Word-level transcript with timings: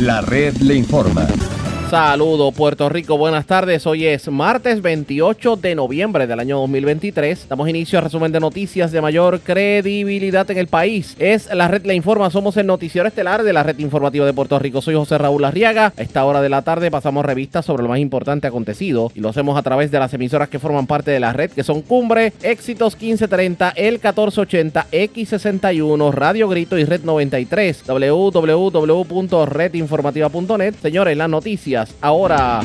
La 0.00 0.20
red 0.20 0.60
le 0.60 0.74
informa. 0.74 1.57
Saludos 1.90 2.54
Puerto 2.54 2.90
Rico, 2.90 3.16
buenas 3.16 3.46
tardes. 3.46 3.86
Hoy 3.86 4.04
es 4.04 4.28
martes 4.28 4.82
28 4.82 5.56
de 5.56 5.74
noviembre 5.74 6.26
del 6.26 6.38
año 6.38 6.58
2023. 6.58 7.48
Damos 7.48 7.66
inicio 7.66 7.98
a 7.98 8.02
resumen 8.02 8.30
de 8.30 8.40
noticias 8.40 8.92
de 8.92 9.00
mayor 9.00 9.40
credibilidad 9.40 10.50
en 10.50 10.58
el 10.58 10.66
país. 10.66 11.16
Es 11.18 11.50
la 11.50 11.66
red 11.66 11.86
Le 11.86 11.94
Informa, 11.94 12.28
somos 12.28 12.58
el 12.58 12.66
noticiero 12.66 13.08
estelar 13.08 13.42
de 13.42 13.54
la 13.54 13.62
red 13.62 13.78
informativa 13.78 14.26
de 14.26 14.34
Puerto 14.34 14.58
Rico. 14.58 14.82
Soy 14.82 14.96
José 14.96 15.16
Raúl 15.16 15.46
Arriaga. 15.46 15.94
A 15.96 16.02
esta 16.02 16.26
hora 16.26 16.42
de 16.42 16.50
la 16.50 16.60
tarde 16.60 16.90
pasamos 16.90 17.24
revistas 17.24 17.64
sobre 17.64 17.84
lo 17.84 17.88
más 17.88 18.00
importante 18.00 18.46
acontecido 18.46 19.10
y 19.14 19.20
lo 19.20 19.30
hacemos 19.30 19.56
a 19.56 19.62
través 19.62 19.90
de 19.90 19.98
las 19.98 20.12
emisoras 20.12 20.50
que 20.50 20.58
forman 20.58 20.86
parte 20.86 21.10
de 21.10 21.20
la 21.20 21.32
red, 21.32 21.50
que 21.52 21.64
son 21.64 21.80
Cumbre, 21.80 22.34
Éxitos 22.42 23.00
1530, 23.00 23.72
El 23.76 23.94
1480, 23.94 24.88
X61, 24.92 26.12
Radio 26.12 26.50
Grito 26.50 26.76
y 26.76 26.84
Red 26.84 27.04
93, 27.04 27.84
www.redinformativa.net. 27.86 30.74
Señores, 30.82 31.16
las 31.16 31.30
noticias 31.30 31.77
ahora. 32.00 32.60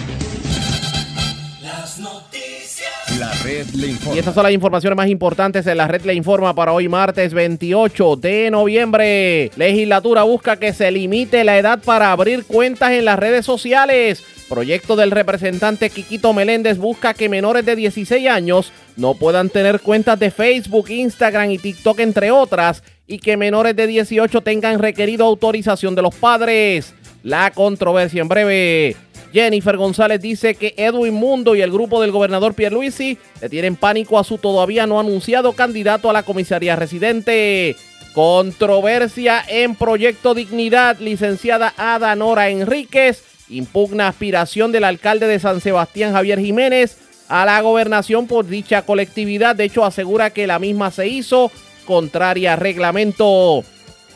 Las 1.62 1.99
noticias. 1.99 3.20
La 3.20 3.31
red 3.44 3.67
le 3.76 3.88
informa. 3.88 4.16
Y 4.16 4.20
estas 4.20 4.34
son 4.34 4.44
las 4.44 4.54
informaciones 4.54 4.98
más 4.98 5.08
importantes 5.08 5.67
en 5.67 5.77
la 5.77 5.88
red 5.88 6.04
le 6.04 6.13
informa 6.13 6.54
para 6.55 6.73
hoy 6.73 6.88
martes 6.88 7.34
28 7.34 8.16
de 8.16 8.49
noviembre. 8.52 9.52
Legislatura 9.55 10.23
busca 10.23 10.57
que 10.57 10.73
se 10.73 10.91
limite 10.91 11.44
la 11.44 11.57
edad 11.57 11.80
para 11.84 12.12
abrir 12.12 12.45
cuentas 12.45 12.91
en 12.91 13.05
las 13.05 13.20
redes 13.20 13.45
sociales. 13.45 14.23
Proyecto 14.49 14.95
del 14.95 15.12
representante 15.12 15.90
Quiquito 15.90 16.34
Meléndez 16.34 16.77
busca 16.77 17.13
que 17.13 17.30
menores 17.30 17.66
de 17.66 17.76
16 17.76 18.30
años 18.30 18.71
no 18.95 19.16
puedan 19.16 19.49
tener 19.49 19.80
cuentas 19.80 20.20
de 20.20 20.32
Facebook, 20.32 20.90
Instagram 20.90 21.52
y 21.52 21.57
TikTok, 21.57 21.99
entre 21.99 22.30
otras, 22.32 22.84
y 23.07 23.20
que 23.20 23.38
menores 23.38 23.76
de 23.76 23.88
18 23.88 24.41
tengan 24.41 24.80
requerido 24.80 25.26
autorización 25.26 25.95
de 25.95 26.02
los 26.02 26.13
padres. 26.16 26.93
La 27.23 27.52
controversia 27.52 28.22
en 28.22 28.27
breve. 28.27 28.98
Jennifer 29.32 29.77
González 29.77 30.22
dice 30.22 30.54
que 30.55 30.76
Edwin 30.77 31.13
Mundo 31.13 31.55
y 31.55 31.62
el 31.62 31.71
grupo 31.71 31.99
del 32.02 32.12
gobernador 32.12 32.54
Pierluisi 32.54 33.18
le 33.41 33.49
tienen 33.49 33.76
pánico 33.76 34.20
a 34.20 34.24
su 34.24 34.38
todavía 34.38 34.85
no 34.85 34.99
anunciado 34.99 35.54
candidato 35.54 36.10
a 36.10 36.13
la 36.13 36.24
comisaría 36.24 36.76
residente. 36.76 37.76
Controversia 38.13 39.43
en 39.48 39.74
Proyecto 39.76 40.35
Dignidad, 40.35 40.99
licenciada 40.99 41.74
Ada 41.77 42.15
Nora 42.15 42.49
Enríquez, 42.49 43.24
impugna 43.49 44.08
aspiración 44.08 44.71
del 44.71 44.84
alcalde 44.84 45.26
de 45.26 45.40
San 45.40 45.62
Sebastián 45.62 46.13
Javier 46.13 46.40
Jiménez 46.40 46.98
a 47.27 47.46
la 47.46 47.60
gobernación 47.62 48.27
por 48.27 48.46
dicha 48.46 48.84
colectividad. 48.84 49.55
De 49.55 49.63
hecho, 49.63 49.84
asegura 49.84 50.30
que 50.30 50.46
la 50.46 50.60
misma 50.60 50.91
se 50.91 51.08
hizo 51.08 51.52
contraria 51.85 52.54
a 52.54 52.55
reglamento. 52.58 53.63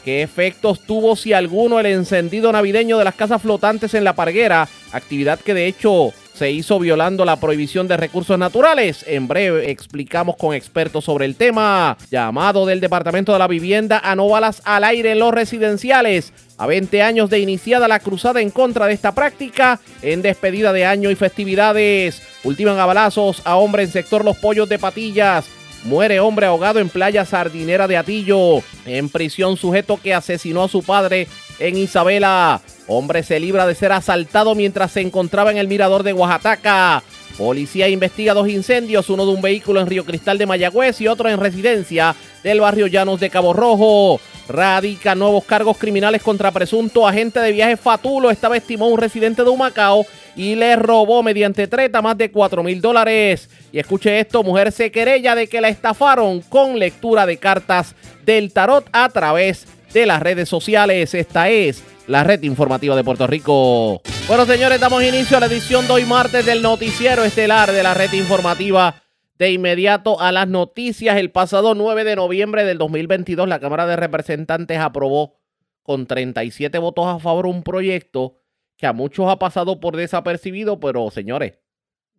¿Qué 0.07 0.21
efectos 0.21 0.79
tuvo, 0.79 1.17
si 1.17 1.33
alguno, 1.33 1.81
el 1.81 1.85
encendido 1.85 2.49
navideño 2.49 2.97
de 2.97 3.03
las 3.03 3.15
casas 3.15 3.41
flotantes 3.41 3.93
en 3.93 4.05
la 4.05 4.13
parguera? 4.13 4.69
Actividad 4.93 5.37
que 5.37 5.53
de 5.53 5.67
hecho 5.67 6.13
se 6.33 6.49
hizo 6.49 6.79
violando 6.79 7.25
la 7.25 7.35
prohibición 7.35 7.89
de 7.89 7.97
recursos 7.97 8.39
naturales. 8.39 9.03
En 9.05 9.27
breve 9.27 9.69
explicamos 9.69 10.37
con 10.37 10.55
expertos 10.55 11.03
sobre 11.03 11.25
el 11.25 11.35
tema. 11.35 11.97
Llamado 12.09 12.65
del 12.65 12.79
Departamento 12.79 13.33
de 13.33 13.39
la 13.39 13.49
Vivienda 13.49 13.99
a 14.01 14.15
no 14.15 14.29
balas 14.29 14.61
al 14.63 14.85
aire 14.85 15.11
en 15.11 15.19
los 15.19 15.33
residenciales. 15.33 16.31
A 16.57 16.67
20 16.67 17.01
años 17.01 17.29
de 17.29 17.39
iniciada 17.39 17.89
la 17.89 17.99
cruzada 17.99 18.39
en 18.39 18.49
contra 18.49 18.87
de 18.87 18.93
esta 18.93 19.13
práctica, 19.13 19.81
en 20.01 20.21
despedida 20.21 20.71
de 20.71 20.85
año 20.85 21.11
y 21.11 21.15
festividades. 21.15 22.21
Ultiman 22.45 22.79
a 22.79 22.85
balazos 22.85 23.41
a 23.43 23.57
hombre 23.57 23.83
en 23.83 23.91
sector 23.91 24.23
Los 24.23 24.37
Pollos 24.37 24.69
de 24.69 24.79
Patillas. 24.79 25.56
Muere 25.87 26.19
hombre 26.19 26.45
ahogado 26.45 26.79
en 26.79 26.89
playa 26.89 27.23
sardinera 27.23 27.87
de 27.87 27.95
Atillo. 27.95 28.61
En 28.85 29.07
prisión 29.07 29.55
sujeto 29.55 29.97
que 30.03 30.13
asesinó 30.13 30.63
a 30.63 30.67
su 30.67 30.83
padre 30.83 31.29
en 31.59 31.77
Isabela. 31.77 32.59
Hombre 32.87 33.23
se 33.23 33.39
libra 33.39 33.65
de 33.65 33.73
ser 33.73 33.93
asaltado 33.93 34.53
mientras 34.53 34.91
se 34.91 34.99
encontraba 34.99 35.49
en 35.49 35.57
el 35.57 35.69
mirador 35.69 36.03
de 36.03 36.11
Oaxaca. 36.11 37.03
Policía 37.37 37.87
investiga 37.87 38.33
dos 38.33 38.49
incendios, 38.49 39.09
uno 39.09 39.25
de 39.25 39.31
un 39.31 39.41
vehículo 39.41 39.79
en 39.79 39.87
Río 39.87 40.03
Cristal 40.03 40.37
de 40.37 40.45
Mayagüez 40.45 40.99
y 40.99 41.07
otro 41.07 41.29
en 41.29 41.39
residencia 41.39 42.13
del 42.43 42.59
barrio 42.59 42.87
Llanos 42.87 43.21
de 43.21 43.29
Cabo 43.29 43.53
Rojo. 43.53 44.19
Radica 44.49 45.15
nuevos 45.15 45.45
cargos 45.45 45.77
criminales 45.77 46.21
contra 46.21 46.51
presunto 46.51 47.07
agente 47.07 47.39
de 47.39 47.53
viaje 47.53 47.77
Fatulo. 47.77 48.29
Esta 48.29 48.49
vez 48.49 48.63
un 48.77 48.97
residente 48.97 49.41
de 49.41 49.49
Humacao 49.49 50.05
y 50.37 50.55
le 50.55 50.75
robó 50.75 51.23
mediante 51.23 51.67
treta 51.67 52.01
más 52.01 52.17
de 52.17 52.31
4 52.31 52.63
mil 52.63 52.79
dólares. 52.79 53.49
Y 53.71 53.79
escuche 53.79 54.19
esto, 54.19 54.43
mujer 54.43 54.71
se 54.71 54.91
querella 54.91 55.35
de 55.35 55.47
que 55.47 55.59
la 55.59 55.67
estafaron 55.67 56.41
con 56.41 56.77
lectura 56.77 57.25
de 57.25 57.37
cartas 57.37 57.95
del 58.23 58.53
tarot 58.53 58.87
a 58.93 59.09
través 59.09 59.67
de 59.91 60.05
las 60.05 60.21
redes 60.21 60.47
sociales. 60.47 61.13
Esta 61.15 61.49
es 61.49 61.83
la 62.05 62.23
red 62.23 62.43
informativa 62.43 62.95
de 62.95 63.03
Puerto 63.03 63.25
Rico. 63.25 64.01
Bueno, 64.27 64.45
señores, 64.45 64.79
damos 64.79 65.03
inicio 65.03 65.37
a 65.37 65.39
la 65.39 65.47
edición 65.47 65.87
de 65.87 65.93
hoy 65.93 66.05
martes 66.05 66.45
del 66.45 66.61
noticiero 66.61 67.23
estelar 67.25 67.71
de 67.71 67.83
la 67.83 67.95
red 67.95 68.13
informativa. 68.13 69.01
De 69.39 69.51
inmediato 69.51 70.19
a 70.19 70.31
las 70.31 70.47
noticias, 70.47 71.17
el 71.17 71.31
pasado 71.31 71.75
9 71.75 72.03
de 72.03 72.15
noviembre 72.15 72.63
del 72.63 72.77
2022, 72.79 73.47
la 73.47 73.59
Cámara 73.59 73.85
de 73.85 73.95
Representantes 73.95 74.79
aprobó 74.79 75.39
con 75.83 76.07
37 76.07 76.77
votos 76.79 77.05
a 77.05 77.19
favor 77.19 77.45
un 77.45 77.61
proyecto 77.61 78.39
que 78.77 78.87
a 78.87 78.93
muchos 78.93 79.27
ha 79.27 79.39
pasado 79.39 79.79
por 79.79 79.97
desapercibido, 79.97 80.79
pero 80.79 81.09
señores, 81.11 81.59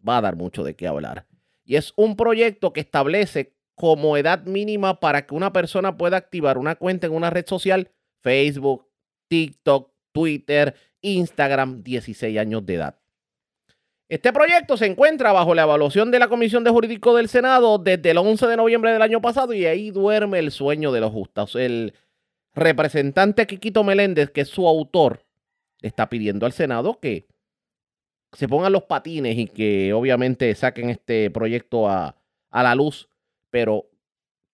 va 0.06 0.18
a 0.18 0.20
dar 0.20 0.36
mucho 0.36 0.64
de 0.64 0.74
qué 0.74 0.86
hablar. 0.86 1.26
Y 1.64 1.76
es 1.76 1.92
un 1.96 2.16
proyecto 2.16 2.72
que 2.72 2.80
establece 2.80 3.54
como 3.74 4.16
edad 4.16 4.44
mínima 4.44 4.98
para 5.00 5.26
que 5.26 5.34
una 5.34 5.52
persona 5.52 5.96
pueda 5.96 6.16
activar 6.16 6.58
una 6.58 6.74
cuenta 6.74 7.06
en 7.06 7.14
una 7.14 7.30
red 7.30 7.46
social, 7.46 7.92
Facebook, 8.20 8.88
TikTok, 9.28 9.92
Twitter, 10.12 10.74
Instagram, 11.00 11.84
16 11.84 12.38
años 12.38 12.66
de 12.66 12.74
edad. 12.74 12.98
Este 14.08 14.32
proyecto 14.32 14.76
se 14.76 14.86
encuentra 14.86 15.32
bajo 15.32 15.54
la 15.54 15.62
evaluación 15.62 16.10
de 16.10 16.18
la 16.18 16.28
Comisión 16.28 16.64
de 16.64 16.70
Jurídico 16.70 17.14
del 17.14 17.28
Senado 17.28 17.78
desde 17.78 18.10
el 18.10 18.18
11 18.18 18.46
de 18.46 18.56
noviembre 18.56 18.92
del 18.92 19.02
año 19.02 19.20
pasado 19.20 19.52
y 19.52 19.66
ahí 19.66 19.90
duerme 19.90 20.38
el 20.38 20.50
sueño 20.50 20.92
de 20.92 21.00
los 21.00 21.12
justos. 21.12 21.54
El 21.54 21.92
representante 22.54 23.46
Quiquito 23.46 23.84
Meléndez, 23.84 24.30
que 24.30 24.40
es 24.40 24.48
su 24.48 24.66
autor, 24.66 25.27
está 25.80 26.08
pidiendo 26.08 26.46
al 26.46 26.52
Senado 26.52 26.98
que 27.00 27.26
se 28.32 28.48
pongan 28.48 28.72
los 28.72 28.84
patines 28.84 29.38
y 29.38 29.46
que 29.46 29.92
obviamente 29.92 30.54
saquen 30.54 30.90
este 30.90 31.30
proyecto 31.30 31.88
a, 31.88 32.16
a 32.50 32.62
la 32.62 32.74
luz. 32.74 33.08
Pero, 33.50 33.86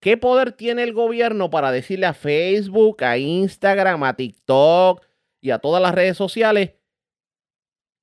¿qué 0.00 0.16
poder 0.16 0.52
tiene 0.52 0.82
el 0.84 0.92
gobierno 0.92 1.50
para 1.50 1.72
decirle 1.72 2.06
a 2.06 2.14
Facebook, 2.14 3.02
a 3.02 3.18
Instagram, 3.18 4.04
a 4.04 4.14
TikTok 4.14 5.04
y 5.40 5.50
a 5.50 5.58
todas 5.58 5.82
las 5.82 5.94
redes 5.94 6.16
sociales 6.16 6.74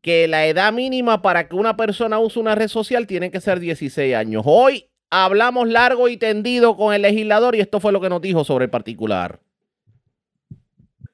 que 0.02 0.28
la 0.28 0.48
edad 0.48 0.74
mínima 0.74 1.22
para 1.22 1.48
que 1.48 1.56
una 1.56 1.78
persona 1.78 2.20
use 2.20 2.40
una 2.40 2.56
red 2.56 2.68
social 2.68 3.08
tiene 3.08 3.32
que 3.32 3.40
ser 3.40 3.60
16 3.60 4.16
años? 4.16 4.44
Hoy 4.46 4.90
hablamos 5.10 5.70
largo 5.70 6.10
y 6.10 6.18
tendido 6.18 6.76
con 6.76 6.94
el 6.94 7.04
legislador 7.04 7.56
y 7.56 7.62
esto 7.62 7.80
fue 7.80 7.94
lo 7.94 8.02
que 8.02 8.10
nos 8.10 8.22
dijo 8.22 8.44
sobre 8.44 8.66
el 8.66 8.72
particular 8.72 9.40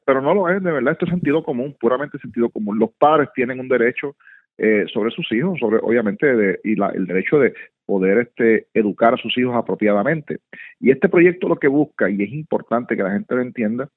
pero 0.08 0.22
no 0.22 0.34
lo 0.34 0.48
es, 0.48 0.64
de 0.64 0.72
verdad, 0.72 0.94
esto 0.94 1.04
es 1.04 1.12
sentido 1.12 1.44
común, 1.44 1.76
puramente 1.78 2.18
sentido 2.20 2.50
común. 2.50 2.80
Los 2.80 2.92
padres 2.98 3.28
tienen 3.36 3.60
un 3.60 3.68
derecho 3.68 4.16
eh, 4.58 4.86
sobre 4.94 5.12
sus 5.12 5.30
hijos, 5.34 5.60
sobre 5.60 5.80
obviamente, 5.84 6.34
de, 6.34 6.62
y 6.64 6.76
la, 6.78 6.88
el 6.92 7.06
derecho 7.08 7.38
de 7.40 7.54
poder 7.86 8.20
este, 8.20 8.68
educar 8.74 9.14
a 9.14 9.18
sus 9.18 9.38
hijos 9.38 9.54
apropiadamente. 9.54 10.38
Y 10.80 10.92
este 10.92 11.10
proyecto 11.10 11.50
lo 11.50 11.58
que 11.58 11.68
busca, 11.68 12.10
y 12.10 12.24
es 12.24 12.32
importante 12.32 12.96
que 12.96 13.04
la 13.04 13.12
gente 13.12 13.36
lo 13.36 13.42
entienda, 13.42 13.90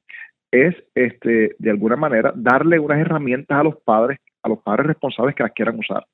es 0.51 0.75
este, 0.97 1.55
de 1.57 1.71
alguna 1.71 1.95
manera 1.95 2.33
darle 2.35 2.81
unas 2.81 2.99
herramientas 2.99 3.61
a 3.61 3.63
los 3.63 3.77
padres, 3.77 4.19
a 4.43 4.49
los 4.49 4.59
padres 4.63 4.89
responsables 4.89 5.37
que 5.37 5.45
las 5.45 5.53
quieran 5.53 5.79
usar, 5.79 6.05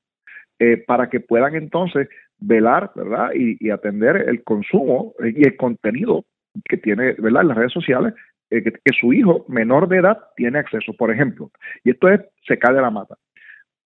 eh, 0.59 0.77
para 0.77 1.09
que 1.09 1.21
puedan 1.21 1.55
entonces 1.55 2.07
velar, 2.37 2.91
¿verdad? 2.95 3.31
Y, 3.33 3.57
y 3.59 3.71
atender 3.71 4.29
el 4.29 4.43
consumo 4.43 5.15
y 5.19 5.43
el 5.43 5.57
contenido 5.57 6.23
que 6.65 6.77
tiene, 6.77 7.13
¿verdad? 7.13 7.41
En 7.41 7.47
las 7.47 7.57
redes 7.57 7.73
sociales 7.73 8.13
eh, 8.49 8.63
que, 8.63 8.93
su 8.99 9.13
hijo 9.13 9.45
menor 9.47 9.87
de 9.87 9.97
edad 9.97 10.17
tiene 10.35 10.59
acceso, 10.59 10.93
por 10.93 11.11
ejemplo. 11.11 11.51
Y 11.83 11.91
esto 11.91 12.09
es, 12.09 12.21
se 12.45 12.57
cae 12.57 12.73
de 12.73 12.81
la 12.81 12.91
mata. 12.91 13.17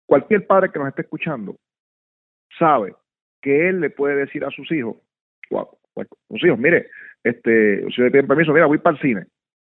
Cualquier 0.06 0.46
padre 0.46 0.70
que 0.70 0.78
nos 0.78 0.88
esté 0.88 1.02
escuchando 1.02 1.56
sabe 2.58 2.94
que 3.42 3.68
él 3.68 3.80
le 3.80 3.90
puede 3.90 4.16
decir 4.16 4.44
a 4.44 4.50
sus 4.50 4.70
hijos, 4.72 4.96
wow, 5.50 5.68
sus 6.28 6.44
hijos, 6.44 6.58
mire, 6.58 6.88
este, 7.22 7.84
si 7.90 8.02
le 8.02 8.10
piden 8.10 8.26
permiso, 8.26 8.52
mira, 8.52 8.66
voy 8.66 8.78
para 8.78 8.96
el 8.96 9.02
cine. 9.02 9.26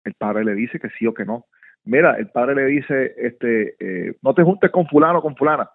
El 0.04 0.14
padre 0.14 0.44
le 0.44 0.54
dice 0.54 0.80
que 0.80 0.88
sí 0.98 1.06
o 1.06 1.14
que 1.14 1.24
no. 1.24 1.46
Mira, 1.84 2.16
el 2.16 2.28
padre 2.28 2.54
le 2.54 2.66
dice, 2.66 3.14
este, 3.16 3.76
eh, 3.78 4.16
no 4.22 4.34
te 4.34 4.42
juntes 4.42 4.70
con 4.70 4.86
fulano 4.86 5.18
o 5.18 5.22
con 5.22 5.36
fulana. 5.36 5.70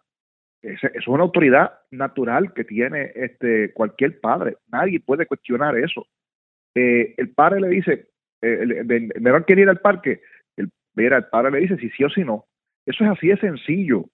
Eso 0.62 0.88
es 0.94 1.08
una 1.08 1.24
autoridad 1.24 1.80
natural 1.92 2.54
que 2.54 2.64
tiene 2.64 3.12
este, 3.16 3.74
cualquier 3.74 4.20
padre. 4.20 4.58
Nadie 4.70 5.00
puede 5.00 5.26
cuestionar 5.26 5.78
eso. 5.78 6.08
Eh, 6.76 7.14
el 7.18 7.30
padre 7.30 7.62
le 7.62 7.70
dice, 7.70 8.08
el, 8.42 8.72
el, 8.72 9.12
menor 9.20 9.46
quiere 9.46 9.64
ir 9.64 9.70
al 9.70 9.80
parque, 9.80 10.22
el, 10.56 10.70
mira, 10.96 11.18
el 11.18 11.26
padre 11.26 11.52
le 11.52 11.60
dice 11.60 11.78
si 11.78 11.90
sí 11.90 12.04
o 12.04 12.10
si 12.10 12.24
no. 12.24 12.46
Eso 12.86 13.04
es 13.04 13.10
así 13.10 13.28
de 13.28 13.38
sencillo. 13.38 14.06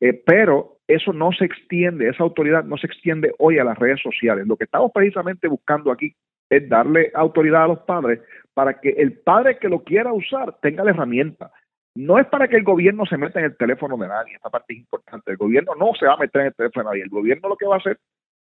Eh, 0.00 0.20
pero 0.26 0.78
eso 0.88 1.12
no 1.12 1.30
se 1.32 1.44
extiende, 1.44 2.08
esa 2.08 2.24
autoridad 2.24 2.64
no 2.64 2.76
se 2.76 2.86
extiende 2.86 3.32
hoy 3.38 3.58
a 3.58 3.64
las 3.64 3.78
redes 3.78 4.00
sociales. 4.02 4.46
Lo 4.46 4.56
que 4.56 4.64
estamos 4.64 4.90
precisamente 4.92 5.46
buscando 5.46 5.92
aquí 5.92 6.14
es 6.50 6.68
darle 6.68 7.12
autoridad 7.14 7.64
a 7.64 7.68
los 7.68 7.78
padres 7.80 8.20
para 8.52 8.80
que 8.80 8.90
el 8.90 9.12
padre 9.12 9.58
que 9.58 9.68
lo 9.68 9.84
quiera 9.84 10.12
usar 10.12 10.56
tenga 10.60 10.84
la 10.84 10.90
herramienta. 10.90 11.50
no 11.94 12.18
es 12.18 12.26
para 12.26 12.48
que 12.48 12.56
el 12.56 12.64
gobierno 12.64 13.04
se 13.04 13.18
meta 13.18 13.38
en 13.38 13.46
el 13.46 13.56
teléfono 13.56 13.98
de 13.98 14.08
nadie, 14.08 14.34
esta 14.34 14.48
parte 14.48 14.72
es 14.72 14.80
importante, 14.80 15.30
el 15.30 15.36
gobierno 15.36 15.74
no 15.74 15.92
se 15.94 16.06
va 16.06 16.14
a 16.14 16.16
meter 16.16 16.40
en 16.40 16.46
el 16.48 16.54
teléfono 16.54 16.84
de 16.84 16.90
nadie, 16.90 17.02
el 17.04 17.10
gobierno 17.10 17.50
lo 17.50 17.56
que 17.56 17.66
va 17.66 17.74
a 17.76 17.78
hacer 17.78 17.98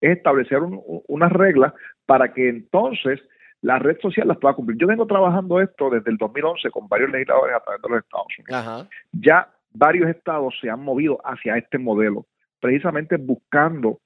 es 0.00 0.16
establecer 0.16 0.60
unas 0.62 1.32
reglas 1.32 1.74
para 2.06 2.32
que 2.32 2.48
entonces 2.48 3.20
la 3.62 3.78
red 3.78 3.98
social 4.00 4.28
las 4.28 4.38
pueda 4.38 4.54
cumplir. 4.54 4.78
Yo 4.78 4.86
vengo 4.86 5.06
trabajando 5.06 5.60
esto 5.60 5.88
desde 5.88 6.10
el 6.10 6.18
2011 6.18 6.70
con 6.70 6.88
varios 6.88 7.10
legisladores 7.10 7.56
a 7.56 7.60
través 7.60 7.82
de 7.82 7.88
los 7.88 7.98
Estados 8.00 8.26
Unidos. 8.38 8.88
Ya 9.12 9.48
varios 9.72 10.10
estados 10.10 10.54
se 10.60 10.68
han 10.68 10.80
movido 10.80 11.18
hacia 11.24 11.56
este 11.56 11.78
modelo, 11.78 12.26
precisamente 12.60 13.16
buscando 13.16 14.00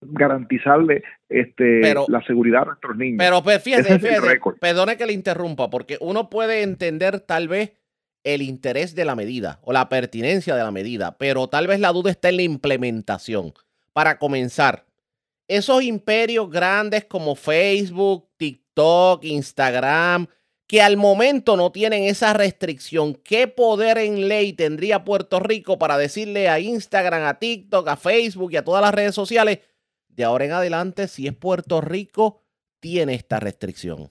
garantizarle 0.00 1.02
este 1.28 1.94
la 2.08 2.22
seguridad 2.26 2.62
a 2.62 2.66
nuestros 2.66 2.96
niños. 2.96 3.18
Pero 3.18 3.42
pues, 3.42 3.62
fíjese, 3.62 3.98
fíjese 3.98 4.40
perdone 4.60 4.96
que 4.96 5.06
le 5.06 5.12
interrumpa, 5.12 5.70
porque 5.70 5.96
uno 6.00 6.28
puede 6.28 6.62
entender 6.62 7.20
tal 7.20 7.48
vez 7.48 7.72
el 8.24 8.42
interés 8.42 8.94
de 8.94 9.04
la 9.04 9.16
medida 9.16 9.58
o 9.62 9.72
la 9.72 9.88
pertinencia 9.88 10.54
de 10.54 10.62
la 10.62 10.70
medida, 10.70 11.16
pero 11.18 11.48
tal 11.48 11.66
vez 11.66 11.80
la 11.80 11.92
duda 11.92 12.10
está 12.10 12.28
en 12.28 12.36
la 12.36 12.42
implementación. 12.42 13.52
Para 13.92 14.18
comenzar, 14.18 14.84
esos 15.48 15.82
imperios 15.82 16.50
grandes 16.50 17.04
como 17.04 17.34
Facebook, 17.34 18.28
TikTok, 18.36 18.61
Instagram, 19.22 20.26
que 20.66 20.80
al 20.80 20.96
momento 20.96 21.56
no 21.56 21.70
tienen 21.70 22.04
esa 22.04 22.32
restricción, 22.32 23.14
¿qué 23.14 23.46
poder 23.46 23.98
en 23.98 24.28
ley 24.28 24.52
tendría 24.52 25.04
Puerto 25.04 25.40
Rico 25.40 25.78
para 25.78 25.98
decirle 25.98 26.48
a 26.48 26.60
Instagram, 26.60 27.24
a 27.24 27.38
TikTok, 27.38 27.88
a 27.88 27.96
Facebook 27.96 28.52
y 28.52 28.56
a 28.56 28.64
todas 28.64 28.82
las 28.82 28.94
redes 28.94 29.14
sociales, 29.14 29.60
de 30.08 30.24
ahora 30.24 30.44
en 30.44 30.52
adelante, 30.52 31.08
si 31.08 31.26
es 31.26 31.34
Puerto 31.34 31.80
Rico, 31.80 32.40
tiene 32.80 33.14
esta 33.14 33.38
restricción? 33.38 34.08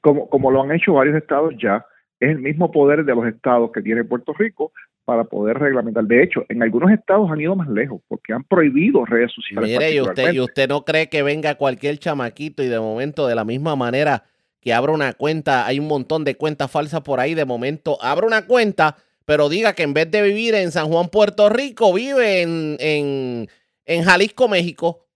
Como, 0.00 0.28
como 0.28 0.50
lo 0.50 0.62
han 0.62 0.72
hecho 0.72 0.94
varios 0.94 1.16
estados 1.16 1.54
ya, 1.60 1.84
es 2.20 2.30
el 2.30 2.38
mismo 2.38 2.70
poder 2.70 3.04
de 3.04 3.14
los 3.14 3.26
estados 3.26 3.70
que 3.72 3.82
tiene 3.82 4.04
Puerto 4.04 4.32
Rico 4.32 4.72
para 5.06 5.24
poder 5.24 5.56
reglamentar. 5.58 6.04
De 6.04 6.22
hecho, 6.22 6.44
en 6.48 6.62
algunos 6.64 6.90
estados 6.90 7.30
han 7.30 7.40
ido 7.40 7.54
más 7.54 7.68
lejos 7.68 8.02
porque 8.08 8.32
han 8.32 8.42
prohibido 8.42 9.06
redes 9.06 9.32
sociales. 9.32 9.70
Mire, 9.70 9.92
y 9.92 10.00
usted, 10.00 10.32
y 10.32 10.40
usted 10.40 10.68
no 10.68 10.84
cree 10.84 11.08
que 11.08 11.22
venga 11.22 11.54
cualquier 11.54 11.96
chamaquito 11.98 12.62
y 12.62 12.66
de 12.66 12.80
momento 12.80 13.28
de 13.28 13.36
la 13.36 13.44
misma 13.44 13.76
manera 13.76 14.24
que 14.60 14.74
abra 14.74 14.92
una 14.92 15.12
cuenta, 15.12 15.64
hay 15.64 15.78
un 15.78 15.86
montón 15.86 16.24
de 16.24 16.34
cuentas 16.34 16.72
falsas 16.72 17.02
por 17.02 17.20
ahí, 17.20 17.34
de 17.34 17.44
momento 17.44 17.98
abra 18.02 18.26
una 18.26 18.46
cuenta, 18.46 18.96
pero 19.24 19.48
diga 19.48 19.74
que 19.74 19.84
en 19.84 19.94
vez 19.94 20.10
de 20.10 20.22
vivir 20.22 20.56
en 20.56 20.72
San 20.72 20.88
Juan, 20.88 21.08
Puerto 21.08 21.48
Rico, 21.48 21.94
vive 21.94 22.42
en, 22.42 22.76
en, 22.80 23.48
en 23.84 24.02
Jalisco, 24.02 24.48
México. 24.48 25.06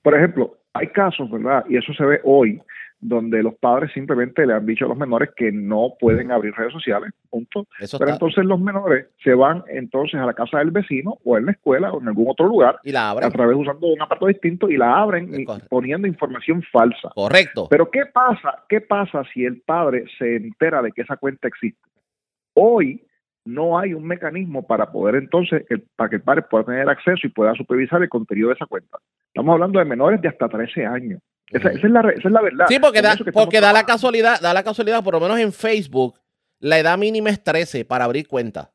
Por 0.00 0.16
ejemplo, 0.16 0.58
hay 0.74 0.86
casos, 0.88 1.28
¿verdad? 1.28 1.64
Y 1.68 1.76
eso 1.76 1.92
se 1.92 2.04
ve 2.04 2.20
hoy, 2.22 2.62
donde 3.00 3.42
los 3.42 3.54
padres 3.56 3.92
simplemente 3.92 4.46
le 4.46 4.54
han 4.54 4.66
dicho 4.66 4.86
a 4.86 4.88
los 4.88 4.96
menores 4.96 5.30
que 5.36 5.52
no 5.52 5.94
pueden 5.98 6.32
abrir 6.32 6.54
redes 6.54 6.72
sociales, 6.72 7.12
punto. 7.28 7.66
Pero 7.78 8.10
entonces 8.10 8.44
los 8.44 8.58
menores 8.58 9.06
se 9.22 9.34
van 9.34 9.62
entonces 9.68 10.18
a 10.18 10.26
la 10.26 10.34
casa 10.34 10.58
del 10.58 10.70
vecino 10.70 11.18
o 11.24 11.36
en 11.36 11.46
la 11.46 11.52
escuela 11.52 11.92
o 11.92 12.00
en 12.00 12.08
algún 12.08 12.30
otro 12.30 12.46
lugar 12.46 12.78
y 12.82 12.92
la 12.92 13.10
abren 13.10 13.28
a 13.28 13.30
través 13.30 13.56
usando 13.56 13.88
un 13.88 14.00
aparato 14.00 14.26
distinto 14.26 14.70
y 14.70 14.76
la 14.76 14.98
abren 14.98 15.30
poniendo 15.68 16.08
información 16.08 16.62
falsa. 16.72 17.10
Correcto. 17.14 17.66
Pero 17.70 17.90
¿qué 17.90 18.06
pasa? 18.06 18.64
¿Qué 18.68 18.80
pasa 18.80 19.22
si 19.32 19.44
el 19.44 19.60
padre 19.60 20.04
se 20.18 20.36
entera 20.36 20.80
de 20.82 20.92
que 20.92 21.02
esa 21.02 21.16
cuenta 21.16 21.48
existe? 21.48 21.80
Hoy 22.54 23.02
no 23.44 23.78
hay 23.78 23.94
un 23.94 24.04
mecanismo 24.04 24.66
para 24.66 24.90
poder 24.90 25.16
entonces, 25.16 25.64
para 25.94 26.10
que 26.10 26.16
el 26.16 26.22
padre 26.22 26.42
pueda 26.42 26.64
tener 26.64 26.88
acceso 26.88 27.26
y 27.26 27.30
pueda 27.30 27.54
supervisar 27.54 28.02
el 28.02 28.08
contenido 28.08 28.48
de 28.48 28.54
esa 28.54 28.66
cuenta. 28.66 28.98
Estamos 29.28 29.52
hablando 29.52 29.78
de 29.78 29.84
menores 29.84 30.20
de 30.20 30.28
hasta 30.28 30.48
13 30.48 30.84
años. 30.84 31.20
Esa, 31.50 31.70
es, 31.70 31.82
la, 31.84 32.02
verdad. 32.02 32.66
Sí, 32.68 32.78
porque, 32.80 33.02
da, 33.02 33.16
porque 33.32 33.60
da 33.60 33.72
la 33.72 33.84
casualidad, 33.84 34.40
da 34.40 34.52
la 34.52 34.64
casualidad, 34.64 35.04
por 35.04 35.14
lo 35.14 35.20
menos 35.20 35.38
en 35.38 35.52
Facebook, 35.52 36.18
la 36.58 36.78
edad 36.78 36.98
mínima 36.98 37.30
es 37.30 37.42
13 37.42 37.84
para 37.84 38.04
abrir 38.04 38.26
cuenta. 38.26 38.72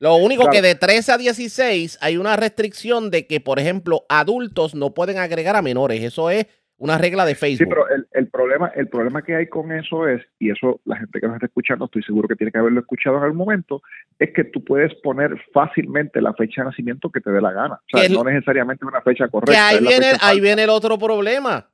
Lo 0.00 0.14
único 0.14 0.48
que 0.48 0.62
de 0.62 0.76
13 0.76 1.12
a 1.12 1.18
16 1.18 1.98
hay 2.00 2.16
una 2.16 2.36
restricción 2.36 3.10
de 3.10 3.26
que, 3.26 3.40
por 3.40 3.58
ejemplo, 3.58 4.06
adultos 4.08 4.74
no 4.74 4.94
pueden 4.94 5.18
agregar 5.18 5.56
a 5.56 5.62
menores. 5.62 6.02
Eso 6.02 6.30
es 6.30 6.46
una 6.78 6.96
regla 6.96 7.26
de 7.26 7.34
Facebook. 7.34 7.58
Sí, 7.58 7.66
pero 7.68 7.86
el, 8.12 8.28
problema, 8.28 8.68
el 8.74 8.88
problema 8.88 9.22
que 9.22 9.34
hay 9.34 9.48
con 9.48 9.72
eso 9.72 10.06
es, 10.06 10.22
y 10.38 10.50
eso 10.50 10.80
la 10.84 10.96
gente 10.96 11.20
que 11.20 11.26
nos 11.26 11.34
está 11.34 11.46
escuchando, 11.46 11.86
estoy 11.86 12.04
seguro 12.04 12.28
que 12.28 12.36
tiene 12.36 12.52
que 12.52 12.58
haberlo 12.58 12.80
escuchado 12.80 13.18
en 13.18 13.24
algún 13.24 13.38
momento, 13.38 13.82
es 14.18 14.32
que 14.32 14.44
tú 14.44 14.64
puedes 14.64 14.94
poner 14.96 15.36
fácilmente 15.52 16.20
la 16.20 16.32
fecha 16.34 16.62
de 16.62 16.68
nacimiento 16.68 17.10
que 17.10 17.20
te 17.20 17.30
dé 17.30 17.40
la 17.40 17.52
gana. 17.52 17.74
O 17.74 17.98
sea, 17.98 18.08
no 18.08 18.22
necesariamente 18.22 18.86
una 18.86 19.02
fecha 19.02 19.28
correcta. 19.28 19.68
ahí, 19.68 19.80
viene, 19.80 20.12
ahí 20.20 20.40
viene 20.40 20.64
el 20.64 20.70
otro 20.70 20.96
problema. 20.98 21.68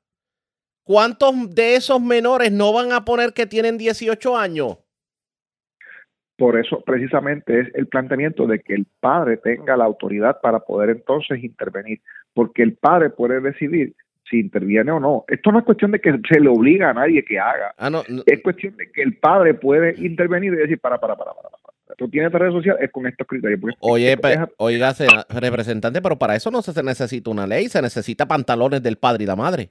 ¿Cuántos 0.84 1.54
de 1.54 1.76
esos 1.76 2.00
menores 2.00 2.50
no 2.50 2.72
van 2.72 2.92
a 2.92 3.04
poner 3.04 3.32
que 3.32 3.46
tienen 3.46 3.76
18 3.76 4.36
años? 4.36 4.78
Por 6.36 6.58
eso 6.58 6.82
precisamente 6.84 7.60
es 7.60 7.74
el 7.74 7.86
planteamiento 7.86 8.46
de 8.46 8.60
que 8.60 8.74
el 8.74 8.86
padre 9.00 9.36
tenga 9.36 9.76
la 9.76 9.84
autoridad 9.84 10.40
para 10.40 10.60
poder 10.60 10.90
entonces 10.90 11.44
intervenir, 11.44 12.00
porque 12.32 12.62
el 12.62 12.74
padre 12.74 13.10
puede 13.10 13.40
decidir 13.40 13.94
si 14.28 14.40
interviene 14.40 14.90
o 14.90 15.00
no. 15.00 15.24
Esto 15.28 15.52
no 15.52 15.58
es 15.58 15.64
cuestión 15.64 15.90
de 15.90 16.00
que 16.00 16.18
se 16.28 16.40
le 16.40 16.48
obliga 16.48 16.90
a 16.90 16.94
nadie 16.94 17.24
que 17.24 17.38
haga. 17.38 17.74
Ah, 17.78 17.90
es 18.26 18.42
cuestión 18.42 18.76
de 18.76 18.90
que 18.90 19.02
el 19.02 19.16
padre 19.18 19.54
puede 19.54 19.94
intervenir 20.04 20.52
y 20.54 20.56
decir, 20.56 20.78
para, 20.78 20.98
para, 20.98 21.16
para, 21.16 21.32
para. 21.32 21.50
para. 21.50 21.64
Tú 21.96 22.08
tienes 22.08 22.32
redes 22.32 22.52
sociales, 22.52 22.82
es 22.82 22.90
con 22.90 23.06
estos 23.06 23.26
criterios. 23.26 23.60
Oye, 23.80 24.16
oiga, 24.56 24.92
representante, 25.28 26.02
pero 26.02 26.18
para 26.18 26.34
eso 26.34 26.50
no 26.50 26.62
se 26.62 26.82
necesita 26.82 27.30
una 27.30 27.46
ley, 27.46 27.68
se 27.68 27.82
necesita 27.82 28.26
pantalones 28.26 28.82
del 28.82 28.96
padre 28.96 29.24
y 29.24 29.26
la 29.26 29.36
madre. 29.36 29.70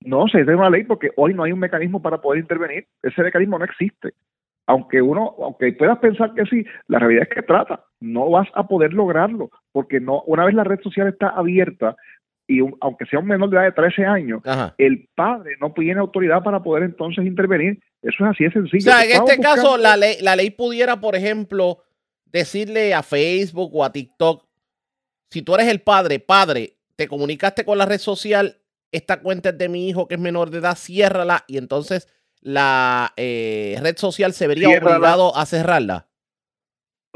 No, 0.00 0.28
se 0.28 0.38
necesita 0.38 0.56
una 0.56 0.70
ley 0.70 0.84
porque 0.84 1.10
hoy 1.16 1.34
no 1.34 1.42
hay 1.42 1.52
un 1.52 1.58
mecanismo 1.58 2.00
para 2.00 2.20
poder 2.20 2.40
intervenir. 2.40 2.86
Ese 3.02 3.22
mecanismo 3.22 3.58
no 3.58 3.64
existe. 3.64 4.14
Aunque 4.68 5.00
uno, 5.00 5.34
aunque 5.42 5.72
puedas 5.72 5.98
pensar 5.98 6.32
que 6.34 6.44
sí, 6.46 6.64
la 6.88 6.98
realidad 6.98 7.24
es 7.28 7.34
que 7.34 7.42
trata. 7.42 7.84
No 8.00 8.30
vas 8.30 8.48
a 8.54 8.66
poder 8.66 8.92
lograrlo 8.92 9.50
porque 9.72 10.00
no, 10.00 10.22
una 10.22 10.44
vez 10.44 10.54
la 10.54 10.64
red 10.64 10.80
social 10.80 11.08
está 11.08 11.28
abierta, 11.28 11.96
y 12.48 12.60
aunque 12.80 13.06
sea 13.06 13.18
un 13.18 13.26
menor 13.26 13.50
de 13.50 13.56
edad 13.56 13.64
de 13.64 13.72
13 13.72 14.04
años, 14.04 14.40
el 14.78 15.08
padre 15.14 15.56
no 15.60 15.72
tiene 15.72 16.00
autoridad 16.00 16.42
para 16.42 16.62
poder 16.62 16.84
entonces 16.84 17.24
intervenir. 17.26 17.80
Eso 18.02 18.24
es 18.24 18.30
así 18.30 18.44
de 18.44 18.52
sencillo. 18.52 18.90
O 18.90 18.94
sea, 18.94 19.04
en 19.04 19.10
este 19.10 19.40
caso, 19.40 19.76
la 19.76 19.96
ley, 19.96 20.16
la 20.20 20.36
ley 20.36 20.50
pudiera, 20.50 21.00
por 21.00 21.16
ejemplo, 21.16 21.82
decirle 22.26 22.94
a 22.94 23.02
Facebook 23.02 23.74
o 23.74 23.84
a 23.84 23.90
TikTok, 23.90 24.44
si 25.30 25.42
tú 25.42 25.54
eres 25.56 25.68
el 25.68 25.80
padre, 25.80 26.20
padre, 26.20 26.76
te 26.94 27.08
comunicaste 27.08 27.64
con 27.64 27.78
la 27.78 27.86
red 27.86 27.98
social, 27.98 28.58
esta 28.92 29.20
cuenta 29.20 29.48
es 29.48 29.58
de 29.58 29.68
mi 29.68 29.88
hijo 29.88 30.06
que 30.06 30.14
es 30.14 30.20
menor 30.20 30.50
de 30.50 30.58
edad, 30.58 30.76
ciérrala 30.76 31.44
y 31.48 31.58
entonces 31.58 32.08
la 32.40 33.12
eh, 33.16 33.76
red 33.82 33.96
social 33.96 34.32
se 34.32 34.46
vería 34.46 34.68
obligado 34.68 35.36
a 35.36 35.44
cerrarla 35.46 36.05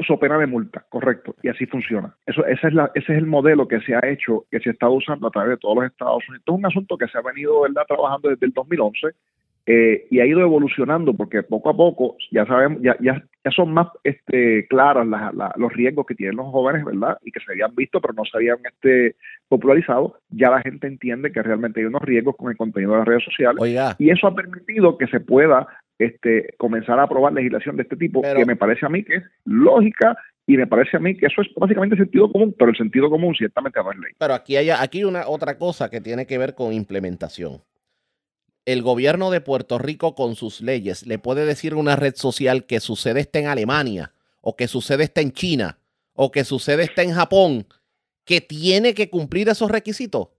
su 0.03 0.17
pena 0.19 0.37
de 0.37 0.47
multa, 0.47 0.85
correcto, 0.89 1.35
y 1.43 1.49
así 1.49 1.65
funciona. 1.65 2.15
Eso, 2.25 2.45
esa 2.45 2.67
es 2.67 2.73
la, 2.73 2.91
ese 2.95 3.13
es 3.13 3.17
el 3.19 3.25
modelo 3.25 3.67
que 3.67 3.81
se 3.81 3.95
ha 3.95 4.01
hecho, 4.03 4.45
que 4.51 4.59
se 4.59 4.71
está 4.71 4.89
usando 4.89 5.27
a 5.27 5.31
través 5.31 5.51
de 5.51 5.57
todos 5.57 5.75
los 5.75 5.85
Estados 5.85 6.23
Unidos. 6.27 6.41
Esto 6.41 6.53
es 6.53 6.59
un 6.59 6.65
asunto 6.65 6.97
que 6.97 7.07
se 7.07 7.17
ha 7.17 7.21
venido 7.21 7.61
¿verdad? 7.61 7.83
trabajando 7.87 8.29
desde 8.29 8.45
el 8.45 8.53
2011 8.53 9.07
eh, 9.67 10.07
y 10.09 10.19
ha 10.19 10.25
ido 10.25 10.41
evolucionando 10.41 11.13
porque 11.13 11.43
poco 11.43 11.69
a 11.69 11.77
poco 11.77 12.17
ya 12.31 12.45
sabemos, 12.47 12.81
ya, 12.81 12.97
ya, 12.99 13.23
ya 13.45 13.51
son 13.51 13.71
más 13.71 13.87
este, 14.03 14.67
claras 14.67 15.05
los 15.55 15.71
riesgos 15.73 16.07
que 16.07 16.15
tienen 16.15 16.37
los 16.37 16.47
jóvenes, 16.47 16.83
¿verdad? 16.83 17.17
Y 17.23 17.31
que 17.31 17.39
se 17.41 17.51
habían 17.51 17.75
visto, 17.75 18.01
pero 18.01 18.13
no 18.13 18.25
se 18.25 18.37
habían 18.37 18.57
este, 18.65 19.15
popularizado. 19.47 20.17
Ya 20.29 20.49
la 20.49 20.61
gente 20.61 20.87
entiende 20.87 21.31
que 21.31 21.43
realmente 21.43 21.79
hay 21.79 21.85
unos 21.85 22.01
riesgos 22.01 22.35
con 22.37 22.49
el 22.49 22.57
contenido 22.57 22.93
de 22.93 22.97
las 22.97 23.07
redes 23.07 23.23
sociales. 23.23 23.61
Y 23.99 24.09
eso 24.09 24.27
ha 24.27 24.35
permitido 24.35 24.97
que 24.97 25.07
se 25.07 25.19
pueda 25.19 25.67
este, 26.05 26.53
comenzar 26.57 26.99
a 26.99 27.03
aprobar 27.03 27.33
legislación 27.33 27.77
de 27.77 27.83
este 27.83 27.95
tipo, 27.95 28.21
que 28.21 28.45
me 28.45 28.55
parece 28.55 28.85
a 28.85 28.89
mí 28.89 29.03
que 29.03 29.15
es 29.15 29.23
lógica 29.45 30.17
y 30.47 30.57
me 30.57 30.67
parece 30.67 30.97
a 30.97 30.99
mí 30.99 31.15
que 31.15 31.27
eso 31.27 31.41
es 31.41 31.47
básicamente 31.55 31.95
sentido 31.95 32.31
común, 32.31 32.55
pero 32.57 32.71
el 32.71 32.77
sentido 32.77 33.09
común 33.09 33.35
ciertamente 33.35 33.79
no 33.83 33.91
es 33.91 33.97
ley. 33.99 34.11
Pero 34.17 34.33
aquí 34.33 34.57
hay 34.57 34.69
aquí 34.71 35.03
una 35.03 35.27
otra 35.27 35.57
cosa 35.57 35.89
que 35.89 36.01
tiene 36.01 36.25
que 36.25 36.37
ver 36.37 36.55
con 36.55 36.73
implementación. 36.73 37.61
El 38.65 38.81
gobierno 38.81 39.31
de 39.31 39.41
Puerto 39.41 39.77
Rico 39.77 40.15
con 40.15 40.35
sus 40.35 40.61
leyes 40.61 41.05
le 41.05 41.19
puede 41.19 41.45
decir 41.45 41.73
a 41.73 41.77
una 41.77 41.95
red 41.95 42.15
social 42.15 42.65
que 42.65 42.79
sucede 42.79 43.21
está 43.21 43.39
en 43.39 43.47
Alemania 43.47 44.11
o 44.41 44.55
que 44.55 44.67
sucede 44.67 45.03
está 45.03 45.21
en 45.21 45.31
China 45.31 45.77
o 46.13 46.31
que 46.31 46.43
sucede 46.43 46.83
está 46.83 47.03
en 47.03 47.13
Japón 47.13 47.65
que 48.25 48.41
tiene 48.41 48.93
que 48.93 49.09
cumplir 49.09 49.49
esos 49.49 49.71
requisitos. 49.71 50.29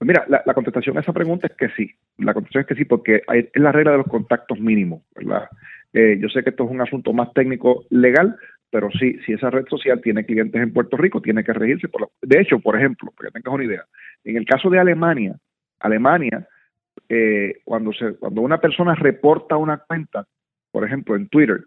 Pues 0.00 0.08
mira, 0.08 0.24
la, 0.46 0.54
contestación 0.54 0.96
a 0.96 1.02
esa 1.02 1.12
pregunta 1.12 1.46
es 1.46 1.54
que 1.56 1.68
sí. 1.76 1.90
La 2.16 2.32
contestación 2.32 2.62
es 2.62 2.68
que 2.68 2.74
sí, 2.74 2.86
porque 2.86 3.22
es 3.34 3.50
la 3.60 3.70
regla 3.70 3.90
de 3.90 3.98
los 3.98 4.06
contactos 4.06 4.58
mínimos, 4.58 5.02
¿verdad? 5.14 5.46
Eh, 5.92 6.16
yo 6.18 6.30
sé 6.30 6.42
que 6.42 6.48
esto 6.48 6.64
es 6.64 6.70
un 6.70 6.80
asunto 6.80 7.12
más 7.12 7.30
técnico 7.34 7.84
legal, 7.90 8.34
pero 8.70 8.88
sí, 8.98 9.18
si 9.26 9.34
esa 9.34 9.50
red 9.50 9.66
social 9.68 10.00
tiene 10.00 10.24
clientes 10.24 10.58
en 10.58 10.72
Puerto 10.72 10.96
Rico, 10.96 11.20
tiene 11.20 11.44
que 11.44 11.52
regirse 11.52 11.88
por 11.88 12.08
De 12.22 12.40
hecho, 12.40 12.60
por 12.60 12.78
ejemplo, 12.78 13.12
para 13.14 13.28
que 13.28 13.42
tengas 13.42 13.54
una 13.54 13.64
idea, 13.64 13.84
en 14.24 14.38
el 14.38 14.46
caso 14.46 14.70
de 14.70 14.78
Alemania, 14.78 15.36
Alemania, 15.80 16.48
eh, 17.10 17.60
cuando, 17.64 17.92
se, 17.92 18.14
cuando 18.14 18.40
una 18.40 18.58
persona 18.58 18.94
reporta 18.94 19.58
una 19.58 19.76
cuenta, 19.86 20.24
por 20.72 20.82
ejemplo, 20.82 21.14
en 21.14 21.28
Twitter, 21.28 21.64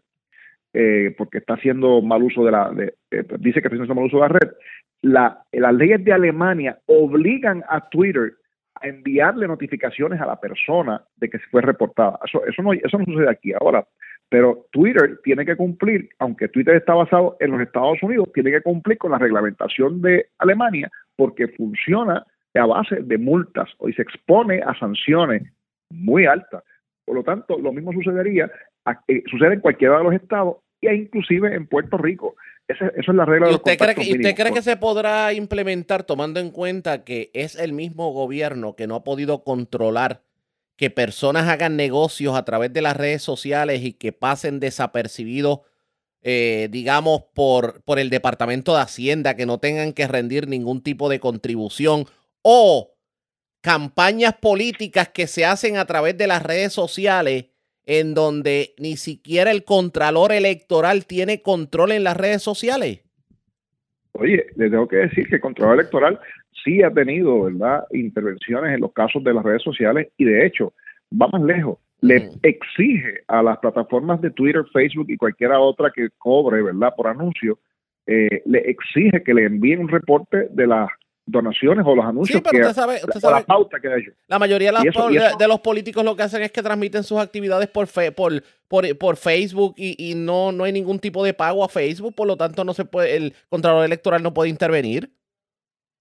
eh, 0.73 1.13
porque 1.17 1.37
está 1.37 1.53
haciendo 1.53 2.01
mal 2.01 2.23
uso 2.23 2.43
de 2.43 2.51
la, 2.51 2.71
de, 2.71 2.95
dice 3.39 3.61
que 3.61 3.67
está 3.67 3.75
haciendo 3.75 3.95
mal 3.95 4.05
uso 4.05 4.17
de 4.17 4.21
la 4.21 4.27
red, 4.39 4.51
la, 5.01 5.43
las 5.51 5.73
leyes 5.73 6.03
de 6.03 6.13
Alemania 6.13 6.79
obligan 6.87 7.63
a 7.69 7.89
Twitter 7.89 8.33
enviarle 8.81 9.47
notificaciones 9.47 10.19
a 10.19 10.25
la 10.25 10.39
persona 10.39 11.01
de 11.17 11.29
que 11.29 11.39
se 11.39 11.45
fue 11.47 11.61
reportada. 11.61 12.19
Eso, 12.25 12.45
eso, 12.45 12.61
no, 12.61 12.73
eso 12.73 12.97
no 12.97 13.05
sucede 13.05 13.29
aquí 13.29 13.53
ahora. 13.53 13.85
Pero 14.29 14.65
Twitter 14.71 15.19
tiene 15.23 15.45
que 15.45 15.55
cumplir, 15.55 16.09
aunque 16.19 16.47
Twitter 16.47 16.75
está 16.75 16.93
basado 16.93 17.37
en 17.39 17.51
los 17.51 17.61
Estados 17.61 18.01
Unidos, 18.01 18.29
tiene 18.33 18.51
que 18.51 18.61
cumplir 18.61 18.97
con 18.97 19.11
la 19.11 19.19
reglamentación 19.19 20.01
de 20.01 20.27
Alemania 20.39 20.89
porque 21.15 21.47
funciona 21.49 22.25
a 22.55 22.65
base 22.65 22.97
de 23.01 23.17
multas 23.17 23.69
y 23.87 23.93
se 23.93 24.01
expone 24.01 24.61
a 24.65 24.77
sanciones 24.77 25.43
muy 25.89 26.25
altas. 26.25 26.63
Por 27.05 27.15
lo 27.15 27.23
tanto, 27.23 27.59
lo 27.59 27.73
mismo 27.73 27.91
sucedería, 27.93 28.49
eh, 29.07 29.23
sucede 29.29 29.55
en 29.55 29.59
cualquiera 29.59 29.97
de 29.97 30.03
los 30.03 30.13
estados 30.13 30.57
inclusive 30.91 31.55
en 31.55 31.67
Puerto 31.67 31.97
Rico. 31.97 32.35
Esa, 32.67 32.87
es 32.87 33.07
la 33.07 33.25
regla 33.25 33.51
¿Y 33.51 33.55
usted, 33.55 33.77
cree 33.77 33.95
que, 33.95 34.01
usted 34.01 34.35
cree 34.35 34.53
que 34.53 34.61
se 34.61 34.77
podrá 34.77 35.33
implementar 35.33 36.03
tomando 36.03 36.39
en 36.39 36.49
cuenta 36.49 37.03
que 37.03 37.29
es 37.33 37.55
el 37.55 37.73
mismo 37.73 38.11
gobierno 38.11 38.75
que 38.75 38.87
no 38.87 38.95
ha 38.95 39.03
podido 39.03 39.43
controlar 39.43 40.21
que 40.77 40.89
personas 40.89 41.47
hagan 41.49 41.75
negocios 41.75 42.35
a 42.35 42.45
través 42.45 42.73
de 42.73 42.81
las 42.81 42.97
redes 42.97 43.21
sociales 43.21 43.83
y 43.83 43.93
que 43.93 44.11
pasen 44.11 44.59
desapercibidos, 44.59 45.59
eh, 46.23 46.67
digamos, 46.71 47.23
por, 47.33 47.83
por 47.83 47.99
el 47.99 48.09
Departamento 48.09 48.75
de 48.75 48.81
Hacienda, 48.81 49.35
que 49.35 49.45
no 49.45 49.59
tengan 49.59 49.93
que 49.93 50.07
rendir 50.07 50.47
ningún 50.47 50.81
tipo 50.81 51.09
de 51.09 51.19
contribución 51.19 52.05
o 52.41 52.93
campañas 53.61 54.35
políticas 54.41 55.09
que 55.09 55.27
se 55.27 55.45
hacen 55.45 55.77
a 55.77 55.85
través 55.85 56.17
de 56.17 56.27
las 56.27 56.41
redes 56.41 56.73
sociales 56.73 57.45
en 57.85 58.13
donde 58.13 58.73
ni 58.77 58.97
siquiera 58.97 59.51
el 59.51 59.63
contralor 59.63 60.31
electoral 60.31 61.05
tiene 61.05 61.41
control 61.41 61.91
en 61.91 62.03
las 62.03 62.17
redes 62.17 62.41
sociales? 62.41 63.01
Oye, 64.13 64.45
le 64.55 64.69
tengo 64.69 64.87
que 64.87 64.97
decir 64.97 65.27
que 65.27 65.35
el 65.35 65.41
Contralor 65.41 65.79
Electoral 65.79 66.19
sí 66.63 66.83
ha 66.83 66.91
tenido, 66.91 67.43
¿verdad?, 67.43 67.83
intervenciones 67.91 68.75
en 68.75 68.81
los 68.81 68.93
casos 68.93 69.23
de 69.23 69.33
las 69.33 69.43
redes 69.43 69.63
sociales 69.63 70.09
y 70.17 70.25
de 70.25 70.45
hecho, 70.45 70.73
va 71.11 71.27
más 71.27 71.41
lejos, 71.41 71.79
le 72.01 72.29
exige 72.43 73.23
a 73.27 73.41
las 73.41 73.57
plataformas 73.57 74.21
de 74.21 74.29
Twitter, 74.29 74.63
Facebook 74.71 75.07
y 75.09 75.17
cualquiera 75.17 75.59
otra 75.59 75.91
que 75.91 76.09
cobre, 76.17 76.61
¿verdad?, 76.61 76.93
por 76.95 77.07
anuncio, 77.07 77.57
eh, 78.05 78.43
le 78.45 78.59
exige 78.59 79.23
que 79.23 79.33
le 79.33 79.45
envíen 79.45 79.79
un 79.79 79.89
reporte 79.89 80.47
de 80.51 80.67
las 80.67 80.89
donaciones 81.25 81.85
o 81.85 81.95
los 81.95 82.05
anuncios 82.05 82.41
que 82.41 82.57
usted 82.57 82.73
sabe, 82.73 82.99
la 83.21 83.45
pauta 83.45 83.79
que 83.79 83.89
La 84.27 84.39
mayoría 84.39 84.71
de, 84.71 85.47
los 85.47 85.59
políticos 85.61 86.03
lo 86.03 86.15
que 86.15 86.23
hacen 86.23 86.41
es 86.43 86.51
que 86.51 86.61
transmiten 86.61 87.03
sus 87.03 87.19
actividades 87.19 87.69
por 87.69 87.87
por, 88.15 88.43
por, 88.67 88.97
por, 88.97 89.17
Facebook 89.17 89.75
y, 89.77 90.11
y, 90.11 90.15
no, 90.15 90.51
no 90.51 90.65
hay 90.65 90.73
ningún 90.73 90.99
tipo 90.99 91.23
de 91.23 91.33
pago 91.33 91.63
a 91.63 91.69
Facebook, 91.69 92.13
por 92.15 92.27
lo 92.27 92.35
tanto 92.35 92.63
no 92.63 92.73
se 92.73 92.85
puede, 92.85 93.15
el 93.15 93.33
Contralor 93.49 93.85
Electoral 93.85 94.21
no 94.21 94.33
puede 94.33 94.49
intervenir. 94.49 95.09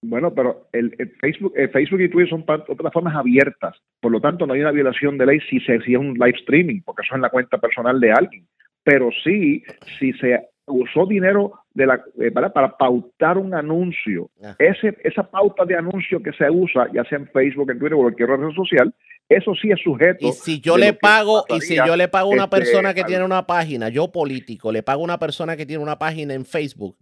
Bueno, 0.05 0.33
pero 0.33 0.67
el, 0.73 0.93
Facebook, 1.21 1.53
Facebook 1.71 2.01
y 2.01 2.09
Twitter 2.09 2.29
son 2.29 2.43
plataformas 2.43 3.15
abiertas, 3.15 3.77
por 4.01 4.11
lo 4.11 4.19
tanto 4.19 4.45
no 4.45 4.53
hay 4.53 4.59
una 4.59 4.71
violación 4.71 5.17
de 5.17 5.25
ley 5.25 5.39
si 5.49 5.61
se 5.61 5.79
si 5.81 5.93
es 5.93 5.99
un 5.99 6.15
live 6.15 6.37
streaming, 6.39 6.81
porque 6.81 7.03
eso 7.03 7.13
es 7.13 7.15
en 7.15 7.21
la 7.21 7.29
cuenta 7.29 7.57
personal 7.57 7.99
de 8.01 8.11
alguien. 8.11 8.45
Pero 8.83 9.09
sí, 9.23 9.63
si 9.97 10.11
se 10.13 10.41
usó 10.65 11.05
dinero 11.05 11.53
de 11.73 11.85
la, 11.87 12.03
eh, 12.19 12.31
para, 12.31 12.77
pautar 12.77 13.37
un 13.37 13.53
anuncio. 13.53 14.29
Ese, 14.59 14.97
esa 15.03 15.23
pauta 15.23 15.65
de 15.65 15.75
anuncio 15.75 16.21
que 16.21 16.31
se 16.33 16.49
usa, 16.49 16.87
ya 16.93 17.03
sea 17.05 17.17
en 17.17 17.27
Facebook, 17.27 17.71
en 17.71 17.79
Twitter 17.79 17.95
o 17.95 18.01
cualquier 18.01 18.29
red 18.29 18.53
social, 18.53 18.93
eso 19.27 19.53
sí 19.55 19.71
es 19.71 19.79
sujeto. 19.81 20.27
Y 20.27 20.31
si 20.33 20.59
yo 20.59 20.77
le 20.77 20.93
pago, 20.93 21.45
y 21.49 21.61
si 21.61 21.75
yo 21.75 21.95
le 21.95 22.07
pago 22.07 22.31
a 22.31 22.33
una 22.33 22.43
este, 22.43 22.57
persona 22.57 22.93
que 22.93 23.03
tiene 23.03 23.23
una 23.23 23.47
página, 23.47 23.89
yo 23.89 24.11
político, 24.11 24.71
le 24.71 24.83
pago 24.83 25.01
a 25.01 25.05
una 25.05 25.19
persona 25.19 25.57
que 25.57 25.65
tiene 25.65 25.81
una 25.81 25.97
página 25.97 26.33
en 26.33 26.45
Facebook 26.45 26.97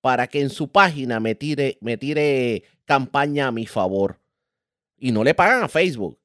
para 0.00 0.26
que 0.26 0.40
en 0.40 0.50
su 0.50 0.70
página 0.70 1.20
me 1.20 1.34
tire, 1.34 1.76
me 1.80 1.96
tire 1.96 2.62
campaña 2.84 3.48
a 3.48 3.52
mi 3.52 3.66
favor. 3.66 4.16
Y 4.96 5.12
no 5.12 5.22
le 5.22 5.34
pagan 5.34 5.62
a 5.62 5.68
Facebook. 5.68 6.18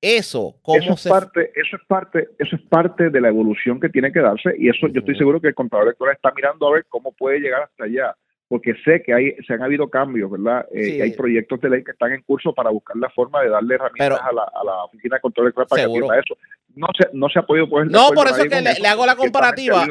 Eso, 0.00 0.54
¿cómo 0.62 0.78
eso 0.78 0.92
es 0.92 1.08
parte, 1.08 1.50
eso 1.56 1.76
es 1.76 1.82
parte, 1.88 2.28
eso 2.38 2.54
es 2.54 2.62
parte 2.62 3.10
de 3.10 3.20
la 3.20 3.28
evolución 3.28 3.80
que 3.80 3.88
tiene 3.88 4.12
que 4.12 4.20
darse 4.20 4.54
y 4.56 4.68
eso 4.68 4.86
yo 4.88 5.00
estoy 5.00 5.16
seguro 5.16 5.40
que 5.40 5.48
el 5.48 5.54
contador 5.54 5.86
electoral 5.86 6.14
está 6.14 6.32
mirando 6.36 6.68
a 6.68 6.74
ver 6.74 6.86
cómo 6.88 7.12
puede 7.12 7.40
llegar 7.40 7.62
hasta 7.62 7.84
allá 7.84 8.14
porque 8.48 8.74
sé 8.82 9.02
que 9.02 9.12
hay, 9.12 9.36
se 9.46 9.52
han 9.52 9.62
habido 9.62 9.88
cambios, 9.88 10.30
¿verdad? 10.30 10.66
Eh, 10.72 11.02
hay 11.02 11.12
proyectos 11.12 11.60
de 11.60 11.68
ley 11.68 11.84
que 11.84 11.90
están 11.90 12.12
en 12.12 12.22
curso 12.22 12.54
para 12.54 12.70
buscar 12.70 12.96
la 12.96 13.10
forma 13.10 13.42
de 13.42 13.50
darle 13.50 13.74
herramientas 13.74 14.20
a, 14.22 14.32
la, 14.32 14.42
a, 14.42 14.64
la, 14.64 14.84
Oficina 14.84 15.16
de 15.16 15.20
Control 15.20 15.46
Electoral 15.46 15.68
para 15.68 15.84
que 15.84 15.92
que 15.92 15.98
eso. 15.98 16.36
No 16.74 16.86
se, 16.96 17.08
no 17.12 17.28
se 17.28 17.38
ha 17.40 17.42
podido 17.42 17.68
poner. 17.68 17.90
No, 17.90 18.10
por 18.14 18.26
eso 18.26 18.42
que 18.44 18.60
le, 18.60 18.88
hago 18.88 19.04
la 19.04 19.16
comparativa. 19.16 19.84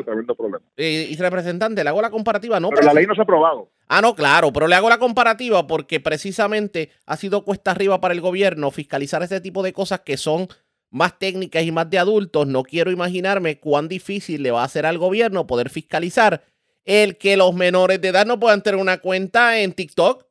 Y, 0.76 1.16
representante, 1.18 1.84
le 1.84 1.90
hago 1.90 2.02
la 2.02 2.10
comparativa. 2.10 2.60
No, 2.60 2.70
pero 2.70 2.82
la 2.82 2.94
ley 2.94 3.06
no 3.06 3.14
se 3.14 3.22
ha 3.22 3.24
aprobado. 3.24 3.70
Ah, 3.90 4.02
no, 4.02 4.16
claro, 4.16 4.52
pero 4.52 4.68
le 4.68 4.76
hago 4.76 4.90
la 4.90 4.98
comparativa 4.98 5.68
porque 5.68 6.00
precisamente 6.00 6.90
ha 7.06 7.16
sido 7.16 7.44
cuesta 7.44 7.72
arriba 7.72 8.02
para 8.02 8.14
el 8.14 8.22
gobierno 8.22 8.72
fiscalizar 8.72 9.22
este 9.22 9.42
tipo 9.42 9.62
de 9.64 9.74
cosas 9.74 10.00
que 10.00 10.18
son 10.18 10.48
más 10.90 11.20
técnicas 11.20 11.64
y 11.64 11.72
más 11.72 11.90
de 11.90 12.00
adultos. 12.00 12.48
No 12.48 12.64
quiero 12.64 12.90
imaginarme 12.90 13.60
cuán 13.60 13.88
difícil 13.88 14.42
le 14.42 14.52
va 14.52 14.62
a 14.62 14.66
hacer 14.66 14.86
al 14.86 14.98
gobierno 14.98 15.46
poder 15.46 15.70
fiscalizar 15.70 16.42
el 16.88 17.18
que 17.18 17.38
los 17.38 17.54
menores 17.54 18.02
de 18.02 18.08
edad 18.08 18.26
no 18.26 18.40
puedan 18.40 18.64
tener 18.64 18.80
una 18.80 18.98
cuenta 18.98 19.60
en 19.60 19.74
TikTok? 19.74 20.26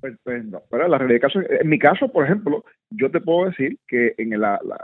Pues, 0.00 0.14
pues 0.22 0.44
no, 0.44 0.62
pero 0.70 0.86
la 0.86 0.98
realidad 0.98 1.30
en 1.34 1.68
mi 1.68 1.78
caso, 1.78 2.08
por 2.08 2.24
ejemplo, 2.24 2.64
yo 2.90 3.10
te 3.10 3.20
puedo 3.20 3.48
decir 3.48 3.78
que 3.88 4.14
en 4.18 4.38
la, 4.40 4.60
la 4.62 4.78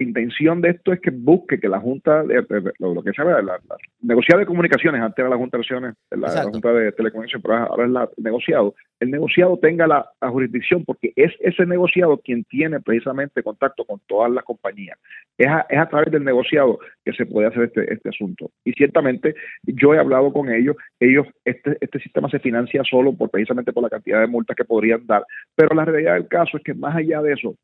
intención 0.00 0.60
de 0.60 0.70
esto 0.70 0.92
es 0.92 1.00
que 1.00 1.10
busque 1.10 1.60
que 1.60 1.68
la 1.68 1.80
Junta, 1.80 2.22
de, 2.22 2.44
lo, 2.78 3.02
que 3.02 3.12
se 3.12 3.22
llama 3.22 3.42
la, 3.42 3.58
negociado 4.00 4.40
de 4.40 4.46
comunicaciones, 4.46 5.00
antes 5.00 5.18
era 5.18 5.28
la 5.28 5.36
Junta 5.36 5.58
de 5.58 5.94
la, 6.16 6.42
Junta 6.42 6.72
de 6.72 6.92
Telecomunicaciones, 6.92 7.42
pero 7.42 7.56
ahora 7.56 7.84
es 7.84 7.90
la, 7.90 8.08
el 8.16 8.24
negociado, 8.24 8.74
el 9.00 9.10
negociado 9.10 9.58
tenga 9.58 9.86
la, 9.86 10.06
jurisdicción 10.20 10.84
porque 10.84 11.12
es 11.14 11.32
ese 11.40 11.66
negociado 11.66 12.18
quien 12.18 12.44
tiene 12.44 12.80
precisamente 12.80 13.42
contacto 13.42 13.84
con 13.84 14.00
todas 14.06 14.30
las 14.30 14.44
compañías. 14.44 14.98
Es 15.38 15.46
a, 15.46 15.66
es 15.68 15.78
a 15.78 15.88
través 15.88 16.10
del 16.10 16.24
negociado 16.24 16.78
que 17.04 17.12
se 17.12 17.26
puede 17.26 17.48
hacer 17.48 17.64
este, 17.64 17.92
este 17.92 18.08
asunto. 18.08 18.50
Y 18.64 18.72
ciertamente 18.72 19.34
yo 19.62 19.94
he 19.94 19.98
hablado 19.98 20.32
con 20.32 20.50
ellos, 20.50 20.76
ellos, 20.98 21.26
este, 21.44 21.76
este 21.80 22.00
sistema 22.00 22.28
se 22.30 22.40
financia 22.40 22.82
solo 22.84 23.12
por 23.12 23.30
precisamente 23.30 23.72
por 23.72 23.82
la 23.82 23.90
cantidad 23.90 24.20
de 24.20 24.26
multas 24.26 24.56
que 24.56 24.64
podrían 24.64 25.06
dar, 25.06 25.24
pero 25.54 25.74
la 25.74 25.84
realidad 25.84 26.14
del 26.14 26.28
caso 26.28 26.56
es 26.56 26.62
que 26.64 26.74
más 26.74 26.96
allá 26.96 27.22
de 27.22 27.34
eso, 27.34 27.54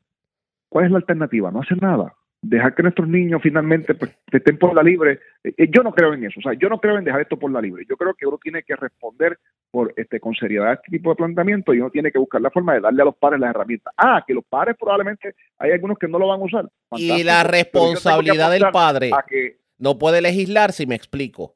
¿Cuál 0.73 0.85
es 0.85 0.91
la 0.91 0.97
alternativa? 0.97 1.51
No 1.51 1.59
hacer 1.59 1.79
nada. 1.79 2.15
Dejar 2.41 2.73
que 2.73 2.81
nuestros 2.81 3.07
niños 3.07 3.43
finalmente 3.43 3.93
pues, 3.93 4.09
estén 4.31 4.57
por 4.57 4.73
la 4.73 4.81
libre. 4.81 5.19
Eh, 5.43 5.53
eh, 5.55 5.69
yo 5.71 5.83
no 5.83 5.93
creo 5.93 6.15
en 6.15 6.23
eso. 6.23 6.39
O 6.39 6.41
sea, 6.41 6.53
yo 6.53 6.67
no 6.67 6.79
creo 6.79 6.97
en 6.97 7.03
dejar 7.03 7.21
esto 7.21 7.37
por 7.37 7.51
la 7.51 7.61
libre. 7.61 7.85
Yo 7.87 7.95
creo 7.95 8.15
que 8.15 8.25
uno 8.25 8.39
tiene 8.41 8.63
que 8.63 8.75
responder 8.75 9.37
por 9.69 9.93
este 9.95 10.19
con 10.19 10.33
seriedad 10.33 10.69
a 10.69 10.73
este 10.73 10.89
tipo 10.89 11.11
de 11.11 11.17
planteamiento 11.17 11.75
y 11.75 11.79
uno 11.79 11.91
tiene 11.91 12.11
que 12.11 12.17
buscar 12.17 12.41
la 12.41 12.49
forma 12.49 12.73
de 12.73 12.79
darle 12.79 13.03
a 13.03 13.05
los 13.05 13.15
padres 13.15 13.39
las 13.39 13.51
herramientas. 13.51 13.93
Ah, 13.95 14.23
que 14.25 14.33
los 14.33 14.43
padres 14.45 14.75
probablemente 14.75 15.35
hay 15.59 15.73
algunos 15.73 15.99
que 15.99 16.07
no 16.07 16.17
lo 16.17 16.29
van 16.29 16.41
a 16.41 16.43
usar. 16.43 16.67
Y 16.97 17.21
la 17.21 17.43
responsabilidad 17.43 18.49
del 18.49 18.71
padre 18.71 19.11
no 19.77 19.99
puede 19.99 20.21
legislar, 20.21 20.71
si 20.71 20.87
me 20.87 20.95
explico. 20.95 21.55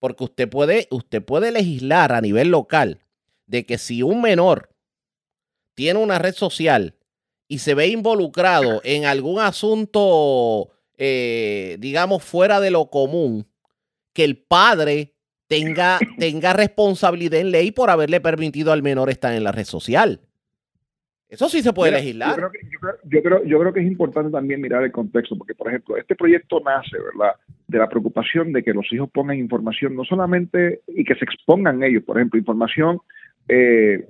Porque 0.00 0.24
usted 0.24 0.50
puede, 0.50 0.88
usted 0.90 1.24
puede 1.24 1.52
legislar 1.52 2.10
a 2.10 2.20
nivel 2.20 2.50
local 2.50 2.98
de 3.46 3.64
que 3.66 3.78
si 3.78 4.02
un 4.02 4.20
menor 4.20 4.70
tiene 5.76 6.00
una 6.00 6.18
red 6.18 6.34
social 6.34 6.96
y 7.48 7.58
se 7.58 7.74
ve 7.74 7.88
involucrado 7.88 8.80
en 8.84 9.04
algún 9.04 9.40
asunto, 9.40 10.70
eh, 10.96 11.76
digamos, 11.78 12.24
fuera 12.24 12.60
de 12.60 12.70
lo 12.70 12.90
común, 12.90 13.46
que 14.12 14.24
el 14.24 14.36
padre 14.36 15.14
tenga, 15.46 15.98
tenga 16.18 16.52
responsabilidad 16.52 17.40
en 17.40 17.50
ley 17.50 17.70
por 17.70 17.90
haberle 17.90 18.20
permitido 18.20 18.72
al 18.72 18.82
menor 18.82 19.10
estar 19.10 19.32
en 19.32 19.44
la 19.44 19.52
red 19.52 19.64
social. 19.64 20.20
Eso 21.28 21.48
sí 21.48 21.60
se 21.60 21.72
puede 21.72 21.90
legislar. 21.90 22.30
Yo 22.30 22.36
creo, 22.36 22.50
que, 22.50 22.58
yo, 23.04 23.22
creo, 23.22 23.44
yo 23.44 23.58
creo 23.58 23.72
que 23.72 23.80
es 23.80 23.86
importante 23.86 24.30
también 24.30 24.60
mirar 24.60 24.84
el 24.84 24.92
contexto, 24.92 25.36
porque, 25.36 25.54
por 25.54 25.68
ejemplo, 25.68 25.96
este 25.96 26.14
proyecto 26.14 26.60
nace, 26.60 26.96
¿verdad?, 26.98 27.34
de 27.66 27.78
la 27.78 27.88
preocupación 27.88 28.52
de 28.52 28.62
que 28.62 28.72
los 28.72 28.86
hijos 28.92 29.10
pongan 29.10 29.36
información, 29.36 29.96
no 29.96 30.04
solamente, 30.04 30.82
y 30.86 31.02
que 31.04 31.16
se 31.16 31.24
expongan 31.24 31.82
ellos, 31.82 32.04
por 32.04 32.16
ejemplo, 32.16 32.38
información 32.38 33.00
eh, 33.48 34.06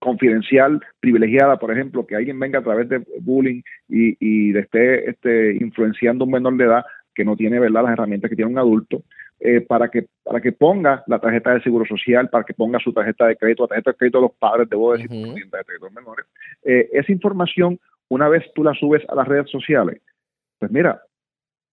confidencial, 0.00 0.80
privilegiada, 0.98 1.58
por 1.58 1.70
ejemplo, 1.70 2.06
que 2.06 2.16
alguien 2.16 2.40
venga 2.40 2.58
a 2.58 2.64
través 2.64 2.88
de 2.88 3.04
bullying 3.20 3.62
y, 3.88 4.16
y 4.18 4.56
esté 4.56 5.08
este, 5.10 5.56
influenciando 5.60 6.24
a 6.24 6.26
un 6.26 6.32
menor 6.32 6.56
de 6.56 6.64
edad 6.64 6.84
que 7.14 7.24
no 7.24 7.36
tiene 7.36 7.60
¿verdad? 7.60 7.82
las 7.84 7.92
herramientas 7.92 8.30
que 8.30 8.36
tiene 8.36 8.50
un 8.50 8.58
adulto, 8.58 9.02
eh, 9.38 9.60
para, 9.60 9.88
que, 9.88 10.06
para 10.22 10.40
que 10.40 10.52
ponga 10.52 11.04
la 11.06 11.18
tarjeta 11.18 11.54
de 11.54 11.62
seguro 11.62 11.84
social, 11.84 12.28
para 12.28 12.44
que 12.44 12.54
ponga 12.54 12.78
su 12.78 12.92
tarjeta 12.92 13.26
de 13.26 13.36
crédito, 13.36 13.64
la 13.64 13.68
tarjeta 13.68 13.90
de 13.92 13.96
crédito 13.96 14.18
de 14.18 14.22
los 14.22 14.36
padres, 14.36 14.68
debo 14.68 14.92
decir, 14.92 15.10
uh 15.10 15.34
de 15.34 15.64
crédito 15.64 15.90
menores. 15.90 16.26
Eh, 16.62 16.88
esa 16.92 17.12
información, 17.12 17.78
una 18.08 18.28
vez 18.28 18.44
tú 18.54 18.64
la 18.64 18.74
subes 18.74 19.02
a 19.08 19.14
las 19.14 19.28
redes 19.28 19.50
sociales, 19.50 20.00
pues 20.58 20.70
mira, 20.70 21.02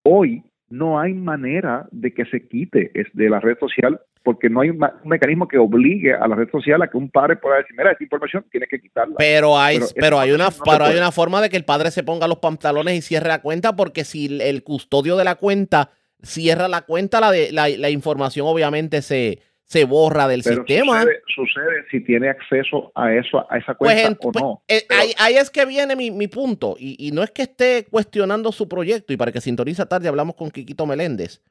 hoy 0.02 0.42
no 0.70 0.98
hay 0.98 1.14
manera 1.14 1.86
de 1.92 2.12
que 2.12 2.24
se 2.26 2.46
quite 2.46 2.90
de 3.12 3.30
la 3.30 3.40
red 3.40 3.58
social 3.58 4.00
porque 4.22 4.48
no 4.48 4.60
hay 4.60 4.70
un, 4.70 4.80
mecanismo 5.04 5.48
que 5.48 5.58
obligue 5.58 6.14
a 6.14 6.26
la 6.26 6.36
red 6.36 6.50
social 6.50 6.82
a 6.82 6.88
que 6.88 6.96
un 6.96 7.10
padre 7.10 7.36
pueda 7.36 7.56
decir, 7.56 7.74
mira, 7.76 7.92
esta 7.92 8.04
información 8.04 8.44
tiene 8.50 8.66
que 8.66 8.80
quitarla. 8.80 9.14
Pero 9.18 9.58
hay, 9.58 9.80
pero, 9.94 10.18
hay 10.18 10.32
una, 10.32 10.48
hay 10.66 10.96
una 10.96 11.12
forma 11.12 11.40
de 11.40 11.50
que 11.50 11.56
el 11.56 11.64
padre 11.64 11.90
se 11.90 12.02
ponga 12.02 12.28
los 12.28 12.38
pantalones 12.38 12.94
y 12.94 13.02
cierre 13.02 13.28
la 13.28 13.40
cuenta, 13.40 13.76
porque 13.76 14.04
si 14.04 14.40
el 14.40 14.62
custodio 14.62 15.16
de 15.16 15.24
la 15.24 15.36
cuenta 15.36 15.90
cierra 16.22 16.68
la 16.68 16.82
cuenta, 16.82 17.20
la, 17.20 17.30
de, 17.30 17.52
la, 17.52 17.90
información 17.90 18.46
obviamente 18.46 19.02
se, 19.02 19.40
se 19.64 19.84
borra 19.84 20.26
del 20.28 20.42
sistema. 20.42 21.04
Sucede, 21.34 21.84
si 21.90 22.00
tiene 22.00 22.28
acceso 22.28 22.90
a 22.94 23.12
eso, 23.12 23.46
a 23.50 23.58
esa 23.58 23.74
pues 23.74 23.94
cuenta 24.02 24.28
o 24.28 24.32
pues, 24.32 24.42
no. 24.42 24.62
Eh, 24.68 24.86
ahí, 25.18 25.36
es 25.36 25.50
que 25.50 25.64
viene 25.66 25.94
mi, 25.94 26.28
punto. 26.28 26.76
Y, 26.78 27.10
no 27.12 27.22
es 27.22 27.30
que 27.30 27.42
esté 27.42 27.86
cuestionando 27.90 28.52
su 28.52 28.68
proyecto, 28.68 29.12
y 29.12 29.16
para 29.16 29.32
que 29.32 29.40
sintoniza 29.40 29.86
tarde 29.86 30.08
hablamos 30.08 30.34
con 30.34 30.50
Quiquito 30.50 30.86
Meléndez. 30.86 31.42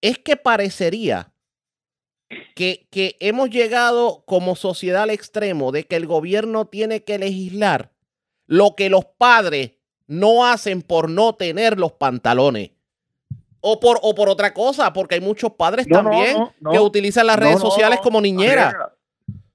Es 0.00 0.18
que 0.18 0.36
parecería 0.36 1.32
que, 2.54 2.86
que 2.90 3.16
hemos 3.20 3.50
llegado 3.50 4.24
como 4.26 4.56
sociedad 4.56 5.02
al 5.02 5.10
extremo 5.10 5.72
de 5.72 5.84
que 5.84 5.96
el 5.96 6.06
gobierno 6.06 6.66
tiene 6.66 7.04
que 7.04 7.18
legislar 7.18 7.90
lo 8.46 8.74
que 8.76 8.90
los 8.90 9.04
padres 9.04 9.72
no 10.06 10.46
hacen 10.46 10.82
por 10.82 11.10
no 11.10 11.34
tener 11.34 11.78
los 11.78 11.92
pantalones. 11.92 12.70
O 13.60 13.80
por, 13.80 13.98
o 14.02 14.14
por 14.14 14.28
otra 14.28 14.54
cosa, 14.54 14.92
porque 14.92 15.16
hay 15.16 15.20
muchos 15.20 15.52
padres 15.52 15.88
también 15.88 16.36
que 16.70 16.78
utilizan 16.78 17.26
las 17.26 17.38
redes 17.38 17.58
sociales 17.58 17.98
como 18.00 18.20
niñera. 18.20 18.92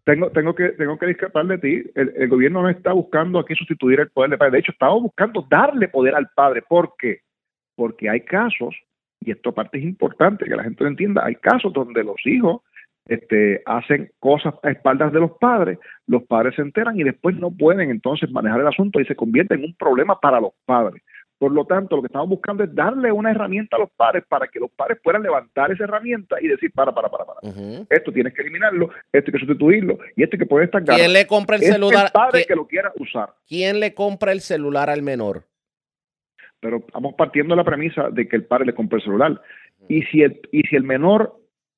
Tengo, 0.04 0.32
tengo, 0.32 0.54
que, 0.54 0.70
tengo 0.70 0.98
que 0.98 1.06
discrepar 1.06 1.46
de 1.46 1.58
ti. 1.60 1.84
El, 1.96 2.28
gobierno 2.28 2.62
no 2.62 2.70
está 2.70 2.92
buscando 2.92 3.40
aquí 3.40 3.56
sustituir 3.56 4.02
el 4.02 4.10
poder 4.10 4.32
del 4.32 4.40
padre. 4.40 4.54
De 4.54 4.60
hecho, 4.60 4.72
estamos 4.74 5.04
buscando 5.04 5.46
darle 5.50 5.88
poder 5.88 6.16
al 6.16 6.30
padre. 6.36 6.62
¿Por 6.62 6.96
qué? 6.98 7.22
Porque 7.76 8.10
hay 8.10 8.22
casos, 8.22 8.76
y 9.22 9.32
esto 9.32 9.54
parte 9.54 9.78
es 9.78 9.84
importante 9.84 10.46
que 10.46 10.56
la 10.56 10.64
gente 10.64 10.84
lo 10.84 10.90
entienda, 10.90 11.26
hay 11.26 11.36
casos 11.36 11.72
donde 11.72 12.04
los 12.04 12.18
hijos 12.26 12.62
este, 13.06 13.62
hacen 13.66 14.12
cosas 14.20 14.54
a 14.64 14.72
espaldas 14.72 15.14
de 15.14 15.20
los 15.20 15.32
padres, 15.40 15.80
los 16.08 16.24
padres 16.24 16.56
se 16.56 16.62
enteran 16.62 17.00
y 17.00 17.04
después 17.04 17.36
no 17.38 17.52
pueden 17.52 17.90
entonces 17.92 18.30
manejar 18.32 18.62
el 18.62 18.68
asunto 18.68 19.00
y 19.00 19.06
se 19.06 19.16
convierte 19.16 19.56
en 19.56 19.64
un 19.64 19.76
problema 19.76 20.20
para 20.20 20.40
los 20.40 20.54
padres. 20.66 21.02
Por 21.38 21.52
lo 21.52 21.66
tanto, 21.66 21.96
lo 21.96 22.04
que 22.04 22.08
estamos 22.08 22.30
buscando 22.30 22.64
es 22.64 22.74
darle 22.76 23.12
una 23.12 23.32
herramienta 23.32 23.76
a 23.76 23.80
los 23.80 23.90
padres 23.90 24.24
para 24.30 24.48
que 24.48 24.60
los 24.60 24.70
padres 24.70 25.00
puedan 25.04 25.24
levantar 25.24 25.72
esa 25.72 25.86
herramienta 25.86 26.36
y 26.40 26.48
decir, 26.48 26.72
para, 26.72 26.94
para, 26.94 27.10
para, 27.10 27.26
para. 27.26 27.40
Esto 27.90 28.12
tienes 28.12 28.32
que 28.36 28.44
eliminarlo, 28.44 28.92
esto 29.12 29.30
hay 29.30 29.34
que 29.34 29.40
sustituirlo 29.40 29.98
y 30.16 30.22
esto 30.22 30.36
hay 30.36 30.40
que 30.40 30.46
poder 30.46 30.66
estar 30.66 30.84
¿Quién 30.84 31.12
le 31.12 31.26
compra 31.26 31.56
el 31.56 31.64
celular? 31.64 32.06
el 32.06 32.12
padre 32.12 32.46
que 32.48 32.56
lo 32.56 32.68
quiera 32.68 32.92
usar. 32.96 33.34
¿Quién 33.48 33.80
le 33.80 33.96
compra 33.96 34.34
el 34.34 34.42
celular 34.42 34.92
al 34.92 35.02
menor? 35.02 35.46
Pero 36.62 36.78
estamos 36.78 37.16
partiendo 37.16 37.54
de 37.54 37.58
la 37.58 37.66
premisa 37.66 38.10
de 38.10 38.28
que 38.28 38.38
el 38.38 38.46
padre 38.46 38.68
le 38.68 38.74
compra 38.74 38.98
el 38.98 39.04
celular. 39.04 39.42
Y 39.90 40.04
si 40.04 40.22
el, 40.22 40.40
y 40.52 40.62
si 40.62 40.76
el 40.76 40.84
menor 40.84 41.36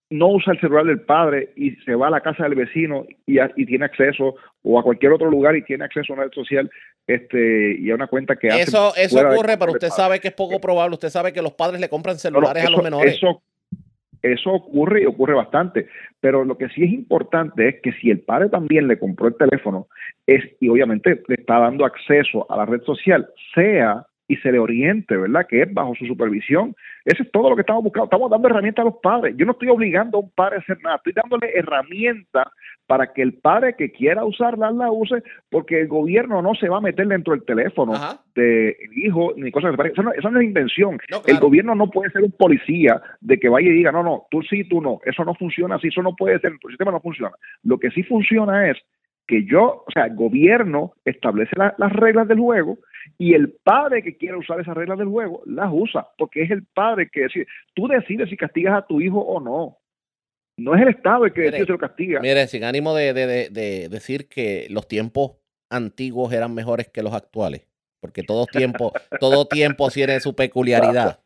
no 0.09 0.27
usa 0.27 0.53
el 0.53 0.59
celular 0.59 0.85
del 0.85 1.01
padre 1.01 1.53
y 1.55 1.71
se 1.77 1.95
va 1.95 2.07
a 2.07 2.11
la 2.11 2.21
casa 2.21 2.43
del 2.43 2.55
vecino 2.55 3.05
y, 3.25 3.39
y, 3.39 3.65
tiene 3.65 3.85
acceso 3.85 4.35
o 4.61 4.79
a 4.79 4.83
cualquier 4.83 5.11
otro 5.11 5.29
lugar 5.29 5.55
y 5.55 5.63
tiene 5.63 5.85
acceso 5.85 6.13
a 6.13 6.15
una 6.17 6.25
red 6.25 6.33
social 6.33 6.69
este 7.07 7.75
y 7.79 7.89
a 7.89 7.95
una 7.95 8.07
cuenta 8.07 8.35
que 8.35 8.47
eso 8.47 8.93
eso 8.95 9.27
ocurre 9.27 9.57
pero 9.57 9.71
usted 9.71 9.89
sabe 9.89 10.19
que 10.19 10.27
es 10.27 10.33
poco 10.33 10.61
probable 10.61 10.93
usted 10.93 11.09
sabe 11.09 11.33
que 11.33 11.41
los 11.41 11.53
padres 11.53 11.81
le 11.81 11.89
compran 11.89 12.19
celulares 12.19 12.63
a 12.63 12.69
los 12.69 12.83
menores. 12.83 13.15
eso 13.15 13.41
eso 14.23 14.51
ocurre 14.51 15.03
y 15.03 15.05
ocurre 15.05 15.35
bastante. 15.35 15.87
Pero 16.21 16.45
lo 16.45 16.57
que 16.57 16.69
sí 16.69 16.83
es 16.83 16.91
importante 16.91 17.67
es 17.67 17.81
que 17.83 17.91
si 17.91 18.09
el 18.09 18.21
padre 18.21 18.49
también 18.49 18.87
le 18.87 18.97
compró 18.97 19.27
el 19.27 19.35
teléfono 19.35 19.87
es 20.25 20.41
y 20.61 20.69
obviamente 20.69 21.21
le 21.27 21.35
está 21.35 21.59
dando 21.59 21.85
acceso 21.85 22.49
a 22.49 22.55
la 22.55 22.65
red 22.65 22.81
social 22.83 23.29
sea 23.53 24.05
y 24.33 24.37
se 24.37 24.51
le 24.51 24.59
oriente, 24.59 25.15
¿verdad? 25.15 25.45
Que 25.47 25.61
es 25.61 25.73
bajo 25.73 25.95
su 25.95 26.05
supervisión. 26.05 26.75
Eso 27.05 27.23
es 27.23 27.31
todo 27.31 27.49
lo 27.49 27.55
que 27.55 27.61
estamos 27.61 27.83
buscando. 27.83 28.05
Estamos 28.05 28.31
dando 28.31 28.47
herramientas 28.47 28.83
a 28.83 28.89
los 28.89 28.97
padres. 29.01 29.35
Yo 29.37 29.45
no 29.45 29.51
estoy 29.51 29.69
obligando 29.69 30.17
a 30.17 30.21
un 30.21 30.31
padre 30.31 30.57
a 30.57 30.59
hacer 30.59 30.77
nada. 30.81 30.97
Estoy 30.97 31.13
dándole 31.13 31.51
herramientas 31.53 32.47
para 32.87 33.13
que 33.13 33.21
el 33.21 33.33
padre 33.33 33.75
que 33.77 33.91
quiera 33.91 34.25
usarla 34.25 34.71
la 34.71 34.91
use, 34.91 35.23
porque 35.49 35.81
el 35.81 35.87
gobierno 35.87 36.41
no 36.41 36.53
se 36.55 36.67
va 36.67 36.77
a 36.77 36.81
meter 36.81 37.07
dentro 37.07 37.33
del 37.33 37.45
teléfono 37.45 37.93
del 38.35 38.75
hijo 38.95 39.33
ni 39.37 39.51
cosas 39.51 39.75
que 39.77 39.87
eso 39.87 40.03
no, 40.03 40.11
eso 40.11 40.29
no 40.29 40.39
es 40.39 40.45
invención. 40.45 40.97
El 41.25 41.39
gobierno 41.39 41.75
no 41.75 41.89
puede 41.89 42.11
ser 42.11 42.23
un 42.23 42.31
policía 42.31 43.01
de 43.21 43.39
que 43.39 43.49
vaya 43.49 43.69
y 43.69 43.73
diga, 43.73 43.91
no, 43.91 44.03
no, 44.03 44.25
tú 44.31 44.41
sí, 44.41 44.63
tú 44.63 44.81
no. 44.81 44.99
Eso 45.05 45.23
no 45.23 45.35
funciona 45.35 45.75
así, 45.75 45.87
eso 45.87 46.01
no 46.01 46.15
puede 46.15 46.39
ser, 46.39 46.51
el 46.51 46.69
sistema 46.69 46.91
no 46.91 46.99
funciona. 46.99 47.35
Lo 47.63 47.77
que 47.77 47.91
sí 47.91 48.03
funciona 48.03 48.69
es 48.69 48.77
que 49.27 49.45
yo, 49.45 49.85
o 49.87 49.91
sea, 49.93 50.05
el 50.05 50.15
gobierno 50.15 50.93
establece 51.05 51.55
las 51.55 51.93
reglas 51.93 52.27
del 52.27 52.39
juego 52.39 52.77
y 53.17 53.33
el 53.33 53.51
padre 53.63 54.03
que 54.03 54.17
quiere 54.17 54.37
usar 54.37 54.59
esas 54.59 54.75
reglas 54.75 54.97
del 54.97 55.07
juego 55.07 55.41
las 55.45 55.69
usa, 55.71 56.07
porque 56.17 56.43
es 56.43 56.51
el 56.51 56.65
padre 56.65 57.09
que 57.11 57.21
decide. 57.21 57.47
Tú 57.73 57.87
decides 57.87 58.29
si 58.29 58.37
castigas 58.37 58.75
a 58.75 58.85
tu 58.85 59.01
hijo 59.01 59.19
o 59.19 59.39
no. 59.39 59.79
No 60.57 60.75
es 60.75 60.81
el 60.81 60.89
Estado 60.89 61.25
el 61.25 61.33
que 61.33 61.41
decide 61.41 61.65
si 61.65 61.71
lo 61.71 61.79
castiga. 61.79 62.19
Mire, 62.19 62.47
sin 62.47 62.63
ánimo 62.63 62.93
de, 62.93 63.49
decir 63.89 64.27
que 64.27 64.67
los 64.69 64.87
tiempos 64.87 65.33
antiguos 65.69 66.31
eran 66.31 66.53
mejores 66.53 66.89
que 66.89 67.01
los 67.01 67.13
actuales, 67.13 67.67
porque 67.99 68.23
todo 68.23 68.45
tiempo, 68.45 68.93
todo 69.19 69.47
tiempo 69.47 69.89
tiene 69.89 70.19
su 70.19 70.35
peculiaridad. 70.35 71.19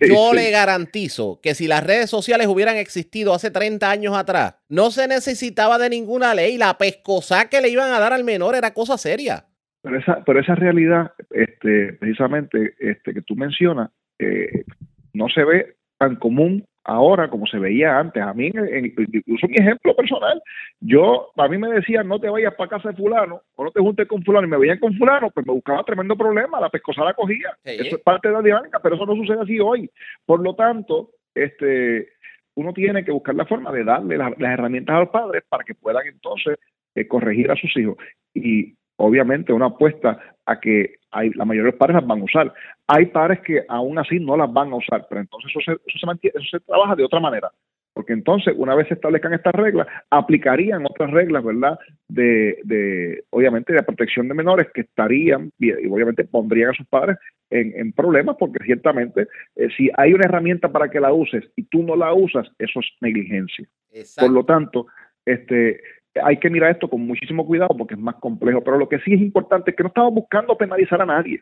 Yo 0.00 0.32
le 0.32 0.50
garantizo 0.50 1.40
que 1.42 1.56
si 1.56 1.66
las 1.66 1.82
redes 1.82 2.08
sociales 2.08 2.46
hubieran 2.46 2.76
existido 2.76 3.34
hace 3.34 3.50
30 3.50 3.90
años 3.90 4.16
atrás, 4.16 4.54
no 4.68 4.92
se 4.92 5.08
necesitaba 5.08 5.76
de 5.78 5.90
ninguna 5.90 6.34
ley. 6.34 6.56
La 6.56 6.78
pescosa 6.78 7.48
que 7.48 7.60
le 7.60 7.68
iban 7.68 7.92
a 7.92 7.98
dar 7.98 8.12
al 8.12 8.22
menor 8.22 8.54
era 8.54 8.74
cosa 8.74 8.96
seria. 8.96 9.46
Pero 9.82 9.98
esa, 9.98 10.24
pero 10.24 10.40
esa 10.40 10.54
realidad, 10.54 11.12
este, 11.30 11.94
precisamente, 11.94 12.74
este, 12.78 13.12
que 13.12 13.22
tú 13.22 13.34
mencionas, 13.34 13.90
eh, 14.18 14.64
no 15.12 15.28
se 15.28 15.44
ve 15.44 15.74
tan 15.98 16.16
común 16.16 16.64
ahora 16.84 17.28
como 17.28 17.46
se 17.46 17.58
veía 17.58 17.98
antes. 17.98 18.22
A 18.22 18.32
mí, 18.32 18.46
incluso 18.46 19.48
mi 19.48 19.56
ejemplo 19.56 19.94
personal, 19.96 20.40
yo, 20.80 21.30
a 21.36 21.48
mí 21.48 21.58
me 21.58 21.68
decían, 21.68 22.08
no 22.08 22.18
te 22.20 22.28
vayas 22.28 22.54
para 22.54 22.70
casa 22.70 22.90
de 22.90 22.96
fulano, 22.96 23.42
o 23.56 23.64
no 23.64 23.70
te 23.70 23.80
juntes 23.80 24.06
con 24.08 24.22
fulano, 24.22 24.46
y 24.46 24.50
me 24.50 24.58
veían 24.58 24.78
con 24.78 24.94
fulano, 24.96 25.30
pues 25.30 25.46
me 25.46 25.52
buscaba 25.52 25.84
tremendo 25.84 26.16
problema, 26.16 26.60
la 26.60 26.70
pescosa 26.70 27.04
la 27.04 27.14
cogía. 27.14 27.56
Eso 27.64 27.96
es 27.96 28.02
parte 28.02 28.28
de 28.28 28.34
la 28.34 28.42
dinámica, 28.42 28.80
pero 28.80 28.96
eso 28.96 29.06
no 29.06 29.16
sucede 29.16 29.40
así 29.40 29.58
hoy. 29.60 29.90
Por 30.24 30.40
lo 30.40 30.54
tanto, 30.54 31.10
este 31.34 32.08
uno 32.54 32.72
tiene 32.72 33.04
que 33.04 33.12
buscar 33.12 33.34
la 33.34 33.46
forma 33.46 33.72
de 33.72 33.84
darle 33.84 34.18
las, 34.18 34.32
herramientas 34.38 34.94
a 34.94 35.00
los 35.00 35.08
padres 35.08 35.42
para 35.48 35.64
que 35.64 35.74
puedan 35.74 36.06
entonces 36.06 36.58
eh, 36.94 37.08
corregir 37.08 37.50
a 37.50 37.56
sus 37.56 37.74
hijos. 37.76 37.96
Y 38.34 38.74
obviamente 38.96 39.52
una 39.52 39.66
apuesta 39.66 40.18
a 40.46 40.60
que 40.60 40.96
hay, 41.10 41.30
la 41.30 41.44
mayoría 41.44 41.66
de 41.66 41.70
los 41.72 41.78
padres 41.78 41.96
las 41.96 42.06
van 42.06 42.20
a 42.20 42.24
usar. 42.24 42.52
Hay 42.86 43.06
padres 43.06 43.40
que 43.40 43.64
aún 43.68 43.98
así 43.98 44.18
no 44.18 44.36
las 44.36 44.52
van 44.52 44.72
a 44.72 44.76
usar, 44.76 45.06
pero 45.08 45.20
entonces 45.20 45.50
eso 45.50 45.60
se, 45.60 45.72
eso 45.72 45.98
se, 45.98 46.06
mantiene, 46.06 46.34
eso 46.38 46.58
se 46.58 46.64
trabaja 46.64 46.96
de 46.96 47.04
otra 47.04 47.20
manera. 47.20 47.50
Porque 47.94 48.14
entonces, 48.14 48.54
una 48.56 48.74
vez 48.74 48.88
se 48.88 48.94
establezcan 48.94 49.34
estas 49.34 49.52
reglas, 49.52 49.86
aplicarían 50.08 50.86
otras 50.86 51.10
reglas, 51.10 51.44
¿verdad? 51.44 51.78
De, 52.08 52.58
de 52.64 53.24
obviamente, 53.28 53.74
de 53.74 53.82
protección 53.82 54.28
de 54.28 54.34
menores 54.34 54.68
que 54.72 54.80
estarían, 54.80 55.50
y 55.58 55.72
obviamente 55.86 56.24
pondrían 56.24 56.70
a 56.70 56.74
sus 56.74 56.86
padres 56.86 57.18
en, 57.50 57.78
en 57.78 57.92
problemas, 57.92 58.36
porque 58.38 58.64
ciertamente, 58.64 59.28
eh, 59.56 59.68
si 59.76 59.90
hay 59.98 60.14
una 60.14 60.24
herramienta 60.24 60.72
para 60.72 60.88
que 60.88 61.00
la 61.00 61.12
uses 61.12 61.44
y 61.54 61.64
tú 61.64 61.82
no 61.82 61.94
la 61.94 62.14
usas, 62.14 62.48
eso 62.58 62.80
es 62.80 62.86
negligencia. 63.02 63.66
Por 64.18 64.30
lo 64.30 64.44
tanto, 64.44 64.86
este, 65.26 65.80
hay 66.22 66.36
que 66.38 66.50
mirar 66.50 66.70
esto 66.70 66.88
con 66.88 67.06
muchísimo 67.06 67.46
cuidado 67.46 67.76
porque 67.76 67.94
es 67.94 68.00
más 68.00 68.16
complejo, 68.16 68.62
pero 68.62 68.78
lo 68.78 68.88
que 68.88 68.98
sí 69.00 69.14
es 69.14 69.20
importante 69.20 69.70
es 69.70 69.76
que 69.76 69.82
no 69.82 69.88
estamos 69.88 70.14
buscando 70.14 70.56
penalizar 70.56 71.00
a 71.00 71.06
nadie. 71.06 71.40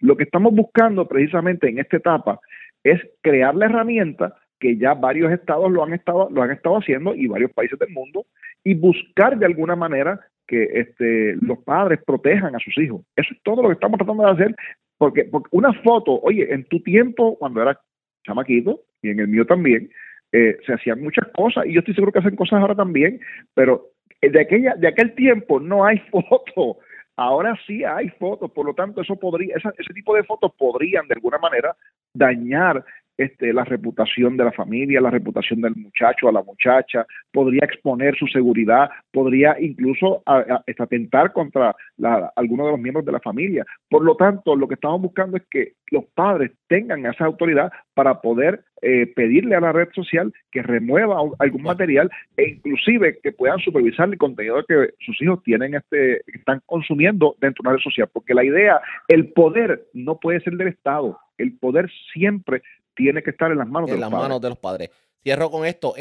Lo 0.00 0.16
que 0.16 0.24
estamos 0.24 0.54
buscando 0.54 1.06
precisamente 1.06 1.68
en 1.68 1.78
esta 1.78 1.96
etapa 1.96 2.40
es 2.84 3.00
crear 3.22 3.54
la 3.54 3.66
herramienta 3.66 4.34
que 4.58 4.76
ya 4.76 4.94
varios 4.94 5.32
estados 5.32 5.70
lo 5.70 5.82
han 5.82 5.94
estado 5.94 6.28
lo 6.30 6.42
han 6.42 6.50
estado 6.50 6.76
haciendo 6.76 7.14
y 7.14 7.26
varios 7.26 7.50
países 7.52 7.78
del 7.78 7.90
mundo 7.90 8.26
y 8.62 8.74
buscar 8.74 9.38
de 9.38 9.46
alguna 9.46 9.74
manera 9.74 10.20
que 10.46 10.64
este, 10.74 11.36
los 11.40 11.58
padres 11.60 12.00
protejan 12.04 12.54
a 12.54 12.58
sus 12.58 12.76
hijos. 12.78 13.02
Eso 13.16 13.32
es 13.32 13.42
todo 13.42 13.62
lo 13.62 13.68
que 13.68 13.74
estamos 13.74 13.98
tratando 13.98 14.24
de 14.24 14.30
hacer 14.32 14.56
porque, 14.98 15.24
porque 15.24 15.48
una 15.52 15.72
foto, 15.82 16.20
oye, 16.20 16.52
en 16.52 16.64
tu 16.64 16.82
tiempo 16.82 17.38
cuando 17.38 17.62
era 17.62 17.80
chamaquito 18.26 18.80
y 19.00 19.10
en 19.10 19.20
el 19.20 19.28
mío 19.28 19.46
también, 19.46 19.88
eh, 20.32 20.58
se 20.66 20.74
hacían 20.74 21.00
muchas 21.00 21.26
cosas 21.34 21.66
y 21.66 21.72
yo 21.72 21.80
estoy 21.80 21.94
seguro 21.94 22.12
que 22.12 22.18
hacen 22.18 22.36
cosas 22.36 22.60
ahora 22.60 22.74
también, 22.74 23.18
pero 23.54 23.89
de, 24.28 24.40
aquella, 24.40 24.74
de 24.74 24.88
aquel 24.88 25.14
tiempo 25.14 25.60
no 25.60 25.84
hay 25.84 25.98
fotos. 26.10 26.76
Ahora 27.16 27.54
sí 27.66 27.84
hay 27.84 28.08
fotos, 28.10 28.50
por 28.50 28.64
lo 28.64 28.74
tanto, 28.74 29.02
eso 29.02 29.14
podría, 29.16 29.54
ese 29.56 29.94
tipo 29.94 30.14
de 30.14 30.24
fotos 30.24 30.52
podrían 30.56 31.06
de 31.06 31.14
alguna 31.14 31.36
manera 31.36 31.76
dañar 32.14 32.82
este, 33.20 33.52
la 33.52 33.64
reputación 33.64 34.38
de 34.38 34.44
la 34.44 34.52
familia, 34.52 34.98
la 34.98 35.10
reputación 35.10 35.60
del 35.60 35.76
muchacho, 35.76 36.26
a 36.26 36.32
la 36.32 36.42
muchacha, 36.42 37.04
podría 37.30 37.66
exponer 37.66 38.16
su 38.16 38.26
seguridad, 38.26 38.88
podría 39.12 39.60
incluso 39.60 40.22
atentar 40.24 41.34
contra 41.34 41.76
la, 41.98 42.32
alguno 42.34 42.64
de 42.64 42.70
los 42.70 42.80
miembros 42.80 43.04
de 43.04 43.12
la 43.12 43.20
familia. 43.20 43.66
Por 43.90 44.02
lo 44.04 44.16
tanto, 44.16 44.56
lo 44.56 44.66
que 44.66 44.74
estamos 44.76 45.02
buscando 45.02 45.36
es 45.36 45.42
que 45.50 45.74
los 45.90 46.06
padres 46.14 46.52
tengan 46.66 47.04
esa 47.04 47.26
autoridad 47.26 47.70
para 47.92 48.22
poder 48.22 48.64
eh, 48.82 49.06
pedirle 49.14 49.56
a 49.56 49.60
la 49.60 49.72
red 49.72 49.88
social 49.94 50.32
que 50.50 50.62
remueva 50.62 51.16
algún 51.38 51.62
material 51.62 52.10
e 52.36 52.50
inclusive 52.50 53.18
que 53.22 53.32
puedan 53.32 53.58
supervisar 53.58 54.08
el 54.08 54.18
contenido 54.18 54.64
que 54.66 54.94
sus 55.00 55.20
hijos 55.22 55.42
tienen 55.42 55.74
este 55.74 56.22
están 56.26 56.62
consumiendo 56.66 57.36
dentro 57.40 57.62
de 57.62 57.68
una 57.68 57.76
red 57.76 57.82
social 57.82 58.08
porque 58.12 58.34
la 58.34 58.44
idea 58.44 58.80
el 59.08 59.32
poder 59.32 59.88
no 59.92 60.18
puede 60.18 60.40
ser 60.40 60.54
del 60.54 60.68
Estado 60.68 61.18
el 61.38 61.56
poder 61.58 61.90
siempre 62.12 62.62
tiene 62.94 63.22
que 63.22 63.30
estar 63.30 63.50
en 63.50 63.58
las 63.58 63.68
manos, 63.68 63.90
de, 63.90 63.98
las 63.98 64.10
manos 64.10 64.40
de 64.40 64.48
los 64.50 64.58
padres. 64.58 64.90
Cierro 65.22 65.50
con 65.50 65.66
esto. 65.66 65.94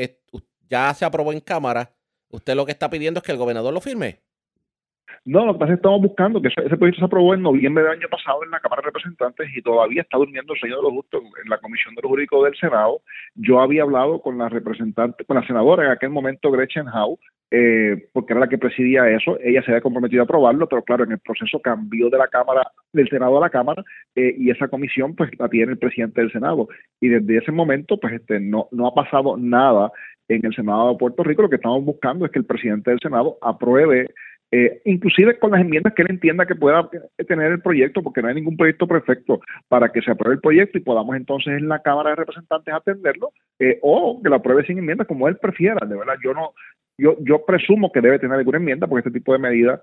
Ya 0.70 0.94
se 0.94 1.06
aprobó 1.06 1.32
en 1.32 1.40
Cámara. 1.40 1.92
Usted 2.30 2.56
lo 2.56 2.66
que 2.66 2.72
está 2.72 2.90
pidiendo 2.90 3.20
es 3.20 3.24
que 3.24 3.32
el 3.32 3.38
gobernador 3.38 3.74
lo 3.74 3.82
firme. 3.82 4.20
No, 5.26 5.46
lo 5.46 5.54
que 5.54 5.60
pasa 5.60 5.74
es 5.74 5.78
que 5.78 5.82
estamos 5.82 6.02
buscando 6.02 6.42
que 6.42 6.48
ese, 6.48 6.78
proyecto 6.78 7.00
se 7.00 7.06
aprobó 7.06 7.34
en 7.34 7.42
noviembre 7.42 7.84
del 7.84 7.94
año 7.94 8.08
pasado 8.10 8.44
en 8.44 8.52
la 8.52 8.60
Cámara 8.60 8.82
de 8.82 8.88
Representantes 8.88 9.50
y 9.56 9.62
todavía 9.62 10.02
está 10.02 10.18
durmiendo 10.18 10.54
el 10.54 10.60
sueño 10.60 10.78
de 10.78 10.84
los 10.84 10.92
justos 10.92 11.24
en 11.44 11.50
la 11.50 11.58
Comisión 11.58 11.96
de 11.96 12.02
los 12.02 12.10
Jurídicos 12.10 12.44
del 12.46 12.56
Senado. 12.56 13.02
Yo 13.36 13.60
había 13.60 13.84
hablado 13.84 14.22
con 14.22 14.38
la 14.38 14.50
representante, 14.50 15.26
con 15.26 15.36
la 15.36 15.46
senadora 15.46 15.86
en 15.86 15.92
aquel 15.92 16.10
momento, 16.10 16.52
Gretchen 16.52 16.88
Howe, 16.88 17.20
eh, 17.52 18.10
porque 18.14 18.34
era 18.34 18.42
la 18.42 18.50
que 18.50 18.60
presidía 18.60 19.10
eso, 19.10 19.40
ella 19.42 19.64
se 19.64 19.72
había 19.72 19.82
comprometido 19.82 20.22
a 20.22 20.26
aprobarlo, 20.26 20.70
pero 20.70 20.84
claro, 20.84 21.04
en 21.04 21.14
el 21.14 21.20
proceso 21.20 21.60
cambió 21.60 22.10
de 22.10 22.18
la 22.18 22.28
Cámara, 22.28 22.72
del 22.94 23.10
Senado 23.10 23.38
a 23.38 23.42
la 23.42 23.50
Cámara, 23.50 23.84
eh, 24.16 24.36
y 24.38 24.52
esa 24.52 24.68
comisión 24.68 25.16
pues 25.16 25.32
la 25.40 25.50
tiene 25.50 25.72
el 25.72 25.80
presidente 25.80 26.22
del 26.22 26.32
Senado. 26.32 26.68
Y 27.02 27.10
desde 27.10 27.38
ese 27.38 27.52
momento, 27.52 28.00
pues 28.00 28.14
este 28.14 28.40
no, 28.40 28.68
no 28.72 28.88
ha 28.88 28.94
pasado 28.94 29.36
nada 29.36 29.92
en 30.28 30.46
el 30.46 30.54
Senado 30.54 30.92
de 30.92 30.98
Puerto 30.98 31.24
Rico. 31.24 31.42
Lo 31.42 31.50
que 31.50 31.56
estamos 31.56 31.84
buscando 31.84 32.26
es 32.26 32.32
que 32.32 32.40
el 32.40 32.46
presidente 32.46 32.92
del 32.92 33.00
Senado 33.00 33.38
apruebe 33.42 34.14
eh, 34.52 34.82
inclusive 34.86 35.38
con 35.38 35.52
las 35.52 35.62
enmiendas 35.62 35.94
que 35.94 36.02
él 36.02 36.10
entienda 36.10 36.46
que 36.46 36.56
pueda 36.56 36.90
tener 37.28 37.52
el 37.52 37.62
proyecto, 37.62 38.02
porque 38.02 38.22
no 38.22 38.30
hay 38.30 38.36
ningún 38.36 38.58
proyecto 38.58 38.88
perfecto 38.88 39.42
para 39.68 39.92
que 39.92 40.02
se 40.02 40.12
apruebe 40.12 40.36
el 40.36 40.42
proyecto 40.42 40.78
y 40.78 40.82
podamos 40.82 41.16
entonces 41.16 41.54
en 41.54 41.68
la 41.68 41.82
Cámara 41.82 42.12
de 42.12 42.16
Representantes 42.18 42.74
atenderlo, 42.74 43.32
eh, 43.60 43.78
o 43.82 44.20
que 44.22 44.30
lo 44.30 44.36
apruebe 44.36 44.66
sin 44.66 44.80
enmiendas, 44.80 45.08
como 45.08 45.28
él 45.28 45.38
prefiera. 45.38 45.86
De 45.86 45.96
verdad, 45.96 46.16
yo 46.24 46.34
no, 46.34 46.54
yo, 46.98 47.16
yo 47.22 47.46
presumo 47.46 47.92
que 47.92 48.02
debe 48.02 48.20
tener 48.20 48.38
alguna 48.38 48.58
enmienda, 48.58 48.88
porque 48.88 49.08
este 49.08 49.20
tipo 49.20 49.34
de 49.34 49.40
medidas 49.40 49.82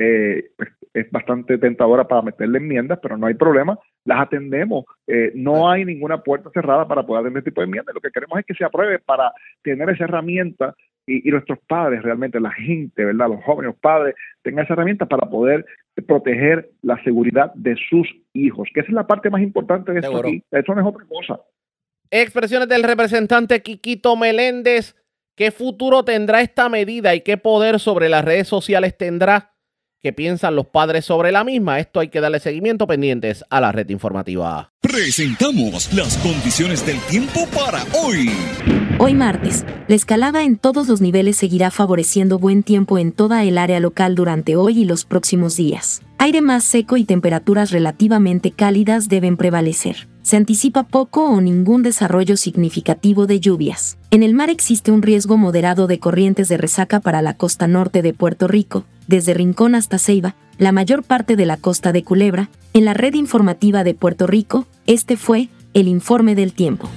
eh, 0.00 0.50
pues, 0.56 0.70
es 0.94 1.10
bastante 1.10 1.58
tentadora 1.58 2.06
para 2.06 2.22
meterle 2.22 2.58
enmiendas, 2.58 3.00
pero 3.02 3.16
no 3.16 3.26
hay 3.26 3.34
problema, 3.34 3.76
las 4.04 4.20
atendemos. 4.22 4.84
Eh, 5.08 5.32
no 5.34 5.68
hay 5.68 5.84
ninguna 5.84 6.22
puerta 6.22 6.50
cerrada 6.54 6.86
para 6.86 7.04
poder 7.04 7.22
atender 7.22 7.40
este 7.40 7.50
tipo 7.50 7.60
de 7.60 7.66
enmiendas. 7.66 7.94
Lo 7.94 8.00
que 8.00 8.12
queremos 8.12 8.38
es 8.38 8.46
que 8.46 8.54
se 8.54 8.64
apruebe 8.64 9.00
para 9.00 9.32
tener 9.62 9.90
esa 9.90 10.04
herramienta 10.04 10.74
y, 11.08 11.30
nuestros 11.30 11.58
padres, 11.66 12.02
realmente 12.02 12.38
la 12.38 12.52
gente, 12.52 13.04
¿verdad? 13.04 13.28
Los 13.28 13.42
jóvenes, 13.44 13.72
los 13.72 13.80
padres, 13.80 14.14
tengan 14.42 14.64
esa 14.64 14.74
herramienta 14.74 15.06
para 15.06 15.28
poder 15.28 15.64
proteger 16.06 16.70
la 16.82 17.02
seguridad 17.02 17.52
de 17.54 17.76
sus 17.88 18.06
hijos, 18.34 18.68
que 18.72 18.80
esa 18.80 18.88
es 18.88 18.94
la 18.94 19.06
parte 19.06 19.30
más 19.30 19.42
importante 19.42 19.92
de 19.92 20.00
esto 20.00 20.18
aquí. 20.18 20.42
Eso 20.50 20.74
no 20.74 20.80
es 20.80 20.86
otra 20.86 21.06
cosa. 21.06 21.40
Expresiones 22.10 22.68
del 22.68 22.82
representante 22.82 23.62
Quiquito 23.62 24.16
Meléndez. 24.16 24.94
¿Qué 25.34 25.50
futuro 25.50 26.04
tendrá 26.04 26.40
esta 26.40 26.68
medida 26.68 27.14
y 27.14 27.20
qué 27.20 27.36
poder 27.36 27.78
sobre 27.78 28.08
las 28.08 28.24
redes 28.24 28.48
sociales 28.48 28.96
tendrá? 28.96 29.52
¿Qué 30.00 30.12
piensan 30.12 30.54
los 30.54 30.68
padres 30.68 31.06
sobre 31.06 31.32
la 31.32 31.42
misma? 31.42 31.80
Esto 31.80 31.98
hay 31.98 32.06
que 32.06 32.20
darle 32.20 32.38
seguimiento 32.38 32.86
pendientes 32.86 33.44
a 33.50 33.60
la 33.60 33.72
red 33.72 33.88
informativa. 33.88 34.70
Presentamos 34.80 35.92
las 35.92 36.16
condiciones 36.18 36.86
del 36.86 37.00
tiempo 37.00 37.48
para 37.52 37.82
hoy. 38.00 38.30
Hoy 39.00 39.14
martes, 39.14 39.64
la 39.88 39.96
escalada 39.96 40.44
en 40.44 40.56
todos 40.56 40.86
los 40.86 41.00
niveles 41.00 41.36
seguirá 41.36 41.72
favoreciendo 41.72 42.38
buen 42.38 42.62
tiempo 42.62 42.96
en 42.96 43.10
toda 43.10 43.42
el 43.42 43.58
área 43.58 43.80
local 43.80 44.14
durante 44.14 44.54
hoy 44.54 44.82
y 44.82 44.84
los 44.84 45.04
próximos 45.04 45.56
días. 45.56 46.00
Aire 46.18 46.42
más 46.42 46.62
seco 46.62 46.96
y 46.96 47.02
temperaturas 47.02 47.72
relativamente 47.72 48.52
cálidas 48.52 49.08
deben 49.08 49.36
prevalecer. 49.36 50.06
Se 50.22 50.36
anticipa 50.36 50.84
poco 50.84 51.28
o 51.28 51.40
ningún 51.40 51.82
desarrollo 51.82 52.36
significativo 52.36 53.26
de 53.26 53.40
lluvias. 53.40 53.97
En 54.10 54.22
el 54.22 54.32
mar 54.32 54.48
existe 54.48 54.90
un 54.90 55.02
riesgo 55.02 55.36
moderado 55.36 55.86
de 55.86 55.98
corrientes 55.98 56.48
de 56.48 56.56
resaca 56.56 56.98
para 56.98 57.20
la 57.20 57.34
costa 57.34 57.66
norte 57.66 58.00
de 58.00 58.14
Puerto 58.14 58.48
Rico, 58.48 58.84
desde 59.06 59.34
Rincón 59.34 59.74
hasta 59.74 59.98
Ceiba, 59.98 60.34
la 60.56 60.72
mayor 60.72 61.02
parte 61.02 61.36
de 61.36 61.44
la 61.44 61.58
costa 61.58 61.92
de 61.92 62.02
Culebra. 62.02 62.48
En 62.72 62.86
la 62.86 62.94
red 62.94 63.12
informativa 63.12 63.84
de 63.84 63.92
Puerto 63.92 64.26
Rico, 64.26 64.66
este 64.86 65.18
fue 65.18 65.50
el 65.74 65.88
informe 65.88 66.34
del 66.34 66.54
tiempo. 66.54 66.88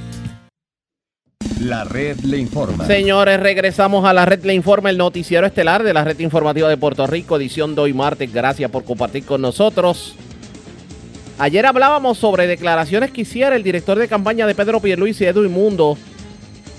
La 1.60 1.84
red 1.84 2.17
le 2.21 2.38
informa. 2.38 2.86
Señores, 2.86 3.41
regresamos 3.41 4.06
a 4.06 4.13
la 4.13 4.26
red 4.26 4.45
le 4.45 4.54
informa, 4.54 4.89
el 4.89 4.97
noticiero 4.97 5.45
estelar 5.45 5.84
de 5.84 5.93
la 5.93 6.06
red 6.06 6.17
informativa 6.19 6.69
de 6.69 6.78
Puerto 6.78 7.06
Rico, 7.08 7.36
edición 7.36 7.76
de 7.76 7.82
hoy 7.82 7.93
martes. 7.93 8.32
Gracias 8.32 8.71
por 8.71 8.86
compartir 8.86 9.26
con 9.26 9.41
nosotros. 9.41 10.15
Ayer 11.38 11.65
hablábamos 11.65 12.19
sobre 12.19 12.47
declaraciones 12.47 13.12
que 13.12 13.21
hiciera 13.21 13.58
el 13.58 13.63
director 13.63 14.00
de 14.00 14.08
campaña 14.08 14.47
de 14.47 14.56
Pedro 14.56 14.80
Pierluisi, 14.80 15.26
Edwin 15.26 15.52
Mundo, 15.52 15.97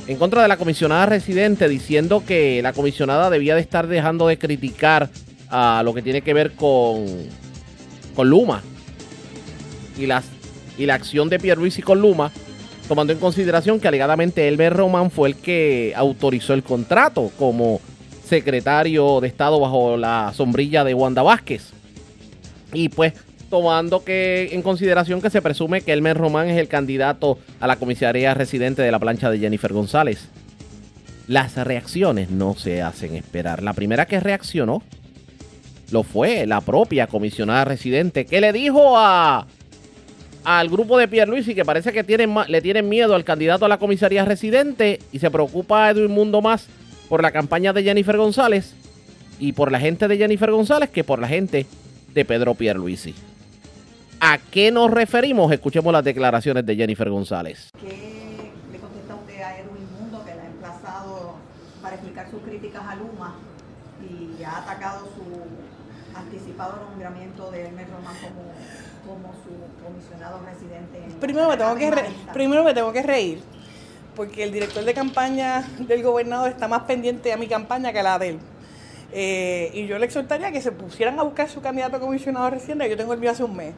en 0.07 0.17
contra 0.17 0.43
de 0.43 0.49
la 0.49 0.57
comisionada 0.57 1.07
residente, 1.07 1.69
diciendo 1.69 2.25
que 2.27 2.61
la 2.63 2.73
comisionada 2.73 3.31
debía 3.31 3.55
de 3.55 3.61
estar 3.61 3.87
dejando 3.87 4.27
de 4.27 4.39
criticar 4.39 5.11
a 5.49 5.83
lo 5.85 5.95
que 5.95 6.03
tiene 6.03 6.23
que 6.23 6.35
ver 6.35 6.53
con, 6.53 7.07
Luma 8.17 8.63
y, 9.99 10.07
las, 10.07 10.25
y 10.79 10.87
la 10.87 10.95
acción 10.95 11.29
de 11.29 11.39
Pierluisi 11.39 11.83
con 11.83 12.01
Luma 12.01 12.31
tomando 12.89 13.13
en 13.13 13.19
consideración 13.19 13.81
que 13.81 13.89
alegadamente 13.89 14.49
Elmer 14.49 14.75
Roman 14.75 15.11
fue 15.11 15.31
el 15.31 15.37
que 15.37 15.93
autorizó 15.97 16.53
el 16.55 16.63
contrato 16.63 17.31
como 17.39 17.81
secretario 18.29 19.21
de 19.21 19.29
Estado 19.29 19.61
bajo 19.61 19.97
la 19.97 20.33
sombrilla 20.35 20.85
de 20.85 20.95
Wanda 20.95 21.23
Vázquez. 21.23 21.71
Y 22.73 22.89
pues 22.89 23.13
tomando 23.53 24.03
que 24.03 24.49
en 24.53 24.63
consideración 24.63 25.21
que 25.21 25.29
se 25.29 25.43
presume 25.43 25.83
que 25.83 25.93
Elmer 25.93 26.17
Román 26.17 26.49
es 26.49 26.57
el 26.57 26.69
candidato 26.69 27.39
a 27.61 27.67
la 27.67 27.77
comisaría 27.77 28.33
residente 28.33 28.81
de 28.81 28.91
la 28.91 28.99
plancha 28.99 29.31
de 29.31 29.39
Jennifer 29.39 29.75
González. 29.75 30.31
Las 31.29 31.55
reacciones 31.57 32.31
no 32.31 32.55
se 32.55 32.81
hacen 32.81 33.15
esperar. 33.15 33.63
La 33.63 33.75
primera 33.75 34.07
que 34.07 34.21
reaccionó 34.21 34.83
lo 35.91 36.03
fue 36.03 36.47
la 36.47 36.63
propia 36.63 37.09
comisionada 37.09 37.67
residente 37.67 38.25
que 38.25 38.41
le 38.41 38.55
dijo 38.55 38.97
a 38.97 39.47
al 40.45 40.71
grupo 40.71 40.97
de 40.97 41.07
Pierluisi 41.07 41.55
que 41.55 41.67
parece 41.67 41.93
que 41.93 42.05
tienen, 42.05 42.35
le 42.49 42.63
tienen 42.63 42.89
miedo 42.89 43.15
al 43.15 43.23
candidato 43.23 43.67
a 43.67 43.69
la 43.69 43.77
comisaría 43.77 44.25
residente 44.25 44.99
y 45.13 45.19
se 45.19 45.31
preocupa 45.31 45.91
Edwin 45.91 46.11
Mundo 46.11 46.41
más 46.41 46.69
por 47.11 47.21
la 47.21 47.33
campaña 47.33 47.75
de 47.75 47.83
Jennifer 47.83 48.17
González 48.17 48.73
y 49.39 49.53
por 49.53 49.71
la 49.71 49.79
gente 49.79 50.09
de 50.09 50.17
Jennifer 50.17 50.51
González 50.51 50.89
que 50.89 51.05
por 51.05 51.19
la 51.19 51.29
gente 51.29 51.67
de 52.15 52.25
Pedro 52.25 52.55
Pierluisi. 52.55 53.15
¿A 54.25 54.39
qué 54.39 54.71
nos 54.71 54.89
referimos? 54.89 55.51
Escuchemos 55.51 55.93
las 55.93 56.05
declaraciones 56.05 56.65
de 56.65 56.77
Jennifer 56.77 57.11
González. 57.11 57.71
¿Qué 57.81 58.53
le 58.71 58.79
contesta 58.79 59.17
usted 59.17 59.43
a 59.43 59.59
Edwin 59.59 59.85
Mundo 59.99 60.25
que 60.25 60.33
le 60.33 60.43
ha 60.43 60.47
emplazado 60.47 61.35
para 61.83 61.97
explicar 61.97 62.31
sus 62.31 62.41
críticas 62.43 62.83
a 62.87 62.95
Luma 62.95 63.35
y 64.01 64.41
ha 64.45 64.59
atacado 64.59 65.09
su 65.17 66.17
anticipado 66.17 66.87
nombramiento 66.89 67.51
de 67.51 67.63
Hermes 67.63 67.91
Román 67.91 68.15
como 68.23 68.53
como 69.13 69.35
su 69.43 69.85
comisionado 69.85 70.39
residente. 70.47 71.01
primero, 71.19 71.49
me 71.49 71.57
tengo 71.57 71.75
que 71.75 71.93
primero 72.33 72.63
me 72.63 72.75
tengo 72.75 72.93
que 72.93 73.03
reír, 73.03 73.43
porque 74.15 74.45
el 74.45 74.53
director 74.53 74.85
de 74.85 74.95
campaña 74.95 75.65
del 75.81 76.01
gobernador 76.05 76.51
está 76.51 76.69
más 76.69 76.83
pendiente 76.83 77.33
a 77.33 77.37
mi 77.37 77.49
campaña 77.49 77.93
que 77.93 77.99
a 77.99 78.05
la 78.05 78.21
de 78.21 78.29
él. 78.29 78.39
Eh, 79.15 79.71
y 79.75 79.87
yo 79.87 79.99
le 79.99 80.07
exhortaría 80.07 80.51
que 80.51 80.63
se 80.63 80.73
pusieran 80.73 81.19
a 81.19 81.23
buscar 81.23 81.49
su 81.49 81.61
candidato 81.61 81.97
a 81.97 82.01
comisionado 82.01 82.49
residente, 82.49 82.89
yo 82.89 82.97
tengo 82.97 83.13
el 83.13 83.21
mío 83.21 83.31
hace 83.31 83.45
un 83.45 83.55
mes, 83.55 83.75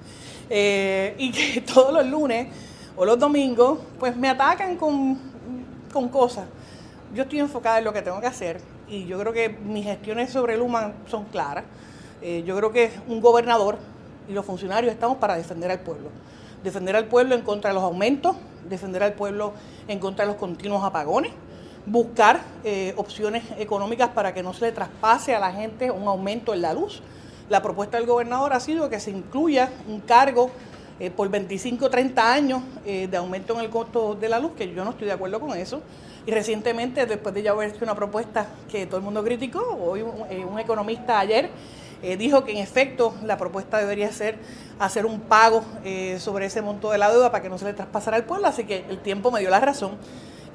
eh, 0.48 1.14
y 1.18 1.32
que 1.32 1.60
todos 1.74 1.92
los 1.92 2.06
lunes 2.06 2.48
o 2.96 3.04
los 3.04 3.18
domingos, 3.18 3.80
pues 3.98 4.16
me 4.16 4.28
atacan 4.28 4.76
con, 4.76 5.18
con 5.92 6.08
cosas. 6.08 6.46
Yo 7.14 7.24
estoy 7.24 7.40
enfocada 7.40 7.78
en 7.78 7.84
lo 7.84 7.92
que 7.92 8.02
tengo 8.02 8.20
que 8.20 8.26
hacer 8.26 8.60
y 8.88 9.06
yo 9.06 9.18
creo 9.18 9.32
que 9.32 9.48
mis 9.48 9.84
gestiones 9.84 10.30
sobre 10.30 10.54
el 10.54 10.60
human 10.60 10.94
son 11.08 11.24
claras. 11.24 11.64
Eh, 12.22 12.44
yo 12.46 12.56
creo 12.56 12.70
que 12.70 12.90
un 13.08 13.20
gobernador 13.20 13.78
y 14.28 14.32
los 14.32 14.44
funcionarios 14.44 14.92
estamos 14.92 15.18
para 15.18 15.36
defender 15.36 15.70
al 15.70 15.80
pueblo. 15.80 16.10
Defender 16.62 16.96
al 16.96 17.06
pueblo 17.06 17.34
en 17.34 17.42
contra 17.42 17.70
de 17.70 17.74
los 17.74 17.82
aumentos, 17.82 18.36
defender 18.68 19.02
al 19.02 19.14
pueblo 19.14 19.52
en 19.88 19.98
contra 19.98 20.24
de 20.24 20.32
los 20.32 20.40
continuos 20.40 20.82
apagones, 20.84 21.32
buscar 21.86 22.40
eh, 22.64 22.94
opciones 22.96 23.44
económicas 23.58 24.10
para 24.10 24.32
que 24.32 24.42
no 24.42 24.52
se 24.52 24.66
le 24.66 24.72
traspase 24.72 25.34
a 25.34 25.40
la 25.40 25.52
gente 25.52 25.90
un 25.90 26.08
aumento 26.08 26.54
en 26.54 26.62
la 26.62 26.72
luz. 26.72 27.02
La 27.48 27.62
propuesta 27.62 27.98
del 27.98 28.06
gobernador 28.06 28.52
ha 28.52 28.60
sido 28.60 28.88
que 28.88 29.00
se 29.00 29.10
incluya 29.10 29.70
un 29.86 30.00
cargo 30.00 30.50
eh, 30.98 31.10
por 31.10 31.28
25 31.28 31.86
o 31.86 31.90
30 31.90 32.32
años 32.32 32.62
eh, 32.86 33.08
de 33.10 33.16
aumento 33.16 33.54
en 33.54 33.60
el 33.60 33.70
costo 33.70 34.14
de 34.14 34.28
la 34.28 34.38
luz, 34.38 34.52
que 34.56 34.72
yo 34.72 34.84
no 34.84 34.90
estoy 34.90 35.06
de 35.06 35.12
acuerdo 35.12 35.40
con 35.40 35.56
eso. 35.56 35.82
Y 36.26 36.30
recientemente, 36.30 37.04
después 37.04 37.34
de 37.34 37.42
ya 37.42 37.50
haber 37.50 37.70
hecho 37.70 37.84
una 37.84 37.94
propuesta 37.94 38.46
que 38.70 38.86
todo 38.86 38.96
el 38.96 39.02
mundo 39.02 39.22
criticó, 39.22 39.60
hoy 39.60 40.00
un 40.02 40.58
economista 40.58 41.18
ayer 41.18 41.50
eh, 42.06 42.18
dijo 42.18 42.44
que 42.44 42.52
en 42.52 42.58
efecto 42.58 43.14
la 43.22 43.38
propuesta 43.38 43.78
debería 43.78 44.12
ser 44.12 44.36
hacer 44.78 45.06
un 45.06 45.20
pago 45.20 45.64
eh, 45.84 46.18
sobre 46.20 46.44
ese 46.44 46.60
monto 46.60 46.90
de 46.90 46.98
la 46.98 47.10
deuda 47.10 47.30
para 47.30 47.42
que 47.42 47.48
no 47.48 47.56
se 47.56 47.64
le 47.64 47.72
traspasara 47.72 48.18
al 48.18 48.24
pueblo, 48.24 48.46
así 48.46 48.64
que 48.64 48.84
el 48.90 48.98
tiempo 48.98 49.30
me 49.30 49.40
dio 49.40 49.48
la 49.48 49.58
razón. 49.58 49.92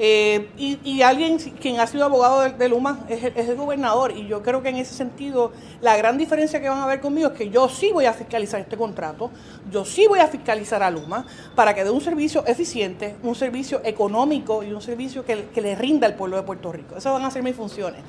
Eh, 0.01 0.49
y, 0.57 1.01
alguien 1.01 1.37
quien 1.37 1.81
ha 1.81 1.85
sido 1.85 2.05
abogado 2.05 2.49
de, 2.49 2.69
Luma 2.69 3.01
es, 3.09 3.21
el 3.21 3.55
gobernador 3.57 4.13
y 4.15 4.27
yo 4.27 4.41
creo 4.41 4.63
que 4.63 4.69
en 4.69 4.77
ese 4.77 4.95
sentido 4.95 5.51
la 5.81 5.97
gran 5.97 6.17
diferencia 6.17 6.61
que 6.61 6.69
van 6.69 6.79
a 6.79 6.85
ver 6.85 7.01
conmigo 7.01 7.27
es 7.27 7.33
que 7.33 7.49
yo 7.49 7.67
sí 7.67 7.91
voy 7.91 8.05
a 8.05 8.13
fiscalizar 8.13 8.61
este 8.61 8.77
contrato, 8.77 9.29
yo 9.69 9.83
sí 9.83 10.07
voy 10.07 10.19
a 10.19 10.27
fiscalizar 10.27 10.81
a 10.83 10.89
Luma 10.89 11.25
para 11.53 11.73
que 11.73 11.83
dé 11.83 11.89
un 11.89 11.99
servicio 11.99 12.45
eficiente, 12.47 13.17
un 13.23 13.35
servicio 13.35 13.81
económico 13.83 14.63
y 14.63 14.71
un 14.71 14.81
servicio 14.81 15.25
que, 15.25 15.49
que 15.53 15.59
le 15.59 15.75
rinda 15.75 16.07
al 16.07 16.15
pueblo 16.15 16.37
de 16.37 16.43
Puerto 16.43 16.71
Rico. 16.71 16.95
Esas 16.95 17.11
van 17.11 17.25
a 17.25 17.31
ser 17.31 17.43
mis 17.43 17.55
funciones. 17.55 18.01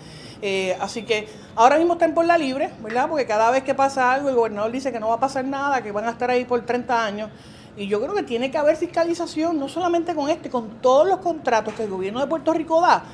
Eh, 0.42 0.76
así 0.80 1.02
que 1.02 1.28
ahora 1.56 1.76
mismo 1.76 1.94
están 1.94 2.14
por 2.14 2.24
la 2.24 2.38
libre, 2.38 2.70
¿verdad? 2.82 3.08
Porque 3.08 3.26
cada 3.26 3.50
vez 3.50 3.62
que 3.62 3.74
pasa 3.74 4.12
algo, 4.12 4.28
el 4.28 4.36
gobernador 4.36 4.70
dice 4.70 4.92
que 4.92 5.00
no 5.00 5.08
va 5.08 5.16
a 5.16 5.20
pasar 5.20 5.44
nada, 5.44 5.82
que 5.82 5.92
van 5.92 6.06
a 6.06 6.10
estar 6.10 6.30
ahí 6.30 6.44
por 6.44 6.64
30 6.64 7.04
años. 7.04 7.30
Y 7.76 7.86
yo 7.86 8.00
creo 8.00 8.14
que 8.14 8.22
tiene 8.22 8.50
que 8.50 8.58
haber 8.58 8.76
fiscalización, 8.76 9.58
no 9.58 9.68
solamente 9.68 10.14
con 10.14 10.28
este, 10.28 10.50
con 10.50 10.80
todos 10.80 11.06
los 11.06 11.18
contratos 11.18 11.74
que 11.74 11.84
el 11.84 11.90
gobierno 11.90 12.20
de 12.20 12.26
Puerto 12.26 12.52
Rico 12.52 12.80
da. 12.80 13.04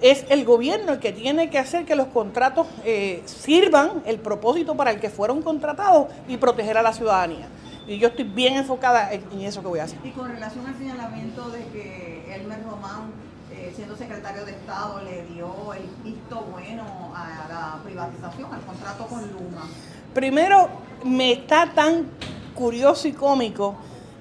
es 0.00 0.24
el 0.30 0.44
gobierno 0.44 0.92
el 0.92 0.98
que 0.98 1.12
tiene 1.12 1.50
que 1.50 1.58
hacer 1.58 1.84
que 1.84 1.94
los 1.94 2.06
contratos 2.08 2.66
eh, 2.84 3.22
sirvan 3.26 4.02
el 4.06 4.18
propósito 4.18 4.74
para 4.74 4.90
el 4.90 4.98
que 5.00 5.10
fueron 5.10 5.42
contratados 5.42 6.06
y 6.26 6.38
proteger 6.38 6.78
a 6.78 6.82
la 6.82 6.92
ciudadanía. 6.92 7.48
Y 7.86 7.98
yo 7.98 8.08
estoy 8.08 8.24
bien 8.24 8.54
enfocada 8.54 9.12
en, 9.12 9.40
eso 9.40 9.60
que 9.60 9.68
voy 9.68 9.80
a 9.80 9.84
hacer. 9.84 9.98
Y 10.04 10.10
con 10.10 10.30
relación 10.30 10.66
al 10.66 10.78
señalamiento 10.78 11.50
de 11.50 11.64
que 11.66 12.34
Elmer 12.34 12.62
Román, 12.64 13.10
eh, 13.52 13.72
siendo 13.74 13.96
secretario 13.96 14.44
de 14.44 14.52
Estado, 14.52 15.02
le 15.02 15.24
dio 15.26 15.74
el 15.74 15.82
visto 16.02 16.40
bueno 16.52 16.84
a 17.14 17.46
la 17.48 17.82
privatización, 17.82 18.54
al 18.54 18.60
contrato 18.62 19.06
con 19.06 19.20
Luma. 19.32 19.68
Primero, 20.14 20.68
me 21.04 21.32
está 21.32 21.72
tan 21.74 22.06
curioso 22.54 23.08
y 23.08 23.12
cómico 23.12 23.76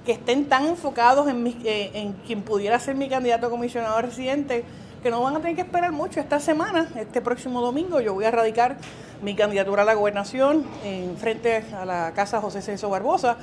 que 0.10 0.14
estén 0.14 0.46
tan 0.46 0.66
enfocados 0.66 1.28
en, 1.28 1.46
eh, 1.46 1.92
en 1.94 2.14
quien 2.14 2.42
pudiera 2.42 2.80
ser 2.80 2.96
mi 2.96 3.08
candidato 3.08 3.46
a 3.46 3.50
comisionado 3.52 4.02
residente 4.02 4.64
que 5.04 5.12
no 5.12 5.22
van 5.22 5.36
a 5.36 5.40
tener 5.40 5.56
que 5.56 5.62
esperar 5.62 5.92
mucho. 5.92 6.20
Esta 6.20 6.40
semana, 6.40 6.88
este 6.96 7.22
próximo 7.22 7.62
domingo, 7.62 8.02
yo 8.02 8.16
voy 8.16 8.26
a 8.26 8.32
radicar 8.32 8.78
mi 9.22 9.36
candidatura 9.36 9.84
a 9.84 9.86
la 9.86 9.94
gobernación 9.94 10.66
en 10.84 11.16
frente 11.16 11.64
a 11.80 11.86
la 11.86 12.12
casa 12.16 12.42
José 12.42 12.64
Celso 12.64 12.90
Barbosa 12.90 13.38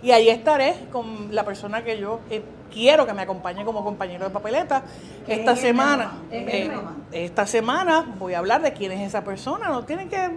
y 0.00 0.12
ahí 0.12 0.28
estaré 0.28 0.76
con 0.92 1.34
la 1.34 1.44
persona 1.44 1.82
que 1.82 1.98
yo 1.98 2.20
eh, 2.30 2.40
quiero 2.72 3.04
que 3.04 3.14
me 3.14 3.22
acompañe 3.22 3.64
como 3.64 3.82
compañero 3.82 4.24
de 4.24 4.30
papeleta. 4.30 4.84
Esta 5.26 5.56
semana, 5.56 6.18
eh, 6.30 6.70
esta 7.10 7.48
semana 7.48 8.14
voy 8.16 8.34
a 8.34 8.38
hablar 8.38 8.62
de 8.62 8.72
quién 8.72 8.92
es 8.92 9.00
esa 9.08 9.24
persona. 9.24 9.70
No 9.70 9.82
tienen 9.82 10.08
que 10.08 10.36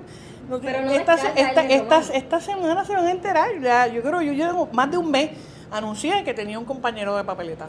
esta, 0.90 2.00
esta, 2.12 2.40
semana 2.42 2.84
se 2.86 2.94
van 2.94 3.06
a 3.06 3.12
enterar. 3.12 3.50
Ya, 3.62 3.86
yo 3.86 4.02
creo, 4.02 4.24
yo 4.24 4.34
llevo 4.34 4.68
más 4.72 4.90
de 4.90 4.98
un 4.98 5.12
mes 5.12 5.30
anuncié 5.78 6.24
que 6.24 6.34
tenía 6.34 6.58
un 6.58 6.66
compañero 6.66 7.16
de 7.18 7.24
papeleta. 7.24 7.68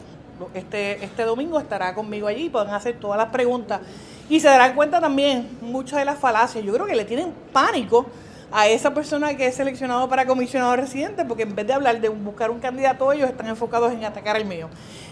Este, 0.53 1.03
este 1.03 1.23
domingo 1.23 1.59
estará 1.59 1.93
conmigo 1.93 2.27
allí, 2.27 2.49
pueden 2.49 2.73
hacer 2.73 2.99
todas 2.99 3.17
las 3.17 3.29
preguntas 3.29 3.81
y 4.29 4.39
se 4.39 4.47
darán 4.47 4.75
cuenta 4.75 5.01
también 5.01 5.57
muchas 5.61 5.99
de 5.99 6.05
las 6.05 6.17
falacias. 6.17 6.63
Yo 6.63 6.73
creo 6.73 6.85
que 6.85 6.95
le 6.95 7.05
tienen 7.05 7.33
pánico 7.51 8.05
a 8.51 8.67
esa 8.67 8.93
persona 8.93 9.35
que 9.35 9.47
es 9.47 9.55
seleccionado 9.55 10.07
para 10.07 10.25
comisionado 10.25 10.75
residente, 10.75 11.25
porque 11.25 11.43
en 11.43 11.55
vez 11.55 11.67
de 11.67 11.73
hablar 11.73 11.99
de 11.99 12.09
buscar 12.09 12.49
un 12.49 12.59
candidato, 12.59 13.11
ellos 13.11 13.29
están 13.29 13.47
enfocados 13.47 13.91
en 13.91 14.05
atacar 14.05 14.37
el 14.37 14.45
mío, 14.45 14.69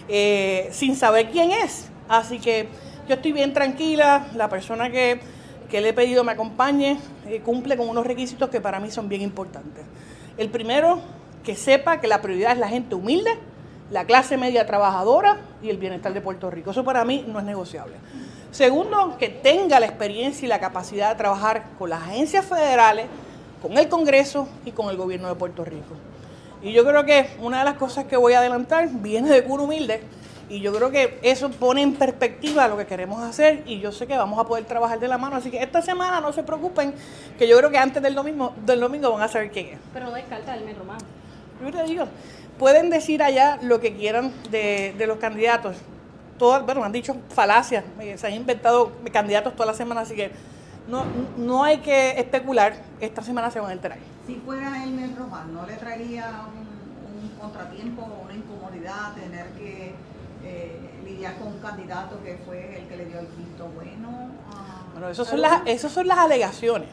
eh, 0.08 0.68
sin 0.72 0.96
saber 0.96 1.30
quién 1.30 1.50
es. 1.50 1.88
Así 2.08 2.38
que 2.38 2.68
yo 3.08 3.16
estoy 3.16 3.32
bien 3.32 3.52
tranquila, 3.52 4.28
la 4.34 4.48
persona 4.48 4.90
que, 4.90 5.20
le 5.70 5.88
he 5.88 5.92
pedido 5.92 6.24
me 6.24 6.32
acompañe, 6.32 6.98
eh, 7.26 7.40
cumple 7.44 7.76
con 7.76 7.88
unos 7.88 8.06
requisitos 8.06 8.48
que 8.48 8.60
para 8.62 8.80
mí 8.80 8.90
son 8.90 9.08
bien 9.08 9.20
importantes. 9.20 9.84
El 10.38 10.48
primero, 10.48 11.00
que 11.46 11.54
sepa 11.54 12.00
que 12.00 12.08
la 12.08 12.20
prioridad 12.20 12.52
es 12.52 12.58
la 12.58 12.68
gente 12.68 12.96
humilde, 12.96 13.30
la 13.92 14.04
clase 14.04 14.36
media 14.36 14.66
trabajadora 14.66 15.38
y 15.62 15.70
el 15.70 15.78
bienestar 15.78 16.12
de 16.12 16.20
Puerto 16.20 16.50
Rico. 16.50 16.72
Eso 16.72 16.82
para 16.82 17.04
mí 17.04 17.24
no 17.28 17.38
es 17.38 17.44
negociable. 17.44 17.94
Segundo, 18.50 19.16
que 19.16 19.28
tenga 19.28 19.78
la 19.78 19.86
experiencia 19.86 20.44
y 20.44 20.48
la 20.48 20.58
capacidad 20.58 21.10
de 21.10 21.14
trabajar 21.14 21.66
con 21.78 21.88
las 21.88 22.02
agencias 22.02 22.44
federales, 22.44 23.06
con 23.62 23.78
el 23.78 23.88
Congreso 23.88 24.48
y 24.64 24.72
con 24.72 24.90
el 24.90 24.96
gobierno 24.96 25.28
de 25.28 25.36
Puerto 25.36 25.64
Rico. 25.64 25.94
Y 26.62 26.72
yo 26.72 26.84
creo 26.84 27.04
que 27.04 27.30
una 27.40 27.60
de 27.60 27.64
las 27.64 27.74
cosas 27.74 28.06
que 28.06 28.16
voy 28.16 28.32
a 28.32 28.40
adelantar 28.40 28.88
viene 28.90 29.30
de 29.30 29.44
cura 29.44 29.62
humilde 29.62 30.02
y 30.48 30.60
yo 30.60 30.72
creo 30.74 30.90
que 30.90 31.20
eso 31.22 31.50
pone 31.50 31.82
en 31.82 31.94
perspectiva 31.94 32.66
lo 32.66 32.76
que 32.76 32.86
queremos 32.86 33.22
hacer 33.22 33.62
y 33.66 33.78
yo 33.78 33.92
sé 33.92 34.08
que 34.08 34.16
vamos 34.16 34.38
a 34.40 34.44
poder 34.44 34.64
trabajar 34.64 34.98
de 34.98 35.06
la 35.06 35.16
mano. 35.16 35.36
Así 35.36 35.50
que 35.50 35.62
esta 35.62 35.80
semana 35.80 36.20
no 36.20 36.32
se 36.32 36.42
preocupen, 36.42 36.92
que 37.38 37.46
yo 37.46 37.56
creo 37.58 37.70
que 37.70 37.78
antes 37.78 38.02
del 38.02 38.16
domingo, 38.16 38.52
del 38.64 38.80
domingo 38.80 39.12
van 39.12 39.22
a 39.22 39.28
saber 39.28 39.52
quién 39.52 39.66
es. 39.66 39.78
Pero 39.92 40.06
no 40.06 40.12
descarta 40.12 40.56
el 40.56 40.64
metro 40.64 40.84
más. 40.84 41.04
Yo 41.62 41.70
te 41.70 41.84
digo, 41.84 42.04
pueden 42.58 42.90
decir 42.90 43.22
allá 43.22 43.58
lo 43.62 43.80
que 43.80 43.94
quieran 43.94 44.32
de, 44.50 44.94
los 45.06 45.18
candidatos. 45.18 45.76
Todas, 46.38 46.64
bueno, 46.66 46.84
han 46.84 46.92
dicho 46.92 47.16
falacias, 47.30 47.84
eh, 47.98 48.18
se 48.18 48.26
han 48.26 48.34
inventado 48.34 48.92
candidatos 49.10 49.54
toda 49.54 49.66
la 49.66 49.74
semana, 49.74 50.02
así 50.02 50.14
que 50.14 50.30
no, 50.86 51.04
no 51.38 51.64
hay 51.64 51.78
que 51.78 52.20
especular, 52.20 52.74
esta 53.00 53.22
semana 53.22 53.50
se 53.50 53.58
van 53.58 53.70
a 53.70 53.72
enterar. 53.72 53.98
Si 54.26 54.34
fuera 54.36 54.84
Elmer 54.84 55.16
Román, 55.16 55.54
¿no 55.54 55.66
le 55.66 55.74
traería 55.74 56.42
un, 56.54 56.66
contratiempo 57.40 58.02
o 58.02 58.24
una 58.24 58.34
incomodidad 58.34 59.14
tener 59.14 59.46
que 59.50 59.94
eh, 60.44 60.80
lidiar 61.04 61.36
con 61.36 61.48
un 61.48 61.58
candidato 61.58 62.22
que 62.22 62.38
fue 62.46 62.78
el 62.78 62.88
que 62.88 62.96
le 62.96 63.04
dio 63.06 63.18
el 63.18 63.26
visto 63.26 63.68
bueno? 63.74 64.30
bueno, 64.92 65.08
esas 65.08 65.28
son, 65.28 65.40
las, 65.40 65.80
son 65.80 66.06
las 66.06 66.18
alegaciones. 66.18 66.88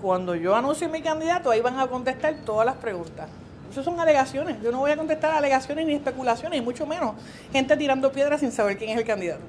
Cuando 0.00 0.34
yo 0.34 0.54
anuncie 0.54 0.88
mi 0.88 1.02
candidato, 1.02 1.50
ahí 1.50 1.60
van 1.60 1.78
a 1.78 1.86
contestar 1.86 2.34
todas 2.44 2.64
las 2.64 2.76
preguntas. 2.76 3.28
Eso 3.70 3.82
son 3.82 4.00
alegaciones. 4.00 4.56
Yo 4.62 4.72
no 4.72 4.78
voy 4.78 4.90
a 4.90 4.96
contestar 4.96 5.32
alegaciones 5.32 5.86
ni 5.86 5.94
especulaciones, 5.94 6.58
y 6.58 6.62
mucho 6.62 6.86
menos 6.86 7.14
gente 7.52 7.76
tirando 7.76 8.10
piedras 8.12 8.40
sin 8.40 8.52
saber 8.52 8.76
quién 8.76 8.90
es 8.90 8.98
el 8.98 9.04
candidato 9.04 9.42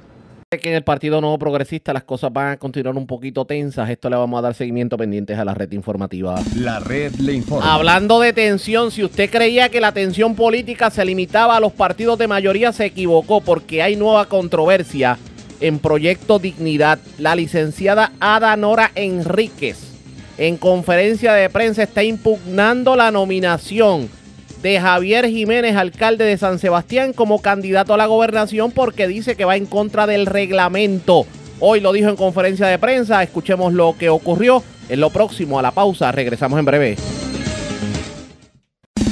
que 0.57 0.69
en 0.69 0.75
el 0.75 0.83
Partido 0.83 1.21
Nuevo 1.21 1.37
Progresista 1.37 1.93
las 1.93 2.03
cosas 2.03 2.33
van 2.33 2.53
a 2.53 2.57
continuar 2.57 2.97
un 2.97 3.05
poquito 3.05 3.45
tensas. 3.45 3.87
Esto 3.87 4.09
le 4.09 4.15
vamos 4.15 4.39
a 4.39 4.41
dar 4.41 4.55
seguimiento 4.55 4.97
pendientes 4.97 5.37
a 5.37 5.45
la 5.45 5.53
red 5.53 5.71
informativa. 5.73 6.41
La 6.55 6.79
red 6.79 7.13
le 7.17 7.33
informa. 7.33 7.71
Hablando 7.71 8.19
de 8.19 8.33
tensión, 8.33 8.89
si 8.89 9.03
usted 9.03 9.29
creía 9.29 9.69
que 9.69 9.79
la 9.79 9.91
tensión 9.91 10.33
política 10.33 10.89
se 10.89 11.05
limitaba 11.05 11.57
a 11.57 11.59
los 11.59 11.73
partidos 11.73 12.17
de 12.17 12.27
mayoría, 12.27 12.71
se 12.71 12.85
equivocó 12.85 13.41
porque 13.41 13.83
hay 13.83 13.95
nueva 13.95 14.25
controversia 14.25 15.19
en 15.59 15.77
Proyecto 15.77 16.39
Dignidad. 16.39 16.97
La 17.19 17.35
licenciada 17.35 18.13
Ada 18.19 18.55
Nora 18.57 18.91
Enríquez 18.95 19.88
en 20.39 20.55
conferencia 20.55 21.33
de 21.33 21.49
prensa 21.49 21.83
está 21.83 22.01
impugnando 22.01 22.95
la 22.95 23.11
nominación 23.11 24.09
de 24.63 24.79
Javier 24.79 25.27
Jiménez, 25.27 25.75
alcalde 25.75 26.23
de 26.23 26.37
San 26.37 26.59
Sebastián, 26.59 27.11
como 27.11 27.41
candidato 27.41 27.93
a 27.93 27.97
la 27.97 28.05
gobernación 28.05 28.71
porque 28.71 29.09
dice 29.09 29.35
que 29.35 29.43
va 29.43 29.57
en 29.57 29.65
contra 29.65 30.07
del 30.07 30.25
reglamento. 30.25 31.25
Hoy 31.59 31.81
lo 31.81 31.91
dijo 31.91 32.07
en 32.07 32.15
conferencia 32.15 32.67
de 32.67 32.79
prensa. 32.79 33.21
Escuchemos 33.21 33.73
lo 33.73 33.97
que 33.99 34.07
ocurrió 34.07 34.63
en 34.87 35.01
lo 35.01 35.09
próximo. 35.09 35.59
A 35.59 35.61
la 35.61 35.71
pausa, 35.71 36.09
regresamos 36.13 36.57
en 36.57 36.65
breve. 36.65 36.95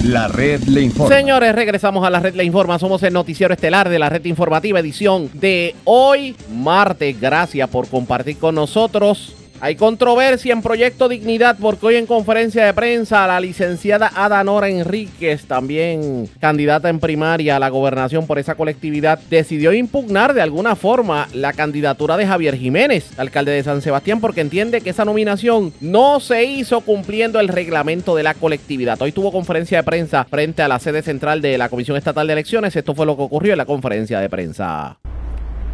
La 0.05 0.29
red 0.29 0.61
le 0.63 0.81
informa. 0.81 1.13
Señores, 1.13 1.53
regresamos 1.53 2.05
a 2.05 2.09
la 2.09 2.21
red 2.21 2.35
le 2.35 2.45
informa. 2.45 2.79
Somos 2.79 3.03
el 3.03 3.11
noticiero 3.11 3.53
estelar 3.53 3.89
de 3.89 3.99
la 3.99 4.07
red 4.07 4.23
informativa 4.23 4.79
edición 4.79 5.29
de 5.33 5.75
hoy, 5.83 6.37
martes. 6.53 7.19
Gracias 7.19 7.69
por 7.69 7.89
compartir 7.89 8.37
con 8.37 8.55
nosotros. 8.55 9.36
Hay 9.59 9.75
controversia 9.75 10.53
en 10.53 10.61
Proyecto 10.61 11.09
Dignidad 11.09 11.57
porque 11.59 11.87
hoy 11.87 11.95
en 11.95 12.05
conferencia 12.05 12.63
de 12.63 12.75
prensa 12.75 13.25
la 13.25 13.39
licenciada 13.39 14.11
Ada 14.13 14.43
Nora 14.43 14.69
Enríquez, 14.69 15.45
también 15.45 16.29
candidata 16.39 16.89
en 16.89 16.99
primaria 16.99 17.55
a 17.55 17.59
la 17.59 17.69
gobernación 17.69 18.27
por 18.27 18.37
esa 18.37 18.53
colectividad, 18.53 19.17
decidió 19.31 19.73
impugnar 19.73 20.35
de 20.35 20.43
alguna 20.43 20.75
forma 20.75 21.27
la 21.33 21.53
candidatura 21.53 22.17
de 22.17 22.27
Javier 22.27 22.55
Jiménez, 22.55 23.17
alcalde 23.17 23.51
de 23.51 23.63
San 23.63 23.81
Sebastián, 23.81 24.21
porque 24.21 24.41
entiende 24.41 24.81
que 24.81 24.91
esa 24.91 25.05
nominación 25.05 25.73
no 25.81 26.19
se 26.19 26.43
hizo 26.43 26.81
cumpliendo 26.81 27.39
el 27.39 27.47
reglamento 27.47 28.15
de 28.15 28.23
la 28.23 28.35
colectividad. 28.35 29.01
Hoy 29.01 29.11
tuvo 29.11 29.31
conferencia 29.31 29.79
de 29.79 29.83
prensa 29.83 30.23
frente 30.25 30.61
a 30.61 30.67
la 30.67 30.77
sede 30.77 31.01
central 31.01 31.41
de 31.41 31.57
la 31.57 31.69
Comisión 31.69 31.97
Estatal 31.97 32.27
de 32.27 32.33
Elecciones. 32.33 32.75
Esto 32.75 32.93
fue 32.93 33.07
lo 33.07 33.17
que 33.17 33.23
ocurrió 33.23 33.53
en 33.53 33.57
la 33.57 33.65
conferencia 33.65 34.19
de 34.19 34.29
prensa. 34.29 34.97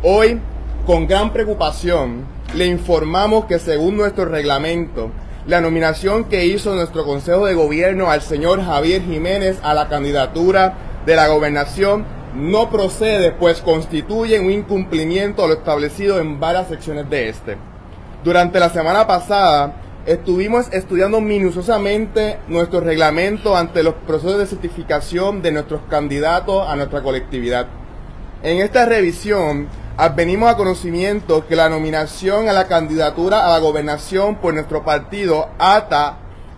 Hoy, 0.01 0.39
con 0.85 1.07
gran 1.07 1.31
preocupación, 1.31 2.25
le 2.55 2.65
informamos 2.65 3.45
que 3.45 3.57
según 3.57 3.95
nuestro 3.95 4.25
reglamento, 4.25 5.11
la 5.47 5.61
nominación 5.61 6.25
que 6.25 6.45
hizo 6.45 6.75
nuestro 6.75 7.05
Consejo 7.05 7.45
de 7.45 7.53
Gobierno 7.53 8.11
al 8.11 8.21
señor 8.21 8.63
Javier 8.63 9.01
Jiménez 9.01 9.57
a 9.63 9.73
la 9.73 9.87
candidatura 9.87 10.73
de 11.05 11.15
la 11.15 11.27
gobernación 11.27 12.05
no 12.35 12.69
procede, 12.69 13.31
pues 13.31 13.61
constituye 13.61 14.39
un 14.39 14.51
incumplimiento 14.51 15.43
a 15.43 15.47
lo 15.47 15.53
establecido 15.53 16.19
en 16.19 16.39
varias 16.39 16.67
secciones 16.67 17.09
de 17.09 17.29
este. 17.29 17.57
Durante 18.23 18.59
la 18.59 18.69
semana 18.69 19.07
pasada 19.07 19.75
estuvimos 20.05 20.67
estudiando 20.73 21.21
minuciosamente 21.21 22.39
nuestro 22.49 22.81
reglamento 22.81 23.55
ante 23.55 23.83
los 23.83 23.93
procesos 24.05 24.37
de 24.37 24.47
certificación 24.47 25.41
de 25.41 25.53
nuestros 25.53 25.81
candidatos 25.89 26.67
a 26.67 26.75
nuestra 26.75 27.01
colectividad. 27.01 27.67
En 28.41 28.57
esta 28.57 28.85
revisión 28.85 29.67
Advenimos 29.95 30.49
a 30.49 30.57
conocimiento 30.57 31.45
que 31.45 31.55
la 31.55 31.69
nominación 31.69 32.49
a 32.49 32.53
la 32.53 32.67
candidatura 32.67 33.45
a 33.45 33.49
la 33.49 33.59
gobernación 33.59 34.37
por 34.37 34.55
nuestro 34.55 34.83
partido 34.83 35.49
ata 35.59 36.17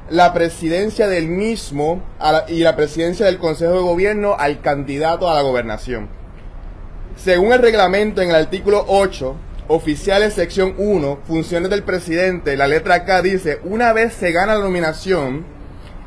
la 0.09 0.33
presidencia 0.33 1.09
del 1.09 1.27
mismo 1.27 2.01
y 2.47 2.59
la 2.59 2.77
presidencia 2.77 3.25
del 3.25 3.37
Consejo 3.37 3.73
de 3.73 3.81
Gobierno 3.81 4.37
al 4.39 4.61
candidato 4.61 5.29
a 5.29 5.33
la 5.33 5.41
gobernación. 5.41 6.07
Según 7.17 7.51
el 7.51 7.61
reglamento 7.61 8.21
en 8.21 8.29
el 8.29 8.35
artículo 8.35 8.85
8, 8.87 9.35
oficiales 9.67 10.33
sección 10.33 10.73
1, 10.77 11.19
funciones 11.27 11.69
del 11.69 11.83
presidente, 11.83 12.55
la 12.55 12.69
letra 12.69 13.03
K 13.03 13.21
dice, 13.21 13.59
una 13.65 13.91
vez 13.91 14.13
se 14.13 14.31
gana 14.31 14.55
la 14.55 14.63
nominación, 14.63 15.45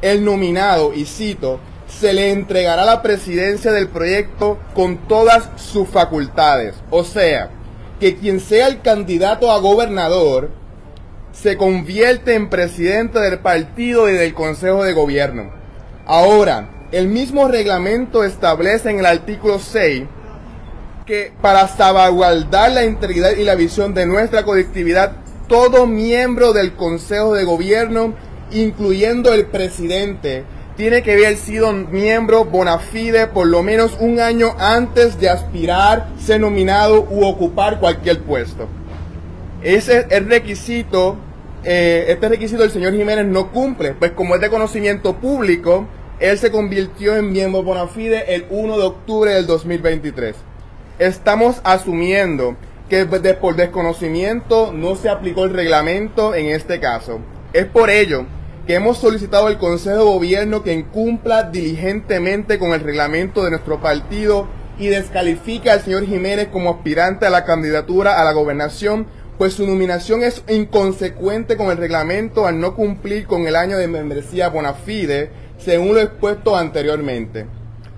el 0.00 0.24
nominado, 0.24 0.94
y 0.94 1.04
cito, 1.04 1.60
se 1.88 2.12
le 2.12 2.30
entregará 2.30 2.84
la 2.84 3.02
presidencia 3.02 3.72
del 3.72 3.88
proyecto 3.88 4.58
con 4.74 4.98
todas 5.08 5.48
sus 5.56 5.88
facultades. 5.88 6.74
O 6.90 7.04
sea, 7.04 7.50
que 7.98 8.16
quien 8.16 8.40
sea 8.40 8.68
el 8.68 8.80
candidato 8.80 9.50
a 9.50 9.58
gobernador 9.58 10.50
se 11.32 11.56
convierte 11.56 12.34
en 12.34 12.50
presidente 12.50 13.18
del 13.18 13.38
partido 13.40 14.08
y 14.08 14.12
del 14.12 14.34
Consejo 14.34 14.84
de 14.84 14.92
Gobierno. 14.92 15.50
Ahora, 16.06 16.68
el 16.90 17.08
mismo 17.08 17.48
reglamento 17.48 18.24
establece 18.24 18.90
en 18.90 19.00
el 19.00 19.06
artículo 19.06 19.58
6 19.58 20.04
que 21.06 21.32
para 21.40 21.66
salvaguardar 21.68 22.70
la 22.72 22.84
integridad 22.84 23.32
y 23.32 23.44
la 23.44 23.54
visión 23.54 23.94
de 23.94 24.04
nuestra 24.04 24.42
colectividad, 24.42 25.12
todo 25.48 25.86
miembro 25.86 26.52
del 26.52 26.74
Consejo 26.74 27.34
de 27.34 27.44
Gobierno, 27.44 28.14
incluyendo 28.50 29.32
el 29.32 29.46
presidente, 29.46 30.44
tiene 30.78 31.02
que 31.02 31.14
haber 31.14 31.36
sido 31.36 31.72
miembro 31.72 32.44
bona 32.44 32.78
fide 32.78 33.26
por 33.26 33.48
lo 33.48 33.64
menos 33.64 33.96
un 33.98 34.20
año 34.20 34.54
antes 34.60 35.18
de 35.18 35.28
aspirar, 35.28 36.06
ser 36.20 36.40
nominado 36.40 37.04
u 37.10 37.26
ocupar 37.26 37.80
cualquier 37.80 38.20
puesto. 38.20 38.68
Ese 39.60 40.06
es 40.08 40.24
requisito, 40.26 41.16
eh, 41.64 42.04
este 42.06 42.28
requisito 42.28 42.62
el 42.62 42.70
señor 42.70 42.92
Jiménez 42.92 43.26
no 43.26 43.50
cumple, 43.50 43.94
pues 43.94 44.12
como 44.12 44.36
es 44.36 44.40
de 44.40 44.50
conocimiento 44.50 45.16
público, 45.16 45.88
él 46.20 46.38
se 46.38 46.52
convirtió 46.52 47.16
en 47.16 47.32
miembro 47.32 47.64
bona 47.64 47.88
fide 47.88 48.36
el 48.36 48.46
1 48.48 48.78
de 48.78 48.84
octubre 48.84 49.34
del 49.34 49.48
2023. 49.48 50.36
Estamos 51.00 51.60
asumiendo 51.64 52.54
que 52.88 53.04
por 53.04 53.56
desconocimiento 53.56 54.72
no 54.72 54.94
se 54.94 55.08
aplicó 55.08 55.42
el 55.44 55.54
reglamento 55.54 56.36
en 56.36 56.46
este 56.46 56.78
caso. 56.78 57.18
Es 57.52 57.66
por 57.66 57.90
ello 57.90 58.26
que 58.68 58.74
hemos 58.74 58.98
solicitado 58.98 59.46
al 59.46 59.56
Consejo 59.56 59.96
de 59.96 60.04
Gobierno 60.04 60.62
que 60.62 60.74
incumpla 60.74 61.44
diligentemente 61.44 62.58
con 62.58 62.74
el 62.74 62.80
reglamento 62.80 63.42
de 63.42 63.48
nuestro 63.48 63.80
partido 63.80 64.46
y 64.78 64.88
descalifique 64.88 65.70
al 65.70 65.80
señor 65.80 66.04
Jiménez 66.04 66.48
como 66.48 66.72
aspirante 66.72 67.24
a 67.24 67.30
la 67.30 67.46
candidatura 67.46 68.20
a 68.20 68.24
la 68.24 68.32
gobernación, 68.32 69.06
pues 69.38 69.54
su 69.54 69.66
nominación 69.66 70.22
es 70.22 70.44
inconsecuente 70.50 71.56
con 71.56 71.70
el 71.70 71.78
reglamento 71.78 72.46
al 72.46 72.60
no 72.60 72.74
cumplir 72.74 73.26
con 73.26 73.46
el 73.46 73.56
año 73.56 73.78
de 73.78 73.88
membresía 73.88 74.50
bona 74.50 74.74
fide, 74.74 75.30
según 75.56 75.94
lo 75.94 76.02
expuesto 76.02 76.54
anteriormente. 76.54 77.46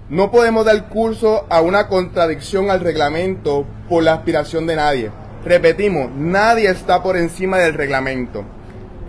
No 0.08 0.30
podemos 0.30 0.64
dar 0.66 0.88
curso 0.88 1.46
a 1.50 1.62
una 1.62 1.88
contradicción 1.88 2.70
al 2.70 2.78
reglamento 2.78 3.66
por 3.88 4.04
la 4.04 4.12
aspiración 4.12 4.68
de 4.68 4.76
nadie. 4.76 5.10
Repetimos, 5.44 6.12
nadie 6.14 6.70
está 6.70 7.02
por 7.02 7.16
encima 7.16 7.58
del 7.58 7.74
reglamento 7.74 8.44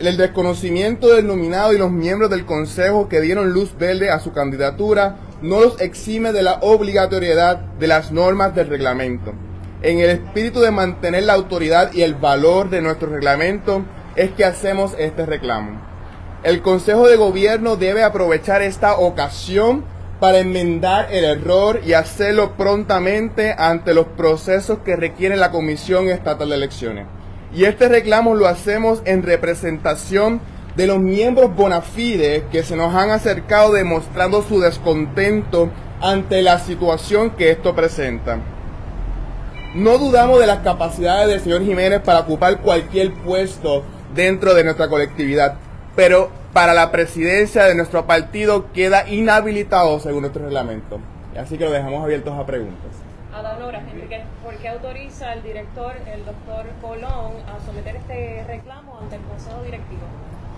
el 0.07 0.17
desconocimiento 0.17 1.09
del 1.09 1.27
nominado 1.27 1.73
y 1.73 1.77
los 1.77 1.91
miembros 1.91 2.29
del 2.29 2.45
Consejo 2.45 3.07
que 3.07 3.21
dieron 3.21 3.51
luz 3.51 3.77
verde 3.77 4.09
a 4.09 4.19
su 4.19 4.33
candidatura 4.33 5.17
no 5.41 5.61
los 5.61 5.81
exime 5.81 6.31
de 6.31 6.43
la 6.43 6.59
obligatoriedad 6.61 7.57
de 7.57 7.87
las 7.87 8.11
normas 8.11 8.55
del 8.55 8.67
reglamento. 8.67 9.33
En 9.81 9.99
el 9.99 10.09
espíritu 10.09 10.59
de 10.59 10.71
mantener 10.71 11.23
la 11.23 11.33
autoridad 11.33 11.91
y 11.93 12.03
el 12.03 12.15
valor 12.15 12.69
de 12.69 12.81
nuestro 12.81 13.09
reglamento 13.09 13.83
es 14.15 14.31
que 14.31 14.45
hacemos 14.45 14.93
este 14.97 15.25
reclamo. 15.25 15.81
El 16.43 16.61
Consejo 16.61 17.07
de 17.07 17.17
Gobierno 17.17 17.75
debe 17.75 18.03
aprovechar 18.03 18.61
esta 18.61 18.97
ocasión 18.97 19.83
para 20.19 20.39
enmendar 20.39 21.11
el 21.11 21.23
error 21.23 21.81
y 21.83 21.93
hacerlo 21.93 22.55
prontamente 22.55 23.55
ante 23.57 23.93
los 23.93 24.05
procesos 24.05 24.79
que 24.85 24.95
requiere 24.95 25.35
la 25.35 25.51
Comisión 25.51 26.09
Estatal 26.09 26.49
de 26.49 26.55
Elecciones. 26.55 27.07
Y 27.53 27.65
este 27.65 27.89
reclamo 27.89 28.35
lo 28.35 28.47
hacemos 28.47 29.01
en 29.05 29.23
representación 29.23 30.39
de 30.75 30.87
los 30.87 30.99
miembros 30.99 31.53
bona 31.53 31.81
fide 31.81 32.45
que 32.51 32.63
se 32.63 32.77
nos 32.77 32.95
han 32.95 33.09
acercado 33.09 33.73
demostrando 33.73 34.41
su 34.41 34.61
descontento 34.61 35.69
ante 35.99 36.41
la 36.41 36.59
situación 36.59 37.31
que 37.31 37.51
esto 37.51 37.75
presenta. 37.75 38.39
No 39.75 39.97
dudamos 39.97 40.39
de 40.39 40.47
las 40.47 40.59
capacidades 40.59 41.27
del 41.27 41.41
señor 41.41 41.63
Jiménez 41.63 42.01
para 42.01 42.19
ocupar 42.19 42.59
cualquier 42.59 43.13
puesto 43.13 43.83
dentro 44.15 44.53
de 44.53 44.63
nuestra 44.63 44.87
colectividad, 44.87 45.55
pero 45.95 46.29
para 46.53 46.73
la 46.73 46.91
presidencia 46.91 47.63
de 47.65 47.75
nuestro 47.75 48.05
partido 48.05 48.71
queda 48.73 49.07
inhabilitado 49.09 49.99
según 49.99 50.21
nuestro 50.21 50.43
reglamento. 50.43 50.99
Así 51.37 51.57
que 51.57 51.65
lo 51.65 51.71
dejamos 51.71 52.03
abiertos 52.03 52.37
a 52.37 52.45
preguntas. 52.45 53.00
Enrique, 53.43 54.23
¿por 54.43 54.55
qué 54.57 54.69
autoriza 54.69 55.33
el 55.33 55.41
director, 55.41 55.95
el 56.05 56.23
doctor 56.25 56.67
Colón, 56.79 57.33
a 57.49 57.59
someter 57.65 57.95
este 57.95 58.43
reclamo 58.45 58.99
ante 58.99 59.15
el 59.15 59.21
Consejo 59.23 59.63
Directivo? 59.63 60.01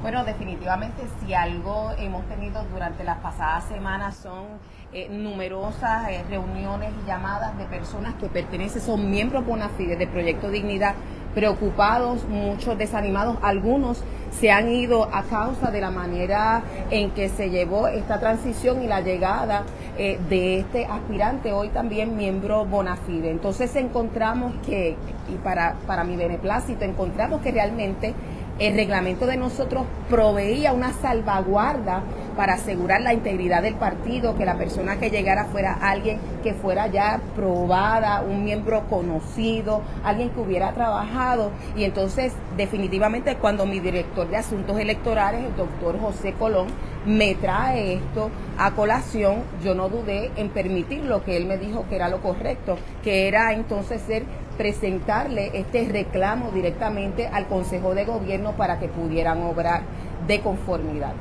Bueno, 0.01 0.25
definitivamente 0.25 1.03
si 1.19 1.33
algo 1.33 1.91
hemos 1.97 2.27
tenido 2.27 2.61
durante 2.65 3.05
las 3.05 3.19
pasadas 3.19 3.63
semanas 3.69 4.17
son 4.17 4.47
eh, 4.93 5.09
numerosas 5.09 6.07
eh, 6.09 6.23
reuniones 6.29 6.91
y 7.03 7.07
llamadas 7.07 7.57
de 7.57 7.65
personas 7.65 8.13
que 8.15 8.27
pertenecen, 8.27 8.81
son 8.81 9.09
miembros 9.09 9.45
bona 9.45 9.69
fide 9.69 9.95
del 9.95 10.09
Proyecto 10.09 10.49
Dignidad 10.49 10.93
preocupados, 11.33 12.27
muchos 12.29 12.77
desanimados, 12.77 13.37
algunos 13.41 14.03
se 14.31 14.51
han 14.51 14.69
ido 14.69 15.09
a 15.11 15.23
causa 15.23 15.71
de 15.71 15.81
la 15.81 15.91
manera 15.91 16.63
en 16.91 17.11
que 17.11 17.29
se 17.29 17.49
llevó 17.49 17.87
esta 17.87 18.19
transición 18.19 18.83
y 18.83 18.87
la 18.87 19.01
llegada 19.01 19.63
eh, 19.97 20.19
de 20.29 20.59
este 20.59 20.85
aspirante, 20.85 21.51
hoy 21.53 21.69
también 21.69 22.15
miembro 22.15 22.65
Bonafide. 22.65 23.31
Entonces 23.31 23.75
encontramos 23.75 24.53
que, 24.65 24.95
y 25.27 25.35
para, 25.43 25.75
para 25.87 26.03
mi 26.03 26.15
beneplácito, 26.15 26.85
encontramos 26.85 27.41
que 27.41 27.51
realmente 27.51 28.13
el 28.59 28.75
reglamento 28.75 29.25
de 29.25 29.37
nosotros 29.37 29.85
proveía 30.09 30.73
una 30.73 30.93
salvaguarda 30.93 32.03
para 32.35 32.53
asegurar 32.53 33.01
la 33.01 33.13
integridad 33.13 33.61
del 33.61 33.75
partido, 33.75 34.35
que 34.35 34.45
la 34.45 34.57
persona 34.57 34.97
que 34.97 35.09
llegara 35.09 35.45
fuera 35.45 35.73
alguien 35.73 36.19
que 36.43 36.53
fuera 36.53 36.87
ya 36.87 37.21
probada, 37.35 38.21
un 38.21 38.43
miembro 38.43 38.83
conocido, 38.89 39.81
alguien 40.03 40.29
que 40.29 40.41
hubiera 40.41 40.73
trabajado. 40.73 41.51
Y 41.75 41.83
entonces, 41.85 42.33
definitivamente, 42.57 43.37
cuando 43.37 43.65
mi 43.65 43.79
director 43.79 44.27
de 44.27 44.37
asuntos 44.37 44.79
electorales, 44.79 45.45
el 45.45 45.55
doctor 45.55 45.99
José 45.99 46.33
Colón, 46.33 46.67
me 47.05 47.35
trae 47.35 47.95
esto 47.95 48.29
a 48.57 48.71
colación, 48.71 49.43
yo 49.63 49.73
no 49.75 49.89
dudé 49.89 50.31
en 50.37 50.49
permitir 50.49 51.03
lo 51.03 51.23
que 51.23 51.35
él 51.37 51.45
me 51.45 51.57
dijo 51.57 51.85
que 51.89 51.95
era 51.95 52.07
lo 52.07 52.21
correcto, 52.21 52.77
que 53.03 53.27
era 53.27 53.53
entonces 53.53 54.01
ser 54.01 54.23
presentarle 54.57 55.51
este 55.53 55.87
reclamo 55.89 56.51
directamente 56.51 57.27
al 57.27 57.47
Consejo 57.47 57.95
de 57.95 58.05
Gobierno 58.05 58.53
para 58.53 58.79
que 58.79 58.87
pudieran 58.87 59.41
obrar 59.41 59.81
de 60.27 60.39
conformidad. 60.41 61.13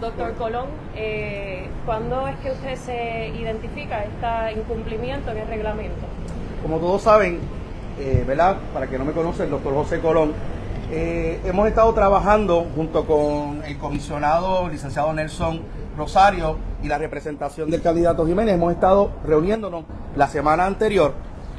Doctor 0.00 0.34
Colón, 0.36 0.66
eh, 0.96 1.68
¿cuándo 1.84 2.26
es 2.26 2.36
que 2.36 2.52
usted 2.52 2.74
se 2.76 3.28
identifica 3.28 4.02
este 4.02 4.58
incumplimiento 4.58 5.30
en 5.30 5.38
el 5.38 5.46
reglamento? 5.46 6.06
Como 6.62 6.78
todos 6.78 7.02
saben, 7.02 7.38
eh, 7.98 8.24
¿verdad? 8.26 8.56
Para 8.72 8.86
que 8.86 8.98
no 8.98 9.04
me 9.04 9.12
conoce, 9.12 9.44
el 9.44 9.50
doctor 9.50 9.74
José 9.74 10.00
Colón, 10.00 10.32
eh, 10.90 11.38
hemos 11.44 11.68
estado 11.68 11.92
trabajando 11.92 12.66
junto 12.74 13.06
con 13.06 13.62
el 13.64 13.76
comisionado 13.76 14.70
licenciado 14.70 15.12
Nelson 15.12 15.60
Rosario 15.98 16.56
y 16.82 16.88
la 16.88 16.96
representación 16.96 17.70
del 17.70 17.82
candidato 17.82 18.26
Jiménez. 18.26 18.54
Hemos 18.54 18.72
estado 18.72 19.12
reuniéndonos 19.26 19.84
la 20.16 20.28
semana 20.28 20.64
anterior 20.64 21.12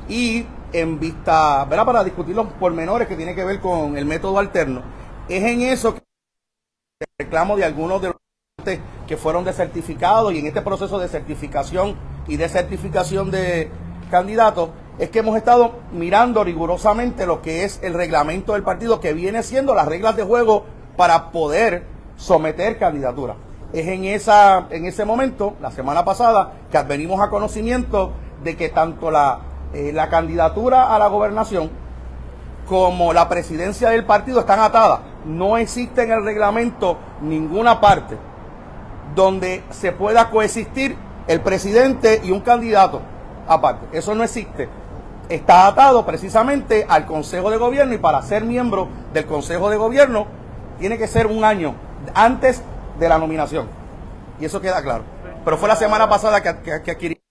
y 0.09 0.47
en 0.73 0.99
vista, 0.99 1.63
¿verdad? 1.65 1.85
Para 1.85 2.03
discutir 2.03 2.35
los 2.35 2.47
pormenores 2.53 3.07
que 3.07 3.15
tienen 3.15 3.35
que 3.35 3.43
ver 3.43 3.59
con 3.59 3.97
el 3.97 4.05
método 4.05 4.39
alterno. 4.39 4.81
Es 5.29 5.43
en 5.43 5.61
eso 5.61 5.93
que 5.93 6.01
reclamo 7.19 7.55
de 7.55 7.65
algunos 7.65 8.01
de 8.01 8.07
los 8.07 8.20
que 9.07 9.17
fueron 9.17 9.43
desertificados 9.43 10.33
y 10.33 10.39
en 10.39 10.47
este 10.47 10.61
proceso 10.61 10.99
de 10.99 11.07
certificación 11.07 11.95
y 12.27 12.37
de 12.37 12.47
certificación 12.47 13.31
de 13.31 13.69
candidatos 14.09 14.69
es 14.99 15.09
que 15.09 15.19
hemos 15.19 15.35
estado 15.35 15.73
mirando 15.91 16.43
rigurosamente 16.43 17.25
lo 17.25 17.41
que 17.41 17.63
es 17.63 17.79
el 17.81 17.93
reglamento 17.93 18.53
del 18.53 18.63
partido 18.63 18.99
que 18.99 19.13
viene 19.13 19.43
siendo 19.43 19.73
las 19.73 19.87
reglas 19.87 20.15
de 20.15 20.23
juego 20.23 20.65
para 20.95 21.31
poder 21.31 21.85
someter 22.17 22.77
candidatura. 22.77 23.35
Es 23.73 23.87
en 23.87 24.05
esa 24.05 24.67
en 24.69 24.85
ese 24.85 25.05
momento, 25.05 25.55
la 25.61 25.71
semana 25.71 26.05
pasada, 26.05 26.53
que 26.69 26.77
advenimos 26.77 27.19
a 27.21 27.29
conocimiento 27.29 28.11
de 28.43 28.55
que 28.55 28.69
tanto 28.69 29.09
la 29.11 29.39
eh, 29.73 29.91
la 29.93 30.09
candidatura 30.09 30.93
a 30.93 30.99
la 30.99 31.07
gobernación 31.07 31.69
como 32.67 33.13
la 33.13 33.27
presidencia 33.27 33.89
del 33.89 34.05
partido 34.05 34.41
están 34.41 34.59
atadas. 34.59 34.99
No 35.25 35.57
existe 35.57 36.03
en 36.03 36.11
el 36.11 36.23
reglamento 36.23 36.97
ninguna 37.21 37.79
parte 37.79 38.17
donde 39.15 39.63
se 39.69 39.91
pueda 39.91 40.29
coexistir 40.29 40.95
el 41.27 41.41
presidente 41.41 42.21
y 42.23 42.31
un 42.31 42.41
candidato 42.41 43.01
aparte. 43.47 43.97
Eso 43.97 44.15
no 44.15 44.23
existe. 44.23 44.69
Está 45.29 45.67
atado 45.67 46.05
precisamente 46.05 46.85
al 46.89 47.05
Consejo 47.05 47.49
de 47.49 47.57
Gobierno 47.57 47.93
y 47.93 47.97
para 47.97 48.21
ser 48.21 48.43
miembro 48.43 48.89
del 49.13 49.25
Consejo 49.25 49.69
de 49.69 49.77
Gobierno 49.77 50.27
tiene 50.79 50.97
que 50.97 51.07
ser 51.07 51.27
un 51.27 51.43
año 51.43 51.75
antes 52.13 52.61
de 52.99 53.09
la 53.09 53.17
nominación. 53.17 53.67
Y 54.39 54.45
eso 54.45 54.59
queda 54.59 54.81
claro. 54.81 55.03
Pero 55.45 55.57
fue 55.57 55.69
la 55.69 55.75
semana 55.75 56.09
pasada 56.09 56.41
que, 56.41 56.57
que, 56.57 56.81
que 56.81 56.91
adquirí 56.91 57.21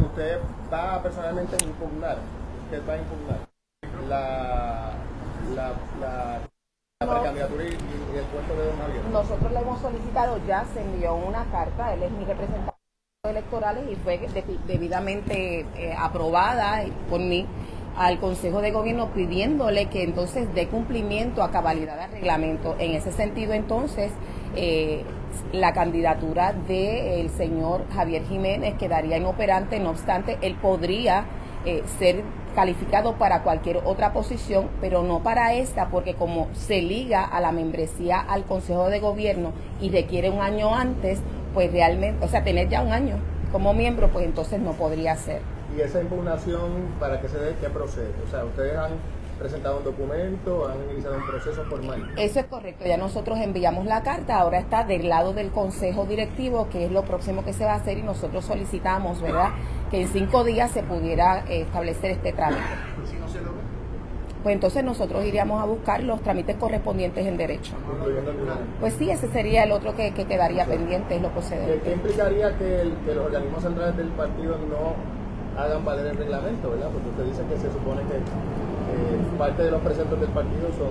usted 0.00 0.38
va 0.72 1.02
personalmente 1.02 1.56
a 1.56 1.64
impugnar, 1.64 2.18
usted 2.64 2.88
va 2.88 2.92
a 2.92 2.96
impugnar 2.96 3.38
la, 4.08 4.92
la, 5.54 5.72
la, 6.00 6.40
precandidatura 6.98 7.64
y, 7.64 7.68
el 7.68 8.24
puesto 8.26 8.54
de 8.54 8.66
don 8.66 8.78
Javier. 8.78 9.02
Nosotros 9.14 9.52
le 9.52 9.60
hemos 9.60 9.80
solicitado, 9.80 10.40
ya 10.44 10.64
se 10.74 10.80
envió 10.80 11.14
una 11.14 11.44
carta, 11.44 11.94
él 11.94 12.02
es 12.02 12.10
mi 12.10 12.24
representante 12.24 12.74
electorales 13.22 13.84
y 13.88 13.94
fue 13.94 14.18
debidamente 14.66 15.60
eh, 15.76 15.94
aprobada 15.96 16.84
por 17.08 17.20
mí 17.20 17.46
al 17.96 18.18
Consejo 18.18 18.60
de 18.60 18.72
Gobierno 18.72 19.10
pidiéndole 19.12 19.86
que 19.86 20.02
entonces 20.02 20.52
dé 20.52 20.66
cumplimiento 20.66 21.44
a 21.44 21.52
cabalidad 21.52 21.96
del 21.96 22.10
reglamento. 22.10 22.74
En 22.80 22.90
ese 22.90 23.12
sentido, 23.12 23.52
entonces, 23.52 24.10
eh, 24.56 25.04
la 25.52 25.72
candidatura 25.72 26.52
del 26.52 27.30
señor 27.30 27.84
Javier 27.94 28.24
Jiménez 28.24 28.74
quedaría 28.78 29.16
inoperante, 29.16 29.78
no 29.78 29.90
obstante, 29.90 30.38
él 30.42 30.56
podría 30.56 31.26
eh, 31.64 31.84
ser 32.00 32.24
calificado 32.54 33.14
para 33.14 33.42
cualquier 33.42 33.78
otra 33.84 34.12
posición, 34.12 34.68
pero 34.80 35.02
no 35.02 35.22
para 35.22 35.54
esta, 35.54 35.88
porque 35.88 36.14
como 36.14 36.48
se 36.54 36.82
liga 36.82 37.24
a 37.24 37.40
la 37.40 37.52
membresía 37.52 38.20
al 38.20 38.44
Consejo 38.44 38.88
de 38.88 39.00
Gobierno 39.00 39.52
y 39.80 39.90
requiere 39.90 40.30
un 40.30 40.40
año 40.40 40.74
antes, 40.74 41.20
pues 41.52 41.72
realmente, 41.72 42.24
o 42.24 42.28
sea, 42.28 42.42
tener 42.44 42.68
ya 42.68 42.82
un 42.82 42.92
año 42.92 43.16
como 43.52 43.72
miembro, 43.72 44.08
pues 44.08 44.24
entonces 44.24 44.60
no 44.60 44.72
podría 44.72 45.16
ser. 45.16 45.40
¿Y 45.76 45.80
esa 45.80 46.00
impugnación 46.00 46.88
para 46.98 47.20
que 47.20 47.28
se 47.28 47.38
dé 47.38 47.54
qué 47.60 47.68
procede? 47.68 48.10
O 48.26 48.30
sea, 48.30 48.44
ustedes 48.44 48.76
han 48.76 48.92
presentado 49.38 49.78
un 49.78 49.84
documento, 49.84 50.68
han 50.68 50.90
iniciado 50.90 51.16
un 51.16 51.26
proceso 51.26 51.64
formal. 51.64 52.12
Eso 52.16 52.40
es 52.40 52.46
correcto, 52.46 52.84
ya 52.86 52.96
nosotros 52.96 53.38
enviamos 53.38 53.84
la 53.86 54.02
carta, 54.02 54.38
ahora 54.38 54.58
está 54.58 54.84
del 54.84 55.08
lado 55.08 55.32
del 55.32 55.50
Consejo 55.50 56.06
Directivo, 56.06 56.68
que 56.68 56.86
es 56.86 56.92
lo 56.92 57.02
próximo 57.02 57.44
que 57.44 57.52
se 57.52 57.64
va 57.64 57.72
a 57.72 57.76
hacer 57.76 57.98
y 57.98 58.02
nosotros 58.02 58.44
solicitamos, 58.44 59.20
¿verdad? 59.20 59.50
En 59.94 60.08
cinco 60.08 60.42
días 60.42 60.72
se 60.72 60.82
pudiera 60.82 61.44
eh, 61.48 61.60
establecer 61.60 62.10
este 62.10 62.32
trámite. 62.32 62.62
Pues 64.42 64.52
entonces 64.52 64.82
nosotros 64.82 65.24
iríamos 65.24 65.62
a 65.62 65.66
buscar 65.66 66.02
los 66.02 66.20
trámites 66.20 66.56
correspondientes 66.56 67.24
en 67.24 67.36
derecho. 67.36 67.74
Pues 68.80 68.94
sí, 68.94 69.08
ese 69.08 69.28
sería 69.28 69.62
el 69.62 69.70
otro 69.70 69.94
que, 69.94 70.12
que 70.12 70.24
quedaría 70.24 70.66
pendiente, 70.66 71.14
es 71.14 71.22
lo 71.22 71.28
¿Qué, 71.28 71.34
procedente. 71.34 71.80
qué 71.84 71.92
implicaría 71.92 72.58
que, 72.58 72.90
los 73.06 73.24
organismos 73.24 73.62
centrales 73.62 73.96
del 73.96 74.08
partido 74.08 74.58
no 74.58 75.62
hagan 75.62 75.84
valer 75.84 76.08
el 76.08 76.16
reglamento, 76.16 76.70
verdad? 76.70 76.90
Porque 76.92 77.08
usted 77.10 77.24
dice 77.26 77.42
que 77.48 77.56
se 77.56 77.72
supone 77.72 78.02
que 78.02 78.16
eh, 78.16 79.38
parte 79.38 79.62
de 79.62 79.70
los 79.70 79.80
preceptos 79.80 80.20
del 80.20 80.30
partido 80.30 80.66
son, 80.76 80.90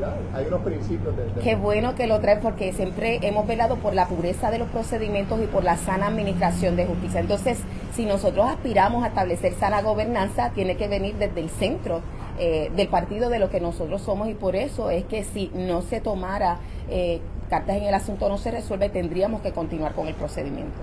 ¿verdad? 0.00 0.14
Hay 0.34 0.46
unos 0.46 0.60
principios 0.60 1.16
de... 1.16 1.24
de- 1.24 1.40
Qué 1.40 1.54
bueno 1.56 1.94
que 1.94 2.06
lo 2.06 2.20
traen 2.20 2.40
porque 2.40 2.72
siempre 2.72 3.18
hemos 3.22 3.46
velado 3.46 3.76
por 3.76 3.94
la 3.94 4.06
pureza 4.06 4.50
de 4.50 4.58
los 4.58 4.68
procedimientos 4.68 5.40
y 5.42 5.46
por 5.46 5.64
la 5.64 5.76
sana 5.76 6.06
administración 6.06 6.76
de 6.76 6.86
justicia. 6.86 7.20
Entonces, 7.20 7.58
si 7.94 8.06
nosotros 8.06 8.46
aspiramos 8.46 9.04
a 9.04 9.08
establecer 9.08 9.54
sana 9.54 9.82
gobernanza, 9.82 10.50
tiene 10.50 10.76
que 10.76 10.88
venir 10.88 11.16
desde 11.16 11.40
el 11.40 11.50
centro 11.50 12.00
eh, 12.38 12.70
del 12.76 12.88
partido 12.88 13.30
de 13.30 13.38
lo 13.38 13.48
que 13.50 13.60
nosotros 13.60 14.02
somos 14.02 14.28
y 14.28 14.34
por 14.34 14.56
eso 14.56 14.90
es 14.90 15.04
que 15.04 15.24
si 15.24 15.50
no 15.54 15.80
se 15.82 16.00
tomara 16.00 16.58
eh, 16.90 17.20
cartas 17.48 17.76
en 17.76 17.84
el 17.84 17.94
asunto 17.94 18.28
no 18.28 18.36
se 18.38 18.50
resuelve, 18.50 18.88
tendríamos 18.90 19.40
que 19.40 19.52
continuar 19.52 19.92
con 19.94 20.06
el 20.08 20.14
procedimiento. 20.14 20.78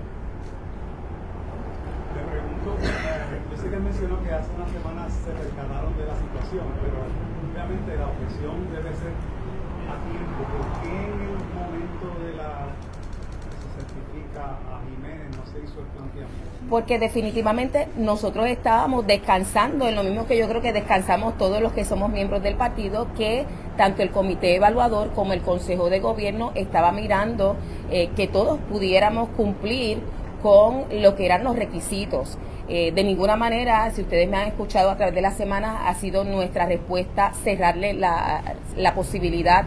Le 2.14 2.22
pregunto, 2.30 2.82
eh, 2.82 3.40
yo 3.50 3.56
sé 3.62 3.70
que 3.70 3.76
mencionó 3.76 4.22
que 4.22 4.32
hace 4.32 4.48
unas 4.56 4.70
semanas 4.70 5.12
se 5.12 5.30
percataron 5.30 5.96
de 5.96 6.04
la 6.06 6.14
situación, 6.16 6.66
pero 6.82 6.98
la 7.64 8.08
objeción 8.08 8.68
debe 8.70 8.94
ser 8.94 9.14
a 9.88 9.96
tiempo. 10.04 10.40
¿Por 10.52 10.82
qué 10.82 10.88
en 10.88 11.20
el 11.24 11.38
momento 11.56 12.06
de 12.24 12.36
la 12.36 12.68
se 13.48 13.80
certifica 13.80 14.58
a 14.68 14.80
Jiménez 14.84 15.36
no 15.36 15.46
se 15.46 15.64
hizo 15.64 15.80
el 15.80 15.86
planteamiento? 15.86 16.54
porque 16.70 16.98
definitivamente 16.98 17.88
nosotros 17.98 18.46
estábamos 18.46 19.06
descansando 19.06 19.86
en 19.86 19.94
lo 19.94 20.02
mismo 20.02 20.26
que 20.26 20.38
yo 20.38 20.48
creo 20.48 20.62
que 20.62 20.72
descansamos 20.72 21.36
todos 21.36 21.60
los 21.60 21.72
que 21.74 21.84
somos 21.84 22.10
miembros 22.10 22.42
del 22.42 22.56
partido, 22.56 23.06
que 23.16 23.44
tanto 23.76 24.02
el 24.02 24.10
comité 24.10 24.56
evaluador 24.56 25.10
como 25.10 25.34
el 25.34 25.42
consejo 25.42 25.90
de 25.90 26.00
gobierno 26.00 26.52
estaba 26.54 26.90
mirando 26.90 27.56
eh, 27.90 28.08
que 28.16 28.28
todos 28.28 28.58
pudiéramos 28.70 29.28
cumplir 29.36 29.98
con 30.42 30.84
lo 30.90 31.14
que 31.14 31.26
eran 31.26 31.44
los 31.44 31.54
requisitos. 31.54 32.38
Eh, 32.68 32.92
de 32.92 33.04
ninguna 33.04 33.36
manera, 33.36 33.90
si 33.90 34.02
ustedes 34.02 34.28
me 34.28 34.38
han 34.38 34.48
escuchado 34.48 34.90
a 34.90 34.96
través 34.96 35.14
de 35.14 35.20
la 35.20 35.32
semana, 35.32 35.86
ha 35.88 35.94
sido 35.94 36.24
nuestra 36.24 36.66
respuesta 36.66 37.32
cerrarle 37.42 37.92
la, 37.92 38.42
la 38.76 38.94
posibilidad 38.94 39.64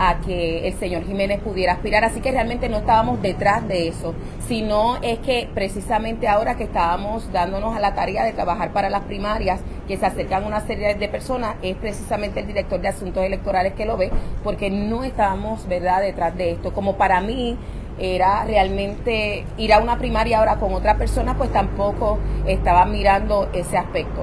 a 0.00 0.18
que 0.22 0.66
el 0.66 0.72
señor 0.74 1.04
Jiménez 1.04 1.40
pudiera 1.40 1.74
aspirar. 1.74 2.04
Así 2.04 2.20
que 2.20 2.32
realmente 2.32 2.70
no 2.70 2.78
estábamos 2.78 3.20
detrás 3.20 3.68
de 3.68 3.86
eso, 3.86 4.14
sino 4.48 4.96
es 5.02 5.18
que 5.18 5.48
precisamente 5.54 6.26
ahora 6.26 6.56
que 6.56 6.64
estábamos 6.64 7.30
dándonos 7.32 7.76
a 7.76 7.80
la 7.80 7.94
tarea 7.94 8.24
de 8.24 8.32
trabajar 8.32 8.72
para 8.72 8.88
las 8.88 9.02
primarias, 9.02 9.60
que 9.86 9.98
se 9.98 10.06
acercan 10.06 10.44
una 10.44 10.60
serie 10.60 10.94
de 10.94 11.08
personas, 11.08 11.56
es 11.62 11.76
precisamente 11.76 12.40
el 12.40 12.46
director 12.46 12.80
de 12.80 12.88
asuntos 12.88 13.22
electorales 13.22 13.74
que 13.74 13.84
lo 13.84 13.98
ve, 13.98 14.10
porque 14.42 14.70
no 14.70 15.04
estábamos, 15.04 15.68
¿verdad?, 15.68 16.00
detrás 16.00 16.34
de 16.34 16.52
esto. 16.52 16.72
Como 16.72 16.96
para 16.96 17.20
mí 17.20 17.58
era 18.00 18.44
realmente 18.44 19.44
ir 19.58 19.72
a 19.72 19.78
una 19.78 19.98
primaria 19.98 20.38
ahora 20.38 20.56
con 20.56 20.72
otra 20.74 20.96
persona, 20.96 21.36
pues 21.36 21.52
tampoco 21.52 22.18
estaba 22.46 22.84
mirando 22.86 23.48
ese 23.52 23.76
aspecto. 23.78 24.22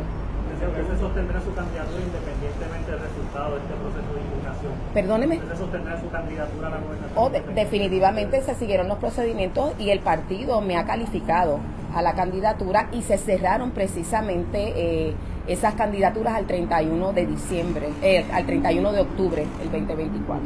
¿Usted 0.57 0.93
se 0.95 0.99
sostendrá 0.99 1.39
su 1.39 1.53
candidatura 1.53 2.01
independientemente 2.03 2.91
del 2.91 2.99
resultado 2.99 3.55
de 3.55 3.61
este 3.61 3.73
proceso 3.75 4.13
de 4.15 4.21
impugnación? 4.21 4.71
Perdóneme. 4.93 5.35
¿Usted 5.37 5.51
se 5.51 5.57
sostendrá 5.57 6.01
su 6.01 6.09
candidatura 6.09 6.67
a 6.67 6.71
la 6.71 6.77
gobernación? 6.77 7.13
O 7.15 7.29
de- 7.29 7.41
definitivamente 7.53 8.41
se 8.41 8.55
siguieron 8.55 8.87
los 8.87 8.97
procedimientos 8.97 9.73
y 9.77 9.91
el 9.91 9.99
partido 9.99 10.59
me 10.61 10.75
ha 10.77 10.85
calificado 10.85 11.59
a 11.95 12.01
la 12.01 12.13
candidatura 12.13 12.87
y 12.91 13.03
se 13.03 13.17
cerraron 13.19 13.69
precisamente 13.71 14.73
eh, 14.75 15.13
esas 15.47 15.75
candidaturas 15.75 16.33
al 16.33 16.45
31 16.47 17.13
de 17.13 17.25
diciembre, 17.27 17.89
eh, 18.01 18.25
al 18.33 18.45
31 18.47 18.91
de 18.91 19.01
octubre 19.01 19.45
del 19.59 19.71
2024. 19.71 20.41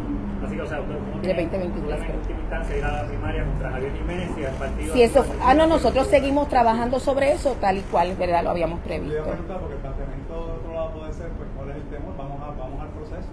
Así 0.52 0.58
que, 0.58 0.62
o 0.64 0.68
sea, 0.68 0.82
usted 0.82 0.93
no 0.99 1.16
De 1.16 1.22
tiene 1.22 1.41
2023, 1.47 1.80
problema 1.82 2.06
en 2.12 2.20
última 2.20 2.39
instancia 2.41 2.78
ir 2.78 2.84
a 2.84 2.91
la 2.91 3.08
primaria 3.08 3.45
contra 3.45 3.72
Javier 3.72 3.93
Jiménez 3.95 4.30
y 4.38 4.43
al 4.43 4.54
partido... 4.56 4.93
Si 4.93 5.02
eso, 5.04 5.26
ah 5.41 5.54
no, 5.54 5.68
nosotros 5.68 6.08
seguimos 6.08 6.49
trabajando 6.49 6.99
sobre 6.99 7.32
eso 7.32 7.56
tal 7.62 7.78
y 7.78 7.82
cual, 7.88 8.16
verdad, 8.20 8.43
lo 8.43 8.49
habíamos 8.52 8.80
Le 8.86 8.95
iba 8.95 8.99
a 8.99 9.08
previsto. 9.08 9.24
preguntar, 9.32 9.60
porque 9.60 9.76
el 9.76 9.82
planteamiento 9.82 10.34
de 10.36 10.52
otro 10.52 10.74
lado 10.74 10.89
puede 10.91 11.14
ser, 11.14 11.30
pues, 11.39 11.47
¿cuál 11.56 11.70
es 11.72 11.76
el 11.78 11.88
tema? 11.88 12.06
Vamos, 12.18 12.38
a, 12.43 12.47
vamos 12.60 12.80
al 12.82 12.89
proceso. 12.91 13.32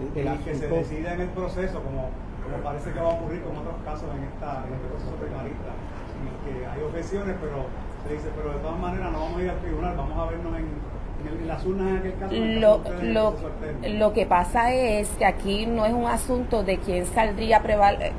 El 0.00 0.26
y 0.28 0.38
que 0.44 0.54
se 0.54 0.68
decida 0.68 1.14
en 1.14 1.20
el 1.20 1.28
proceso, 1.32 1.76
como, 1.82 2.08
como 2.44 2.56
parece 2.64 2.92
que 2.92 3.00
va 3.00 3.08
a 3.08 3.14
ocurrir 3.16 3.40
con 3.40 3.56
otros 3.56 3.76
casos 3.84 4.08
en, 4.16 4.24
esta, 4.28 4.64
en 4.68 4.72
este 4.76 4.86
proceso 4.92 5.12
primarista, 5.16 5.70
en 5.72 6.24
el 6.28 6.36
que 6.44 6.52
hay 6.68 6.80
objeciones, 6.84 7.36
pero 7.40 7.68
se 8.04 8.08
dice, 8.16 8.28
pero 8.36 8.52
de 8.52 8.60
todas 8.60 8.80
maneras 8.80 9.12
no 9.12 9.18
vamos 9.20 9.40
a 9.40 9.42
ir 9.44 9.50
al 9.50 9.60
tribunal, 9.64 9.92
vamos 9.96 10.16
a 10.16 10.24
vernos 10.28 10.52
el- 10.56 10.68
en 10.68 10.99
las 11.46 11.64
urnas 11.64 11.88
en 11.90 11.96
aquel 11.96 12.14
caso. 12.18 12.34
en 12.34 12.42
el 12.42 12.60
Lo, 12.60 12.80
lo, 13.02 13.34
lo 13.88 14.12
que 14.12 14.26
pasa 14.26 14.74
es 14.74 15.08
que 15.10 15.24
aquí 15.24 15.66
no 15.66 15.86
es 15.86 15.92
un 15.92 16.06
asunto 16.06 16.62
de 16.62 16.78
quién 16.78 17.06
saldría 17.06 17.62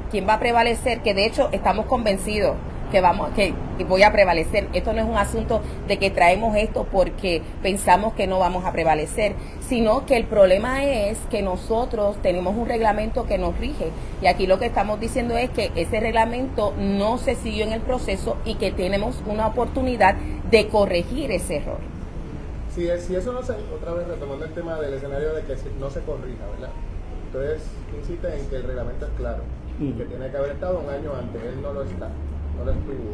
quién 0.09 0.27
va 0.27 0.33
a 0.35 0.39
prevalecer, 0.39 1.01
que 1.01 1.13
de 1.13 1.25
hecho 1.25 1.49
estamos 1.51 1.85
convencidos 1.85 2.55
que 2.91 3.01
vamos 3.01 3.29
que 3.31 3.53
voy 3.87 4.03
a 4.03 4.11
prevalecer. 4.11 4.67
Esto 4.73 4.93
no 4.93 5.01
es 5.01 5.07
un 5.07 5.15
asunto 5.15 5.61
de 5.87 5.97
que 5.97 6.11
traemos 6.11 6.55
esto 6.55 6.85
porque 6.91 7.41
pensamos 7.63 8.13
que 8.13 8.27
no 8.27 8.37
vamos 8.37 8.65
a 8.65 8.71
prevalecer, 8.71 9.33
sino 9.61 10.05
que 10.05 10.17
el 10.17 10.25
problema 10.25 10.83
es 10.83 11.17
que 11.29 11.41
nosotros 11.41 12.17
tenemos 12.21 12.55
un 12.55 12.67
reglamento 12.67 13.25
que 13.25 13.37
nos 13.37 13.57
rige 13.57 13.87
y 14.21 14.27
aquí 14.27 14.45
lo 14.45 14.59
que 14.59 14.65
estamos 14.65 14.99
diciendo 14.99 15.37
es 15.37 15.49
que 15.49 15.71
ese 15.75 15.99
reglamento 15.99 16.73
no 16.77 17.17
se 17.17 17.35
siguió 17.35 17.65
en 17.65 17.71
el 17.71 17.81
proceso 17.81 18.37
y 18.45 18.55
que 18.55 18.71
tenemos 18.71 19.23
una 19.25 19.47
oportunidad 19.47 20.15
de 20.51 20.67
corregir 20.67 21.31
ese 21.31 21.57
error. 21.57 21.90
Si, 22.73 22.87
si 22.99 23.15
eso 23.15 23.33
no 23.33 23.43
se, 23.43 23.53
otra 23.53 23.93
vez 23.93 24.07
retomando 24.07 24.45
el 24.45 24.53
tema 24.53 24.79
del 24.79 24.93
escenario 24.93 25.33
de 25.33 25.43
que 25.43 25.55
no 25.79 25.89
se 25.89 26.01
corrija, 26.01 26.45
¿verdad? 26.53 26.71
Ustedes 27.27 27.61
insisten 27.97 28.33
en 28.33 28.45
que 28.47 28.55
el 28.57 28.63
reglamento 28.63 29.05
es 29.05 29.11
claro, 29.17 29.43
que 29.77 30.05
tiene 30.05 30.29
que 30.29 30.37
haber 30.37 30.51
estado 30.51 30.79
un 30.79 30.89
año 30.89 31.13
antes, 31.15 31.41
él 31.43 31.61
no 31.61 31.73
lo 31.73 31.83
está, 31.83 32.09
no 32.57 32.65
lo 32.65 32.71
estuvo. 32.71 33.11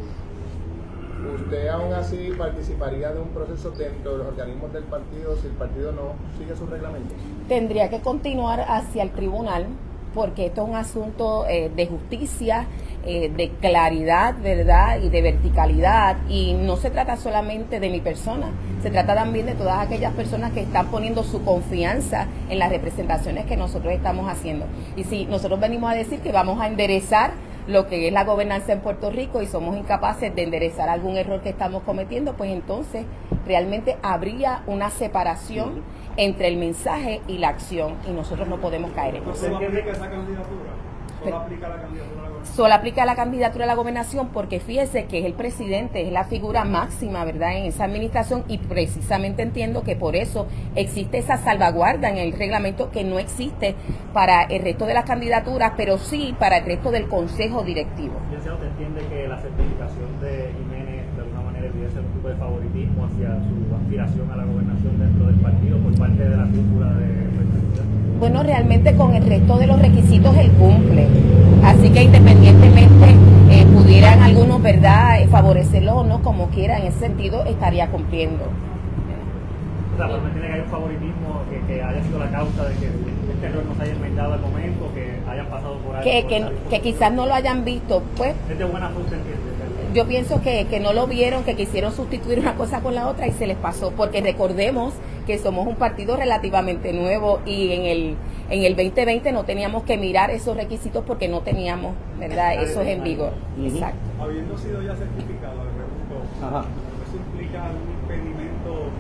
¿Usted 1.36 1.68
aún 1.68 1.94
así 1.94 2.32
participaría 2.38 3.12
de 3.12 3.20
un 3.20 3.30
proceso 3.30 3.72
dentro 3.72 4.12
de 4.14 4.18
los 4.20 4.28
organismos 4.28 4.72
del 4.72 4.84
partido 4.84 5.36
si 5.38 5.48
el 5.48 5.54
partido 5.54 5.92
no 5.92 6.14
sigue 6.38 6.56
sus 6.56 6.70
reglamentos? 6.70 7.18
tendría 7.48 7.90
que 7.90 8.02
continuar 8.02 8.66
hacia 8.68 9.04
el 9.04 9.12
tribunal 9.12 9.68
porque 10.14 10.48
esto 10.48 10.64
es 10.64 10.70
un 10.70 10.76
asunto 10.76 11.46
eh, 11.48 11.72
de 11.76 11.86
justicia, 11.86 12.66
eh, 13.10 13.32
de 13.36 13.50
claridad, 13.62 14.36
¿verdad? 14.44 15.00
Y 15.02 15.08
de 15.08 15.22
verticalidad. 15.22 16.18
Y 16.28 16.54
no 16.54 16.76
se 16.76 16.90
trata 16.90 17.16
solamente 17.16 17.80
de 17.80 17.90
mi 17.90 18.02
persona, 18.02 18.52
se 18.84 18.92
trata 18.92 19.16
también 19.16 19.46
de 19.46 19.54
todas 19.56 19.80
aquellas 19.80 20.14
personas 20.14 20.52
que 20.52 20.60
están 20.60 20.88
poniendo 20.88 21.24
su 21.24 21.42
confianza 21.46 22.28
en 22.50 22.60
las 22.60 22.70
representaciones 22.70 23.46
que 23.46 23.56
nosotros 23.56 23.94
estamos 23.94 24.30
haciendo. 24.30 24.66
Y 24.98 25.06
si 25.06 25.26
nosotros 25.26 25.58
venimos 25.60 25.90
a 25.90 25.96
decir 25.96 26.20
que 26.20 26.34
vamos 26.34 26.60
a 26.60 26.68
enderezar 26.68 27.32
lo 27.66 27.88
que 27.88 28.08
es 28.08 28.14
la 28.14 28.26
gobernanza 28.26 28.74
en 28.74 28.82
Puerto 28.82 29.10
Rico 29.10 29.42
y 29.42 29.48
somos 29.48 29.78
incapaces 29.78 30.36
de 30.36 30.44
enderezar 30.44 30.90
algún 30.90 31.16
error 31.18 31.42
que 31.42 31.50
estamos 31.50 31.84
cometiendo, 31.84 32.34
pues 32.34 32.52
entonces 32.52 33.06
realmente 33.46 33.98
habría 34.04 34.64
una 34.68 34.90
separación 34.90 35.82
entre 36.18 36.48
el 36.50 36.58
mensaje 36.58 37.22
y 37.28 37.38
la 37.38 37.50
acción 37.50 37.94
y 38.06 38.12
nosotros 38.12 38.48
no 38.50 38.58
podemos 38.58 38.92
caer 38.92 39.16
en 39.16 39.24
¿No 39.26 39.32
eso. 39.32 39.46
solo 39.46 39.58
aplica 39.58 39.92
esa 39.92 40.10
candidatura? 40.10 40.72
¿Solo 41.24 41.38
aplica 41.38 41.70
la 41.70 41.82
candidatura? 41.82 42.17
Solo 42.56 42.74
aplica 42.74 43.06
la 43.06 43.16
candidatura 43.16 43.66
a 43.66 43.68
la 43.68 43.76
gobernación 43.76 44.30
porque 44.30 44.60
fíjese 44.60 45.06
que 45.06 45.20
es 45.20 45.26
el 45.26 45.34
presidente, 45.34 46.02
es 46.02 46.12
la 46.12 46.24
figura 46.24 46.66
máxima, 46.66 47.24
¿verdad?, 47.24 47.56
en 47.56 47.66
esa 47.66 47.86
administración 47.86 48.44
y 48.48 48.58
precisamente 48.58 49.44
entiendo 49.44 49.84
que 49.84 49.96
por 49.96 50.16
eso 50.16 50.48
existe 50.76 51.20
esa 51.20 51.38
salvaguarda 51.38 52.10
en 52.10 52.18
el 52.18 52.34
reglamento 52.34 52.90
que 52.90 53.04
no 53.04 53.20
existe 53.20 53.76
para 54.14 54.44
el 54.44 54.64
resto 54.64 54.86
de 54.86 54.96
las 54.96 55.06
candidaturas, 55.06 55.74
pero 55.78 55.98
sí 56.00 56.36
para 56.40 56.58
el 56.58 56.66
resto 56.66 56.90
del 56.90 57.08
consejo 57.08 57.64
directivo. 57.64 58.16
Licenciado, 58.30 58.58
¿usted 58.58 58.70
entiende 58.70 59.02
que 59.08 59.28
la 59.28 59.38
certificación 59.38 60.20
de 60.22 60.52
Jiménez 60.58 61.16
de 61.16 61.22
alguna 61.22 61.42
manera 61.42 61.68
evidencia 61.68 62.02
un 62.02 62.08
tipo 62.08 62.28
de 62.28 62.36
favoritismo 62.36 63.06
hacia 63.06 63.38
su 63.44 63.76
aspiración 63.76 64.32
a 64.32 64.36
la 64.36 64.46
gobernación 64.46 65.00
dentro 65.00 65.28
del 65.28 65.36
partido 65.36 65.78
por 65.80 66.00
parte 66.00 66.24
de 66.24 66.38
la 66.38 66.46
cúpula 66.46 66.94
de? 66.94 67.27
Bueno, 68.20 68.42
realmente 68.42 68.96
con 68.96 69.14
el 69.14 69.24
resto 69.26 69.58
de 69.58 69.68
los 69.68 69.80
requisitos 69.80 70.36
él 70.38 70.52
cumple. 70.54 71.08
Así 71.64 71.90
que 71.92 72.04
independientemente 72.04 73.16
eh, 73.52 73.66
pudieran 73.72 74.22
algunos, 74.22 74.62
¿verdad?, 74.62 75.22
eh, 75.22 75.28
favorecerlo 75.28 75.98
o 75.98 76.04
no, 76.04 76.22
como 76.24 76.48
quiera, 76.48 76.80
en 76.80 76.88
ese 76.88 77.00
sentido 77.00 77.46
estaría 77.46 77.88
cumpliendo. 77.90 78.46
O 79.94 79.98
sea, 79.98 80.08
pues 80.10 80.34
tiene 80.34 80.48
que 80.48 80.54
haber 80.54 80.64
un 80.66 80.70
favoritismo 80.70 81.42
que, 81.50 81.74
que, 81.74 81.84
haya 81.84 82.04
sido 82.04 82.20
la 82.20 82.30
causa 82.30 82.66
de 82.66 82.76
que 82.76 82.86
este 82.86 83.48
error 83.48 83.64
no 83.66 83.76
se 83.76 83.82
haya 83.84 83.94
inventado 83.94 84.34
al 84.34 84.42
momento, 84.42 84.92
que 84.94 85.20
hayan 85.30 85.48
pasado 85.48 85.78
por 85.78 85.96
ahí. 85.96 86.04
Que, 86.04 86.28
que, 86.28 86.46
que, 86.70 86.82
quizás 86.82 87.12
no 87.12 87.26
lo 87.26 87.34
hayan 87.34 87.66
visto, 87.66 88.04
pues. 88.16 88.36
Es 88.50 88.58
de 88.58 88.66
buena 88.66 88.90
fe, 88.90 89.00
entiende 89.00 89.47
yo 89.98 90.06
pienso 90.06 90.42
que, 90.44 90.68
que, 90.70 90.80
no 90.80 90.94
lo 90.94 91.08
vieron, 91.08 91.44
que 91.44 91.56
quisieron 91.56 91.92
sustituir 91.92 92.38
una 92.38 92.54
cosa 92.54 92.82
con 92.82 92.94
la 92.94 93.08
otra 93.08 93.26
y 93.26 93.32
se 93.32 93.48
les 93.48 93.58
pasó, 93.58 93.90
porque 93.98 94.22
recordemos 94.22 94.94
que 95.26 95.40
somos 95.40 95.66
un 95.66 95.76
partido 95.76 96.16
relativamente 96.16 96.94
nuevo 96.94 97.42
y 97.48 97.74
en 97.74 97.86
el, 97.86 98.16
en 98.52 98.64
el 98.64 98.76
2020 98.76 99.32
no 99.32 99.44
teníamos 99.44 99.82
que 99.86 99.98
mirar 99.98 100.30
esos 100.30 100.56
requisitos 100.56 101.04
porque 101.04 101.28
no 101.28 101.42
teníamos, 101.42 101.96
¿verdad?, 102.20 102.62
esos 102.62 102.86
en 102.86 103.04
vigor. 103.04 103.34
Exacto. 103.60 103.98
Habiendo 104.22 104.56
sido 104.60 104.84
ya 104.84 104.96
certificado, 104.96 105.66
le 105.66 105.74
pregunto, 105.74 106.16
¿eso 106.46 107.18
implica 107.18 107.66
algún 107.66 107.90
impedimento 107.90 108.94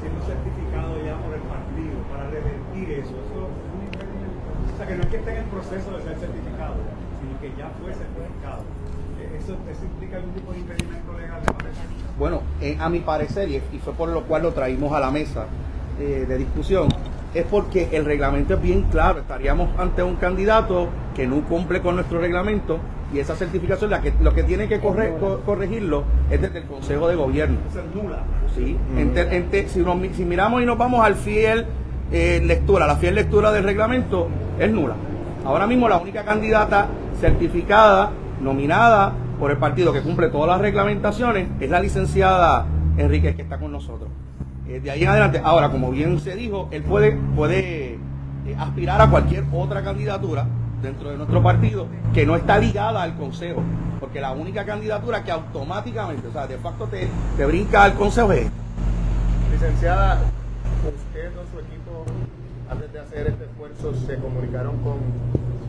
siendo 0.00 0.24
certificado 0.24 0.96
ya 1.04 1.12
por 1.20 1.36
el 1.36 1.44
partido 1.44 1.92
para 2.08 2.24
revertir 2.32 3.04
eso? 3.04 3.12
¿Eso 3.20 3.36
es 3.36 3.68
un 3.68 3.84
impedimento? 3.84 4.48
O 4.48 4.76
sea, 4.78 4.86
que 4.88 4.96
no 4.96 5.02
es 5.02 5.08
que 5.12 5.16
esté 5.20 5.30
en 5.30 5.38
el 5.44 5.50
proceso 5.52 5.92
de 5.92 6.00
ser 6.08 6.16
certificado, 6.16 6.80
sino 7.20 7.36
que 7.36 7.52
ya 7.60 7.68
fue 7.76 7.92
certificado. 7.92 8.64
¿Eso, 9.44 9.84
implica 9.84 10.16
algún 10.16 10.32
tipo 10.32 10.52
de 10.52 10.58
impedimento 10.58 11.12
legal 11.12 11.42
de 11.42 11.52
Bueno, 12.18 12.40
eh, 12.62 12.78
a 12.80 12.88
mi 12.88 13.00
parecer, 13.00 13.50
y, 13.50 13.60
fue 13.78 13.92
por 13.92 14.08
lo 14.08 14.22
cual 14.22 14.42
lo 14.42 14.52
traímos 14.52 14.92
a 14.94 15.00
la 15.00 15.10
mesa 15.10 15.44
eh, 16.00 16.24
de 16.26 16.38
discusión, 16.38 16.88
es 17.34 17.44
porque 17.44 17.88
el 17.92 18.06
reglamento 18.06 18.54
es 18.54 18.62
bien 18.62 18.84
claro. 18.84 19.20
Estaríamos 19.20 19.68
ante 19.78 20.02
un 20.02 20.16
candidato 20.16 20.88
que 21.14 21.26
no 21.26 21.42
cumple 21.42 21.82
con 21.82 21.96
nuestro 21.96 22.20
reglamento 22.20 22.78
y 23.12 23.18
esa 23.18 23.36
certificación, 23.36 23.90
la 23.90 24.00
que, 24.00 24.14
lo 24.20 24.32
que 24.32 24.44
tiene 24.44 24.66
que 24.66 24.80
corregirlo 24.80 26.04
es 26.30 26.40
desde 26.40 26.60
el 26.60 26.64
Consejo 26.64 27.06
de 27.08 27.16
Gobierno. 27.16 27.58
es 27.68 27.94
nula. 27.94 28.20
Sí, 28.54 28.78
si, 29.68 30.14
si, 30.14 30.24
miramos 30.24 30.62
y 30.62 30.66
nos 30.66 30.78
vamos 30.78 31.04
al 31.04 31.16
fiel 31.16 31.66
eh, 32.10 32.40
lectura, 32.42 32.86
la 32.86 32.96
fiel 32.96 33.16
lectura 33.16 33.52
del 33.52 33.64
reglamento 33.64 34.28
es 34.58 34.70
nula. 34.70 34.94
Ahora 35.44 35.66
mismo 35.66 35.88
la 35.88 35.98
única 35.98 36.24
candidata 36.24 36.88
certificada, 37.20 38.10
nominada 38.40 39.12
por 39.38 39.50
el 39.50 39.58
partido 39.58 39.92
que 39.92 40.00
cumple 40.00 40.28
todas 40.28 40.48
las 40.48 40.60
reglamentaciones 40.60 41.48
es 41.60 41.70
la 41.70 41.80
licenciada 41.80 42.66
Enrique 42.96 43.34
que 43.34 43.42
está 43.42 43.58
con 43.58 43.72
nosotros. 43.72 44.08
Eh, 44.68 44.80
de 44.80 44.90
ahí 44.90 45.02
en 45.02 45.08
adelante, 45.08 45.40
ahora, 45.44 45.70
como 45.70 45.90
bien 45.90 46.18
se 46.20 46.34
dijo, 46.36 46.68
él 46.70 46.82
puede, 46.82 47.12
puede 47.36 47.94
eh, 47.94 48.56
aspirar 48.58 49.00
a 49.00 49.10
cualquier 49.10 49.44
otra 49.52 49.82
candidatura 49.82 50.46
dentro 50.80 51.10
de 51.10 51.16
nuestro 51.16 51.42
partido 51.42 51.86
que 52.12 52.24
no 52.26 52.36
está 52.36 52.58
ligada 52.58 53.02
al 53.02 53.16
consejo, 53.16 53.62
porque 54.00 54.20
la 54.20 54.32
única 54.32 54.64
candidatura 54.64 55.24
que 55.24 55.30
automáticamente, 55.32 56.28
o 56.28 56.32
sea, 56.32 56.46
de 56.46 56.58
facto 56.58 56.86
te, 56.86 57.08
te 57.36 57.46
brinca 57.46 57.84
al 57.84 57.94
consejo 57.94 58.32
es... 58.32 58.48
Licenciada, 59.52 60.20
usted 60.84 61.30
o 61.38 61.44
su 61.52 61.60
equipo, 61.60 62.04
antes 62.70 62.92
de 62.92 62.98
hacer 63.00 63.26
este 63.28 63.44
esfuerzo, 63.44 63.94
se 64.06 64.16
comunicaron 64.16 64.76
con 64.78 64.98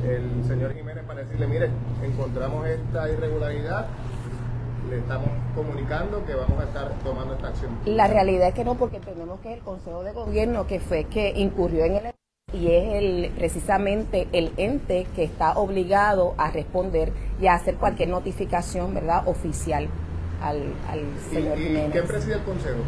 el 0.05 0.43
señor 0.47 0.73
Jiménez 0.73 1.03
para 1.05 1.21
decirle, 1.21 1.47
mire, 1.47 1.69
encontramos 2.03 2.67
esta 2.67 3.09
irregularidad, 3.09 3.87
le 4.89 4.99
estamos 4.99 5.29
comunicando 5.55 6.23
que 6.25 6.35
vamos 6.35 6.59
a 6.59 6.63
estar 6.63 6.91
tomando 7.03 7.33
esta 7.33 7.47
acción. 7.47 7.71
La 7.85 8.07
realidad 8.07 8.49
es 8.49 8.53
que 8.53 8.63
no, 8.63 8.75
porque 8.75 8.99
tenemos 8.99 9.39
que 9.39 9.53
el 9.53 9.59
Consejo 9.61 10.03
de 10.03 10.11
Gobierno 10.11 10.67
que 10.67 10.79
fue 10.79 11.05
que 11.05 11.33
incurrió 11.35 11.85
en 11.85 11.95
el 11.95 12.03
y 12.53 12.71
es 12.71 12.93
el 12.93 13.31
precisamente 13.35 14.27
el 14.31 14.53
ente 14.57 15.07
que 15.15 15.23
está 15.23 15.57
obligado 15.57 16.35
a 16.37 16.51
responder 16.51 17.11
y 17.41 17.47
a 17.47 17.55
hacer 17.55 17.75
cualquier 17.75 18.09
notificación, 18.09 18.93
¿verdad?, 18.93 19.27
oficial 19.27 19.87
al, 20.41 20.61
al 20.89 21.01
señor 21.31 21.57
Jiménez. 21.57 21.91
¿Quién 21.91 22.07
preside 22.07 22.35
el 22.35 22.43
consejo? 22.43 22.79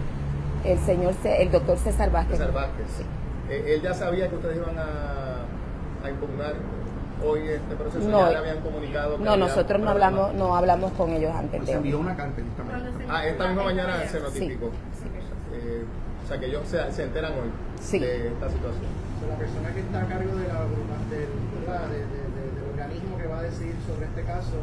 El 0.63 0.79
señor, 0.79 1.13
el 1.23 1.51
doctor 1.51 1.77
César 1.79 2.11
Vázquez. 2.11 2.37
César 2.37 2.53
Vázquez. 2.53 2.85
Sí. 2.95 3.03
Eh, 3.49 3.73
él 3.75 3.81
ya 3.81 3.93
sabía 3.93 4.29
que 4.29 4.35
ustedes 4.35 4.57
iban 4.57 4.77
a, 4.77 6.05
a 6.05 6.09
impugnar 6.09 6.53
hoy 7.25 7.47
este 7.49 7.75
proceso 7.75 8.07
no, 8.09 8.19
ya 8.25 8.29
le 8.31 8.37
habían 8.37 8.61
comunicado. 8.61 9.17
no, 9.17 9.37
nosotros 9.37 9.81
no 9.81 9.89
hablamos, 9.91 10.33
no 10.33 10.55
hablamos 10.55 10.91
con 10.93 11.11
ellos 11.11 11.33
antes 11.35 11.61
de. 11.61 11.67
Se 11.67 11.73
envió 11.73 11.99
una 11.99 12.15
carta 12.15 12.41
Ah, 13.09 13.25
esta 13.25 13.47
misma 13.47 13.63
mañana 13.63 14.05
se 14.07 14.19
notificó. 14.19 14.67
Eh, 15.53 15.83
o 16.23 16.27
sea 16.27 16.39
que 16.39 16.45
ellos 16.47 16.61
se, 16.67 16.91
se 16.91 17.03
enteran 17.03 17.31
hoy 17.33 17.99
de 17.99 18.27
esta 18.27 18.49
situación. 18.49 18.91
O 19.15 19.19
sea, 19.19 19.29
la 19.29 19.35
persona 19.37 19.73
que 19.73 19.79
está 19.79 20.01
a 20.01 20.05
cargo 20.05 20.35
de 20.35 20.47
la, 20.47 20.59
del, 21.09 21.31
de, 21.89 21.97
de, 21.97 22.43
del 22.59 22.69
organismo 22.71 23.17
que 23.17 23.27
va 23.27 23.39
a 23.39 23.43
decidir 23.43 23.75
sobre 23.87 24.05
este 24.05 24.23
caso 24.23 24.59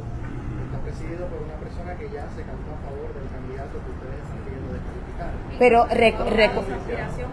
está 0.67 0.79
presidido 0.85 1.27
por 1.27 1.43
una 1.43 1.55
persona 1.57 1.95
que 1.97 2.05
ya 2.07 2.29
se 2.37 2.43
cantó 2.43 2.69
a 2.75 2.79
favor 2.85 3.09
del 3.15 3.29
candidato 3.33 3.75
que 3.81 3.91
ustedes 3.91 4.19
están 4.23 4.41
queriendo 4.45 4.71
descalificar. 4.77 5.31
Pero 5.59 5.87
rec 5.87 6.17
rec 6.37 6.53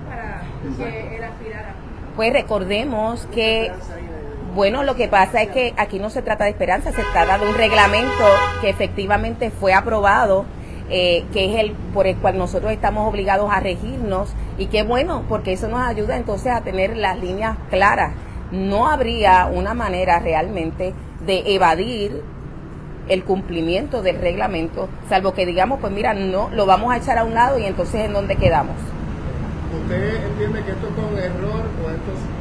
para 0.07 0.41
que 0.78 1.15
él 1.17 1.24
aspirara. 1.24 1.76
Pues 2.15 2.34
recordemos 2.34 3.26
que 3.28 3.72
bueno, 4.54 4.84
lo 4.84 4.95
que 4.95 5.08
pasa 5.08 5.41
es 5.41 5.49
que 5.49 5.74
aquí 5.78 5.99
no 5.99 6.10
se 6.10 6.22
trata 6.22 6.43
de 6.43 6.49
esperanza, 6.49 6.91
se 6.91 7.04
trata 7.14 7.38
de 7.38 7.47
un 7.47 7.56
reglamento 7.56 8.24
que 8.60 8.70
efectivamente 8.70 9.49
fue 9.49 9.74
aprobado, 9.74 10.45
eh, 10.89 11.24
que 11.32 11.45
es 11.45 11.60
el 11.64 11.72
por 11.93 12.06
el 12.06 12.18
cual 12.18 12.38
nosotros 12.38 12.72
estamos 12.72 13.08
obligados 13.08 13.49
a 13.49 13.62
regirnos 13.62 14.34
y 14.58 14.66
qué 14.66 14.84
bueno, 14.84 15.24
porque 15.30 15.54
eso 15.54 15.70
nos 15.70 15.82
ayuda 15.82 16.18
entonces 16.18 16.52
a 16.52 16.62
tener 16.62 16.97
las 16.97 17.18
líneas 17.18 17.58
claras. 17.70 18.14
No 18.52 18.89
habría 18.89 19.45
una 19.45 19.74
manera 19.74 20.20
realmente 20.20 20.93
de 21.26 21.56
evadir 21.56 22.22
el 23.08 23.24
cumplimiento 23.24 24.02
del 24.02 24.20
reglamento, 24.20 24.89
salvo 25.08 25.34
que 25.34 25.45
digamos, 25.45 25.80
pues 25.80 25.93
mira, 25.93 26.14
no, 26.14 26.49
lo 26.49 26.66
vamos 26.66 26.91
a 26.91 26.97
echar 26.97 27.18
a 27.18 27.24
un 27.24 27.34
lado 27.34 27.58
y 27.58 27.64
entonces 27.64 28.06
en 28.06 28.14
dónde 28.14 28.36
quedamos. 28.36 28.76
¿Usted 29.82 30.26
entiende 30.26 30.64
que 30.64 30.72
esto 30.72 30.88
es 30.89 30.93
con 30.93 31.18
error 31.18 31.64
o 31.86 31.89
esto 31.89 32.41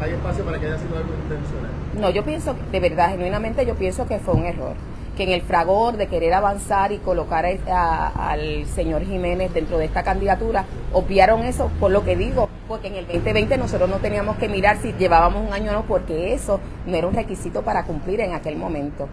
hay 0.00 0.12
espacio 0.12 0.44
para 0.44 0.58
que 0.58 0.66
haya 0.66 0.78
sido 0.78 0.96
algo 0.96 1.12
intencional. 1.14 1.70
No, 1.98 2.10
yo 2.10 2.24
pienso, 2.24 2.54
de 2.70 2.80
verdad, 2.80 3.10
genuinamente 3.10 3.66
yo 3.66 3.74
pienso 3.74 4.06
que 4.06 4.18
fue 4.18 4.34
un 4.34 4.44
error. 4.44 4.74
Que 5.16 5.24
en 5.24 5.30
el 5.30 5.42
fragor 5.42 5.96
de 5.96 6.06
querer 6.06 6.32
avanzar 6.32 6.92
y 6.92 6.98
colocar 6.98 7.44
al 7.44 8.66
señor 8.66 9.04
Jiménez 9.04 9.52
dentro 9.52 9.76
de 9.76 9.86
esta 9.86 10.04
candidatura, 10.04 10.64
obviaron 10.92 11.42
eso, 11.42 11.72
por 11.80 11.90
lo 11.90 12.04
que 12.04 12.14
digo, 12.14 12.48
porque 12.68 12.86
en 12.86 12.94
el 12.94 13.06
2020 13.08 13.58
nosotros 13.58 13.90
no 13.90 13.96
teníamos 13.96 14.36
que 14.36 14.48
mirar 14.48 14.76
si 14.76 14.92
llevábamos 14.92 15.44
un 15.44 15.52
año 15.52 15.72
o 15.72 15.74
no, 15.74 15.86
porque 15.86 16.34
eso 16.34 16.60
no 16.86 16.96
era 16.96 17.08
un 17.08 17.14
requisito 17.14 17.62
para 17.62 17.84
cumplir 17.84 18.20
en 18.20 18.32
aquel 18.32 18.54
momento. 18.54 19.08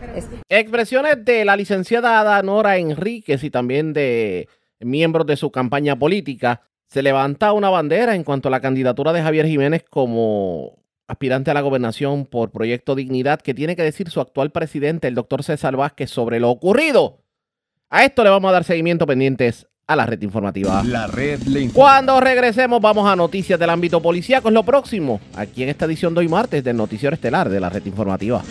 Expresiones 0.48 1.26
de 1.26 1.44
la 1.44 1.56
licenciada 1.56 2.40
Nora 2.44 2.78
Enríquez 2.78 3.44
y 3.44 3.50
también 3.50 3.92
de 3.92 4.48
miembros 4.80 5.26
de 5.26 5.38
su 5.38 5.50
campaña 5.50 5.96
política 5.96 6.62
se 6.96 7.04
levanta 7.04 7.52
una 7.52 7.70
bandera 7.70 8.16
en 8.16 8.24
cuanto 8.24 8.48
a 8.48 8.52
la 8.52 8.62
candidatura 8.62 9.12
de 9.12 9.22
Javier 9.22 9.46
Jiménez 9.48 9.84
como 9.90 10.80
aspirante 11.10 11.52
a 11.52 11.54
la 11.54 11.60
gobernación 11.60 12.26
por 12.26 12.52
Proyecto 12.52 12.96
Dignidad, 12.96 13.42
que 13.42 13.54
tiene 13.54 13.76
que 13.76 13.84
decir 13.84 14.10
su 14.10 14.22
actual 14.22 14.52
presidente, 14.52 15.10
el 15.10 15.14
doctor 15.14 15.44
César 15.44 15.76
Vázquez, 15.76 16.10
sobre 16.10 16.40
lo 16.40 16.50
ocurrido. 16.50 17.18
A 17.90 18.06
esto 18.06 18.24
le 18.24 18.30
vamos 18.30 18.48
a 18.48 18.54
dar 18.54 18.64
seguimiento 18.64 19.06
pendientes 19.06 19.68
a 19.88 19.98
la 19.98 20.06
red 20.06 20.22
informativa. 20.22 20.86
La 20.86 21.08
red 21.08 21.42
le 21.42 21.70
Cuando 21.72 22.22
regresemos 22.22 22.80
vamos 22.80 23.10
a 23.10 23.18
noticias 23.18 23.60
del 23.60 23.72
ámbito 23.72 24.02
policíaco, 24.02 24.48
es 24.48 24.54
lo 24.54 24.64
próximo, 24.64 25.20
aquí 25.36 25.64
en 25.64 25.70
esta 25.70 25.84
edición 25.84 26.14
de 26.14 26.22
hoy 26.22 26.30
martes 26.30 26.64
del 26.64 26.78
Noticiero 26.78 27.14
Estelar 27.14 27.50
de 27.50 27.60
la 27.60 27.70
red 27.70 27.86
informativa. 27.86 28.42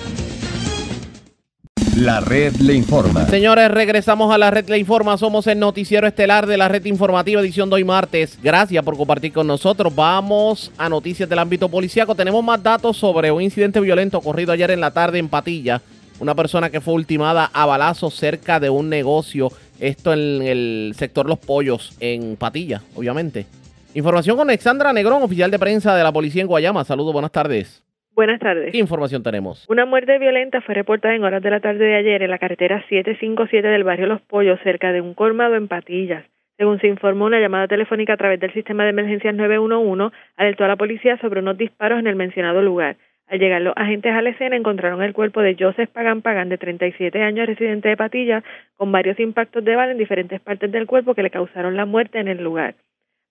La 1.96 2.18
red 2.18 2.56
le 2.56 2.74
informa. 2.74 3.24
Señores, 3.26 3.70
regresamos 3.70 4.34
a 4.34 4.36
la 4.36 4.50
red 4.50 4.68
le 4.68 4.78
informa. 4.78 5.16
Somos 5.16 5.46
el 5.46 5.60
noticiero 5.60 6.08
estelar 6.08 6.44
de 6.44 6.56
la 6.56 6.66
red 6.66 6.84
informativa 6.86 7.40
edición 7.40 7.70
de 7.70 7.76
hoy 7.76 7.84
martes. 7.84 8.36
Gracias 8.42 8.82
por 8.82 8.96
compartir 8.96 9.32
con 9.32 9.46
nosotros. 9.46 9.94
Vamos 9.94 10.72
a 10.76 10.88
noticias 10.88 11.28
del 11.28 11.38
ámbito 11.38 11.68
policiaco. 11.68 12.16
Tenemos 12.16 12.42
más 12.42 12.60
datos 12.60 12.96
sobre 12.96 13.30
un 13.30 13.40
incidente 13.40 13.78
violento 13.78 14.18
ocurrido 14.18 14.52
ayer 14.52 14.72
en 14.72 14.80
la 14.80 14.90
tarde 14.90 15.20
en 15.20 15.28
Patilla. 15.28 15.82
Una 16.18 16.34
persona 16.34 16.68
que 16.68 16.80
fue 16.80 16.94
ultimada 16.94 17.48
a 17.52 17.64
balazos 17.64 18.14
cerca 18.16 18.58
de 18.58 18.70
un 18.70 18.88
negocio. 18.88 19.52
Esto 19.78 20.12
en 20.12 20.42
el 20.42 20.94
sector 20.98 21.26
Los 21.28 21.38
Pollos 21.38 21.92
en 22.00 22.34
Patilla, 22.34 22.82
obviamente. 22.96 23.46
Información 23.94 24.36
con 24.36 24.48
Alexandra 24.48 24.92
Negrón, 24.92 25.22
oficial 25.22 25.48
de 25.48 25.60
prensa 25.60 25.94
de 25.94 26.02
la 26.02 26.10
policía 26.10 26.42
en 26.42 26.48
Guayama. 26.48 26.84
Saludos, 26.84 27.12
buenas 27.12 27.30
tardes. 27.30 27.83
Buenas 28.14 28.38
tardes. 28.38 28.70
¿Qué 28.70 28.78
información 28.78 29.24
tenemos? 29.24 29.68
Una 29.68 29.86
muerte 29.86 30.18
violenta 30.20 30.60
fue 30.60 30.76
reportada 30.76 31.16
en 31.16 31.24
horas 31.24 31.42
de 31.42 31.50
la 31.50 31.58
tarde 31.58 31.84
de 31.84 31.96
ayer 31.96 32.22
en 32.22 32.30
la 32.30 32.38
carretera 32.38 32.80
757 32.88 33.66
del 33.66 33.82
barrio 33.82 34.06
Los 34.06 34.20
Pollos, 34.22 34.60
cerca 34.62 34.92
de 34.92 35.00
un 35.00 35.14
colmado 35.14 35.56
en 35.56 35.66
Patillas. 35.66 36.24
Según 36.56 36.80
se 36.80 36.86
informó, 36.86 37.24
una 37.24 37.40
llamada 37.40 37.66
telefónica 37.66 38.12
a 38.12 38.16
través 38.16 38.38
del 38.38 38.52
sistema 38.52 38.84
de 38.84 38.90
emergencias 38.90 39.34
911 39.34 40.14
alertó 40.36 40.64
a 40.64 40.68
la 40.68 40.76
policía 40.76 41.18
sobre 41.18 41.40
unos 41.40 41.58
disparos 41.58 41.98
en 41.98 42.06
el 42.06 42.14
mencionado 42.14 42.62
lugar. 42.62 42.96
Al 43.26 43.40
llegar 43.40 43.60
los 43.62 43.74
agentes 43.76 44.12
a 44.12 44.22
la 44.22 44.30
escena 44.30 44.54
encontraron 44.54 45.02
el 45.02 45.12
cuerpo 45.12 45.40
de 45.40 45.56
Joseph 45.58 45.90
Pagan 45.90 46.22
Pagan, 46.22 46.48
de 46.50 46.58
37 46.58 47.20
años, 47.20 47.48
residente 47.48 47.88
de 47.88 47.96
Patillas, 47.96 48.44
con 48.76 48.92
varios 48.92 49.18
impactos 49.18 49.64
de 49.64 49.74
bala 49.74 49.90
en 49.90 49.98
diferentes 49.98 50.40
partes 50.40 50.70
del 50.70 50.86
cuerpo 50.86 51.14
que 51.14 51.24
le 51.24 51.30
causaron 51.30 51.76
la 51.76 51.84
muerte 51.84 52.20
en 52.20 52.28
el 52.28 52.44
lugar. 52.44 52.76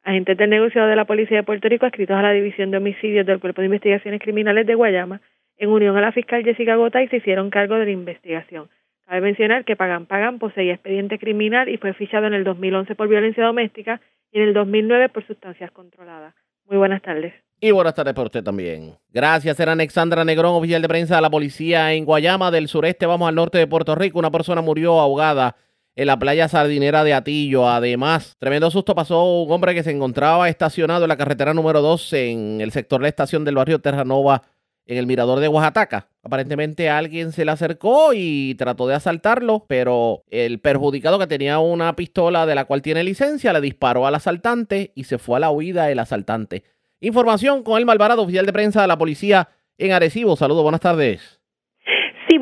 Agentes 0.04 0.38
del 0.38 0.50
negociado 0.50 0.90
de 0.90 0.98
la 0.98 1.06
Policía 1.06 1.38
de 1.38 1.44
Puerto 1.44 1.70
Rico 1.70 1.86
adscritos 1.86 2.18
a 2.18 2.22
la 2.22 2.34
División 2.34 2.72
de 2.72 2.78
Homicidios 2.78 3.26
del 3.26 3.40
Cuerpo 3.40 3.62
de 3.62 3.68
Investigaciones 3.68 4.22
Criminales 4.22 4.68
de 4.68 4.76
Guayama, 4.76 5.22
en 5.58 5.70
unión 5.70 5.96
a 5.96 6.02
la 6.02 6.12
fiscal 6.12 6.44
Jessica 6.44 6.76
Gotay, 6.76 7.08
se 7.08 7.18
hicieron 7.18 7.50
cargo 7.50 7.76
de 7.76 7.86
la 7.86 7.92
investigación. 7.92 8.70
Cabe 9.06 9.22
mencionar 9.22 9.64
que 9.64 9.76
Pagan 9.78 10.06
Pagan 10.06 10.40
poseía 10.40 10.74
expediente 10.74 11.20
criminal 11.20 11.70
y 11.70 11.78
fue 11.78 11.94
fichado 11.94 12.28
en 12.28 12.34
el 12.34 12.44
2011 12.44 12.96
por 12.96 13.08
violencia 13.08 13.46
doméstica 13.46 14.02
y 14.32 14.40
en 14.40 14.50
el 14.50 14.54
2009 14.54 15.10
por 15.10 15.26
sustancias 15.26 15.72
controladas. 15.72 16.34
Muy 16.66 16.78
buenas 16.78 17.02
tardes. 17.02 17.34
Y 17.62 17.72
buenas 17.72 17.94
tardes 17.94 18.14
para 18.14 18.26
usted 18.26 18.44
también. 18.44 18.96
Gracias, 19.10 19.58
era 19.58 19.72
Alexandra 19.72 20.26
Negrón, 20.26 20.56
oficial 20.56 20.82
de 20.82 20.88
prensa 20.90 21.16
de 21.16 21.22
la 21.22 21.30
policía 21.30 21.94
en 21.94 22.04
Guayama 22.04 22.52
del 22.52 22.68
sureste. 22.68 23.06
Vamos 23.06 23.30
al 23.30 23.36
norte 23.36 23.58
de 23.58 23.68
Puerto 23.68 23.96
Rico. 23.96 24.20
Una 24.20 24.32
persona 24.32 24.62
murió 24.62 25.00
ahogada 25.00 25.56
en 25.96 26.08
la 26.08 26.18
playa 26.18 26.48
sardinera 26.48 27.04
de 27.04 27.14
Atillo. 27.14 27.68
Además, 27.68 28.36
tremendo 28.40 28.72
susto 28.72 28.96
pasó 28.96 29.44
un 29.44 29.52
hombre 29.52 29.76
que 29.76 29.84
se 29.84 29.92
encontraba 29.92 30.50
estacionado 30.50 31.06
en 31.06 31.10
la 31.10 31.18
carretera 31.18 31.54
número 31.54 31.82
2 31.82 32.14
en 32.14 32.62
el 32.62 32.72
sector 32.72 33.00
de 33.00 33.04
la 33.04 33.10
estación 33.10 33.46
del 33.46 33.56
barrio 33.56 33.80
Terranova 33.80 34.44
en 34.86 34.98
el 34.98 35.08
mirador 35.08 35.40
de 35.40 35.48
Oaxaca. 35.48 36.10
Aparentemente 36.24 36.90
alguien 36.90 37.32
se 37.32 37.46
le 37.46 37.52
acercó 37.52 38.14
y 38.14 38.56
trató 38.56 38.88
de 38.88 38.96
asaltarlo, 38.96 39.66
pero 39.68 40.24
el 40.30 40.60
perjudicado 40.60 41.20
que 41.20 41.28
tenía 41.28 41.60
una 41.60 41.96
pistola 41.96 42.46
de 42.46 42.56
la 42.56 42.66
cual 42.66 42.82
tiene 42.82 43.04
licencia 43.04 43.54
le 43.54 43.62
disparó 43.62 44.08
al 44.08 44.16
asaltante 44.16 44.92
y 44.96 45.06
se 45.06 45.18
fue 45.18 45.38
a 45.38 45.42
la 45.42 45.52
huida 45.52 45.90
el 45.90 46.00
asaltante. 46.00 46.64
Información 47.00 47.64
con 47.64 47.78
el 47.78 47.86
Malvarado, 47.86 48.24
oficial 48.24 48.46
de 48.46 48.54
prensa 48.54 48.82
de 48.82 48.88
la 48.88 48.98
policía 48.98 49.50
en 49.78 49.92
Arecibo. 49.92 50.36
Saludos, 50.36 50.64
buenas 50.64 50.82
tardes. 50.82 51.43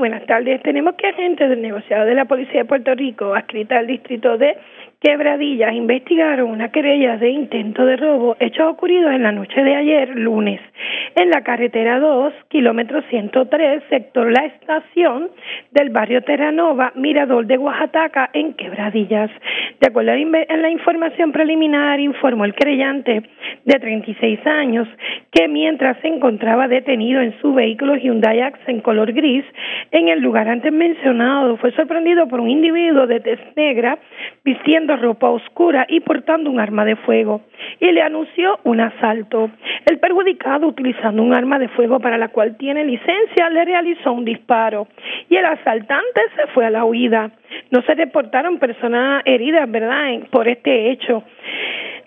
Buenas 0.02 0.26
tardes. 0.26 0.64
Tenemos 0.64 0.96
que 0.96 1.10
agentes 1.10 1.48
del 1.48 1.62
negociado 1.62 2.08
de 2.08 2.16
la 2.16 2.26
Policía 2.26 2.62
de 2.62 2.66
Puerto 2.66 2.96
Rico, 2.96 3.36
adscrita 3.36 3.78
al 3.78 3.86
distrito 3.86 4.36
de 4.36 4.58
Quebradillas 5.02 5.74
investigaron 5.74 6.52
una 6.52 6.72
querella 6.72 7.18
de 7.18 7.32
intento 7.32 7.84
de 7.88 7.98
robo 7.98 8.38
hechos 8.40 8.68
ocurridos 8.72 9.12
en 9.12 9.24
la 9.24 9.32
noche 9.32 9.64
de 9.64 9.76
ayer, 9.76 10.10
lunes, 10.10 10.62
en 11.16 11.32
la 11.32 11.42
carretera 11.42 12.00
2, 12.00 12.32
kilómetro 12.50 13.02
103, 13.10 13.82
sector 13.90 14.32
La 14.32 14.46
Estación 14.46 15.32
del 15.72 15.90
barrio 15.90 16.22
Terranova, 16.22 16.92
Mirador 16.94 17.48
de 17.48 17.58
Oaxaca, 17.58 18.30
en 18.34 18.54
Quebradillas. 18.54 19.32
De 19.80 19.88
acuerdo 19.88 20.12
a 20.12 20.58
la 20.58 20.70
información 20.70 21.32
preliminar, 21.32 22.00
informó 22.00 22.46
el 22.46 22.54
creyente 22.54 23.24
de 23.66 23.80
36 23.80 24.46
años 24.46 24.88
que 25.32 25.48
mientras 25.48 25.98
se 26.02 26.10
encontraba 26.10 26.68
detenido 26.68 27.22
en 27.22 27.34
su 27.42 27.56
vehículo 27.56 27.96
Hyundai 27.96 28.42
Accent 28.42 28.84
color 28.84 29.14
gris, 29.14 29.46
en 29.90 30.10
el 30.10 30.20
lugar 30.20 30.48
antes 30.48 30.72
mencionado, 30.72 31.58
fue 31.58 31.72
sorprendido 31.72 32.28
por 32.28 32.40
un 32.40 32.52
individuo 32.52 33.08
de 33.08 33.20
tez 33.20 33.40
negra 33.56 33.98
vistiendo 34.44 34.91
ropa 34.96 35.30
oscura 35.30 35.86
y 35.88 36.00
portando 36.00 36.50
un 36.50 36.60
arma 36.60 36.86
de 36.86 36.96
fuego 36.96 37.42
y 37.80 37.92
le 37.92 38.02
anunció 38.02 38.60
un 38.64 38.80
asalto. 38.82 39.50
El 39.86 40.00
perjudicado, 40.00 40.68
utilizando 40.68 41.22
un 41.24 41.34
arma 41.34 41.60
de 41.60 41.68
fuego 41.70 42.00
para 42.00 42.18
la 42.18 42.30
cual 42.30 42.58
tiene 42.58 42.86
licencia, 42.86 43.50
le 43.50 43.66
realizó 43.66 44.12
un 44.12 44.26
disparo 44.26 44.88
y 45.30 45.36
el 45.36 45.46
asaltante 45.46 46.22
se 46.36 46.48
fue 46.48 46.66
a 46.66 46.70
la 46.70 46.86
huida. 46.86 47.32
No 47.70 47.82
se 47.84 47.96
reportaron 47.96 48.60
personas 48.60 49.24
heridas, 49.26 49.70
¿verdad?, 49.70 50.08
por 50.32 50.48
este 50.48 50.92
hecho. 50.92 51.24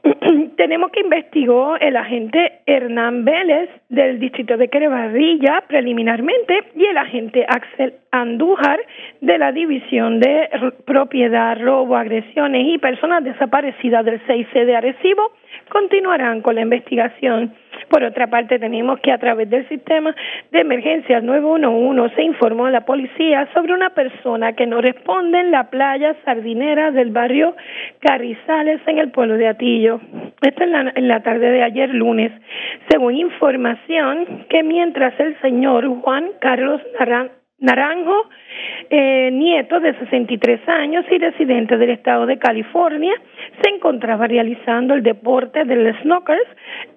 tenemos 0.56 0.90
que 0.90 1.00
investigó 1.00 1.76
el 1.76 1.96
agente 1.96 2.60
Hernán 2.66 3.24
Vélez 3.24 3.70
del 3.88 4.18
distrito 4.18 4.56
de 4.56 4.68
Querebarrilla 4.68 5.64
preliminarmente 5.66 6.64
y 6.76 6.84
el 6.84 6.96
agente 6.98 7.46
Axel 7.48 7.94
Andújar 8.10 8.80
de 9.20 9.38
la 9.38 9.52
división 9.52 10.20
de 10.20 10.48
propiedad, 10.84 11.58
robo, 11.60 11.96
agresiones 11.96 12.66
y 12.66 12.78
personas 12.78 13.24
desaparecidas 13.24 14.04
del 14.04 14.20
6C 14.26 14.64
de 14.64 14.76
Arecibo 14.76 15.32
continuarán 15.68 16.40
con 16.40 16.54
la 16.54 16.62
investigación. 16.62 17.54
Por 17.88 18.02
otra 18.02 18.28
parte, 18.28 18.58
tenemos 18.58 19.00
que 19.00 19.12
a 19.12 19.18
través 19.18 19.50
del 19.50 19.68
sistema 19.68 20.14
de 20.50 20.60
emergencias 20.60 21.22
911 21.22 22.14
se 22.14 22.22
informó 22.22 22.66
a 22.66 22.70
la 22.70 22.84
policía 22.84 23.48
sobre 23.52 23.74
una 23.74 23.90
persona 23.90 24.52
que 24.54 24.66
no 24.66 24.80
responde 24.80 25.40
en 25.40 25.50
la 25.50 25.70
playa 25.70 26.14
sardinera 26.24 26.90
del 26.90 27.10
barrio 27.10 27.54
Carrizales 28.00 28.80
en 28.86 28.98
el 28.98 29.10
pueblo 29.10 29.36
de 29.36 29.48
Atillo. 29.48 30.00
Esto 30.40 30.62
en 30.62 30.72
la, 30.72 30.92
en 30.94 31.08
la 31.08 31.22
tarde 31.22 31.50
de 31.50 31.62
ayer 31.62 31.90
lunes, 31.90 32.32
según 32.88 33.14
información 33.16 34.46
que 34.48 34.62
mientras 34.62 35.18
el 35.20 35.38
señor 35.40 35.86
Juan 36.00 36.30
Carlos 36.40 36.80
Naranjo, 37.64 38.28
eh, 38.90 39.30
nieto 39.32 39.80
de 39.80 39.94
63 39.94 40.68
años 40.68 41.06
y 41.10 41.16
residente 41.16 41.78
del 41.78 41.90
estado 41.90 42.26
de 42.26 42.38
California, 42.38 43.14
se 43.62 43.74
encontraba 43.74 44.26
realizando 44.26 44.92
el 44.92 45.02
deporte 45.02 45.64
del 45.64 45.98
snorkels 46.02 46.46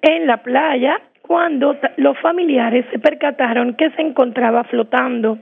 en 0.02 0.26
la 0.26 0.42
playa 0.42 1.00
cuando 1.22 1.74
los 1.96 2.18
familiares 2.18 2.84
se 2.90 2.98
percataron 2.98 3.74
que 3.74 3.90
se 3.92 4.02
encontraba 4.02 4.64
flotando. 4.64 5.38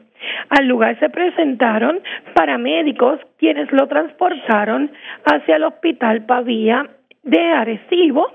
Al 0.48 0.66
lugar 0.66 0.98
se 1.00 1.10
presentaron 1.10 2.00
paramédicos 2.34 3.18
quienes 3.38 3.70
lo 3.72 3.88
transportaron 3.88 4.92
hacia 5.24 5.56
el 5.56 5.64
hospital 5.64 6.24
Pavía 6.24 6.88
de 7.24 7.40
Arecibo, 7.40 8.26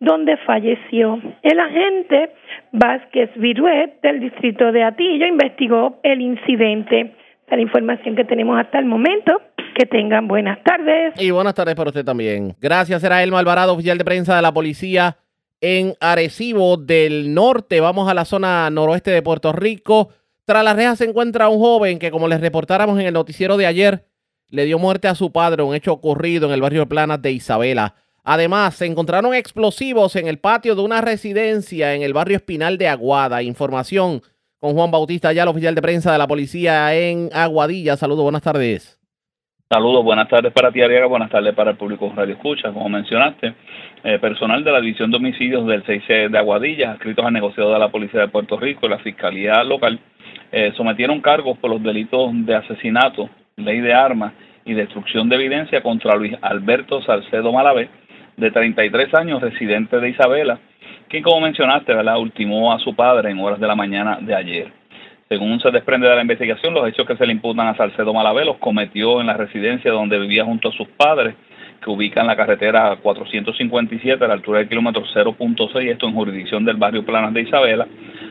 donde 0.00 0.36
falleció. 0.38 1.20
El 1.42 1.60
agente 1.60 2.32
Vázquez 2.72 3.30
Viruet 3.36 4.00
del 4.02 4.20
distrito 4.20 4.72
de 4.72 4.84
Atillo 4.84 5.26
investigó 5.26 5.98
el 6.02 6.20
incidente. 6.20 7.14
La 7.50 7.60
información 7.60 8.14
que 8.14 8.24
tenemos 8.24 8.58
hasta 8.60 8.78
el 8.78 8.84
momento. 8.84 9.40
Que 9.74 9.86
tengan 9.86 10.26
buenas 10.26 10.62
tardes. 10.64 11.14
Y 11.20 11.30
buenas 11.30 11.54
tardes 11.54 11.74
para 11.74 11.90
usted 11.90 12.04
también. 12.04 12.54
Gracias, 12.60 13.02
era 13.04 13.22
Elmo 13.22 13.38
Alvarado, 13.38 13.74
oficial 13.74 13.96
de 13.96 14.04
prensa 14.04 14.34
de 14.34 14.42
la 14.42 14.52
policía 14.52 15.16
en 15.60 15.94
Arecibo 16.00 16.76
del 16.76 17.32
Norte. 17.32 17.80
Vamos 17.80 18.08
a 18.08 18.14
la 18.14 18.24
zona 18.24 18.68
noroeste 18.70 19.10
de 19.10 19.22
Puerto 19.22 19.52
Rico. 19.52 20.10
Tras 20.44 20.64
las 20.64 20.76
rejas 20.76 20.98
se 20.98 21.04
encuentra 21.04 21.48
un 21.48 21.58
joven 21.58 21.98
que, 21.98 22.10
como 22.10 22.26
les 22.26 22.40
reportáramos 22.40 22.98
en 22.98 23.06
el 23.06 23.14
noticiero 23.14 23.56
de 23.56 23.66
ayer, 23.66 24.04
le 24.50 24.64
dio 24.64 24.78
muerte 24.78 25.08
a 25.08 25.14
su 25.14 25.30
padre, 25.30 25.62
un 25.62 25.74
hecho 25.74 25.92
ocurrido 25.92 26.48
en 26.48 26.54
el 26.54 26.60
barrio 26.60 26.80
de 26.80 26.86
Planas 26.86 27.20
de 27.20 27.32
Isabela. 27.32 27.94
Además, 28.30 28.74
se 28.74 28.84
encontraron 28.84 29.32
explosivos 29.32 30.14
en 30.14 30.28
el 30.28 30.36
patio 30.36 30.74
de 30.74 30.82
una 30.82 31.00
residencia 31.00 31.94
en 31.94 32.02
el 32.02 32.12
barrio 32.12 32.36
Espinal 32.36 32.76
de 32.76 32.86
Aguada. 32.86 33.42
Información 33.42 34.20
con 34.60 34.74
Juan 34.74 34.90
Bautista, 34.90 35.32
ya 35.32 35.44
el 35.44 35.48
oficial 35.48 35.74
de 35.74 35.80
prensa 35.80 36.12
de 36.12 36.18
la 36.18 36.26
policía 36.26 36.94
en 36.94 37.30
Aguadilla. 37.32 37.96
Saludos, 37.96 38.24
buenas 38.24 38.42
tardes. 38.42 39.00
Saludos, 39.70 40.04
buenas 40.04 40.28
tardes 40.28 40.52
para 40.52 40.70
ti, 40.70 40.82
Ariaga, 40.82 41.06
buenas 41.06 41.30
tardes 41.30 41.54
para 41.54 41.70
el 41.70 41.78
público 41.78 42.12
Radio 42.14 42.34
Escucha. 42.34 42.70
Como 42.70 42.90
mencionaste, 42.90 43.54
eh, 44.04 44.18
personal 44.18 44.62
de 44.62 44.72
la 44.72 44.82
División 44.82 45.10
de 45.10 45.16
Homicidios 45.16 45.66
del 45.66 45.82
6C 45.84 46.28
de 46.28 46.36
Aguadilla, 46.36 46.92
escritos 46.92 47.24
al 47.24 47.32
negociado 47.32 47.72
de 47.72 47.78
la 47.78 47.88
Policía 47.88 48.20
de 48.20 48.28
Puerto 48.28 48.58
Rico 48.58 48.84
y 48.84 48.90
la 48.90 48.98
Fiscalía 48.98 49.64
Local, 49.64 49.98
eh, 50.52 50.74
sometieron 50.76 51.22
cargos 51.22 51.56
por 51.56 51.70
los 51.70 51.82
delitos 51.82 52.30
de 52.44 52.54
asesinato, 52.54 53.30
ley 53.56 53.80
de 53.80 53.94
armas 53.94 54.34
y 54.66 54.74
destrucción 54.74 55.30
de 55.30 55.36
evidencia 55.36 55.82
contra 55.82 56.14
Luis 56.14 56.34
Alberto 56.42 57.00
Salcedo 57.00 57.54
Malavé, 57.54 57.88
de 58.38 58.50
33 58.50 59.12
años, 59.14 59.42
residente 59.42 59.98
de 59.98 60.10
Isabela, 60.10 60.58
quien, 61.08 61.22
como 61.22 61.40
mencionaste, 61.40 61.92
¿verdad? 61.92 62.18
ultimó 62.18 62.72
a 62.72 62.78
su 62.78 62.94
padre 62.94 63.30
en 63.30 63.38
horas 63.40 63.58
de 63.58 63.66
la 63.66 63.74
mañana 63.74 64.18
de 64.20 64.34
ayer. 64.34 64.72
Según 65.28 65.60
se 65.60 65.70
desprende 65.70 66.08
de 66.08 66.14
la 66.14 66.22
investigación, 66.22 66.72
los 66.72 66.88
hechos 66.88 67.06
que 67.06 67.16
se 67.16 67.26
le 67.26 67.32
imputan 67.32 67.66
a 67.66 67.76
Salcedo 67.76 68.14
Malavé 68.14 68.44
los 68.44 68.56
cometió 68.58 69.20
en 69.20 69.26
la 69.26 69.34
residencia 69.34 69.90
donde 69.90 70.18
vivía 70.18 70.44
junto 70.44 70.68
a 70.68 70.72
sus 70.72 70.88
padres, 70.88 71.34
que 71.82 71.90
ubica 71.90 72.20
en 72.20 72.28
la 72.28 72.36
carretera 72.36 72.96
457 73.02 74.24
a 74.24 74.28
la 74.28 74.34
altura 74.34 74.60
del 74.60 74.68
kilómetro 74.68 75.02
0.6, 75.14 75.90
esto 75.90 76.06
en 76.06 76.14
jurisdicción 76.14 76.64
del 76.64 76.76
barrio 76.76 77.04
Planas 77.04 77.34
de 77.34 77.42
Isabela, 77.42 77.86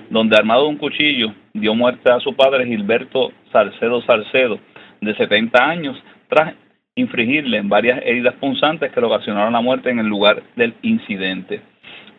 donde 0.10 0.38
armado 0.38 0.64
de 0.64 0.70
un 0.70 0.78
cuchillo 0.78 1.34
dio 1.54 1.76
muerte 1.76 2.12
a 2.12 2.20
su 2.20 2.36
padre 2.36 2.66
Gilberto 2.66 3.32
Salcedo 3.52 4.02
Salcedo, 4.02 4.60
de 5.02 5.16
70 5.16 5.64
años, 5.64 6.02
tras 6.30 6.56
infringirle 6.98 7.62
varias 7.62 8.02
heridas 8.04 8.34
punzantes 8.36 8.92
que 8.92 9.00
le 9.00 9.08
ocasionaron 9.08 9.54
la 9.54 9.62
muerte 9.62 9.90
en 9.90 10.00
el 10.00 10.08
lugar 10.08 10.42
del 10.56 10.74
incidente. 10.82 11.62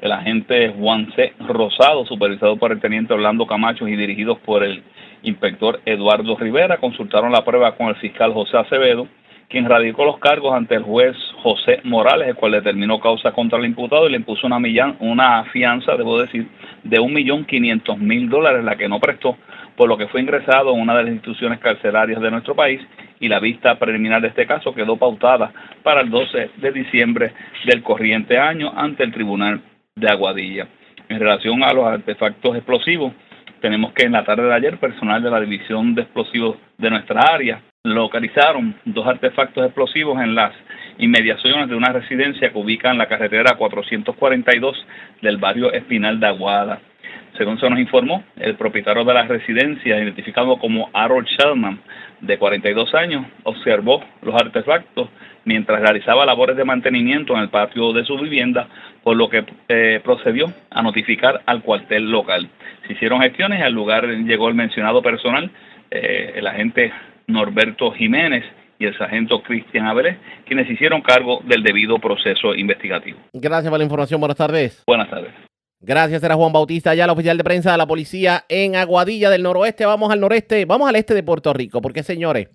El 0.01 0.13
agente 0.13 0.73
Juan 0.79 1.13
C. 1.17 1.33
Rosado, 1.49 2.07
supervisado 2.07 2.57
por 2.57 2.71
el 2.71 2.81
teniente 2.81 3.13
Orlando 3.13 3.47
Camacho 3.47 3.89
y 3.89 3.97
dirigidos 3.97 4.39
por 4.39 4.63
el 4.63 4.85
inspector 5.23 5.81
Eduardo 5.85 6.37
Rivera, 6.37 6.77
consultaron 6.77 7.33
la 7.33 7.45
prueba 7.45 7.75
con 7.75 7.89
el 7.89 7.97
fiscal 7.97 8.33
José 8.33 8.57
Acevedo, 8.57 9.09
quien 9.49 9.69
radicó 9.69 10.05
los 10.05 10.19
cargos 10.19 10.55
ante 10.55 10.77
el 10.77 10.85
juez 10.85 11.17
José 11.43 11.81
Morales, 11.83 12.29
el 12.29 12.37
cual 12.37 12.53
determinó 12.53 13.01
causa 13.01 13.33
contra 13.33 13.59
el 13.59 13.65
imputado 13.65 14.07
y 14.07 14.13
le 14.13 14.19
impuso 14.19 14.47
una, 14.47 14.59
una 15.01 15.45
fianza, 15.47 15.97
debo 15.97 16.21
decir, 16.21 16.47
de 16.85 17.01
un 17.01 17.13
millón 17.13 17.45
quinientos 17.45 17.99
mil 17.99 18.29
dólares, 18.29 18.63
la 18.63 18.77
que 18.77 18.89
no 18.89 19.01
prestó, 19.01 19.37
por 19.77 19.89
lo 19.89 19.97
que 19.97 20.07
fue 20.07 20.21
ingresado 20.21 20.73
en 20.73 20.81
una 20.81 20.97
de 20.97 21.03
las 21.03 21.13
instituciones 21.13 21.59
carcelarias 21.59 22.21
de 22.21 22.31
nuestro 22.31 22.55
país 22.55 22.81
y 23.21 23.29
la 23.29 23.41
vista 23.41 23.79
preliminar 23.79 24.21
de 24.23 24.29
este 24.29 24.47
caso 24.47 24.75
quedó 24.75 24.97
pautada 24.97 25.53
para 25.83 26.01
el 26.01 26.11
12 26.11 26.51
de 26.57 26.73
diciembre 26.73 27.33
del 27.65 27.83
corriente 27.83 28.39
año 28.39 28.73
ante 28.77 29.05
el 29.05 29.13
Tribunal 29.13 29.61
de 29.95 30.09
Aguadilla. 30.09 30.69
En 31.09 31.19
relación 31.19 31.63
a 31.63 31.73
los 31.73 31.87
artefactos 31.87 32.57
explosivos, 32.57 33.13
tenemos 33.61 33.93
que 33.93 34.05
en 34.05 34.13
la 34.13 34.25
tarde 34.25 34.45
de 34.45 34.55
ayer 34.55 34.79
personal 34.79 35.23
de 35.23 35.31
la 35.31 35.41
División 35.41 35.95
de 35.95 36.03
Explosivos 36.03 36.57
de 36.77 36.91
nuestra 36.91 37.21
área 37.23 37.63
localizaron 37.85 38.75
dos 38.85 39.07
artefactos 39.07 39.65
explosivos 39.65 40.21
en 40.21 40.35
las 40.35 40.53
inmediaciones 40.99 41.69
de 41.69 41.77
una 41.77 41.93
residencia 41.93 42.51
que 42.51 42.59
ubica 42.59 42.91
en 42.91 42.99
la 42.99 43.07
carretera 43.07 43.55
442 43.57 44.87
del 45.23 45.37
barrio 45.39 45.73
Espinal 45.73 46.21
de 46.21 46.27
Aguada. 46.27 46.81
Según 47.37 47.59
se 47.61 47.71
nos 47.71 47.79
informó, 47.79 48.25
el 48.37 48.57
propietario 48.57 49.05
de 49.05 49.15
la 49.15 49.23
residencia, 49.23 49.99
identificado 49.99 50.59
como 50.59 50.91
Harold 50.93 51.27
Shellman, 51.27 51.81
de 52.21 52.39
42 52.39 52.95
años, 52.95 53.27
observó 53.45 54.03
los 54.23 54.35
artefactos 54.35 55.09
mientras 55.45 55.81
realizaba 55.81 56.27
labores 56.27 56.57
de 56.57 56.65
mantenimiento 56.65 57.35
en 57.35 57.41
el 57.41 57.49
patio 57.49 57.93
de 57.93 58.05
su 58.05 58.19
vivienda, 58.19 58.69
por 59.03 59.17
lo 59.17 59.29
que 59.29 59.45
eh, 59.69 60.01
procedió 60.05 60.53
a 60.71 60.83
notificar 60.83 61.43
al 61.47 61.63
cuartel 61.63 62.11
local. 62.11 62.49
Se 62.87 62.93
hicieron 62.93 63.21
gestiones 63.23 63.61
y 63.61 63.63
al 63.63 63.73
lugar 63.73 64.07
llegó 64.07 64.49
el 64.49 64.55
mencionado 64.55 65.03
personal, 65.03 65.51
eh, 65.91 66.35
el 66.37 66.47
agente 66.47 66.93
Norberto 67.27 67.93
Jiménez 67.93 68.45
y 68.79 68.87
el 68.87 68.97
sargento 68.97 69.43
Cristian 69.43 69.87
Abeles, 69.87 70.17
quienes 70.47 70.71
hicieron 70.71 71.01
cargo 71.01 71.41
del 71.45 71.63
debido 71.63 71.99
proceso 71.99 72.55
investigativo. 72.55 73.19
Gracias 73.33 73.71
por 73.71 73.79
la 73.79 73.85
información. 73.85 74.21
Buenas 74.21 74.37
tardes. 74.37 74.83
Buenas 74.87 75.09
tardes. 75.09 75.48
Gracias, 75.81 76.23
era 76.25 76.35
Juan 76.35 76.53
Bautista, 76.53 76.93
ya 76.95 77.05
el 77.05 77.11
oficial 77.11 77.39
de 77.39 77.45
prensa 77.45 77.71
de 77.71 77.79
la 77.79 77.87
policía 77.87 78.45
en 78.49 78.75
Aguadilla 78.75 79.31
del 79.31 79.45
noroeste. 79.45 79.87
Vamos 79.87 80.11
al 80.11 80.19
noreste, 80.19 80.65
vamos 80.65 80.89
al 80.89 80.97
este 80.97 81.15
de 81.15 81.23
Puerto 81.23 81.53
Rico, 81.53 81.81
porque 81.81 82.03
señores, 82.03 82.49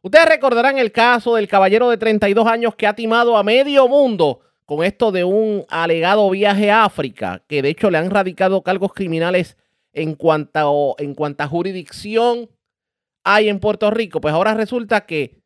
ustedes 0.00 0.24
recordarán 0.24 0.78
el 0.78 0.90
caso 0.90 1.34
del 1.34 1.46
caballero 1.46 1.90
de 1.90 1.98
32 1.98 2.46
años 2.46 2.74
que 2.74 2.86
ha 2.86 2.94
timado 2.94 3.36
a 3.36 3.42
medio 3.42 3.86
mundo 3.86 4.40
con 4.64 4.82
esto 4.82 5.12
de 5.12 5.24
un 5.24 5.66
alegado 5.68 6.30
viaje 6.30 6.70
a 6.70 6.84
África, 6.84 7.42
que 7.46 7.60
de 7.60 7.68
hecho 7.68 7.90
le 7.90 7.98
han 7.98 8.08
radicado 8.08 8.62
cargos 8.62 8.94
criminales 8.94 9.58
en 9.92 10.14
cuanto, 10.14 10.94
en 10.98 11.14
cuanto 11.14 11.44
a 11.44 11.48
jurisdicción 11.48 12.48
hay 13.24 13.50
en 13.50 13.60
Puerto 13.60 13.90
Rico. 13.90 14.22
Pues 14.22 14.32
ahora 14.32 14.54
resulta 14.54 15.02
que 15.02 15.42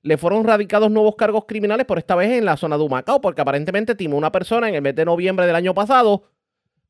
le 0.00 0.16
fueron 0.16 0.44
radicados 0.44 0.90
nuevos 0.90 1.16
cargos 1.16 1.44
criminales, 1.46 1.84
por 1.84 1.98
esta 1.98 2.14
vez 2.14 2.30
en 2.30 2.46
la 2.46 2.56
zona 2.56 2.78
de 2.78 2.84
Humacao, 2.84 3.20
porque 3.20 3.42
aparentemente 3.42 3.94
timó 3.94 4.16
una 4.16 4.32
persona 4.32 4.70
en 4.70 4.74
el 4.76 4.80
mes 4.80 4.94
de 4.94 5.04
noviembre 5.04 5.46
del 5.46 5.56
año 5.56 5.74
pasado 5.74 6.24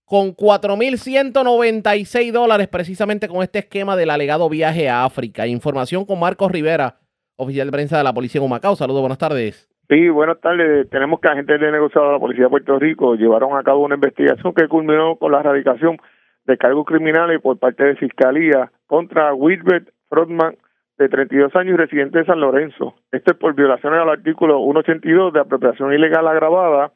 con 0.08 0.34
4.196 0.34 2.32
dólares 2.32 2.68
precisamente 2.68 3.28
con 3.28 3.42
este 3.42 3.58
esquema 3.58 3.94
del 3.94 4.08
alegado 4.08 4.48
viaje 4.48 4.88
a 4.88 5.04
África. 5.04 5.46
Información 5.46 6.06
con 6.06 6.18
Marcos 6.18 6.50
Rivera, 6.50 6.96
oficial 7.36 7.66
de 7.66 7.72
prensa 7.72 7.98
de 7.98 8.04
la 8.04 8.14
Policía 8.14 8.38
en 8.40 8.46
Humacao. 8.46 8.74
Saludos, 8.74 9.02
buenas 9.02 9.18
tardes. 9.18 9.68
Sí, 9.88 10.08
buenas 10.08 10.40
tardes. 10.40 10.88
Tenemos 10.88 11.20
que 11.20 11.28
agentes 11.28 11.60
de 11.60 11.70
negociado 11.70 12.06
de 12.06 12.12
la 12.14 12.18
Policía 12.18 12.44
de 12.44 12.50
Puerto 12.50 12.78
Rico 12.78 13.16
llevaron 13.16 13.58
a 13.58 13.62
cabo 13.62 13.84
una 13.84 13.96
investigación 13.96 14.54
que 14.54 14.66
culminó 14.66 15.16
con 15.16 15.32
la 15.32 15.40
erradicación 15.40 15.98
de 16.46 16.56
cargos 16.56 16.86
criminales 16.86 17.42
por 17.42 17.58
parte 17.58 17.84
de 17.84 17.96
Fiscalía 17.96 18.72
contra 18.86 19.34
Wilbert 19.34 19.90
Frodman, 20.08 20.56
de 20.96 21.08
32 21.08 21.54
años 21.54 21.74
y 21.74 21.76
residente 21.76 22.18
de 22.18 22.24
San 22.24 22.40
Lorenzo. 22.40 22.94
Esto 23.12 23.32
es 23.32 23.38
por 23.38 23.54
violaciones 23.54 24.00
al 24.00 24.08
artículo 24.08 24.58
182 24.58 25.32
de 25.34 25.40
apropiación 25.40 25.92
ilegal 25.92 26.26
agravada 26.26 26.92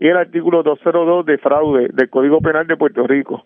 y 0.00 0.08
el 0.08 0.16
artículo 0.16 0.62
202 0.62 1.26
de 1.26 1.36
fraude 1.36 1.90
del 1.92 2.08
Código 2.08 2.40
Penal 2.40 2.66
de 2.66 2.78
Puerto 2.78 3.06
Rico. 3.06 3.44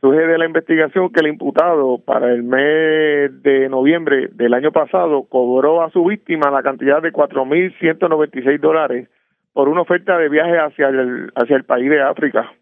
Surge 0.00 0.24
de 0.24 0.38
la 0.38 0.46
investigación 0.46 1.10
que 1.10 1.18
el 1.18 1.26
imputado 1.26 1.98
para 1.98 2.32
el 2.32 2.44
mes 2.44 3.42
de 3.42 3.68
noviembre 3.68 4.28
del 4.32 4.54
año 4.54 4.70
pasado 4.70 5.24
cobró 5.28 5.82
a 5.82 5.90
su 5.90 6.04
víctima 6.04 6.50
la 6.52 6.62
cantidad 6.62 7.02
de 7.02 7.12
4.196 7.12 8.60
dólares 8.60 9.08
por 9.52 9.68
una 9.68 9.80
oferta 9.80 10.16
de 10.16 10.28
viaje 10.28 10.56
hacia 10.58 10.88
el, 10.90 11.32
hacia 11.34 11.56
el 11.56 11.64
país 11.64 11.90
de 11.90 12.00
África, 12.00 12.52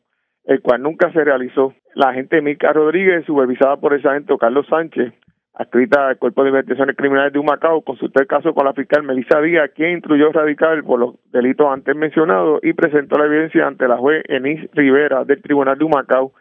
el 0.44 0.62
cual 0.62 0.80
nunca 0.80 1.12
se 1.12 1.22
realizó. 1.22 1.74
La 1.94 2.08
agente 2.08 2.40
Mica 2.40 2.72
Rodríguez, 2.72 3.26
supervisada 3.26 3.76
por 3.76 3.92
el 3.92 4.00
sargento 4.00 4.38
Carlos 4.38 4.66
Sánchez, 4.70 5.12
adscrita 5.54 6.08
al 6.08 6.18
Cuerpo 6.18 6.42
de 6.42 6.50
Investigaciones 6.50 6.96
Criminales 6.96 7.32
de 7.32 7.38
Humacao, 7.38 7.82
consultó 7.82 8.20
el 8.20 8.26
caso 8.26 8.52
con 8.54 8.66
la 8.66 8.72
fiscal 8.72 9.04
Melissa 9.04 9.40
Díaz, 9.40 9.70
quien 9.74 9.92
instruyó 9.92 10.32
radical 10.32 10.82
por 10.82 10.98
los 10.98 11.14
delitos 11.30 11.66
antes 11.70 11.94
mencionados 11.94 12.60
y 12.62 12.72
presentó 12.72 13.18
la 13.18 13.26
evidencia 13.26 13.66
ante 13.66 13.86
la 13.86 13.96
juez 13.96 14.24
Enis 14.28 14.68
Rivera 14.72 15.24
del 15.24 15.40
Tribunal 15.42 15.78
de 15.78 15.84
Humacao, 15.84 16.32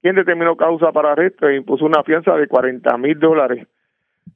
quien 0.00 0.16
determinó 0.16 0.56
causa 0.56 0.90
para 0.90 1.12
arresto 1.12 1.48
e 1.48 1.56
impuso 1.56 1.84
una 1.84 2.02
fianza 2.02 2.34
de 2.34 2.48
40 2.48 2.96
mil 2.96 3.18
dólares, 3.18 3.68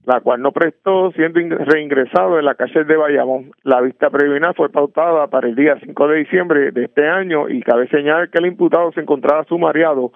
la 0.05 0.21
cual 0.21 0.43
no 0.43 0.53
prestó, 0.53 1.11
siendo 1.13 1.41
reingresado 1.41 2.39
en 2.39 2.45
la 2.45 2.55
cárcel 2.55 2.87
de 2.87 2.97
Bayamón. 2.97 3.53
La 3.65 3.81
vista 3.81 4.11
preliminar 4.11 4.55
fue 4.55 4.69
pautada 4.69 5.29
para 5.29 5.49
el 5.49 5.57
día 5.57 5.79
5 5.83 6.09
de 6.09 6.19
diciembre 6.19 6.71
de 6.73 6.85
este 6.85 7.09
año 7.09 7.49
y 7.49 7.63
cabe 7.63 7.89
señalar 7.89 8.31
que 8.31 8.39
el 8.39 8.47
imputado 8.47 8.93
se 8.93 9.01
encontraba 9.01 9.45
sumariado 9.45 10.13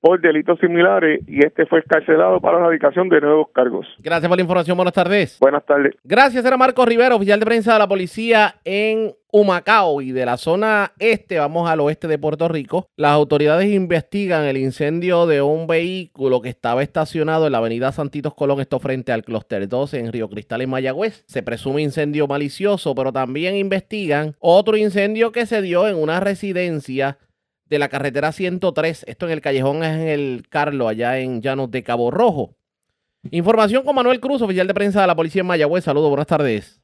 por 0.00 0.20
delitos 0.20 0.58
similares 0.60 1.20
y 1.26 1.44
este 1.44 1.66
fue 1.66 1.80
escarcelado 1.80 2.40
para 2.40 2.58
la 2.58 2.64
erradicación 2.64 3.08
de 3.08 3.20
nuevos 3.20 3.48
cargos. 3.52 3.86
Gracias 3.98 4.28
por 4.28 4.38
la 4.38 4.42
información. 4.42 4.76
Buenas 4.76 4.94
tardes. 4.94 5.38
Buenas 5.40 5.64
tardes. 5.64 5.94
Gracias, 6.04 6.44
era 6.44 6.56
Marco 6.56 6.84
Rivera, 6.86 7.14
oficial 7.14 7.40
de 7.40 7.46
prensa 7.46 7.74
de 7.74 7.78
la 7.78 7.88
policía 7.88 8.56
en 8.64 9.12
Humacao 9.32 10.00
y 10.00 10.12
de 10.12 10.26
la 10.26 10.36
zona 10.36 10.92
este, 10.98 11.38
vamos 11.38 11.70
al 11.70 11.80
oeste 11.80 12.08
de 12.08 12.18
Puerto 12.18 12.48
Rico. 12.48 12.88
Las 12.96 13.12
autoridades 13.12 13.68
investigan 13.72 14.44
el 14.44 14.56
incendio 14.56 15.26
de 15.26 15.42
un 15.42 15.66
vehículo 15.66 16.40
que 16.40 16.48
estaba 16.48 16.82
estacionado 16.82 17.46
en 17.46 17.52
la 17.52 17.58
avenida 17.58 17.92
Santitos 17.92 18.34
Colón, 18.34 18.60
esto 18.60 18.78
frente 18.80 19.12
al 19.12 19.24
Clúster 19.24 19.68
12 19.68 19.98
en 19.98 20.12
Río 20.12 20.28
Cristal, 20.28 20.62
en 20.62 20.70
Mayagüez. 20.70 21.24
Se 21.26 21.42
presume 21.42 21.82
incendio 21.82 22.26
malicioso, 22.26 22.94
pero 22.94 23.12
también 23.12 23.56
investigan 23.56 24.34
otro 24.40 24.76
incendio 24.76 25.32
que 25.32 25.46
se 25.46 25.62
dio 25.62 25.86
en 25.86 25.96
una 25.96 26.20
residencia 26.20 27.18
de 27.70 27.78
la 27.78 27.88
carretera 27.88 28.32
103, 28.32 29.04
esto 29.08 29.26
en 29.26 29.32
el 29.32 29.40
callejón 29.40 29.84
es 29.84 29.96
en 29.96 30.08
el 30.08 30.42
Carlo, 30.50 30.88
allá 30.88 31.18
en 31.18 31.40
Llanos 31.40 31.70
de 31.70 31.84
Cabo 31.84 32.10
Rojo. 32.10 32.50
Información 33.30 33.84
con 33.84 33.94
Manuel 33.94 34.18
Cruz, 34.18 34.42
oficial 34.42 34.66
de 34.66 34.74
prensa 34.74 35.00
de 35.02 35.06
la 35.06 35.14
policía 35.14 35.42
en 35.42 35.46
Mayagüez. 35.46 35.84
Saludos, 35.84 36.08
buenas 36.08 36.26
tardes. 36.26 36.82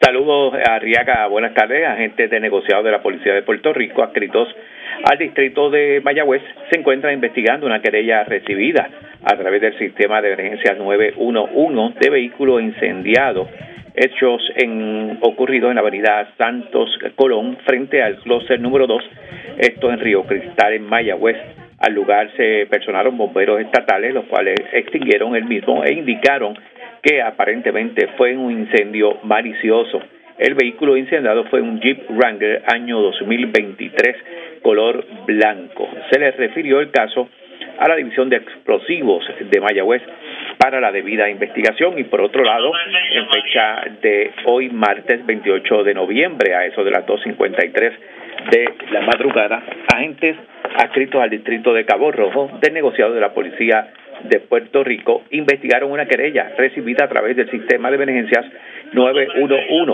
Saludos 0.00 0.54
a 0.54 1.28
buenas 1.28 1.54
tardes, 1.54 1.86
agentes 1.86 2.28
de 2.28 2.40
negociado 2.40 2.82
de 2.82 2.90
la 2.90 3.02
Policía 3.02 3.34
de 3.34 3.42
Puerto 3.42 3.72
Rico, 3.72 4.02
adscritos 4.02 4.48
al 5.08 5.18
distrito 5.18 5.70
de 5.70 6.00
Mayagüez, 6.02 6.42
se 6.70 6.80
encuentra 6.80 7.12
investigando 7.12 7.66
una 7.66 7.80
querella 7.80 8.24
recibida 8.24 8.90
a 9.22 9.36
través 9.36 9.60
del 9.60 9.78
sistema 9.78 10.20
de 10.20 10.32
emergencia 10.32 10.74
911 10.74 11.98
de 12.00 12.10
vehículo 12.10 12.58
incendiado 12.58 13.48
hechos 13.94 14.42
en, 14.56 15.18
ocurridos 15.20 15.70
en 15.70 15.76
la 15.76 15.80
avenida 15.82 16.32
Santos 16.38 16.90
Colón 17.16 17.58
frente 17.66 18.02
al 18.02 18.16
clúster 18.16 18.60
número 18.60 18.86
2, 18.86 19.02
esto 19.58 19.90
en 19.90 20.00
Río 20.00 20.24
Cristal, 20.24 20.74
en 20.74 20.86
Mayagüez. 20.86 21.36
Al 21.78 21.94
lugar 21.94 22.30
se 22.36 22.66
personaron 22.70 23.16
bomberos 23.16 23.60
estatales, 23.60 24.14
los 24.14 24.24
cuales 24.26 24.54
extinguieron 24.72 25.34
el 25.34 25.44
mismo 25.44 25.82
e 25.84 25.92
indicaron 25.92 26.56
que 27.02 27.20
aparentemente 27.20 28.08
fue 28.16 28.36
un 28.36 28.52
incendio 28.52 29.18
malicioso. 29.24 30.00
El 30.38 30.54
vehículo 30.54 30.96
incendiado 30.96 31.44
fue 31.44 31.60
un 31.60 31.80
Jeep 31.80 32.08
Wrangler 32.10 32.62
año 32.72 33.00
2023, 33.00 34.16
color 34.62 35.04
blanco. 35.26 35.88
Se 36.10 36.18
le 36.18 36.30
refirió 36.30 36.80
el 36.80 36.90
caso 36.90 37.28
a 37.78 37.88
la 37.88 37.96
División 37.96 38.28
de 38.28 38.36
Explosivos 38.36 39.24
de 39.40 39.60
Mayagüez 39.60 40.02
para 40.62 40.80
la 40.80 40.92
debida 40.92 41.28
investigación 41.28 41.98
y 41.98 42.04
por 42.04 42.20
otro 42.20 42.44
lado, 42.44 42.70
en 43.12 43.28
fecha 43.30 43.82
de 44.00 44.30
hoy 44.44 44.68
martes 44.68 45.26
28 45.26 45.82
de 45.82 45.92
noviembre 45.92 46.54
a 46.54 46.66
eso 46.66 46.84
de 46.84 46.92
las 46.92 47.04
2.53 47.04 47.92
de 48.48 48.74
la 48.92 49.00
madrugada, 49.00 49.60
agentes 49.92 50.36
adscritos 50.76 51.20
al 51.20 51.30
distrito 51.30 51.74
de 51.74 51.84
Cabo 51.84 52.12
Rojo 52.12 52.48
del 52.60 52.74
negociado 52.74 53.12
de 53.12 53.20
la 53.20 53.34
policía 53.34 53.88
de 54.22 54.38
Puerto 54.38 54.84
Rico 54.84 55.24
investigaron 55.30 55.90
una 55.90 56.06
querella 56.06 56.52
recibida 56.56 57.06
a 57.06 57.08
través 57.08 57.34
del 57.34 57.50
sistema 57.50 57.90
de 57.90 57.96
emergencias 57.96 58.44
911 58.92 59.92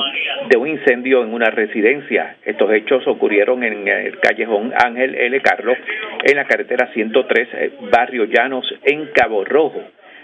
de 0.50 0.56
un 0.58 0.68
incendio 0.68 1.22
en 1.22 1.32
una 1.32 1.50
residencia. 1.50 2.36
Estos 2.44 2.70
hechos 2.72 3.06
ocurrieron 3.06 3.62
en 3.64 3.88
el 3.88 4.18
callejón 4.18 4.74
Ángel 4.76 5.14
L. 5.14 5.40
Carlos, 5.40 5.78
en 6.24 6.36
la 6.36 6.44
carretera 6.44 6.90
103, 6.92 7.48
eh, 7.54 7.70
Barrio 7.90 8.26
Llanos, 8.26 8.66
en 8.84 9.06
Cabo 9.14 9.44
Rojo. 9.46 9.82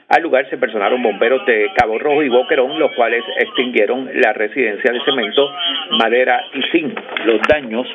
Al 0.09 0.23
lugar 0.23 0.49
se 0.51 0.59
personaron 0.59 1.03
bomberos 1.03 1.45
de 1.47 1.71
Cabo 1.77 1.99
Rojo 1.99 2.23
y 2.23 2.29
Boquerón, 2.29 2.79
los 2.79 2.93
cuales 2.93 3.25
extinguieron 3.39 4.11
la 4.15 4.33
residencia 4.33 4.93
de 4.93 5.01
cemento, 5.05 5.51
madera 5.99 6.45
y 6.55 6.63
zinc. 6.71 6.99
Los 7.25 7.41
daños 7.49 7.87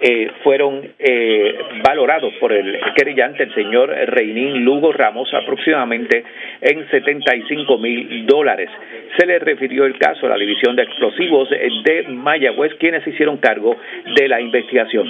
eh, 0.00 0.30
fueron 0.42 0.82
eh, 0.98 1.58
valorados 1.82 2.34
por 2.40 2.52
el 2.52 2.78
querellante, 2.96 3.44
el 3.44 3.54
señor 3.54 3.88
Reinín 3.88 4.64
Lugo 4.64 4.92
Ramos, 4.92 5.32
aproximadamente 5.32 6.24
en 6.60 6.90
75 6.90 7.78
mil 7.78 8.26
dólares. 8.26 8.68
Se 9.16 9.24
le 9.24 9.38
refirió 9.38 9.86
el 9.86 9.96
caso 9.96 10.26
a 10.26 10.30
la 10.30 10.36
División 10.36 10.74
de 10.74 10.82
Explosivos 10.82 11.48
de 11.50 12.06
Mayagüez, 12.08 12.74
quienes 12.80 13.06
hicieron 13.06 13.36
cargo 13.38 13.76
de 14.16 14.28
la 14.28 14.40
investigación. 14.40 15.06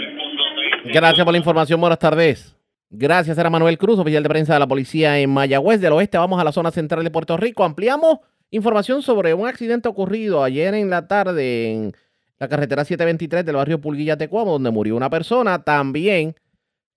Gracias 0.85 1.25
por 1.25 1.33
la 1.33 1.39
información. 1.39 1.81
Buenas 1.81 1.99
tardes. 1.99 2.54
Gracias, 2.97 3.37
era 3.37 3.51
Manuel 3.51 3.77
Cruz, 3.77 3.99
oficial 3.99 4.23
de 4.23 4.29
prensa 4.29 4.53
de 4.53 4.61
la 4.61 4.69
policía 4.69 5.19
en 5.19 5.29
Mayagüez 5.29 5.81
del 5.81 5.95
Oeste. 5.95 6.17
Vamos 6.17 6.41
a 6.41 6.45
la 6.45 6.53
zona 6.53 6.71
central 6.71 7.03
de 7.03 7.11
Puerto 7.11 7.37
Rico. 7.37 7.65
Ampliamos 7.65 8.21
información 8.53 9.03
sobre 9.03 9.35
un 9.35 9.49
accidente 9.49 9.89
ocurrido 9.89 10.45
ayer 10.45 10.75
en 10.75 10.91
la 10.91 11.09
tarde 11.09 11.73
en 11.73 11.97
la 12.39 12.47
carretera 12.47 12.85
723 12.85 13.45
del 13.45 13.57
barrio 13.57 13.81
Pulguilla 13.81 14.17
Tecuamo, 14.17 14.53
donde 14.53 14.71
murió 14.71 14.95
una 14.95 15.11
persona. 15.11 15.65
También 15.65 16.37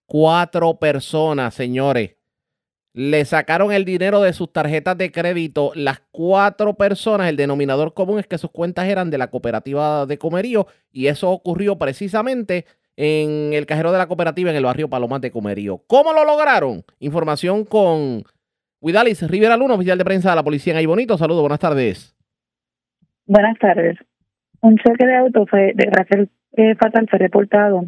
cuatro 0.06 0.78
personas, 0.78 1.56
señores. 1.56 2.12
le 2.94 3.26
sacaron 3.26 3.72
el 3.72 3.84
dinero 3.84 4.22
de 4.22 4.34
sus 4.34 4.54
tarjetas 4.54 5.00
de 5.00 5.12
crédito. 5.12 5.72
Las 5.74 6.04
cuatro 6.12 6.76
personas, 6.76 7.28
el 7.28 7.38
denominador 7.38 7.96
común 7.96 8.20
es 8.20 8.28
que 8.28 8.38
sus 8.38 8.52
cuentas 8.52 8.88
eran 8.88 9.10
de 9.10 9.18
la 9.18 9.32
cooperativa 9.32 10.06
de 10.06 10.20
Comerío 10.20 10.68
y 10.92 11.08
eso 11.08 11.32
ocurrió 11.32 11.80
precisamente 11.80 12.66
en 12.98 13.54
el 13.54 13.66
cajero 13.66 13.92
de 13.92 14.00
la 14.00 14.08
cooperativa 14.08 14.50
en 14.50 14.58
el 14.58 14.66
barrio 14.66 14.90
Palomas 14.90 15.22
de 15.22 15.32
Comerío. 15.32 15.82
¿Cómo 15.88 16.12
lo 16.14 16.26
lograron? 16.26 16.84
Información 17.00 17.64
con 17.64 18.24
Widalis 18.82 19.26
Rivera 19.30 19.56
Luna, 19.56 19.76
oficial 19.76 19.98
de 19.98 20.04
prensa 20.04 20.32
de 20.32 20.36
la 20.36 20.44
policía 20.44 20.74
en 20.74 20.80
Ahí 20.80 20.86
Bonito. 20.86 21.18
Saludos, 21.18 21.42
buenas 21.42 21.60
tardes. 21.60 22.16
Buenas 23.26 23.58
tardes. 23.60 23.98
Un 24.62 24.78
choque 24.78 25.06
de 25.06 25.16
auto 25.16 25.46
fue 25.46 25.74
de 25.76 25.86
carácter 25.86 26.28
eh, 26.54 26.76
fatal 26.76 27.08
fue 27.08 27.20
reportado 27.20 27.86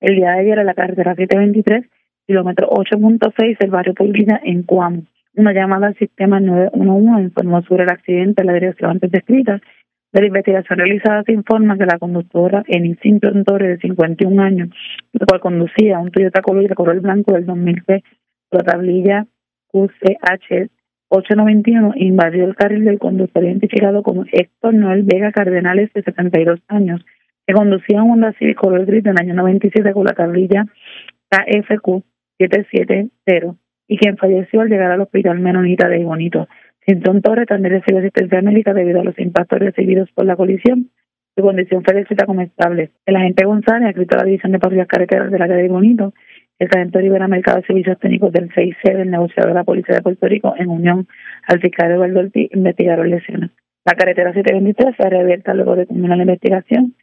el 0.00 0.16
día 0.16 0.30
de 0.30 0.40
ayer 0.40 0.58
en 0.58 0.66
la 0.66 0.74
carretera 0.74 1.14
723, 1.14 1.86
kilómetro 2.26 2.68
8.6 2.70 3.58
del 3.58 3.70
barrio 3.70 3.94
Pulguina 3.94 4.40
en 4.44 4.62
Cuamo. 4.62 5.02
Una 5.34 5.52
llamada 5.52 5.88
al 5.88 5.96
sistema 5.96 6.38
911 6.38 7.22
informó 7.22 7.62
sobre 7.62 7.84
el 7.84 7.90
accidente 7.90 8.42
en 8.42 8.46
la 8.46 8.52
dirección 8.52 8.90
antes 8.90 9.10
descrita. 9.10 9.60
De 10.12 10.20
la 10.20 10.26
investigación 10.26 10.78
realizada 10.78 11.22
se 11.22 11.32
informa 11.32 11.78
que 11.78 11.86
la 11.86 11.98
conductora 11.98 12.62
en 12.66 12.96
Torre 13.44 13.68
de 13.68 13.78
51 13.78 14.42
años, 14.42 14.68
la 15.12 15.24
cual 15.24 15.40
conducía 15.40 15.98
un 15.98 16.10
Toyota 16.10 16.42
Corolla 16.42 16.74
color 16.74 17.00
blanco 17.00 17.32
del 17.32 17.46
2006, 17.46 18.02
la 18.50 18.60
tablilla 18.60 19.26
QCH 19.68 20.68
891 21.08 21.92
invadió 21.96 22.44
el 22.44 22.54
carril 22.54 22.84
del 22.84 22.98
conductor 22.98 23.42
identificado 23.42 24.02
como 24.02 24.24
Héctor 24.30 24.74
Noel 24.74 25.02
Vega 25.02 25.32
Cardenales 25.32 25.90
de 25.94 26.02
72 26.02 26.60
años, 26.68 27.04
que 27.46 27.54
conducía 27.54 28.02
un 28.02 28.12
Honda 28.12 28.32
Civic 28.38 28.56
color 28.56 28.84
gris 28.84 29.04
del 29.04 29.16
año 29.18 29.34
97 29.34 29.92
con 29.92 30.04
la 30.04 30.12
tablilla 30.12 30.66
KFQ 31.30 32.02
770 32.38 33.56
y 33.88 33.96
quien 33.96 34.16
falleció 34.16 34.60
al 34.60 34.68
llegar 34.68 34.90
al 34.90 35.00
hospital 35.00 35.38
Menonita 35.40 35.88
de 35.88 36.04
Bonito. 36.04 36.48
Sinton 36.86 37.22
Torres 37.22 37.46
también 37.46 37.74
recibió 37.74 38.00
asistencia 38.00 38.42
médica 38.42 38.74
debido 38.74 39.00
a 39.00 39.04
los 39.04 39.18
impactos 39.18 39.60
recibidos 39.60 40.10
por 40.12 40.26
la 40.26 40.36
colisión. 40.36 40.90
Su 41.36 41.42
condición 41.42 41.82
fue 41.84 41.94
descrita 41.94 42.26
como 42.26 42.40
estable. 42.42 42.90
El 43.06 43.16
agente 43.16 43.44
González, 43.44 43.90
escrito 43.90 44.16
a 44.16 44.18
la 44.18 44.24
División 44.24 44.52
de 44.52 44.58
Patrullas 44.58 44.88
Carreteras 44.88 45.30
de 45.30 45.38
la 45.38 45.48
calle 45.48 45.62
de 45.62 45.68
Bonito, 45.68 46.12
el 46.58 46.68
sargento 46.68 46.98
Rivera 46.98 47.28
Mercado 47.28 47.58
de 47.58 47.66
Servicios 47.66 47.98
Técnicos 47.98 48.32
del 48.32 48.50
6C 48.50 48.96
del 48.96 49.10
negociador 49.10 49.50
de 49.50 49.54
la 49.54 49.64
Policía 49.64 49.96
de 49.96 50.02
Puerto 50.02 50.26
Rico, 50.26 50.54
en 50.58 50.68
unión 50.68 51.08
al 51.48 51.60
fiscal 51.60 51.90
Eduardo 51.90 52.20
Ortiz, 52.20 52.50
investigaron 52.52 53.10
lesiones. 53.10 53.50
La 53.84 53.94
carretera 53.94 54.32
723 54.32 54.94
ha 55.00 55.08
reabierta 55.08 55.54
luego 55.54 55.74
de 55.74 55.86
terminar 55.86 56.16
la 56.16 56.24
investigación 56.24 56.94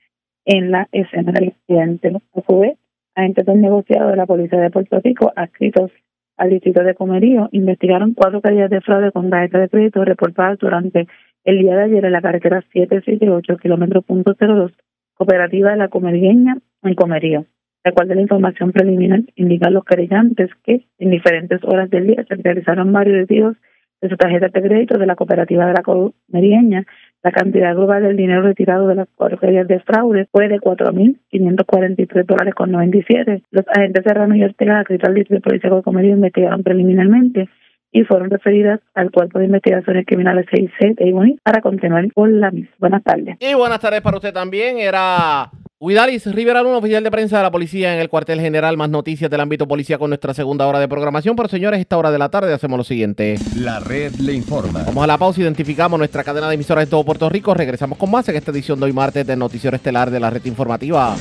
en 0.46 0.72
la 0.72 0.88
escena 0.92 1.32
del 1.32 1.50
accidente. 1.50 2.14
A 2.36 2.42
su 2.42 2.60
vez, 2.60 2.78
agentes 3.16 3.46
del 3.46 3.62
negociado 3.62 4.12
de 4.12 4.16
la 4.16 4.26
Policía 4.26 4.60
de 4.60 4.70
Puerto 4.70 5.00
Rico, 5.00 5.34
adscritos 5.36 5.92
al 6.40 6.50
distrito 6.50 6.84
de 6.84 6.96
Comerío, 6.96 7.50
investigaron 7.52 8.16
cuatro 8.16 8.42
caídas 8.42 8.72
de 8.72 8.82
fraude 8.82 9.12
con 9.12 9.30
tarjeta 9.30 9.60
de 9.60 9.70
crédito 9.70 10.04
reportadas 10.04 10.58
durante 10.58 11.08
el 11.44 11.60
día 11.60 11.76
de 11.76 11.84
ayer 11.84 12.06
en 12.06 12.12
la 12.12 12.22
carretera 12.22 12.62
778, 12.74 13.58
kilómetro 13.58 14.02
punto 14.02 14.36
02, 14.40 14.72
cooperativa 15.14 15.72
de 15.72 15.78
la 15.78 15.90
Comerieña 15.90 16.58
en 16.84 16.96
Comerío 16.96 17.46
de 17.84 17.92
acuerdo 17.92 18.14
a 18.14 18.16
la 18.16 18.22
información 18.22 18.72
preliminar, 18.72 19.22
indican 19.36 19.74
los 19.74 19.86
querellantes 19.86 20.50
que 20.64 20.86
en 20.98 21.12
diferentes 21.12 21.64
horas 21.64 21.90
del 21.90 22.08
día 22.08 22.26
se 22.28 22.36
realizaron 22.36 22.92
varios 22.92 23.18
retiros 23.18 23.56
de 24.02 24.10
su 24.10 24.18
tarjeta 24.18 24.48
de 24.50 24.62
crédito 24.62 24.98
de 24.98 25.06
la 25.06 25.16
cooperativa 25.16 25.66
de 25.66 25.74
la 25.74 25.84
Comerieña. 25.84 26.86
La 27.22 27.32
cantidad 27.32 27.76
global 27.76 28.04
del 28.04 28.16
dinero 28.16 28.42
retirado 28.42 28.88
de 28.88 28.96
las 28.96 29.08
cuatro 29.16 29.38
de 29.42 29.80
fraude 29.82 30.28
fue 30.32 30.48
de 30.48 30.60
4.543 30.60 32.26
dólares 32.26 32.54
con 32.56 32.72
97. 32.72 33.44
Los 33.52 33.66
agentes 33.68 34.04
Serrano 34.06 34.36
y 34.36 34.44
Ortega, 34.44 34.80
adscritos 34.80 35.10
al 35.10 35.16
Distrito 35.16 35.36
de 35.36 35.50
Policía 35.50 35.70
de 35.70 35.84
Comerío, 35.84 36.14
investigaron 36.14 36.64
preliminarmente 36.64 37.50
y 37.92 38.04
fueron 38.04 38.30
referidas 38.30 38.80
al 38.94 39.12
Cuerpo 39.12 39.40
de 39.40 39.46
Investigaciones 39.46 40.06
Criminales 40.06 40.46
6C 40.48 40.96
de 40.96 41.38
para 41.44 41.62
continuar 41.62 42.12
con 42.14 42.40
la 42.40 42.52
misma. 42.52 42.72
Buenas 42.80 43.04
tardes. 43.04 43.36
Y 43.40 43.54
buenas 43.54 43.80
tardes 43.80 44.02
para 44.02 44.18
usted 44.18 44.34
también. 44.34 44.78
Era 44.78 45.50
Huidalis 45.82 46.26
Rivera 46.26 46.62
un 46.62 46.76
oficial 46.76 47.02
de 47.06 47.10
prensa 47.10 47.38
de 47.38 47.44
la 47.44 47.52
policía 47.52 47.94
en 47.94 48.02
el 48.02 48.10
cuartel 48.10 48.42
general. 48.42 48.76
Más 48.76 48.90
noticias 48.90 49.32
del 49.32 49.40
ámbito 49.40 49.66
policía 49.66 49.98
con 49.98 50.10
nuestra 50.10 50.34
segunda 50.34 50.68
hora 50.68 50.78
de 50.78 50.90
programación. 50.90 51.38
Pero 51.38 51.48
señores, 51.48 51.80
esta 51.80 51.98
hora 51.98 52.12
de 52.12 52.20
la 52.20 52.28
tarde 52.28 52.54
hacemos 52.54 52.78
lo 52.78 52.84
siguiente. 52.84 53.40
La 53.56 53.80
red 53.80 54.14
le 54.16 54.34
informa. 54.34 54.84
Vamos 54.84 55.02
a 55.02 55.08
la 55.08 55.18
pausa, 55.18 55.40
identificamos 55.40 55.98
nuestra 55.98 56.26
cadena 56.26 56.50
de 56.50 56.56
emisoras 56.56 56.84
de 56.84 56.92
todo 56.92 57.06
Puerto 57.06 57.30
Rico. 57.30 57.54
Regresamos 57.54 57.98
con 57.98 58.12
más 58.12 58.28
en 58.28 58.36
esta 58.36 58.52
edición 58.52 58.78
de 58.78 58.88
hoy 58.88 58.92
martes 58.92 59.26
del 59.26 59.40
Noticiero 59.40 59.78
Estelar 59.78 60.12
de 60.12 60.20
la 60.20 60.30
red 60.30 60.44
informativa. 60.44 61.16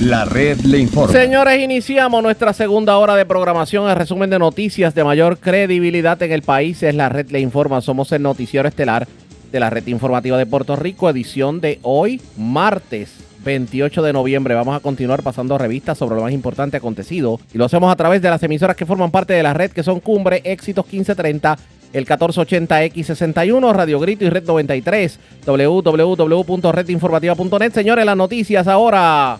La 0.00 0.24
red 0.24 0.58
le 0.60 0.78
informa. 0.78 1.12
Señores, 1.12 1.62
iniciamos 1.62 2.22
nuestra 2.22 2.54
segunda 2.54 2.96
hora 2.96 3.16
de 3.16 3.26
programación. 3.26 3.90
El 3.90 3.96
resumen 3.96 4.30
de 4.30 4.38
noticias 4.38 4.94
de 4.94 5.04
mayor 5.04 5.36
credibilidad 5.36 6.22
en 6.22 6.32
el 6.32 6.40
país 6.40 6.82
es 6.82 6.94
la 6.94 7.10
red 7.10 7.28
le 7.28 7.40
informa. 7.40 7.82
Somos 7.82 8.10
el 8.12 8.22
Noticiero 8.22 8.66
Estelar 8.66 9.06
de 9.50 9.60
la 9.60 9.70
red 9.70 9.86
informativa 9.86 10.36
de 10.36 10.46
Puerto 10.46 10.76
Rico, 10.76 11.08
edición 11.08 11.60
de 11.60 11.78
hoy, 11.82 12.20
martes 12.36 13.10
28 13.44 14.02
de 14.02 14.12
noviembre. 14.12 14.54
Vamos 14.54 14.76
a 14.76 14.80
continuar 14.80 15.22
pasando 15.22 15.56
revistas 15.58 15.98
sobre 15.98 16.16
lo 16.16 16.22
más 16.22 16.32
importante 16.32 16.76
acontecido 16.76 17.40
y 17.52 17.58
lo 17.58 17.64
hacemos 17.64 17.92
a 17.92 17.96
través 17.96 18.22
de 18.22 18.30
las 18.30 18.42
emisoras 18.42 18.76
que 18.76 18.86
forman 18.86 19.10
parte 19.10 19.34
de 19.34 19.42
la 19.42 19.54
red 19.54 19.70
que 19.70 19.82
son 19.82 20.00
Cumbre, 20.00 20.40
Éxitos 20.44 20.84
1530, 20.84 21.58
el 21.92 22.06
1480X61, 22.06 23.72
Radio 23.72 24.00
Grito 24.00 24.24
y 24.24 24.30
Red 24.30 24.44
93, 24.44 25.18
www.redinformativa.net. 25.46 27.72
Señores, 27.72 28.04
las 28.04 28.16
noticias 28.16 28.68
ahora. 28.68 29.38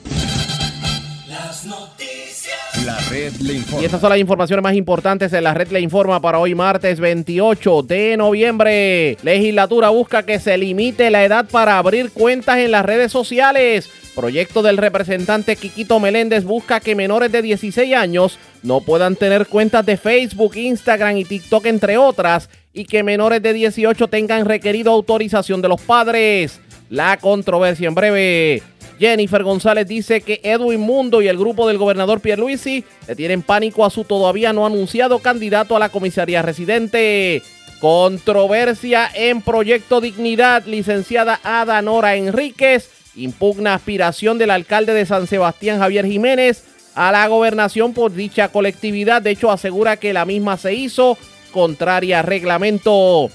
Y 3.80 3.84
estas 3.84 4.01
son 4.01 4.11
las 4.11 4.18
informaciones 4.18 4.62
más 4.62 4.74
importantes 4.74 5.32
en 5.32 5.45
la 5.45 5.55
red 5.55 5.68
le 5.68 5.80
informa 5.80 6.20
para 6.20 6.39
hoy 6.39 6.55
martes 6.55 7.01
28 7.01 7.82
de 7.82 8.16
noviembre. 8.16 9.16
Legislatura 9.22 9.91
busca 9.91 10.22
que 10.24 10.39
se 10.41 10.57
limite 10.57 11.11
la 11.11 11.24
edad 11.24 11.47
para 11.51 11.78
abrir 11.78 12.11
cuentas 12.11 12.59
en 12.59 12.70
las 12.70 12.84
redes 12.84 13.12
sociales. 13.12 13.91
Proyecto 14.14 14.62
del 14.62 14.78
representante 14.78 15.57
Quiquito 15.57 16.01
Meléndez 16.01 16.45
busca 16.45 16.80
que 16.80 16.95
menores 16.95 17.30
de 17.30 17.43
16 17.43 17.95
años 17.95 18.39
no 18.62 18.80
puedan 18.80 19.16
tener 19.16 19.47
cuentas 19.47 19.86
de 19.86 19.97
Facebook, 19.97 20.57
Instagram 20.57 21.18
y 21.18 21.24
TikTok 21.24 21.66
entre 21.66 21.99
otras 21.99 22.49
y 22.72 22.84
que 22.84 23.03
menores 23.03 23.43
de 23.43 23.53
18 23.53 24.09
tengan 24.09 24.45
requerido 24.45 24.91
autorización 24.91 25.62
de 25.62 25.68
los 25.68 25.80
padres. 25.80 26.61
La 26.91 27.16
controversia 27.18 27.89
en 27.89 27.95
breve. 27.95 28.62
Jennifer 28.99 29.42
González 29.42 29.86
dice 29.86 30.20
que 30.20 30.40
Edwin 30.42 30.80
Mundo 30.80 31.22
y 31.22 31.28
el 31.28 31.38
grupo 31.38 31.68
del 31.68 31.78
gobernador 31.78 32.20
Pierluisi 32.20 32.84
le 33.07 33.16
tienen 33.16 33.42
pánico 33.42 33.84
a 33.84 33.90
su 33.90 34.05
todavía 34.05 34.53
no 34.53 34.66
anunciado 34.66 35.20
candidato 35.20 35.76
a 35.76 35.78
la 35.78 35.88
comisaría 35.88 36.42
residente. 36.42 37.42
Controversia 37.80 39.09
en 39.14 39.40
Proyecto 39.40 40.01
Dignidad, 40.01 40.64
licenciada 40.66 41.38
Ada 41.44 41.80
Nora 41.80 42.16
Enríquez, 42.16 42.90
impugna 43.14 43.74
aspiración 43.74 44.36
del 44.36 44.51
alcalde 44.51 44.94
de 44.94 45.07
San 45.07 45.28
Sebastián 45.28 45.78
Javier 45.78 46.05
Jiménez 46.05 46.64
a 46.96 47.12
la 47.12 47.28
gobernación 47.28 47.94
por 47.94 48.12
dicha 48.12 48.49
colectividad. 48.49 49.22
De 49.22 49.30
hecho, 49.30 49.53
asegura 49.53 49.96
que 49.96 50.12
la 50.12 50.24
misma 50.24 50.57
se 50.57 50.74
hizo 50.74 51.16
contraria 51.53 52.20
a 52.20 52.22
reglamento. 52.22 53.30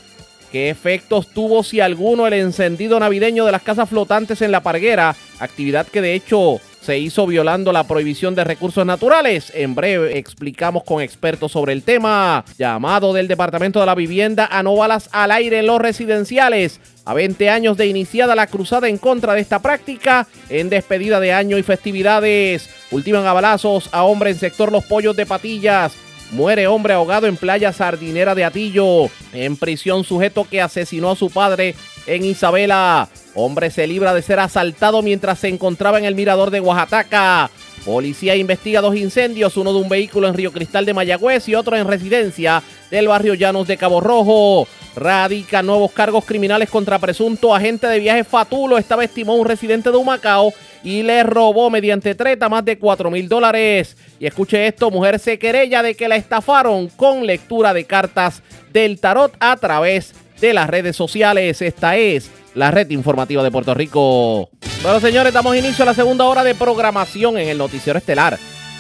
¿Qué 0.54 0.70
efectos 0.70 1.30
tuvo, 1.30 1.64
si 1.64 1.80
alguno, 1.80 2.28
el 2.28 2.34
encendido 2.34 3.00
navideño 3.00 3.44
de 3.44 3.52
las 3.52 3.64
casas 3.64 3.90
flotantes 3.90 4.40
en 4.44 4.52
la 4.52 4.62
parguera? 4.62 5.16
Actividad 5.40 5.88
que 5.88 6.00
de 6.00 6.14
hecho 6.14 6.62
se 6.80 7.00
hizo 7.00 7.26
violando 7.26 7.72
la 7.72 7.86
prohibición 7.86 8.36
de 8.36 8.44
recursos 8.44 8.86
naturales. 8.86 9.52
En 9.56 9.74
breve 9.74 10.20
explicamos 10.20 10.84
con 10.84 11.02
expertos 11.02 11.54
sobre 11.54 11.74
el 11.74 11.82
tema. 11.82 12.46
Llamado 12.56 13.14
del 13.14 13.28
Departamento 13.28 13.80
de 13.80 13.88
la 13.88 13.96
Vivienda 13.96 14.46
a 14.46 14.62
no 14.62 14.76
balas 14.76 15.10
al 15.12 15.32
aire 15.32 15.58
en 15.58 15.66
los 15.66 15.82
residenciales. 15.82 16.80
A 17.04 17.16
20 17.16 17.50
años 17.50 17.76
de 17.76 17.88
iniciada 17.88 18.36
la 18.36 18.46
cruzada 18.46 18.88
en 18.88 19.00
contra 19.00 19.34
de 19.34 19.42
esta 19.42 19.58
práctica, 19.58 20.28
en 20.50 20.70
despedida 20.70 21.20
de 21.20 21.34
año 21.34 21.58
y 21.58 21.64
festividades. 21.64 22.70
Ultiman 22.92 23.26
a 23.26 23.34
balazos 23.34 23.90
a 23.92 24.04
hombre 24.04 24.30
en 24.30 24.38
sector 24.38 24.72
Los 24.72 24.86
Pollos 24.86 25.16
de 25.16 25.26
Patillas. 25.26 25.94
Muere 26.34 26.66
hombre 26.66 26.96
ahogado 26.96 27.28
en 27.28 27.38
playa 27.38 27.72
sardinera 27.72 28.34
de 28.34 28.44
Atillo. 28.44 29.06
En 29.34 29.56
prisión 29.56 30.04
sujeto 30.04 30.48
que 30.50 30.62
asesinó 30.62 31.12
a 31.12 31.16
su 31.16 31.30
padre 31.30 31.76
en 32.08 32.26
Isabela. 32.26 33.08
Hombre 33.36 33.70
se 33.70 33.86
libra 33.86 34.16
de 34.16 34.24
ser 34.24 34.40
asaltado 34.40 35.04
mientras 35.04 35.38
se 35.38 35.48
encontraba 35.48 36.00
en 36.00 36.06
el 36.06 36.16
mirador 36.16 36.50
de 36.50 36.60
Oaxaca. 36.60 37.52
Policía 37.86 38.36
investiga 38.36 38.82
dos 38.82 38.96
incendios, 38.96 39.58
uno 39.58 39.74
de 39.74 39.80
un 39.80 39.90
vehículo 39.90 40.28
en 40.28 40.34
Río 40.34 40.52
Cristal 40.52 40.86
de 40.86 40.96
Mayagüez 40.96 41.48
y 41.50 41.56
otro 41.56 41.76
en 41.76 41.88
residencia 41.88 42.64
del 42.90 43.08
barrio 43.08 43.36
Llanos 43.36 43.68
de 43.68 43.78
Cabo 43.78 44.02
Rojo. 44.02 44.68
Radica 44.96 45.64
nuevos 45.64 45.92
cargos 45.92 46.24
criminales 46.24 46.70
contra 46.70 47.00
presunto 47.00 47.56
agente 47.56 47.88
de 47.88 48.00
viaje 48.00 48.24
Fatulo. 48.24 48.78
Esta 48.78 48.96
vez 48.96 49.12
un 49.26 49.46
residente 49.46 49.90
de 49.90 49.98
Humacao 49.98 50.54
y 50.84 51.02
le 51.02 51.24
robó 51.24 51.70
mediante 51.70 52.14
treta 52.14 52.50
más 52.50 52.64
de 52.64 52.78
4 52.78 53.10
mil 53.10 53.28
dólares. 53.28 53.98
Y 54.20 54.28
escuche 54.28 54.68
esto, 54.68 54.92
mujer 54.92 55.20
se 55.20 55.40
querella 55.40 55.82
de 55.82 55.96
que 55.96 56.08
la 56.08 56.16
estafaron 56.16 56.90
con 56.90 57.26
lectura 57.26 57.74
de 57.74 57.86
cartas 57.86 58.44
del 58.72 59.00
tarot 59.00 59.36
a 59.40 59.58
través 59.58 60.14
de 60.40 60.54
las 60.54 60.70
redes 60.70 60.96
sociales. 60.96 61.62
Esta 61.62 61.98
es 61.98 62.30
la 62.54 62.70
red 62.70 62.90
informativa 62.92 63.42
de 63.42 63.52
Puerto 63.52 63.74
Rico. 63.74 64.50
Bueno, 64.84 65.00
señores, 65.00 65.34
damos 65.34 65.56
inicio 65.56 65.84
a 65.84 65.88
la 65.88 65.94
segunda 65.94 66.26
hora 66.26 66.44
de 66.44 66.54
programación 66.54 67.38
en 67.38 67.48
el 67.48 67.58
Noticiero 67.58 67.98
Estelar 67.98 68.38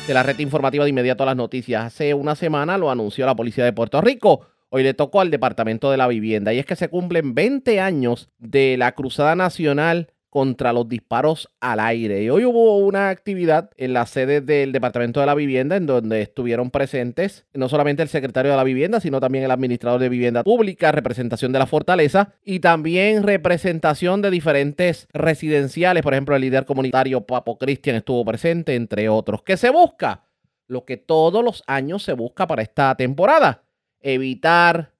de 0.07 0.14
la 0.14 0.22
red 0.22 0.38
informativa 0.39 0.84
de 0.84 0.89
inmediato 0.89 1.24
a 1.24 1.28
las 1.28 1.36
noticias. 1.36 1.86
Hace 1.86 2.14
una 2.14 2.36
semana 2.36 2.78
lo 2.78 2.91
anunció 2.91 3.26
la 3.26 3.36
policía 3.36 3.64
de 3.64 3.74
Puerto 3.74 4.01
Rico. 4.01 4.41
Hoy 4.76 4.82
le 4.82 4.95
tocó 4.95 5.21
al 5.21 5.30
Departamento 5.30 5.91
de 5.91 5.97
la 5.97 6.07
Vivienda 6.07 6.51
y 6.51 6.57
es 6.57 6.65
que 6.65 6.76
se 6.76 6.89
cumplen 6.89 7.36
20 7.36 7.80
años 7.80 8.32
de 8.39 8.76
la 8.76 8.93
Cruzada 8.93 9.36
Nacional 9.36 10.07
contra 10.32 10.74
los 10.74 10.89
disparos 10.89 11.47
al 11.61 11.80
aire. 11.80 12.24
Y 12.24 12.32
hoy 12.32 12.43
hubo 12.43 12.80
una 12.80 13.09
actividad 13.09 13.69
en 13.78 13.93
la 13.93 14.07
sede 14.07 14.41
del 14.41 14.71
Departamento 14.71 15.19
de 15.19 15.28
la 15.28 15.36
Vivienda 15.36 15.76
en 15.76 15.86
donde 15.86 16.24
estuvieron 16.24 16.71
presentes 16.71 17.45
no 17.53 17.69
solamente 17.69 18.01
el 18.01 18.09
secretario 18.09 18.49
de 18.49 18.57
la 18.57 18.63
Vivienda, 18.63 18.99
sino 18.99 19.19
también 19.19 19.43
el 19.43 19.51
administrador 19.51 20.01
de 20.01 20.09
Vivienda 20.09 20.41
Pública, 20.43 20.91
representación 20.91 21.51
de 21.51 21.59
la 21.59 21.67
Fortaleza 21.67 22.34
y 22.43 22.59
también 22.59 23.21
representación 23.21 24.24
de 24.24 24.32
diferentes 24.32 25.07
residenciales. 25.13 26.01
Por 26.01 26.15
ejemplo, 26.15 26.36
el 26.36 26.41
líder 26.41 26.65
comunitario 26.65 27.21
Papo 27.21 27.59
Cristian 27.59 27.97
estuvo 27.97 28.26
presente, 28.26 28.74
entre 28.74 29.07
otros. 29.07 29.43
¿Qué 29.43 29.55
se 29.55 29.69
busca? 29.69 30.24
Lo 30.65 30.84
que 30.84 30.97
todos 30.97 31.43
los 31.43 31.61
años 31.67 32.01
se 32.01 32.13
busca 32.13 32.47
para 32.47 32.63
esta 32.63 32.95
temporada. 32.95 33.62
Evitar 34.04 34.93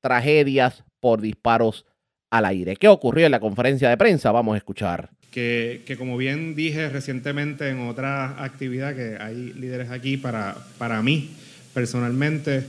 tragedias 0.00 0.84
por 1.00 1.20
disparos 1.20 1.84
al 2.30 2.44
aire. 2.44 2.76
¿Qué 2.76 2.86
ocurrió 2.86 3.26
en 3.26 3.32
la 3.32 3.40
conferencia 3.40 3.88
de 3.88 3.96
prensa? 3.96 4.30
Vamos 4.30 4.54
a 4.54 4.58
escuchar. 4.58 5.10
Que, 5.32 5.82
como 5.98 6.16
bien 6.16 6.54
dije 6.54 6.88
recientemente 6.88 7.68
en 7.68 7.88
otra 7.88 8.42
actividad, 8.42 8.94
que 8.94 9.16
hay 9.20 9.52
líderes 9.54 9.90
aquí, 9.90 10.16
para, 10.16 10.56
para 10.78 11.02
mí 11.02 11.30
personalmente, 11.74 12.64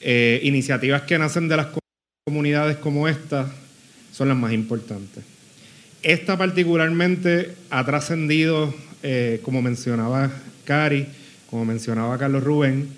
eh, 0.00 0.40
iniciativas 0.42 1.02
que 1.02 1.18
nacen 1.18 1.48
de 1.48 1.56
las 1.56 1.68
comunidades 2.24 2.76
como 2.76 3.08
esta 3.08 3.50
son 4.12 4.28
las 4.28 4.36
más 4.36 4.52
importantes. 4.52 5.24
Esta 6.02 6.38
particularmente 6.38 7.54
ha 7.70 7.84
trascendido, 7.84 8.72
eh, 9.02 9.40
como 9.42 9.62
mencionaba 9.62 10.30
Cari, 10.64 11.06
como 11.50 11.64
mencionaba 11.64 12.18
Carlos 12.18 12.44
Rubén, 12.44 12.88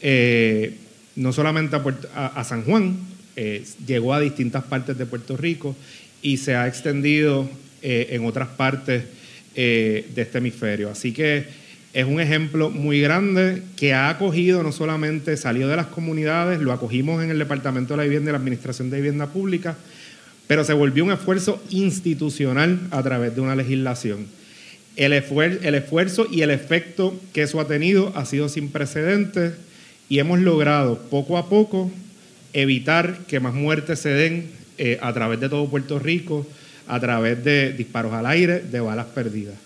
eh, 0.00 0.76
no 1.16 1.32
solamente 1.32 1.76
a 2.14 2.44
San 2.44 2.62
Juan, 2.62 2.96
eh, 3.38 3.64
llegó 3.86 4.14
a 4.14 4.20
distintas 4.20 4.64
partes 4.64 4.96
de 4.96 5.04
Puerto 5.04 5.36
Rico 5.36 5.76
y 6.22 6.38
se 6.38 6.54
ha 6.54 6.66
extendido 6.66 7.46
eh, 7.82 8.08
en 8.12 8.24
otras 8.24 8.48
partes 8.48 9.04
eh, 9.54 10.06
de 10.14 10.22
este 10.22 10.38
hemisferio. 10.38 10.90
Así 10.90 11.12
que 11.12 11.44
es 11.92 12.06
un 12.06 12.18
ejemplo 12.18 12.70
muy 12.70 13.00
grande 13.02 13.62
que 13.76 13.92
ha 13.92 14.08
acogido, 14.08 14.62
no 14.62 14.72
solamente 14.72 15.36
salió 15.36 15.68
de 15.68 15.76
las 15.76 15.86
comunidades, 15.88 16.60
lo 16.60 16.72
acogimos 16.72 17.22
en 17.22 17.30
el 17.30 17.38
Departamento 17.38 17.92
de 17.92 17.98
la 17.98 18.02
Vivienda 18.04 18.30
y 18.30 18.32
la 18.32 18.38
Administración 18.38 18.88
de 18.88 18.96
Vivienda 18.96 19.26
Pública, 19.26 19.76
pero 20.46 20.64
se 20.64 20.72
volvió 20.72 21.04
un 21.04 21.12
esfuerzo 21.12 21.62
institucional 21.68 22.80
a 22.90 23.02
través 23.02 23.34
de 23.34 23.42
una 23.42 23.54
legislación. 23.54 24.26
El, 24.96 25.12
el 25.12 25.74
esfuerzo 25.74 26.26
y 26.30 26.40
el 26.40 26.50
efecto 26.50 27.14
que 27.34 27.42
eso 27.42 27.60
ha 27.60 27.68
tenido 27.68 28.12
ha 28.16 28.24
sido 28.24 28.48
sin 28.48 28.70
precedentes 28.70 29.52
y 30.08 30.18
hemos 30.18 30.40
logrado 30.40 30.98
poco 31.10 31.38
a 31.38 31.48
poco 31.48 31.90
evitar 32.52 33.18
que 33.26 33.40
más 33.40 33.54
muertes 33.54 34.00
se 34.00 34.10
den 34.10 34.50
eh, 34.78 34.98
a 35.02 35.12
través 35.12 35.40
de 35.40 35.48
todo 35.48 35.68
Puerto 35.68 35.98
Rico, 35.98 36.46
a 36.86 37.00
través 37.00 37.42
de 37.44 37.72
disparos 37.72 38.12
al 38.12 38.26
aire, 38.26 38.60
de 38.60 38.80
balas 38.80 39.06
perdidas. 39.06 39.56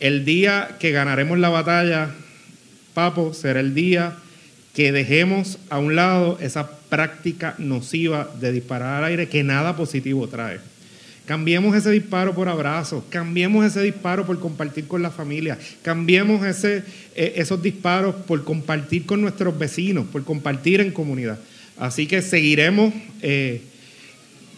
El 0.00 0.24
día 0.24 0.76
que 0.78 0.92
ganaremos 0.92 1.38
la 1.38 1.50
batalla, 1.50 2.10
Papo, 2.94 3.34
será 3.34 3.60
el 3.60 3.74
día 3.74 4.14
que 4.74 4.92
dejemos 4.92 5.58
a 5.68 5.78
un 5.78 5.94
lado 5.94 6.38
esa 6.40 6.70
práctica 6.88 7.54
nociva 7.58 8.30
de 8.40 8.52
disparar 8.52 8.98
al 8.98 9.04
aire 9.04 9.28
que 9.28 9.42
nada 9.42 9.76
positivo 9.76 10.26
trae. 10.28 10.58
Cambiemos 11.26 11.76
ese 11.76 11.90
disparo 11.90 12.34
por 12.34 12.48
abrazos, 12.48 13.04
cambiemos 13.08 13.64
ese 13.64 13.82
disparo 13.82 14.26
por 14.26 14.40
compartir 14.40 14.88
con 14.88 15.00
la 15.00 15.10
familia, 15.10 15.58
cambiemos 15.82 16.44
ese, 16.44 16.82
eh, 17.14 17.34
esos 17.36 17.62
disparos 17.62 18.14
por 18.26 18.42
compartir 18.42 19.06
con 19.06 19.20
nuestros 19.20 19.56
vecinos, 19.56 20.06
por 20.10 20.24
compartir 20.24 20.80
en 20.80 20.90
comunidad. 20.90 21.38
Así 21.78 22.06
que 22.06 22.20
seguiremos 22.20 22.92
eh, 23.22 23.62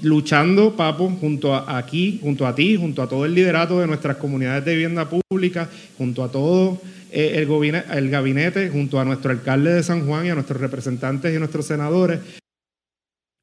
luchando, 0.02 0.74
Papo, 0.76 1.10
junto 1.20 1.54
a 1.54 1.78
aquí, 1.78 2.18
junto 2.22 2.46
a 2.46 2.54
ti, 2.54 2.76
junto 2.76 3.02
a 3.02 3.08
todo 3.08 3.24
el 3.24 3.34
liderato 3.34 3.78
de 3.80 3.86
nuestras 3.86 4.16
comunidades 4.16 4.64
de 4.64 4.72
vivienda 4.72 5.08
pública, 5.08 5.68
junto 5.96 6.24
a 6.24 6.30
todo 6.30 6.80
eh, 7.12 7.46
el, 7.46 7.74
el 7.74 8.10
gabinete, 8.10 8.70
junto 8.70 8.98
a 8.98 9.04
nuestro 9.04 9.30
alcalde 9.30 9.72
de 9.74 9.82
San 9.82 10.06
Juan 10.06 10.26
y 10.26 10.30
a 10.30 10.34
nuestros 10.34 10.60
representantes 10.60 11.34
y 11.34 11.38
nuestros 11.38 11.66
senadores. 11.66 12.20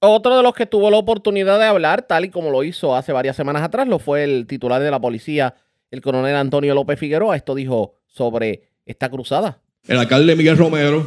Otro 0.01 0.37
de 0.37 0.43
los 0.43 0.53
que 0.53 0.65
tuvo 0.65 0.89
la 0.89 0.97
oportunidad 0.97 1.59
de 1.59 1.65
hablar, 1.65 2.03
tal 2.03 2.25
y 2.25 2.29
como 2.29 2.51
lo 2.51 2.63
hizo 2.63 2.95
hace 2.95 3.11
varias 3.11 3.35
semanas 3.35 3.63
atrás, 3.63 3.87
lo 3.87 3.99
fue 3.99 4.23
el 4.23 4.47
titular 4.47 4.81
de 4.81 4.91
la 4.91 5.01
policía, 5.01 5.55
el 5.91 6.01
coronel 6.01 6.35
Antonio 6.35 6.73
López 6.73 6.97
Figueroa. 6.97 7.35
Esto 7.35 7.53
dijo 7.53 7.95
sobre 8.07 8.69
esta 8.85 9.09
cruzada. 9.09 9.59
El 9.87 9.97
alcalde 9.97 10.37
Miguel 10.37 10.57
Romero, 10.57 11.05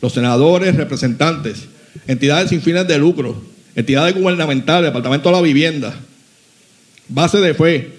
los 0.00 0.12
senadores, 0.12 0.76
representantes 0.76 1.68
entidades 2.06 2.50
sin 2.50 2.62
fines 2.62 2.86
de 2.86 2.98
lucro, 2.98 3.40
entidades 3.74 4.14
gubernamentales, 4.14 4.90
Departamento 4.90 5.28
de 5.28 5.34
la 5.36 5.42
Vivienda, 5.42 5.94
base 7.08 7.38
de 7.38 7.54
fe, 7.54 7.92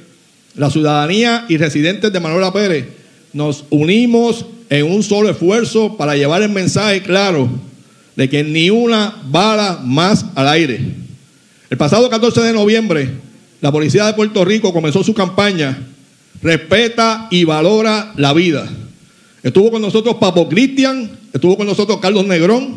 la 0.55 0.69
ciudadanía 0.69 1.45
y 1.49 1.57
residentes 1.57 2.11
de 2.11 2.19
Manuela 2.19 2.51
Pérez, 2.51 2.87
nos 3.33 3.65
unimos 3.69 4.45
en 4.69 4.91
un 4.91 5.03
solo 5.03 5.29
esfuerzo 5.29 5.97
para 5.97 6.15
llevar 6.15 6.41
el 6.41 6.49
mensaje 6.49 7.01
claro 7.01 7.49
de 8.15 8.29
que 8.29 8.43
ni 8.43 8.69
una 8.69 9.21
bala 9.25 9.79
más 9.83 10.25
al 10.35 10.47
aire. 10.49 10.79
El 11.69 11.77
pasado 11.77 12.09
14 12.09 12.41
de 12.41 12.53
noviembre, 12.53 13.09
la 13.61 13.71
Policía 13.71 14.05
de 14.05 14.13
Puerto 14.13 14.45
Rico 14.45 14.73
comenzó 14.73 15.03
su 15.03 15.13
campaña 15.13 15.87
Respeta 16.41 17.27
y 17.31 17.45
valora 17.45 18.11
la 18.17 18.33
vida. 18.33 18.69
Estuvo 19.41 19.71
con 19.71 19.81
nosotros 19.81 20.17
Papo 20.19 20.49
Cristian, 20.49 21.09
estuvo 21.31 21.55
con 21.55 21.65
nosotros 21.65 21.99
Carlos 22.01 22.25
Negrón, 22.25 22.75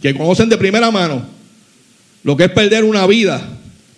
que 0.00 0.14
conocen 0.14 0.48
de 0.48 0.56
primera 0.56 0.90
mano 0.90 1.22
lo 2.22 2.36
que 2.36 2.44
es 2.44 2.50
perder 2.50 2.84
una 2.84 3.06
vida 3.06 3.46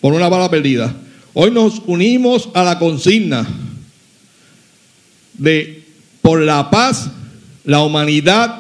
por 0.01 0.13
una 0.13 0.29
bala 0.29 0.51
perdida. 0.51 0.95
Hoy 1.35 1.53
nos 1.53 1.81
unimos 1.87 2.49
a 2.55 2.65
la 2.65 2.79
consigna 2.79 3.47
de 5.35 5.85
por 6.21 6.41
la 6.41 6.69
paz, 6.71 7.11
la 7.65 7.83
humanidad 7.83 8.60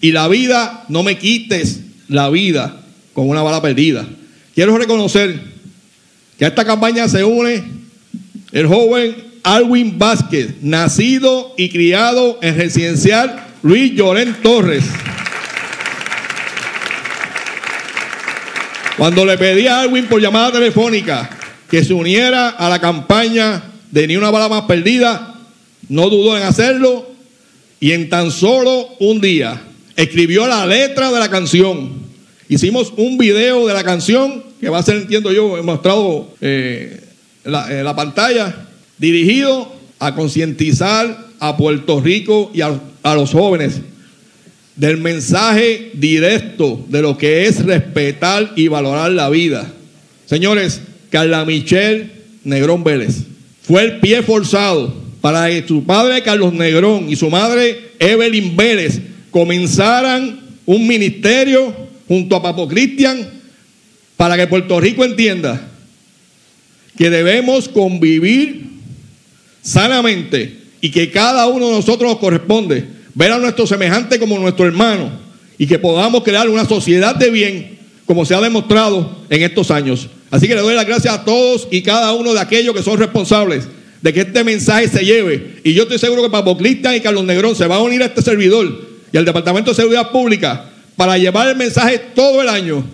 y 0.00 0.12
la 0.12 0.28
vida, 0.28 0.84
no 0.88 1.02
me 1.02 1.18
quites 1.18 1.80
la 2.08 2.28
vida 2.30 2.80
con 3.12 3.28
una 3.28 3.42
bala 3.42 3.62
perdida. 3.62 4.06
Quiero 4.54 4.76
reconocer 4.76 5.40
que 6.38 6.44
a 6.44 6.48
esta 6.48 6.64
campaña 6.64 7.08
se 7.08 7.24
une 7.24 7.64
el 8.52 8.66
joven 8.66 9.16
Alwin 9.42 9.98
Vázquez, 9.98 10.56
nacido 10.62 11.54
y 11.56 11.68
criado 11.70 12.38
en 12.42 12.56
residencial 12.56 13.46
Luis 13.62 13.92
Llorén 13.94 14.34
Torres. 14.42 14.84
Cuando 18.96 19.24
le 19.24 19.36
pedí 19.36 19.66
a 19.66 19.80
Alwin 19.80 20.06
por 20.06 20.20
llamada 20.20 20.52
telefónica 20.52 21.28
que 21.70 21.84
se 21.84 21.92
uniera 21.92 22.48
a 22.48 22.68
la 22.68 22.80
campaña 22.80 23.62
de 23.90 24.06
Ni 24.06 24.16
una 24.16 24.30
bala 24.30 24.48
más 24.48 24.62
perdida, 24.62 25.34
no 25.88 26.08
dudó 26.08 26.36
en 26.36 26.42
hacerlo 26.42 27.10
y 27.78 27.92
en 27.92 28.08
tan 28.08 28.30
solo 28.30 28.88
un 28.98 29.20
día 29.20 29.62
escribió 29.96 30.46
la 30.46 30.66
letra 30.66 31.10
de 31.10 31.18
la 31.18 31.30
canción. 31.30 31.90
Hicimos 32.48 32.92
un 32.96 33.18
video 33.18 33.66
de 33.66 33.74
la 33.74 33.82
canción 33.82 34.44
que 34.60 34.68
va 34.68 34.78
a 34.78 34.82
ser, 34.82 34.96
entiendo 34.96 35.32
yo, 35.32 35.58
he 35.58 35.62
mostrado 35.62 36.28
eh, 36.40 37.00
en, 37.44 37.84
la, 37.84 37.96
pantalla, 37.96 38.68
dirigido 38.98 39.72
a 39.98 40.14
concientizar 40.14 41.26
a 41.40 41.56
Puerto 41.56 42.00
Rico 42.00 42.50
y 42.54 42.60
a 42.60 43.14
los 43.14 43.32
jóvenes 43.32 43.80
del 44.76 44.98
mensaje 44.98 45.90
directo 45.94 46.84
de 46.88 47.02
lo 47.02 47.16
que 47.16 47.46
es 47.46 47.64
respetar 47.64 48.52
y 48.56 48.68
valorar 48.68 49.10
la 49.10 49.30
vida. 49.30 49.72
Señores, 50.26 50.82
Carla 51.10 51.44
Michelle 51.44 52.10
Negrón 52.44 52.84
Vélez 52.84 53.24
fue 53.62 53.82
el 53.82 54.00
pie 54.00 54.22
forzado 54.22 54.94
para 55.20 55.48
que 55.48 55.66
su 55.66 55.84
padre 55.84 56.22
Carlos 56.22 56.52
Negrón 56.52 57.08
y 57.08 57.16
su 57.16 57.30
madre 57.30 57.90
Evelyn 57.98 58.54
Vélez 58.54 59.00
comenzaran 59.36 60.40
un 60.64 60.86
ministerio 60.86 61.70
junto 62.08 62.36
a 62.36 62.42
Papo 62.42 62.66
Cristian 62.66 63.18
para 64.16 64.34
que 64.34 64.46
Puerto 64.46 64.80
Rico 64.80 65.04
entienda 65.04 65.60
que 66.96 67.10
debemos 67.10 67.68
convivir 67.68 68.64
sanamente 69.60 70.56
y 70.80 70.90
que 70.90 71.10
cada 71.10 71.48
uno 71.48 71.66
de 71.66 71.72
nosotros 71.74 72.10
nos 72.10 72.18
corresponde 72.18 72.86
ver 73.12 73.30
a 73.32 73.38
nuestro 73.38 73.66
semejante 73.66 74.18
como 74.18 74.38
nuestro 74.38 74.64
hermano 74.64 75.10
y 75.58 75.66
que 75.66 75.78
podamos 75.78 76.22
crear 76.22 76.48
una 76.48 76.64
sociedad 76.64 77.14
de 77.14 77.30
bien 77.30 77.78
como 78.06 78.24
se 78.24 78.34
ha 78.34 78.40
demostrado 78.40 79.18
en 79.28 79.42
estos 79.42 79.70
años. 79.70 80.08
Así 80.30 80.48
que 80.48 80.54
le 80.54 80.62
doy 80.62 80.74
las 80.74 80.86
gracias 80.86 81.12
a 81.12 81.24
todos 81.26 81.68
y 81.70 81.82
cada 81.82 82.14
uno 82.14 82.32
de 82.32 82.40
aquellos 82.40 82.74
que 82.74 82.82
son 82.82 82.98
responsables 82.98 83.68
de 84.00 84.14
que 84.14 84.20
este 84.20 84.44
mensaje 84.44 84.88
se 84.88 85.04
lleve. 85.04 85.60
Y 85.62 85.74
yo 85.74 85.82
estoy 85.82 85.98
seguro 85.98 86.22
que 86.22 86.30
Papo 86.30 86.56
Cristian 86.56 86.94
y 86.94 87.00
Carlos 87.00 87.24
Negrón 87.24 87.54
se 87.54 87.66
van 87.66 87.80
a 87.80 87.82
unir 87.82 88.02
a 88.02 88.06
este 88.06 88.22
servidor 88.22 88.85
y 89.12 89.16
al 89.16 89.24
Departamento 89.24 89.70
de 89.70 89.76
Seguridad 89.76 90.10
Pública 90.10 90.70
para 90.96 91.18
llevar 91.18 91.48
el 91.48 91.56
mensaje 91.56 91.98
todo 91.98 92.42
el 92.42 92.48
año 92.48 92.84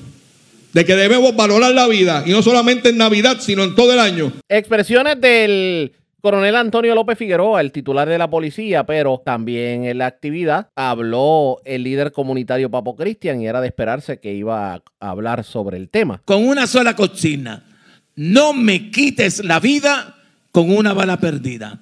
de 0.73 0.85
que 0.85 0.97
debemos 0.97 1.37
valorar 1.37 1.73
la 1.73 1.87
vida 1.87 2.25
y 2.27 2.31
no 2.31 2.43
solamente 2.43 2.89
en 2.89 2.97
Navidad, 2.99 3.39
sino 3.41 3.63
en 3.63 3.75
todo 3.75 3.93
el 3.93 3.99
año. 3.99 4.33
Expresiones 4.49 5.21
del 5.21 5.93
Coronel 6.21 6.57
Antonio 6.57 6.95
López 6.95 7.19
Figueroa, 7.19 7.61
el 7.61 7.73
titular 7.73 8.09
de 8.09 8.17
la 8.17 8.31
policía, 8.31 8.85
pero 8.85 9.21
también 9.25 9.85
en 9.85 9.99
la 9.99 10.07
actividad 10.07 10.69
habló 10.77 11.61
el 11.65 11.83
líder 11.83 12.13
comunitario 12.13 12.71
Papo 12.71 12.97
Cristian 12.97 13.43
y 13.43 13.49
era 13.49 13.61
de 13.61 13.67
esperarse 13.67 14.21
que 14.21 14.33
iba 14.33 14.75
a 14.75 14.83
hablar 15.01 15.45
sobre 15.45 15.77
el 15.77 15.89
tema. 15.89 16.23
Con 16.25 16.47
una 16.47 16.67
sola 16.67 16.97
cocina, 16.97 17.65
no 18.15 18.53
me 18.53 18.91
quites 18.91 19.45
la 19.45 19.61
vida 19.61 20.17
con 20.53 20.71
una 20.71 20.93
bala 20.93 21.19
perdida. 21.19 21.81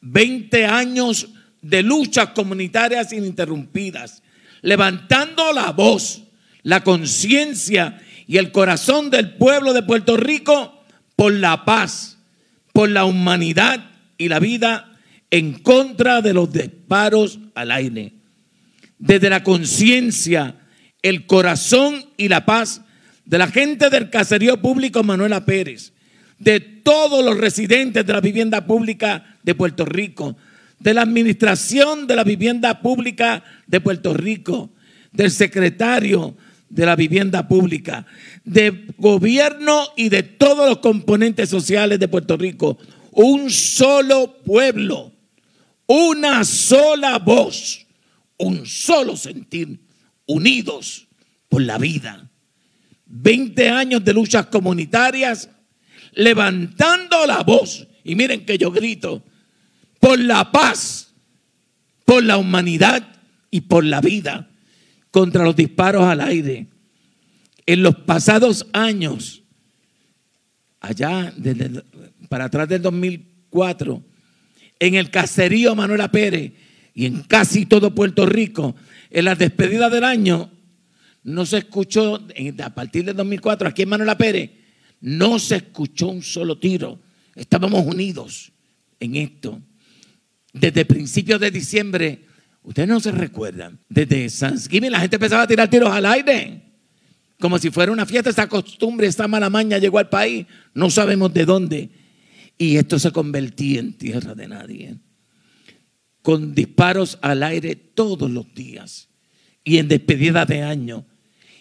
20 0.00 0.66
años 0.66 1.28
de 1.62 1.82
luchas 1.82 2.28
comunitarias 2.34 3.12
ininterrumpidas, 3.12 4.22
levantando 4.60 5.52
la 5.52 5.72
voz, 5.72 6.24
la 6.62 6.84
conciencia 6.84 8.00
y 8.26 8.36
el 8.36 8.52
corazón 8.52 9.10
del 9.10 9.34
pueblo 9.34 9.72
de 9.72 9.82
Puerto 9.82 10.16
Rico 10.16 10.84
por 11.16 11.32
la 11.32 11.64
paz 11.64 12.12
por 12.72 12.88
la 12.88 13.04
humanidad 13.04 13.90
y 14.18 14.28
la 14.28 14.40
vida 14.40 14.92
en 15.30 15.54
contra 15.54 16.20
de 16.20 16.32
los 16.32 16.52
disparos 16.52 17.38
al 17.54 17.70
aire. 17.70 18.14
Desde 18.98 19.30
la 19.30 19.42
conciencia, 19.42 20.56
el 21.02 21.26
corazón 21.26 22.06
y 22.16 22.28
la 22.28 22.44
paz 22.44 22.82
de 23.24 23.38
la 23.38 23.48
gente 23.48 23.90
del 23.90 24.10
caserío 24.10 24.60
público 24.60 25.02
Manuela 25.02 25.44
Pérez, 25.44 25.92
de 26.38 26.60
todos 26.60 27.24
los 27.24 27.38
residentes 27.38 28.04
de 28.04 28.12
la 28.12 28.20
vivienda 28.20 28.66
pública 28.66 29.36
de 29.42 29.54
Puerto 29.54 29.84
Rico, 29.84 30.36
de 30.82 30.94
la 30.94 31.02
administración 31.02 32.06
de 32.06 32.16
la 32.16 32.24
vivienda 32.24 32.80
pública 32.80 33.44
de 33.66 33.80
Puerto 33.80 34.14
Rico, 34.14 34.70
del 35.12 35.30
secretario 35.30 36.36
de 36.68 36.86
la 36.86 36.96
vivienda 36.96 37.46
pública, 37.46 38.06
de 38.44 38.86
gobierno 38.96 39.84
y 39.96 40.08
de 40.08 40.22
todos 40.22 40.68
los 40.68 40.78
componentes 40.78 41.48
sociales 41.48 42.00
de 42.00 42.08
Puerto 42.08 42.36
Rico. 42.36 42.78
Un 43.12 43.50
solo 43.50 44.42
pueblo, 44.42 45.12
una 45.86 46.44
sola 46.44 47.18
voz, 47.18 47.86
un 48.38 48.66
solo 48.66 49.16
sentir, 49.16 49.78
unidos 50.26 51.06
por 51.48 51.62
la 51.62 51.78
vida. 51.78 52.28
Veinte 53.06 53.68
años 53.68 54.02
de 54.04 54.14
luchas 54.14 54.46
comunitarias, 54.46 55.48
levantando 56.14 57.26
la 57.26 57.42
voz. 57.42 57.86
Y 58.02 58.16
miren 58.16 58.44
que 58.44 58.58
yo 58.58 58.72
grito, 58.72 59.22
por 60.02 60.18
la 60.18 60.50
paz, 60.50 61.14
por 62.04 62.24
la 62.24 62.36
humanidad 62.36 63.06
y 63.52 63.60
por 63.60 63.84
la 63.84 64.00
vida 64.00 64.50
contra 65.12 65.44
los 65.44 65.54
disparos 65.54 66.02
al 66.02 66.20
aire. 66.20 66.66
En 67.66 67.84
los 67.84 67.94
pasados 67.94 68.66
años, 68.72 69.44
allá 70.80 71.32
para 72.28 72.46
atrás 72.46 72.68
del 72.68 72.82
2004, 72.82 74.02
en 74.80 74.96
el 74.96 75.08
caserío 75.08 75.76
Manuela 75.76 76.10
Pérez 76.10 76.52
y 76.94 77.06
en 77.06 77.22
casi 77.22 77.64
todo 77.64 77.94
Puerto 77.94 78.26
Rico, 78.26 78.74
en 79.08 79.24
las 79.24 79.38
despedidas 79.38 79.92
del 79.92 80.02
año, 80.02 80.50
no 81.22 81.46
se 81.46 81.58
escuchó, 81.58 82.26
a 82.60 82.70
partir 82.70 83.04
del 83.04 83.14
2004, 83.14 83.68
aquí 83.68 83.82
en 83.82 83.90
Manuela 83.90 84.18
Pérez, 84.18 84.50
no 85.00 85.38
se 85.38 85.54
escuchó 85.58 86.08
un 86.08 86.22
solo 86.22 86.58
tiro. 86.58 86.98
Estábamos 87.36 87.86
unidos 87.86 88.50
en 88.98 89.14
esto. 89.14 89.62
Desde 90.52 90.84
principios 90.84 91.40
de 91.40 91.50
diciembre 91.50 92.26
Ustedes 92.62 92.88
no 92.88 93.00
se 93.00 93.10
recuerdan. 93.10 93.80
Desde 93.88 94.28
Thanksgiving 94.28 94.92
la 94.92 95.00
gente 95.00 95.16
empezaba 95.16 95.42
a 95.42 95.46
tirar 95.46 95.68
tiros 95.68 95.90
al 95.90 96.06
aire. 96.06 96.62
Como 97.40 97.58
si 97.58 97.70
fuera 97.70 97.90
una 97.90 98.06
fiesta. 98.06 98.30
Esta 98.30 98.48
costumbre, 98.48 99.06
esta 99.06 99.26
mala 99.26 99.50
maña 99.50 99.78
llegó 99.78 99.98
al 99.98 100.08
país. 100.08 100.46
No 100.74 100.88
sabemos 100.90 101.34
de 101.34 101.44
dónde. 101.44 101.90
Y 102.56 102.76
esto 102.76 102.98
se 102.98 103.10
convertía 103.10 103.80
en 103.80 103.94
tierra 103.94 104.34
de 104.34 104.46
nadie. 104.46 104.96
Con 106.22 106.54
disparos 106.54 107.18
al 107.20 107.42
aire 107.42 107.74
todos 107.74 108.30
los 108.30 108.54
días. 108.54 109.08
Y 109.64 109.78
en 109.78 109.88
despedida 109.88 110.44
de 110.44 110.62
año. 110.62 111.04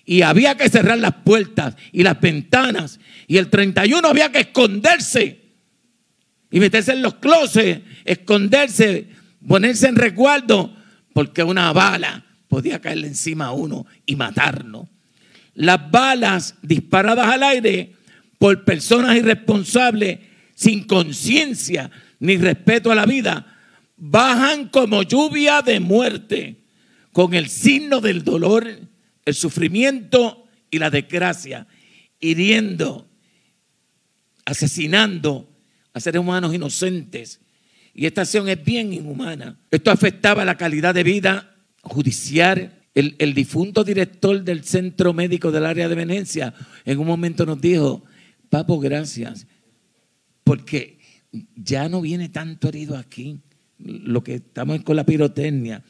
Y 0.06 0.22
había 0.22 0.56
que 0.56 0.70
cerrar 0.70 1.00
las 1.00 1.16
puertas 1.24 1.76
y 1.92 2.04
las 2.04 2.20
ventanas. 2.22 3.00
Y 3.28 3.38
el 3.38 3.50
31 3.50 4.08
había 4.08 4.32
que 4.32 4.42
esconderse. 4.42 5.41
Y 6.52 6.60
meterse 6.60 6.92
en 6.92 7.02
los 7.02 7.16
closets, 7.16 7.82
esconderse, 8.06 9.08
ponerse 9.48 9.88
en 9.88 9.96
resguardo 9.96 10.76
porque 11.14 11.44
una 11.44 11.72
bala 11.74 12.26
podía 12.48 12.80
caerle 12.80 13.08
encima 13.08 13.46
a 13.46 13.52
uno 13.54 13.86
y 14.06 14.16
matarlo. 14.16 14.90
Las 15.54 15.90
balas 15.90 16.56
disparadas 16.62 17.28
al 17.28 17.44
aire 17.44 17.94
por 18.38 18.64
personas 18.66 19.16
irresponsables, 19.16 20.20
sin 20.56 20.84
conciencia 20.86 21.92
ni 22.20 22.38
respeto 22.38 22.92
a 22.92 22.96
la 22.96 23.06
vida, 23.06 23.58
bajan 23.98 24.70
como 24.70 25.04
lluvia 25.04 25.62
de 25.62 25.80
muerte, 25.80 26.58
con 27.12 27.34
el 27.34 27.50
signo 27.50 28.00
del 28.02 28.24
dolor, 28.24 28.68
el 29.26 29.34
sufrimiento 29.34 30.48
y 30.70 30.80
la 30.80 30.90
desgracia, 30.90 31.68
hiriendo, 32.20 33.10
asesinando 34.46 35.51
a 35.94 36.00
seres 36.00 36.20
humanos 36.20 36.54
inocentes 36.54 37.40
y 37.94 38.06
esta 38.06 38.22
acción 38.22 38.48
es 38.48 38.64
bien 38.64 38.94
inhumana. 38.94 39.60
Esto 39.70 39.92
afectaba 39.92 40.46
la 40.46 40.58
calidad 40.58 40.94
de 40.94 41.04
vida 41.04 41.56
judicial. 41.82 42.78
El, 42.94 43.34
difunto 43.34 43.84
director 43.84 44.44
del 44.44 44.64
centro 44.64 45.14
médico 45.14 45.52
del 45.52 45.66
área 45.66 45.88
de 45.88 45.94
emergencia 45.94 46.54
en 46.84 47.00
un 47.00 47.08
momento 47.08 47.46
nos 47.46 47.60
dijo, 47.62 48.04
Papo, 48.50 48.80
gracias, 48.80 49.48
porque 50.44 51.00
ya 51.56 51.88
no 51.88 52.02
viene 52.02 52.28
tanto 52.28 52.68
herido 52.68 52.98
aquí, 52.98 53.40
lo 53.78 54.24
que 54.24 54.36
estamos 54.36 54.84
con 54.84 54.98
la 54.98 55.06
pirotecnia. 55.06 55.84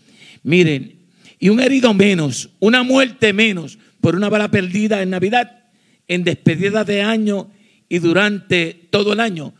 Miren, 0.43 1.08
y 1.39 1.49
un 1.49 1.60
herido 1.60 1.91
menos, 1.95 2.52
una 2.60 2.84
muerte 2.84 3.34
menos 3.34 3.80
por 3.99 4.16
una 4.16 4.30
bala 4.30 4.52
perdida 4.52 5.02
en 5.02 5.10
Navidad, 5.10 5.70
en 6.08 6.24
despedida 6.24 6.84
de 6.84 7.02
año 7.02 7.49
y 7.89 7.97
durante 7.97 8.89
todo 8.91 9.14
el 9.14 9.20
año. 9.20 9.56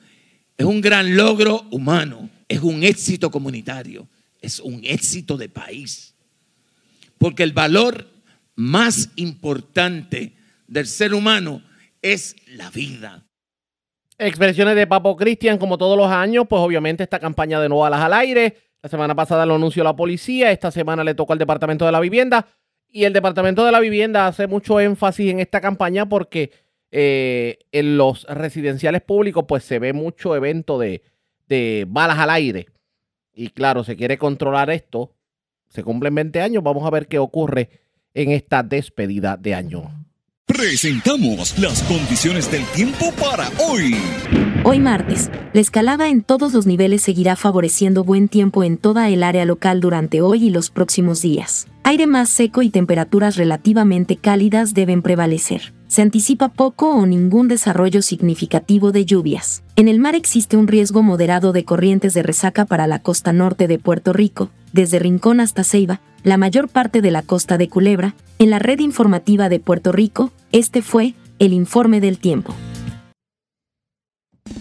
Es 0.58 0.66
un 0.66 0.82
gran 0.82 1.16
logro 1.16 1.66
humano, 1.72 2.30
es 2.48 2.62
un 2.62 2.84
éxito 2.84 3.32
comunitario, 3.32 4.08
es 4.42 4.60
un 4.60 4.82
éxito 4.84 5.38
de 5.38 5.50
país. 5.50 6.14
Porque 7.18 7.44
el 7.44 7.54
valor 7.54 8.08
más 8.56 9.10
importante 9.16 10.34
del 10.68 10.88
ser 10.88 11.14
humano 11.14 11.62
es 12.02 12.36
la 12.48 12.70
vida. 12.70 13.24
Expresiones 14.18 14.76
de 14.76 14.86
Papo 14.86 15.16
Cristian, 15.16 15.58
como 15.58 15.78
todos 15.78 15.98
los 15.98 16.08
años, 16.12 16.46
pues 16.48 16.62
obviamente 16.62 17.04
esta 17.04 17.20
campaña 17.20 17.60
de 17.60 17.70
no 17.70 17.80
balas 17.80 18.02
al 18.02 18.14
aire. 18.14 18.58
La 18.84 18.90
semana 18.90 19.16
pasada 19.16 19.46
lo 19.46 19.56
anunció 19.56 19.84
la 19.84 19.96
policía, 19.96 20.52
esta 20.52 20.72
semana 20.72 21.04
le 21.04 21.16
tocó 21.16 21.34
al 21.34 21.40
Departamento 21.40 21.86
de 21.86 21.92
la 21.92 22.00
Vivienda. 22.00 22.48
Y 22.88 23.06
el 23.06 23.14
Departamento 23.14 23.66
de 23.66 23.72
la 23.72 23.80
Vivienda 23.80 24.28
hace 24.28 24.48
mucho 24.48 24.80
énfasis 24.80 25.32
en 25.32 25.40
esta 25.40 25.62
campaña 25.62 26.08
porque 26.08 26.52
eh, 26.92 27.60
en 27.72 27.98
los 27.98 28.26
residenciales 28.26 29.02
públicos 29.02 29.46
pues 29.48 29.64
se 29.64 29.80
ve 29.80 29.94
mucho 29.94 30.36
evento 30.36 30.78
de, 30.78 31.02
de 31.48 31.86
balas 31.88 32.20
al 32.20 32.30
aire. 32.30 32.68
Y 33.34 33.50
claro, 33.50 33.84
se 33.84 33.96
quiere 33.96 34.18
controlar 34.18 34.70
esto. 34.70 35.16
Se 35.70 35.84
cumplen 35.84 36.14
20 36.16 36.42
años. 36.42 36.64
Vamos 36.64 36.86
a 36.86 36.90
ver 36.90 37.08
qué 37.08 37.18
ocurre 37.18 37.70
en 38.14 38.32
esta 38.32 38.62
despedida 38.62 39.38
de 39.38 39.56
año. 39.56 39.90
Presentamos 40.46 41.58
las 41.60 41.82
condiciones 41.84 42.52
del 42.52 42.66
tiempo 42.76 43.12
para 43.14 43.50
hoy. 43.66 43.96
Hoy 44.66 44.80
martes, 44.80 45.32
la 45.54 45.62
escalada 45.62 46.10
en 46.10 46.24
todos 46.24 46.54
los 46.54 46.68
niveles 46.68 47.02
seguirá 47.02 47.38
favoreciendo 47.38 48.04
buen 48.04 48.28
tiempo 48.28 48.64
en 48.64 48.78
toda 48.78 49.10
el 49.10 49.24
área 49.24 49.46
local 49.46 49.80
durante 49.80 50.22
hoy 50.22 50.48
y 50.48 50.50
los 50.50 50.70
próximos 50.70 51.22
días. 51.22 51.68
Aire 51.84 52.06
más 52.06 52.30
seco 52.30 52.62
y 52.62 52.70
temperaturas 52.70 53.38
relativamente 53.38 54.18
cálidas 54.18 54.74
deben 54.74 55.02
prevalecer. 55.02 55.74
Se 55.92 56.02
anticipa 56.02 56.48
poco 56.48 56.96
o 56.96 57.06
ningún 57.06 57.50
desarrollo 57.50 58.02
significativo 58.02 58.94
de 58.94 59.04
lluvias. 59.04 59.62
En 59.76 59.90
el 59.90 60.00
mar 60.00 60.16
existe 60.16 60.56
un 60.56 60.70
riesgo 60.70 61.04
moderado 61.04 61.52
de 61.52 61.66
corrientes 61.66 62.14
de 62.14 62.24
resaca 62.24 62.64
para 62.64 62.88
la 62.88 63.00
costa 63.00 63.34
norte 63.34 63.68
de 63.68 63.78
Puerto 63.78 64.14
Rico, 64.14 64.52
desde 64.72 65.00
Rincón 65.00 65.42
hasta 65.42 65.66
Ceiba, 65.66 66.00
la 66.24 66.38
mayor 66.38 66.70
parte 66.70 67.02
de 67.02 67.12
la 67.12 67.24
costa 67.24 67.58
de 67.58 67.68
Culebra. 67.68 68.16
En 68.40 68.52
la 68.52 68.58
red 68.58 68.80
informativa 68.80 69.50
de 69.50 69.60
Puerto 69.60 69.92
Rico, 69.92 70.32
este 70.54 70.82
fue 70.82 71.14
el 71.40 71.52
informe 71.52 72.00
del 72.00 72.20
tiempo. 72.20 72.56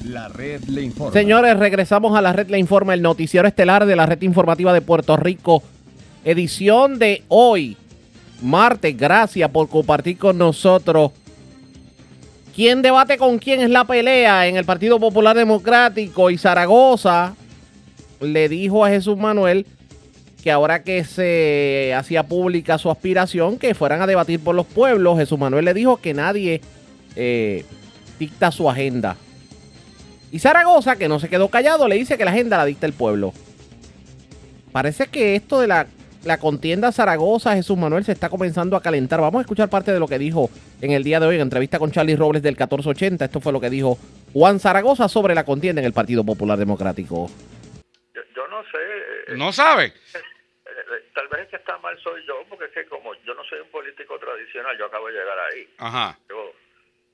La 0.04 0.26
red 0.26 0.64
le 0.64 0.82
informa. 0.82 1.12
Señores, 1.12 1.56
regresamos 1.60 2.18
a 2.18 2.22
la 2.22 2.32
red 2.32 2.48
le 2.48 2.58
informa, 2.58 2.92
el 2.92 3.02
noticiero 3.02 3.46
estelar 3.46 3.86
de 3.86 3.94
la 3.94 4.06
red 4.06 4.20
informativa 4.22 4.72
de 4.72 4.80
Puerto 4.80 5.16
Rico. 5.16 5.62
Edición 6.24 6.98
de 6.98 7.22
hoy, 7.28 7.76
martes. 8.42 8.96
Gracias 8.96 9.48
por 9.50 9.68
compartir 9.68 10.18
con 10.18 10.38
nosotros. 10.38 11.12
¿Quién 12.54 12.82
debate 12.82 13.16
con 13.16 13.38
quién 13.38 13.60
es 13.60 13.70
la 13.70 13.84
pelea 13.84 14.46
en 14.46 14.56
el 14.56 14.64
Partido 14.64 14.98
Popular 14.98 15.36
Democrático? 15.36 16.30
Y 16.30 16.38
Zaragoza 16.38 17.34
le 18.20 18.48
dijo 18.48 18.84
a 18.84 18.90
Jesús 18.90 19.16
Manuel 19.16 19.66
que 20.42 20.50
ahora 20.50 20.82
que 20.82 21.04
se 21.04 21.94
hacía 21.96 22.24
pública 22.24 22.78
su 22.78 22.90
aspiración, 22.90 23.58
que 23.58 23.74
fueran 23.74 24.02
a 24.02 24.06
debatir 24.06 24.40
por 24.40 24.54
los 24.54 24.66
pueblos. 24.66 25.18
Jesús 25.18 25.38
Manuel 25.38 25.64
le 25.64 25.74
dijo 25.74 25.98
que 25.98 26.14
nadie 26.14 26.60
eh, 27.16 27.64
dicta 28.18 28.50
su 28.50 28.70
agenda 28.70 29.16
Y 30.30 30.38
Zaragoza, 30.38 30.96
que 30.96 31.08
no 31.08 31.18
se 31.18 31.28
quedó 31.28 31.48
callado, 31.48 31.88
le 31.88 31.96
dice 31.96 32.16
que 32.16 32.24
la 32.24 32.30
agenda 32.30 32.56
la 32.56 32.64
dicta 32.64 32.86
el 32.86 32.92
pueblo. 32.92 33.32
Parece 34.72 35.06
que 35.06 35.34
esto 35.34 35.60
de 35.60 35.66
la, 35.66 35.86
la 36.24 36.38
contienda 36.38 36.92
Zaragoza, 36.92 37.54
Jesús 37.54 37.76
Manuel, 37.78 38.04
se 38.04 38.12
está 38.12 38.28
comenzando 38.28 38.76
a 38.76 38.82
calentar. 38.82 39.20
Vamos 39.20 39.40
a 39.40 39.42
escuchar 39.42 39.70
parte 39.70 39.92
de 39.92 39.98
lo 39.98 40.06
que 40.06 40.18
dijo 40.18 40.50
en 40.80 40.92
el 40.92 41.02
día 41.02 41.18
de 41.20 41.26
hoy 41.26 41.36
en 41.36 41.40
entrevista 41.42 41.78
con 41.78 41.90
Charlie 41.92 42.16
Robles 42.16 42.42
del 42.42 42.54
1480. 42.54 43.24
Esto 43.24 43.40
fue 43.40 43.52
lo 43.52 43.60
que 43.60 43.70
dijo 43.70 43.98
Juan 44.32 44.60
Zaragoza 44.60 45.08
sobre 45.08 45.34
la 45.34 45.44
contienda 45.44 45.80
en 45.80 45.86
el 45.86 45.92
Partido 45.92 46.24
Popular 46.24 46.58
Democrático. 46.58 47.30
Yo 48.36 48.46
no 48.48 48.62
sé. 48.64 48.78
eh, 49.28 49.36
¿No 49.36 49.52
sabe? 49.52 49.86
eh, 49.86 49.92
eh, 50.14 51.04
tal 51.14 51.28
vez 51.28 51.40
el 51.40 51.48
que 51.48 51.56
está 51.56 51.78
mal 51.78 51.98
soy 52.02 52.20
yo, 52.26 52.34
porque 52.48 52.66
es 52.66 52.70
que 52.72 52.84
como 52.86 53.14
yo 53.24 53.34
no 53.34 53.42
soy 53.44 53.60
un 53.60 53.68
político 53.70 54.18
tradicional, 54.18 54.76
yo 54.78 54.86
acabo 54.86 55.06
de 55.06 55.14
llegar 55.14 55.38
ahí. 55.52 55.68
Ajá. 55.78 56.18
Yo 56.28 56.52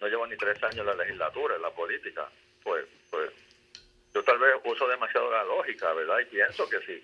no 0.01 0.09
llevo 0.09 0.27
ni 0.27 0.37
tres 0.37 0.61
años 0.65 0.79
en 0.81 0.87
la 0.87 0.95
legislatura, 0.95 1.55
en 1.57 1.63
la 1.63 1.71
política. 1.71 2.29
Pues, 2.65 2.85
pues 3.11 3.31
yo 4.13 4.23
tal 4.25 4.39
vez 4.39 4.51
uso 4.65 4.89
demasiado 4.89 5.31
la 5.31 5.45
lógica, 5.45 5.93
¿verdad? 5.93 6.19
Y 6.21 6.25
pienso 6.27 6.69
que 6.69 6.79
si 6.81 7.03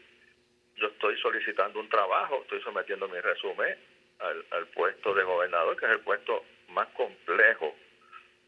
yo 0.82 0.88
estoy 0.88 1.16
solicitando 1.20 1.78
un 1.78 1.88
trabajo, 1.88 2.40
estoy 2.42 2.60
sometiendo 2.62 3.08
mi 3.08 3.20
resumen 3.20 3.78
al, 4.18 4.44
al 4.50 4.66
puesto 4.66 5.14
de 5.14 5.22
gobernador, 5.22 5.76
que 5.78 5.86
es 5.86 5.92
el 5.92 6.00
puesto 6.00 6.44
más 6.70 6.88
complejo, 6.88 7.76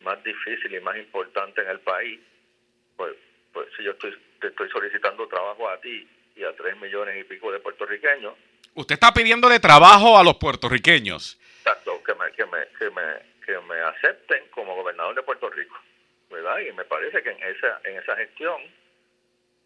más 0.01 0.23
difícil 0.25 0.75
y 0.75 0.81
más 0.81 0.97
importante 0.97 1.63
en 1.63 1.69
el 1.69 1.79
país, 1.81 2.19
pues, 2.97 3.15
pues 3.53 3.69
si 3.77 3.85
yo 3.85 3.93
estoy, 3.93 4.19
te 4.41 4.49
estoy 4.49 4.69
solicitando 4.69 5.29
trabajo 5.29 5.69
a 5.69 5.81
ti 5.81 6.09
y 6.35 6.43
a 6.43 6.53
tres 6.57 6.77
millones 6.81 7.17
y 7.21 7.25
pico 7.25 7.53
de 7.53 7.61
puertorriqueños, 7.61 8.35
Usted 8.77 8.95
está 8.95 9.13
pidiéndole 9.15 9.61
trabajo 9.61 10.19
a 10.19 10.25
los 10.25 10.35
puertorriqueños. 10.35 11.39
exacto, 11.59 12.03
que 12.03 12.13
me, 12.17 12.33
que 12.33 12.45
me, 12.47 12.67
que 12.77 12.91
me, 12.91 13.03
que 13.47 13.61
me 13.69 13.81
acepten 13.81 14.49
como 14.51 14.75
gobernador 14.75 15.15
de 15.15 15.23
Puerto 15.23 15.49
Rico, 15.51 15.77
¿verdad? 16.29 16.59
Y 16.59 16.73
me 16.73 16.85
parece 16.85 17.23
que 17.23 17.31
en 17.31 17.41
esa, 17.45 17.81
en 17.85 17.97
esa 17.99 18.17
gestión 18.17 18.61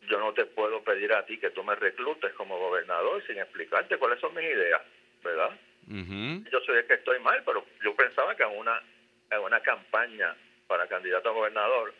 yo 0.08 0.18
no 0.18 0.32
te 0.32 0.46
puedo 0.46 0.82
pedir 0.82 1.12
a 1.12 1.24
ti 1.24 1.38
que 1.38 1.50
tú 1.50 1.62
me 1.62 1.74
reclutes 1.74 2.32
como 2.34 2.58
gobernador 2.58 3.24
sin 3.26 3.38
explicarte 3.38 3.98
cuáles 3.98 4.20
son 4.20 4.34
mis 4.34 4.44
ideas, 4.44 4.82
¿verdad? 5.22 5.50
Yo 5.86 6.60
soy 6.66 6.78
el 6.78 6.86
que 6.86 6.94
estoy 6.94 7.18
mal, 7.20 7.42
pero 7.46 7.64
yo 7.82 7.94
pensaba 7.94 8.36
que 8.36 8.42
en 8.42 8.58
una, 8.58 8.82
en 9.30 9.40
una 9.40 9.60
campaña 9.60 10.36
para 10.66 10.86
candidato 10.86 11.30
a 11.30 11.32
gobernador, 11.32 11.94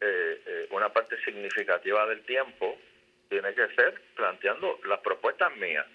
eh, 0.00 0.42
eh, 0.46 0.68
una 0.70 0.88
parte 0.88 1.22
significativa 1.22 2.06
del 2.06 2.22
tiempo 2.22 2.78
tiene 3.28 3.54
que 3.54 3.66
ser 3.74 4.00
planteando 4.14 4.80
las 4.86 5.00
propuestas 5.00 5.54
mías. 5.56 5.86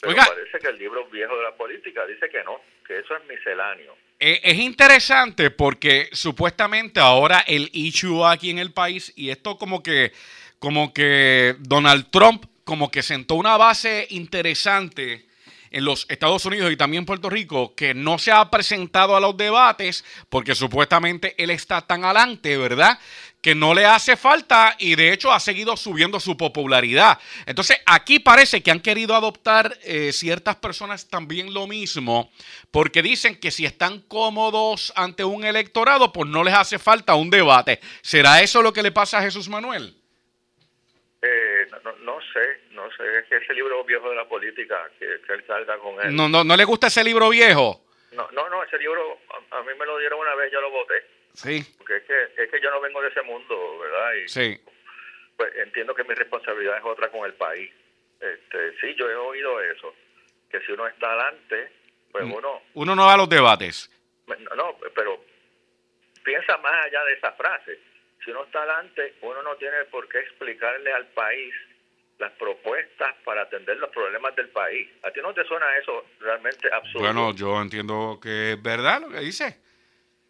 Pero 0.00 0.12
Oiga. 0.12 0.24
parece 0.26 0.58
que 0.58 0.68
el 0.68 0.78
libro 0.78 1.06
viejo 1.06 1.36
de 1.36 1.42
la 1.42 1.54
política 1.54 2.06
dice 2.06 2.28
que 2.28 2.42
no, 2.44 2.60
que 2.86 2.98
eso 2.98 3.14
es 3.16 3.24
misceláneo. 3.26 3.96
Eh, 4.18 4.40
es 4.42 4.54
interesante 4.58 5.50
porque 5.50 6.08
supuestamente 6.12 7.00
ahora 7.00 7.40
el 7.46 7.68
issue 7.72 8.24
aquí 8.24 8.50
en 8.50 8.58
el 8.58 8.72
país 8.72 9.12
y 9.16 9.30
esto 9.30 9.58
como 9.58 9.82
que 9.82 10.12
como 10.62 10.94
que 10.94 11.56
Donald 11.58 12.06
Trump 12.12 12.44
como 12.62 12.88
que 12.88 13.02
sentó 13.02 13.34
una 13.34 13.56
base 13.56 14.06
interesante 14.10 15.26
en 15.72 15.84
los 15.84 16.06
Estados 16.08 16.44
Unidos 16.44 16.70
y 16.70 16.76
también 16.76 17.04
Puerto 17.04 17.28
Rico 17.28 17.74
que 17.74 17.94
no 17.94 18.16
se 18.16 18.30
ha 18.30 18.48
presentado 18.48 19.16
a 19.16 19.20
los 19.20 19.36
debates 19.36 20.04
porque 20.28 20.54
supuestamente 20.54 21.34
él 21.42 21.50
está 21.50 21.80
tan 21.80 22.04
adelante, 22.04 22.56
¿verdad? 22.56 22.96
Que 23.40 23.56
no 23.56 23.74
le 23.74 23.86
hace 23.86 24.16
falta 24.16 24.76
y 24.78 24.94
de 24.94 25.12
hecho 25.12 25.32
ha 25.32 25.40
seguido 25.40 25.76
subiendo 25.76 26.20
su 26.20 26.36
popularidad. 26.36 27.18
Entonces 27.44 27.78
aquí 27.84 28.20
parece 28.20 28.62
que 28.62 28.70
han 28.70 28.78
querido 28.78 29.16
adoptar 29.16 29.76
eh, 29.82 30.12
ciertas 30.12 30.54
personas 30.54 31.08
también 31.08 31.52
lo 31.52 31.66
mismo 31.66 32.30
porque 32.70 33.02
dicen 33.02 33.34
que 33.34 33.50
si 33.50 33.66
están 33.66 33.98
cómodos 34.02 34.92
ante 34.94 35.24
un 35.24 35.42
electorado 35.42 36.12
pues 36.12 36.30
no 36.30 36.44
les 36.44 36.54
hace 36.54 36.78
falta 36.78 37.16
un 37.16 37.30
debate. 37.30 37.80
¿Será 38.00 38.42
eso 38.42 38.62
lo 38.62 38.72
que 38.72 38.84
le 38.84 38.92
pasa 38.92 39.18
a 39.18 39.22
Jesús 39.22 39.48
Manuel? 39.48 39.96
Eh, 41.24 41.66
no, 41.70 41.78
no, 41.92 41.96
no 41.98 42.18
sé, 42.32 42.60
no 42.72 42.90
sé, 42.92 43.18
es 43.20 43.26
que 43.28 43.36
ese 43.36 43.54
libro 43.54 43.84
viejo 43.84 44.10
de 44.10 44.16
la 44.16 44.28
política, 44.28 44.90
que, 44.98 45.06
que 45.24 45.32
él 45.34 45.44
salga 45.46 45.78
con 45.78 46.00
él. 46.04 46.14
¿No, 46.16 46.28
no, 46.28 46.42
no 46.42 46.56
le 46.56 46.64
gusta 46.64 46.88
ese 46.88 47.04
libro 47.04 47.28
viejo? 47.28 47.80
No, 48.10 48.28
no, 48.32 48.48
no, 48.48 48.62
ese 48.64 48.76
libro 48.78 49.18
a, 49.52 49.58
a 49.58 49.62
mí 49.62 49.70
me 49.78 49.86
lo 49.86 49.98
dieron 49.98 50.18
una 50.20 50.34
vez, 50.34 50.50
yo 50.52 50.60
lo 50.60 50.70
voté, 50.70 50.94
Sí, 51.34 51.62
porque 51.78 51.96
es 51.98 52.02
que, 52.02 52.42
es 52.42 52.50
que 52.50 52.60
yo 52.60 52.70
no 52.70 52.80
vengo 52.80 53.00
de 53.00 53.08
ese 53.08 53.22
mundo, 53.22 53.78
¿verdad? 53.78 54.12
Y 54.14 54.28
sí. 54.28 54.60
pues 55.36 55.50
entiendo 55.56 55.94
que 55.94 56.04
mi 56.04 56.14
responsabilidad 56.14 56.76
es 56.78 56.84
otra 56.84 57.08
con 57.10 57.24
el 57.24 57.34
país. 57.34 57.72
Este, 58.20 58.78
sí, 58.80 58.94
yo 58.98 59.08
he 59.08 59.14
oído 59.16 59.60
eso, 59.62 59.94
que 60.50 60.60
si 60.60 60.72
uno 60.72 60.86
está 60.88 61.06
adelante, 61.12 61.72
pues 62.10 62.24
Mm. 62.26 62.32
uno, 62.34 62.62
Uno 62.74 62.94
no 62.96 63.06
va 63.06 63.14
a 63.14 63.16
los 63.16 63.28
debates. 63.28 63.88
no, 64.26 64.54
no, 64.56 64.76
pero 64.94 65.24
piensa 66.24 66.56
más 66.58 66.84
allá 66.86 67.02
de 67.04 67.12
esa 67.14 67.32
frase. 67.32 67.78
Si 68.24 68.30
uno 68.30 68.44
está 68.44 68.60
adelante, 68.60 69.14
uno 69.22 69.42
no 69.42 69.56
tiene 69.56 69.84
por 69.90 70.08
qué 70.08 70.20
explicarle 70.20 70.92
al 70.92 71.06
país 71.08 71.52
las 72.18 72.32
propuestas 72.32 73.14
para 73.24 73.42
atender 73.42 73.76
los 73.78 73.90
problemas 73.90 74.36
del 74.36 74.48
país. 74.50 74.88
¿A 75.02 75.10
ti 75.10 75.20
no 75.20 75.34
te 75.34 75.44
suena 75.44 75.76
eso 75.76 76.06
realmente 76.20 76.72
absurdo? 76.72 77.00
Bueno, 77.00 77.34
yo 77.34 77.60
entiendo 77.60 78.20
que 78.22 78.52
es 78.52 78.62
verdad 78.62 79.00
lo 79.00 79.08
que 79.08 79.20
dice. 79.20 79.58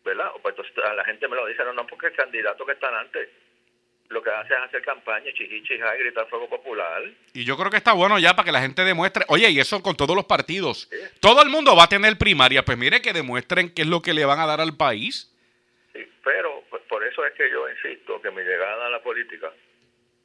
¿verdad? 0.05 0.31
Pues 0.43 0.55
entonces 0.57 0.85
a 0.85 0.95
la 0.95 1.05
gente 1.05 1.29
me 1.29 1.37
lo 1.37 1.47
dice, 1.47 1.65
no, 1.65 1.73
no, 1.73 1.87
porque 1.87 2.07
el 2.07 2.15
candidato 2.15 2.65
que 2.67 2.73
está 2.73 2.89
delante 2.89 3.31
lo 4.09 4.23
que 4.23 4.31
hace 4.31 4.53
es 4.53 4.61
hacer 4.61 4.83
campaña, 4.83 5.33
chiji, 5.33 5.63
chija, 5.63 5.97
y 5.97 5.99
gritar 6.01 6.29
fuego 6.29 6.49
popular. 6.49 7.03
Y 7.33 7.45
yo 7.45 7.57
creo 7.57 7.71
que 7.71 7.79
está 7.79 7.95
bueno 7.95 8.19
ya 8.19 8.37
para 8.37 8.45
que 8.45 8.53
la 8.53 8.61
gente 8.61 8.85
demuestre, 8.85 9.25
oye, 9.29 9.49
y 9.51 9.59
eso 9.59 9.83
con 9.83 9.97
todos 9.97 10.15
los 10.15 10.27
partidos. 10.27 10.91
Todo 11.21 11.43
el 11.43 11.49
mundo 11.49 11.75
va 11.75 11.85
a 11.85 11.89
tener 11.89 12.19
primaria, 12.19 12.63
pues 12.63 12.77
mire 12.77 13.01
que 13.01 13.15
demuestren 13.15 13.73
qué 13.73 13.83
es 13.83 13.89
lo 13.89 14.03
que 14.03 14.13
le 14.13 14.27
van 14.27 14.39
a 14.39 14.47
dar 14.47 14.61
al 14.61 14.77
país. 14.77 15.33
Sí, 15.95 16.01
pero 16.23 16.63
por 16.93 17.03
eso 17.07 17.25
es 17.25 17.33
que 17.33 17.51
yo 17.51 17.67
insisto 17.71 18.21
que 18.21 18.31
mi 18.31 18.43
llegada 18.43 18.87
a 18.87 18.91
la 18.91 19.03
política, 19.03 19.51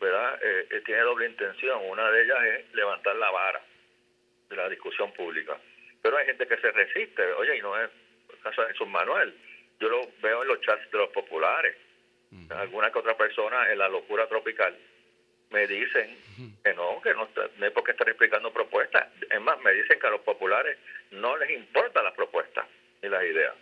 ¿verdad? 0.01 0.37
Eh, 0.43 0.67
eh, 0.69 0.81
tiene 0.85 0.99
doble 1.01 1.27
intención. 1.27 1.79
Una 1.85 2.11
de 2.11 2.23
ellas 2.23 2.43
es 2.43 2.73
levantar 2.73 3.15
la 3.15 3.29
vara 3.31 3.61
de 4.49 4.55
la 4.57 4.67
discusión 4.67 5.13
pública. 5.13 5.57
Pero 6.01 6.17
hay 6.17 6.25
gente 6.25 6.45
que 6.45 6.57
se 6.57 6.69
resiste. 6.71 7.23
Oye, 7.33 7.55
y 7.57 7.61
no 7.61 7.81
es 7.81 7.89
el 8.33 8.39
caso 8.41 8.63
de 8.63 8.67
Jesús 8.73 8.87
Manuel. 8.89 9.33
Yo 9.79 9.87
lo 9.87 10.01
veo 10.21 10.41
en 10.41 10.49
los 10.49 10.59
chats 10.59 10.91
de 10.91 10.97
los 10.97 11.09
populares. 11.11 11.73
Alguna 12.49 12.91
que 12.91 12.99
otra 12.99 13.15
persona 13.15 13.71
en 13.71 13.77
la 13.79 13.87
locura 13.87 14.27
tropical 14.27 14.75
me 15.51 15.65
dicen 15.67 16.17
que 16.65 16.73
no, 16.73 17.01
que 17.01 17.13
no, 17.13 17.23
está- 17.23 17.49
no 17.57 17.65
hay 17.65 17.71
por 17.71 17.85
qué 17.85 17.91
estar 17.91 18.09
explicando 18.09 18.51
propuestas. 18.51 19.07
Es 19.31 19.39
más, 19.39 19.57
me 19.61 19.71
dicen 19.71 19.97
que 19.97 20.07
a 20.07 20.11
los 20.11 20.19
populares 20.21 20.77
no 21.11 21.37
les 21.37 21.49
importan 21.51 22.03
las 22.03 22.13
propuestas 22.13 22.65
ni 23.01 23.07
las 23.07 23.23
ideas. 23.23 23.55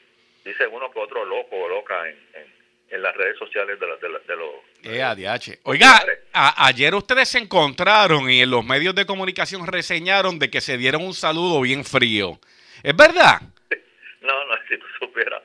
Dicen 0.43 0.69
uno 0.71 0.91
que 0.91 0.99
otro 0.99 1.23
loco 1.25 1.55
o 1.55 1.69
loca 1.69 2.09
en, 2.09 2.17
en, 2.33 2.54
en 2.89 3.01
las 3.01 3.15
redes 3.15 3.37
sociales 3.37 3.79
de, 3.79 3.87
la- 3.87 3.95
de, 3.97 4.09
la- 4.09 4.19
de 4.19 4.35
los... 4.35 4.49
Eh. 4.83 5.59
Oiga, 5.63 6.03
a- 6.33 6.67
ayer 6.67 6.93
ustedes 6.95 7.29
se 7.29 7.39
encontraron 7.39 8.29
y 8.29 8.41
en 8.41 8.51
los 8.51 8.63
medios 8.63 8.93
de 8.95 9.05
comunicación 9.05 9.65
reseñaron 9.67 10.37
de 10.39 10.49
que 10.51 10.61
se 10.61 10.77
dieron 10.77 11.03
un 11.03 11.13
saludo 11.13 11.61
bien 11.61 11.83
frío. 11.83 12.39
¿Es 12.83 12.95
verdad? 12.95 13.41
No, 14.21 14.45
no, 14.45 14.53
si 14.69 14.77
tú 14.77 14.85
supieras. 14.99 15.41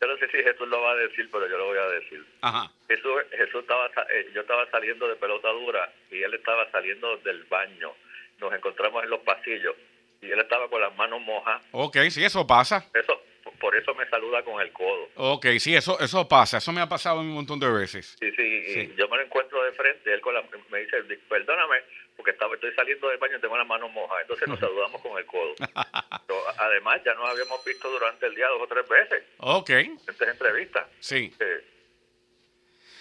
Yo 0.00 0.06
no 0.06 0.16
sé 0.18 0.26
si 0.30 0.36
Jesús 0.42 0.68
lo 0.68 0.80
va 0.82 0.92
a 0.92 0.96
decir, 0.96 1.28
pero 1.32 1.48
yo 1.48 1.56
lo 1.56 1.66
voy 1.66 1.78
a 1.78 1.88
decir. 1.88 2.24
Ajá. 2.42 2.70
Jesús, 2.88 3.12
Jesús 3.30 3.62
estaba, 3.62 3.86
eh, 4.10 4.30
yo 4.34 4.42
estaba 4.42 4.70
saliendo 4.70 5.08
de 5.08 5.16
pelota 5.16 5.48
dura 5.48 5.90
y 6.10 6.22
él 6.22 6.34
estaba 6.34 6.70
saliendo 6.70 7.16
del 7.18 7.42
baño. 7.44 7.92
Nos 8.38 8.52
encontramos 8.52 9.02
en 9.02 9.10
los 9.10 9.20
pasillos 9.20 9.74
y 10.20 10.30
él 10.30 10.38
estaba 10.38 10.68
con 10.68 10.80
las 10.82 10.94
manos 10.96 11.20
mojas. 11.22 11.62
Ok, 11.72 11.96
sí, 12.10 12.22
eso 12.22 12.46
pasa. 12.46 12.86
Eso, 12.92 13.22
por 13.60 13.74
eso 13.76 13.94
me 13.94 14.08
saluda 14.08 14.42
con 14.42 14.60
el 14.60 14.72
codo. 14.72 15.08
Ok, 15.16 15.46
sí, 15.58 15.74
eso, 15.74 15.98
eso 16.00 16.28
pasa. 16.28 16.58
Eso 16.58 16.72
me 16.72 16.80
ha 16.80 16.88
pasado 16.88 17.20
un 17.20 17.28
montón 17.30 17.58
de 17.60 17.70
veces. 17.70 18.16
Sí, 18.20 18.30
sí, 18.32 18.42
y 18.42 18.94
yo 18.96 19.08
me 19.08 19.16
lo 19.16 19.22
encuentro 19.24 19.62
de 19.64 19.72
frente, 19.72 20.12
él 20.12 20.20
con 20.20 20.34
la, 20.34 20.42
me 20.70 20.80
dice, 20.80 21.02
"Di- 21.04 21.16
perdóname, 21.28 21.76
porque 22.16 22.30
estaba, 22.32 22.54
estoy 22.54 22.72
saliendo 22.74 23.08
del 23.08 23.18
baño 23.18 23.36
y 23.36 23.40
tengo 23.40 23.56
las 23.56 23.66
manos 23.66 23.90
mojas. 23.92 24.18
Entonces 24.22 24.48
nos 24.48 24.58
saludamos 24.60 25.00
con 25.02 25.18
el 25.18 25.26
codo. 25.26 25.54
Pero, 26.26 26.40
además, 26.58 27.00
ya 27.04 27.14
nos 27.14 27.28
habíamos 27.30 27.64
visto 27.64 27.88
durante 27.90 28.26
el 28.26 28.34
día 28.34 28.48
dos 28.48 28.62
o 28.62 28.66
tres 28.66 28.88
veces 28.88 29.22
Ok, 29.38 29.70
en 29.70 29.96
estas 30.08 30.28
entrevistas. 30.28 30.86
sí. 31.00 31.32
Eh, 31.40 31.64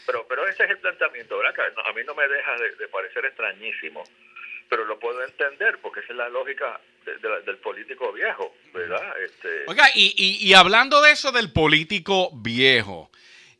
pero, 0.06 0.24
pero 0.28 0.48
ese 0.48 0.64
es 0.66 0.70
el 0.70 0.78
planteamiento, 0.78 1.36
¿verdad? 1.38 1.74
A 1.84 1.94
mí 1.94 2.02
no 2.06 2.14
me 2.14 2.28
deja 2.28 2.56
de, 2.58 2.76
de 2.76 2.88
parecer 2.90 3.26
extrañísimo, 3.26 4.04
pero 4.70 4.86
lo 4.86 5.00
puedo 5.00 5.24
entender 5.24 5.80
porque 5.82 6.00
esa 6.02 6.14
es 6.14 6.18
la 6.18 6.30
lógica 6.30 6.80
de- 7.06 7.30
la- 7.30 7.40
del 7.42 7.58
político 7.58 8.12
viejo, 8.12 8.54
¿verdad? 8.74 9.14
Este, 9.24 9.64
Oiga, 9.68 9.86
y, 9.94 10.14
y- 10.18 10.48
y 10.48 10.54
hablando 10.54 11.02
de 11.02 11.12
eso 11.12 11.32
del 11.32 11.52
político 11.52 12.30
viejo, 12.34 13.10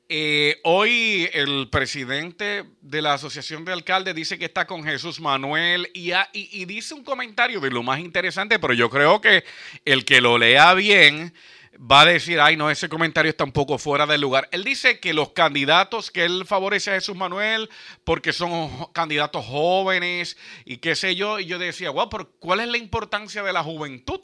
eh, 0.08 0.60
hoy 0.64 1.28
el 1.34 1.68
presidente 1.72 2.64
de 2.82 3.02
la 3.02 3.14
Asociación 3.14 3.66
de 3.66 3.74
Alcaldes 3.74 4.14
dice 4.14 4.38
que 4.38 4.46
está 4.46 4.68
con 4.68 4.84
Jesús 4.84 5.20
Manuel 5.20 5.90
y, 5.96 6.12
y- 6.12 6.22
y 6.34 6.66
dice 6.66 6.94
un 6.94 7.04
comentario 7.04 7.60
de 7.60 7.72
lo 7.72 7.82
más 7.82 8.00
interesante, 8.00 8.60
pero 8.60 8.74
yo 8.74 8.90
creo 8.90 9.20
que 9.20 9.44
el 9.84 10.06
que 10.06 10.22
lo 10.22 10.38
lea 10.38 10.74
bien 10.76 11.34
va 11.80 12.02
a 12.02 12.06
decir, 12.06 12.40
ay 12.40 12.56
no, 12.58 12.70
ese 12.70 12.90
comentario 12.90 13.30
está 13.30 13.44
un 13.44 13.52
poco 13.52 13.78
fuera 13.78 14.06
del 14.06 14.22
lugar. 14.22 14.48
Él 14.52 14.64
dice 14.64 15.00
que 15.00 15.14
los 15.14 15.32
candidatos 15.32 16.12
que 16.12 16.24
él 16.24 16.46
favorece 16.46 16.92
a 16.92 16.96
Jesús 16.96 17.16
Manuel 17.16 17.70
porque 18.04 18.34
son 18.34 18.70
candidatos 18.94 19.46
jóvenes 19.46 20.38
y 20.66 20.78
qué 20.78 20.96
sé 20.96 21.16
yo, 21.16 21.40
y 21.40 21.46
yo 21.46 21.60
decía, 21.60 21.90
wow, 21.90 22.10
pero 22.10 22.30
¿cuál 22.40 22.62
es 22.62 22.68
la 22.68 22.78
importancia 22.78 23.44
de 23.44 23.54
la 23.54 23.64
juventud? 23.64 24.22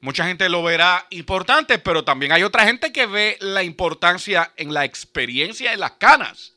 Mucha 0.00 0.26
gente 0.26 0.48
lo 0.48 0.62
verá 0.62 1.06
importante, 1.10 1.78
pero 1.78 2.04
también 2.04 2.32
hay 2.32 2.42
otra 2.42 2.64
gente 2.64 2.92
que 2.92 3.06
ve 3.06 3.36
la 3.40 3.62
importancia 3.62 4.52
en 4.56 4.74
la 4.74 4.84
experiencia 4.84 5.72
en 5.72 5.80
las 5.80 5.92
canas. 5.92 6.56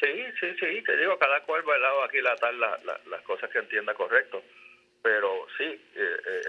Sí, 0.00 0.06
sí, 0.40 0.46
sí, 0.58 0.82
te 0.84 0.96
digo, 0.96 1.18
cada 1.18 1.42
cual 1.42 1.68
va 1.68 1.76
lado 1.78 2.04
aquí 2.04 2.20
la, 2.20 2.34
la, 2.34 2.78
la, 2.84 3.00
las 3.10 3.22
cosas 3.22 3.50
que 3.50 3.58
entienda 3.58 3.94
correcto. 3.94 4.42
Pero 5.02 5.46
sí, 5.56 5.64
eh, 5.64 5.80
eh, 5.96 6.42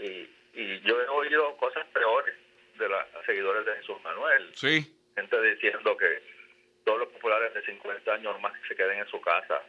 eh, 0.00 0.28
y, 0.54 0.60
y 0.60 0.80
yo 0.80 1.00
he 1.00 1.08
oído 1.08 1.56
cosas 1.56 1.86
peores 1.92 2.34
de 2.78 2.88
los 2.88 3.02
seguidores 3.26 3.64
de 3.64 3.76
Jesús 3.76 3.96
Manuel. 4.02 4.50
Sí. 4.54 4.84
Gente 5.14 5.40
diciendo 5.42 5.96
que 5.96 6.22
todos 6.84 7.00
los 7.00 7.08
populares 7.08 7.54
de 7.54 7.62
50 7.62 8.14
años 8.14 8.40
más 8.40 8.52
se 8.68 8.76
queden 8.76 8.98
en 8.98 9.06
su 9.08 9.20
casa 9.20 9.62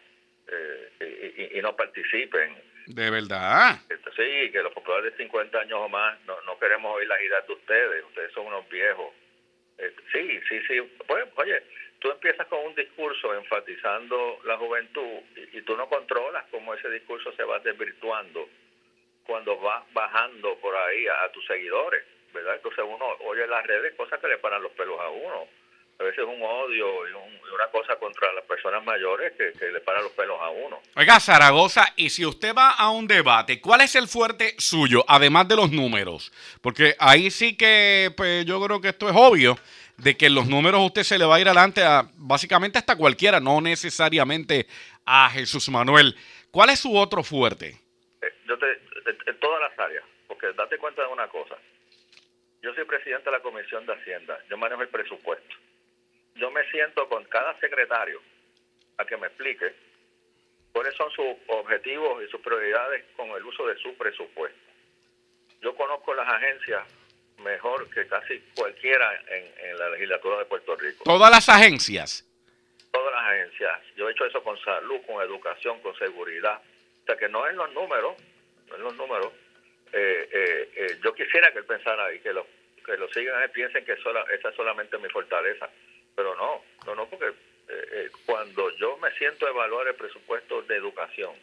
eh, 0.47 1.33
y, 1.53 1.59
y, 1.59 1.61
no 1.61 1.75
participen. 1.75 2.55
De 2.87 3.09
verdad. 3.09 3.79
Sí, 4.15 4.51
que 4.51 4.61
los 4.61 4.73
populares 4.73 5.11
de 5.11 5.23
50 5.23 5.59
años 5.59 5.79
o 5.81 5.89
más 5.89 6.19
no, 6.25 6.39
no 6.41 6.57
queremos 6.59 6.95
oír 6.95 7.07
las 7.07 7.21
ideas 7.21 7.47
de 7.47 7.53
ustedes. 7.53 8.03
Ustedes 8.05 8.31
son 8.33 8.47
unos 8.47 8.67
viejos. 8.69 9.13
sí, 10.11 10.39
sí, 10.47 10.61
sí. 10.67 10.81
Pues, 11.07 11.25
oye, 11.35 11.63
tú 11.99 12.11
empiezas 12.11 12.47
con 12.47 12.59
un 12.59 12.75
discurso 12.75 13.33
enfatizando 13.33 14.39
la 14.45 14.57
juventud 14.57 15.21
y, 15.53 15.61
tú 15.61 15.75
no 15.75 15.89
controlas 15.89 16.45
cómo 16.51 16.73
ese 16.73 16.89
discurso 16.89 17.31
se 17.33 17.43
va 17.43 17.59
desvirtuando 17.59 18.47
cuando 19.25 19.57
vas 19.57 19.83
bajando 19.91 20.55
por 20.59 20.75
ahí 20.75 21.07
a, 21.07 21.31
tus 21.31 21.45
seguidores, 21.47 22.03
¿verdad? 22.35 22.55
Entonces 22.55 22.85
uno 22.87 23.05
oye 23.25 23.43
en 23.43 23.49
las 23.49 23.65
redes 23.65 23.95
cosas 23.95 24.19
que 24.19 24.27
le 24.27 24.37
paran 24.37 24.61
los 24.61 24.71
pelos 24.73 24.99
a 24.99 25.09
uno. 25.09 25.47
A 25.97 26.03
veces 26.03 26.25
un 26.25 26.41
odio 26.43 27.07
y, 27.07 27.13
una 27.13 27.67
cosa 27.71 27.95
contra 27.95 28.31
las 28.33 28.43
personas 28.43 28.83
mayores 28.83 29.31
que, 29.37 29.53
que 29.57 29.71
le 29.71 29.79
paran 29.79 30.03
los 30.03 30.11
pelos 30.11 30.37
a 30.41 30.49
uno. 30.49 30.81
Oiga, 30.95 31.21
Zaragoza, 31.21 31.85
y 31.95 32.09
si 32.09 32.25
usted 32.25 32.53
va 32.53 32.71
a 32.71 32.89
un 32.89 33.07
debate, 33.07 33.61
¿cuál 33.61 33.79
es 33.79 33.95
el 33.95 34.09
fuerte 34.09 34.55
suyo, 34.57 35.05
además 35.07 35.47
de 35.47 35.55
los 35.55 35.71
números? 35.71 36.33
Porque 36.61 36.95
ahí 36.99 37.31
sí 37.31 37.55
que, 37.55 38.11
pues 38.15 38.45
yo 38.45 38.61
creo 38.61 38.81
que 38.81 38.89
esto 38.89 39.09
es 39.09 39.15
obvio 39.15 39.57
de 39.97 40.17
que 40.17 40.29
los 40.29 40.47
números 40.47 40.81
usted 40.81 41.03
se 41.03 41.17
le 41.17 41.25
va 41.25 41.35
a 41.35 41.39
ir 41.39 41.47
adelante 41.47 41.81
a 41.81 42.03
básicamente 42.15 42.77
hasta 42.77 42.97
cualquiera, 42.97 43.39
no 43.39 43.61
necesariamente 43.61 44.67
a 45.05 45.29
Jesús 45.29 45.69
Manuel. 45.69 46.15
¿Cuál 46.51 46.69
es 46.71 46.79
su 46.79 46.95
otro 46.97 47.23
fuerte? 47.23 47.77
Eh, 48.21 48.33
yo 48.47 48.57
te, 48.57 48.65
en 49.27 49.39
todas 49.39 49.61
las 49.61 49.79
áreas, 49.79 50.03
porque 50.27 50.51
date 50.53 50.77
cuenta 50.77 51.01
de 51.03 51.07
una 51.07 51.27
cosa. 51.27 51.55
Yo 52.65 52.73
soy 52.73 52.83
presidente 52.85 53.25
de 53.25 53.31
la 53.37 53.43
Comisión 53.43 53.85
de 53.85 53.93
Hacienda, 53.93 54.39
yo 54.49 54.57
manejo 54.57 54.81
el 54.81 54.87
presupuesto. 54.87 55.55
Yo 56.33 56.49
me 56.49 56.67
siento 56.71 57.07
con 57.07 57.23
cada 57.25 57.55
secretario 57.59 58.19
a 58.97 59.05
que 59.05 59.15
me 59.17 59.27
explique 59.27 59.71
cuáles 60.71 60.95
son 60.95 61.11
sus 61.11 61.27
objetivos 61.45 62.23
y 62.23 62.27
sus 62.31 62.41
prioridades 62.41 63.05
con 63.15 63.29
el 63.29 63.45
uso 63.45 63.67
de 63.67 63.77
su 63.77 63.95
presupuesto. 63.95 64.57
Yo 65.61 65.75
conozco 65.75 66.15
las 66.15 66.27
agencias 66.27 66.87
mejor 67.37 67.87
que 67.91 68.07
casi 68.07 68.39
cualquiera 68.55 69.13
en, 69.27 69.77
la 69.77 69.89
legislatura 69.89 70.39
de 70.39 70.45
Puerto 70.45 70.75
Rico. 70.75 71.03
¿Todas 71.03 71.29
las 71.29 71.47
agencias? 71.47 72.25
Todas 72.91 73.13
las 73.13 73.25
agencias. 73.25 73.79
Yo 73.95 74.09
he 74.09 74.11
hecho 74.11 74.25
eso 74.25 74.41
con 74.41 74.57
salud, 74.61 75.01
con 75.05 75.21
educación, 75.21 75.79
con 75.81 75.95
seguridad. 75.99 76.59
O 77.03 77.05
sea 77.05 77.15
que 77.15 77.29
no 77.29 77.47
en 77.47 77.57
los 77.57 77.71
números, 77.73 78.15
no 78.69 78.75
en 78.75 78.81
los 78.81 78.95
números. 78.95 79.31
Eh, 79.93 80.29
eh, 80.31 80.69
eh, 80.75 80.97
yo 81.03 81.13
quisiera 81.13 81.51
que 81.51 81.59
él 81.59 81.65
pensara 81.65 82.11
y 82.13 82.19
que 82.19 82.33
lo, 82.33 82.45
que 82.85 82.97
lo 82.97 83.09
sigan 83.09 83.49
piensen 83.51 83.83
que 83.85 83.97
sola, 83.97 84.25
esa 84.31 84.49
es 84.49 84.55
solamente 84.55 84.97
mi 84.97 85.09
fortaleza. 85.09 85.69
Pero 86.15 86.35
no, 86.35 86.63
no, 86.85 86.95
no, 86.95 87.09
porque 87.09 87.33
cuando 88.25 88.69
yo 88.77 88.95
me 88.97 89.11
siento 89.13 89.47
a 89.47 89.49
evaluar 89.49 89.87
el 89.87 89.95
presupuesto 89.95 90.61
de 90.61 90.75
educación, 90.75 91.33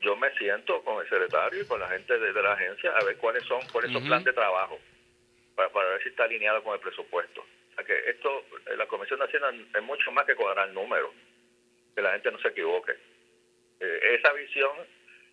yo 0.00 0.16
me 0.16 0.30
siento 0.34 0.82
con 0.82 1.02
el 1.02 1.08
secretario 1.08 1.62
y 1.62 1.66
con 1.66 1.80
la 1.80 1.88
gente 1.88 2.18
de, 2.18 2.32
la 2.32 2.52
agencia 2.52 2.90
a 2.96 3.04
ver 3.04 3.16
cuáles 3.16 3.44
son, 3.44 3.60
cuáles 3.72 3.92
son 3.92 4.04
plan 4.04 4.22
de 4.22 4.32
trabajo 4.32 4.78
para, 5.54 5.70
para 5.70 5.90
ver 5.90 6.02
si 6.02 6.10
está 6.10 6.24
alineado 6.24 6.62
con 6.62 6.74
el 6.74 6.80
presupuesto. 6.80 7.40
O 7.40 7.74
sea 7.74 7.84
que 7.84 8.10
esto, 8.10 8.44
eh, 8.66 8.76
la 8.76 8.86
Comisión 8.86 9.18
de 9.18 9.26
Hacienda 9.26 9.52
es 9.74 9.82
mucho 9.82 10.12
más 10.12 10.26
que 10.26 10.34
cuadrar 10.34 10.68
números, 10.70 11.10
que 11.94 12.02
la 12.02 12.12
gente 12.12 12.30
no 12.30 12.38
se 12.38 12.48
equivoque. 12.48 12.92
Eh, 13.80 14.16
esa 14.18 14.32
visión 14.32 14.70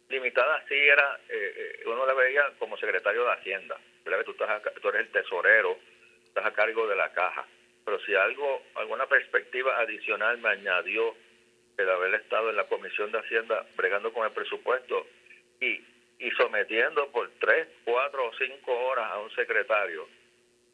limitada 0.09 0.63
sí 0.67 0.75
era, 0.75 1.19
eh, 1.29 1.83
uno 1.85 2.05
la 2.05 2.13
veía 2.13 2.43
como 2.59 2.77
secretario 2.77 3.25
de 3.25 3.31
Hacienda, 3.33 3.77
¿verdad? 4.05 4.25
tú, 4.25 4.31
estás 4.31 4.61
tú 4.81 4.89
eres 4.89 5.01
el 5.01 5.11
tesorero, 5.11 5.77
estás 6.25 6.45
a 6.45 6.53
cargo 6.53 6.87
de 6.87 6.95
la 6.95 7.11
caja, 7.13 7.45
pero 7.85 7.99
si 8.01 8.15
algo, 8.15 8.63
alguna 8.75 9.07
perspectiva 9.07 9.79
adicional 9.79 10.37
me 10.37 10.49
añadió 10.49 11.15
el 11.77 11.89
haber 11.89 12.15
estado 12.15 12.49
en 12.49 12.55
la 12.55 12.67
Comisión 12.67 13.11
de 13.11 13.19
Hacienda 13.19 13.65
bregando 13.75 14.13
con 14.13 14.25
el 14.25 14.31
presupuesto 14.31 15.07
y 15.59 15.81
y 16.23 16.31
sometiendo 16.31 17.11
por 17.11 17.29
tres, 17.39 17.67
cuatro 17.83 18.27
o 18.27 18.31
cinco 18.37 18.71
horas 18.87 19.11
a 19.11 19.19
un 19.19 19.29
secretario 19.31 20.07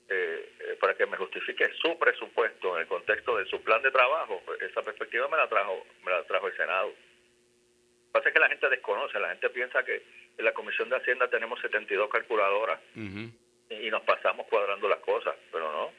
eh, 0.08 0.54
eh, 0.60 0.78
para 0.80 0.94
que 0.96 1.08
me 1.08 1.18
justifique 1.18 1.72
su 1.82 1.98
presupuesto 1.98 2.76
en 2.76 2.82
el 2.82 2.88
contexto 2.88 3.36
de 3.36 3.46
su 3.46 3.62
plan 3.64 3.82
de 3.82 3.92
trabajo, 3.92 4.42
pues, 4.46 4.62
esa 4.62 4.84
perspectiva 4.84 5.28
me 5.28 5.38
la 5.38 5.50
trajo, 5.50 5.86
me 6.04 6.12
la 6.12 6.24
trajo 6.24 6.48
el 6.48 6.56
Senado. 6.56 6.90
Lo 6.90 6.94
que 6.94 8.12
pasa 8.12 8.30
es 8.30 8.34
que 8.34 8.40
la 8.40 8.50
gente 8.50 8.70
desconoce, 8.70 9.20
la 9.20 9.30
gente 9.30 9.50
piensa 9.50 9.84
que 9.84 10.04
en 10.40 10.46
la 10.46 10.54
Comisión 10.54 10.90
de 10.90 10.96
Hacienda 10.96 11.30
tenemos 11.30 11.60
72 11.62 12.10
calculadoras 12.10 12.80
y 12.96 13.90
nos 13.92 14.02
pasamos 14.04 14.48
cuadrando 14.50 14.88
las 14.88 15.00
cosas, 15.00 15.36
pero 15.52 15.72
no. 15.72 15.92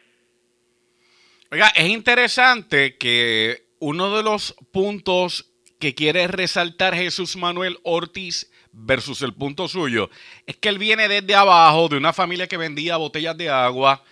Oiga, 1.53 1.69
es 1.77 1.89
interesante 1.89 2.97
que 2.97 3.65
uno 3.79 4.17
de 4.17 4.23
los 4.23 4.55
puntos 4.73 5.53
que 5.79 5.95
quiere 5.95 6.27
resaltar 6.27 6.95
Jesús 6.95 7.37
Manuel 7.37 7.79
Ortiz 7.83 8.51
versus 8.73 9.23
el 9.23 9.35
punto 9.35 9.69
suyo, 9.69 10.11
es 10.47 10.57
que 10.57 10.69
él 10.69 10.79
viene 10.79 11.09
desde 11.09 11.35
abajo, 11.35 11.89
de 11.89 11.97
una 11.97 12.13
familia 12.13 12.47
que 12.47 12.57
vendía 12.57 12.97
botellas 12.97 13.37
de 13.37 13.49
agua, 13.49 14.05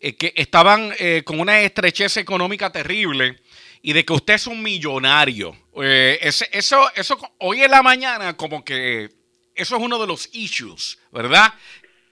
eh, 0.00 0.16
que 0.16 0.32
estaban 0.36 0.92
eh, 0.98 1.22
con 1.24 1.40
una 1.40 1.60
estrechez 1.60 2.18
económica 2.18 2.70
terrible 2.70 3.38
y 3.80 3.92
de 3.92 4.04
que 4.04 4.12
usted 4.12 4.34
es 4.34 4.46
un 4.46 4.62
millonario. 4.62 5.56
Eh, 5.82 6.18
eso, 6.20 6.90
eso 6.94 7.18
hoy 7.38 7.62
en 7.62 7.70
la 7.70 7.82
mañana 7.82 8.36
como 8.36 8.64
que 8.64 9.08
eso 9.54 9.76
es 9.76 9.82
uno 9.82 9.98
de 9.98 10.06
los 10.06 10.28
issues, 10.34 10.98
¿verdad? 11.10 11.52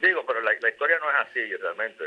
Digo, 0.01 0.25
pero 0.27 0.41
la, 0.41 0.55
historia 0.55 0.99
no 0.99 1.11
es 1.11 1.17
así 1.29 1.57
realmente. 1.57 2.05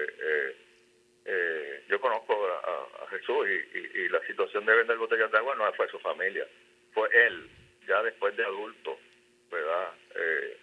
yo 1.87 2.01
conozco 2.01 2.33
a, 2.47 3.07
Jesús 3.09 3.47
y, 3.47 3.99
y, 3.99 4.09
la 4.09 4.19
situación 4.25 4.65
de 4.65 4.75
vender 4.75 4.97
botellas 4.97 5.31
de 5.31 5.37
agua 5.37 5.55
no 5.55 5.71
fue 5.73 5.87
su 5.89 5.99
familia, 5.99 6.47
fue 6.93 7.07
él, 7.13 7.47
ya 7.87 8.01
después 8.01 8.35
de 8.35 8.43
adulto 8.43 8.97
¿verdad? 9.53 9.93
Eh, 10.15 10.57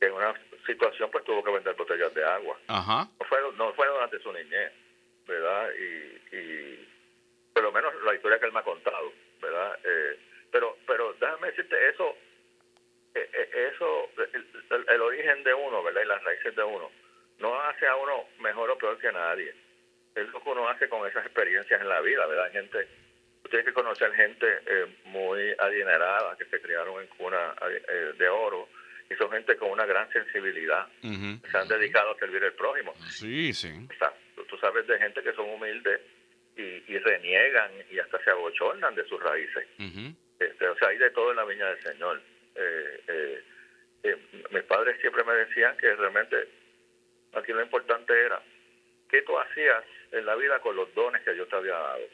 en 0.00 0.12
una 0.12 0.34
situación 0.64 1.10
pues 1.10 1.24
tuvo 1.24 1.42
que 1.42 1.50
vender 1.50 1.74
botellas 1.74 2.14
de 2.14 2.24
agua. 2.24 2.56
Ajá. 2.68 3.08
No 3.18 3.26
fue, 3.26 3.38
no 3.56 3.72
fue 3.74 3.88
durante 3.88 4.20
su 4.20 4.32
niñez, 4.32 4.72
¿verdad? 5.26 5.70
Y, 5.74 6.36
y 6.36 6.88
por 7.52 7.64
lo 7.64 7.72
menos 7.72 7.92
la 8.04 8.14
historia 8.14 8.38
que 8.38 8.46
él 8.46 8.52
me 8.52 8.60
ha 8.60 8.64
contado, 8.64 9.12
¿verdad? 9.42 9.78
Eh, 9.84 10.18
pero, 10.52 10.78
pero 10.86 11.14
déjame 11.20 11.48
decirte, 11.48 11.88
eso, 11.88 12.16
eh, 13.20 13.50
eh, 13.54 13.70
eso 13.74 14.10
el, 14.70 15.00
origen 15.00 15.42
de 15.44 15.54
uno, 15.54 15.82
¿verdad? 15.82 16.02
Y 16.02 16.08
las 16.08 16.22
raíces 16.22 16.54
de 16.54 16.62
uno, 16.62 16.90
no 17.38 17.60
hace 17.62 17.86
a 17.86 17.96
uno 17.96 18.28
mejor 18.40 18.70
o 18.70 18.78
peor 18.78 18.98
que 18.98 19.12
nadie. 19.12 19.54
Es 20.14 20.28
lo 20.28 20.42
que 20.42 20.50
uno 20.50 20.68
hace 20.68 20.88
con 20.88 21.06
esas 21.08 21.24
experiencias 21.24 21.80
en 21.80 21.88
la 21.88 22.00
vida, 22.00 22.26
¿verdad? 22.26 22.50
Gente 22.52 22.88
tienes 23.48 23.66
que 23.66 23.72
conocer 23.72 24.12
gente 24.14 24.46
eh, 24.66 24.86
muy 25.06 25.54
adinerada 25.58 26.36
que 26.36 26.44
se 26.46 26.60
criaron 26.60 27.02
en 27.02 27.08
cuna 27.08 27.54
eh, 27.88 28.12
de 28.18 28.28
oro 28.28 28.68
y 29.10 29.14
son 29.14 29.30
gente 29.30 29.56
con 29.56 29.70
una 29.70 29.86
gran 29.86 30.10
sensibilidad. 30.12 30.86
Se 31.00 31.56
han 31.56 31.68
dedicado 31.68 32.10
a 32.10 32.18
servir 32.18 32.44
al 32.44 32.52
prójimo. 32.52 32.94
Sí, 33.08 33.54
sí. 33.54 33.88
tú, 34.48 34.58
sabes 34.58 34.86
de 34.86 34.98
gente 34.98 35.22
que 35.22 35.32
son 35.32 35.48
humildes 35.48 36.00
y, 36.56 36.98
reniegan 36.98 37.70
y 37.90 37.98
hasta 37.98 38.22
se 38.22 38.30
abochornan 38.30 38.94
de 38.94 39.04
sus 39.06 39.22
raíces. 39.22 39.66
este, 40.38 40.68
o 40.68 40.76
sea, 40.76 40.88
hay 40.88 40.98
de 40.98 41.10
todo 41.10 41.30
en 41.30 41.36
la 41.36 41.44
viña 41.44 41.66
del 41.68 41.80
Señor. 41.80 42.20
Eh, 42.60 43.42
mis 44.50 44.62
padres 44.64 45.00
siempre 45.00 45.24
me 45.24 45.34
decían 45.34 45.76
que 45.76 45.94
realmente 45.94 46.48
aquí 47.34 47.52
lo 47.52 47.62
importante 47.62 48.12
era 48.18 48.40
qué 49.08 49.22
tú 49.22 49.38
hacías 49.38 49.84
en 50.12 50.24
la 50.26 50.34
vida 50.36 50.60
con 50.60 50.76
los 50.76 50.92
dones 50.94 51.22
que 51.22 51.34
Dios 51.34 51.48
te 51.48 51.56
había 51.56 51.74
dado 51.74 52.08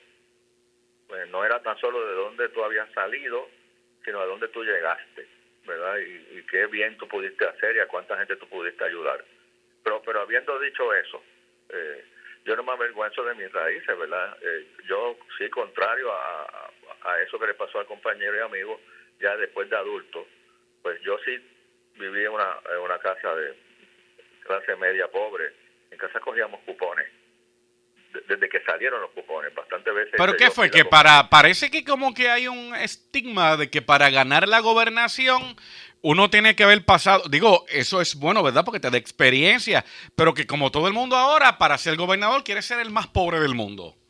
pues, 1.14 1.28
no 1.28 1.44
era 1.44 1.62
tan 1.62 1.78
solo 1.78 2.04
de 2.04 2.14
dónde 2.14 2.48
tú 2.48 2.64
habías 2.64 2.90
salido, 2.92 3.48
sino 4.04 4.20
a 4.20 4.26
dónde 4.26 4.48
tú 4.48 4.64
llegaste, 4.64 5.28
¿verdad? 5.64 5.96
Y, 5.98 6.42
qué 6.50 6.66
bien 6.66 6.96
tú 6.98 7.06
pudiste 7.06 7.46
hacer 7.46 7.76
y 7.76 7.78
a 7.78 7.86
cuánta 7.86 8.16
gente 8.16 8.34
tú 8.34 8.48
pudiste 8.48 8.82
ayudar. 8.82 9.24
Pero, 9.84 10.02
pero 10.02 10.22
habiendo 10.22 10.58
dicho 10.58 10.92
eso, 10.92 11.22
eh, 11.68 12.04
yo 12.44 12.56
no 12.56 12.64
me 12.64 12.72
avergüenzo 12.72 13.24
de 13.24 13.34
mis 13.36 13.52
raíces, 13.52 13.96
¿verdad? 13.96 14.36
Eh, 14.40 14.66
yo 14.88 15.16
sí, 15.38 15.48
contrario 15.50 16.12
a, 16.12 16.70
a, 17.02 17.20
eso 17.20 17.38
que 17.38 17.46
le 17.46 17.54
pasó 17.54 17.78
al 17.78 17.86
compañero 17.86 18.36
y 18.36 18.40
amigo, 18.40 18.80
ya 19.20 19.36
después 19.36 19.68
de 19.70 19.76
adulto, 19.76 20.26
pues 20.82 21.00
yo 21.02 21.16
sí 21.24 21.36
viví 21.98 22.24
en 22.24 22.32
una, 22.32 22.58
en 22.72 22.80
una 22.80 22.98
casa 22.98 23.34
de 23.34 23.54
clase 24.44 24.76
media 24.76 25.08
pobre. 25.08 25.52
En 25.90 25.98
casa 25.98 26.20
cogíamos 26.20 26.60
cupones 26.60 27.06
desde 28.28 28.48
que 28.48 28.60
salieron 28.62 29.00
los 29.00 29.10
cupones, 29.10 29.54
bastante 29.54 29.90
veces. 29.90 30.14
¿Pero 30.16 30.36
qué 30.36 30.50
fue? 30.50 30.70
Que 30.70 30.84
para, 30.84 31.28
parece 31.28 31.70
que 31.70 31.84
como 31.84 32.14
que 32.14 32.28
hay 32.28 32.48
un 32.48 32.74
estigma 32.74 33.56
de 33.56 33.70
que 33.70 33.82
para 33.82 34.10
ganar 34.10 34.48
la 34.48 34.60
gobernación 34.60 35.56
uno 36.00 36.28
tiene 36.28 36.54
que 36.54 36.64
haber 36.64 36.84
pasado, 36.84 37.24
digo, 37.30 37.64
eso 37.68 38.00
es 38.00 38.14
bueno, 38.14 38.42
¿verdad? 38.42 38.64
Porque 38.64 38.80
te 38.80 38.90
da 38.90 38.98
experiencia, 38.98 39.84
pero 40.14 40.34
que 40.34 40.46
como 40.46 40.70
todo 40.70 40.86
el 40.86 40.92
mundo 40.92 41.16
ahora, 41.16 41.56
para 41.56 41.78
ser 41.78 41.96
gobernador, 41.96 42.44
quiere 42.44 42.62
ser 42.62 42.78
el 42.80 42.90
más 42.90 43.06
pobre 43.06 43.40
del 43.40 43.54
mundo. 43.54 43.94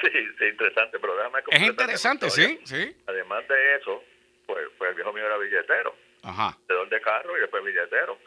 Sí, 0.00 0.12
sí, 0.12 0.44
interesante, 0.44 0.96
pero 1.00 1.16
déjame 1.16 1.40
Es 1.50 1.60
interesante, 1.60 2.30
sí, 2.30 2.60
sí. 2.62 2.96
Además 3.08 3.48
de 3.48 3.74
eso, 3.74 4.04
pues, 4.48 4.66
pues 4.78 4.88
el 4.90 4.96
viejo 4.96 5.12
mío 5.12 5.26
era 5.26 5.36
billetero, 5.36 5.94
Ajá. 6.22 6.56
vendedor 6.66 6.88
de 6.88 7.00
carro 7.02 7.36
y 7.36 7.40
después 7.42 7.62
billetero. 7.62 8.18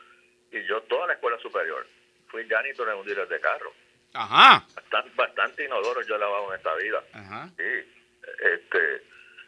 Y 0.51 0.63
yo 0.65 0.81
toda 0.83 1.07
la 1.07 1.13
escuela 1.13 1.37
superior 1.39 1.85
fui 2.27 2.47
janitor 2.47 2.87
en 2.89 2.95
un 2.97 3.05
dealer 3.05 3.27
de 3.27 3.39
carro. 3.41 3.73
Ajá. 4.13 4.63
Bastante, 4.75 5.09
bastante 5.15 5.65
inodoro 5.65 6.01
yo 6.03 6.15
he 6.15 6.19
lavado 6.19 6.53
en 6.53 6.57
esta 6.59 6.75
vida. 6.75 7.03
Ajá. 7.13 7.49
Sí, 7.57 7.93
este, 8.39 8.95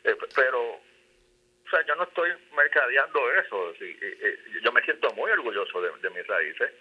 eh, 0.05 0.17
pero, 0.35 0.61
o 0.71 1.69
sea, 1.69 1.85
yo 1.85 1.95
no 1.95 2.03
estoy 2.03 2.31
mercadeando 2.55 3.31
eso. 3.33 3.73
sí, 3.77 3.95
eh, 4.01 4.39
yo 4.63 4.71
me 4.71 4.81
siento 4.81 5.13
muy 5.13 5.29
orgulloso 5.31 5.79
de, 5.79 5.91
de 6.01 6.09
mis 6.09 6.25
raíces. 6.25 6.71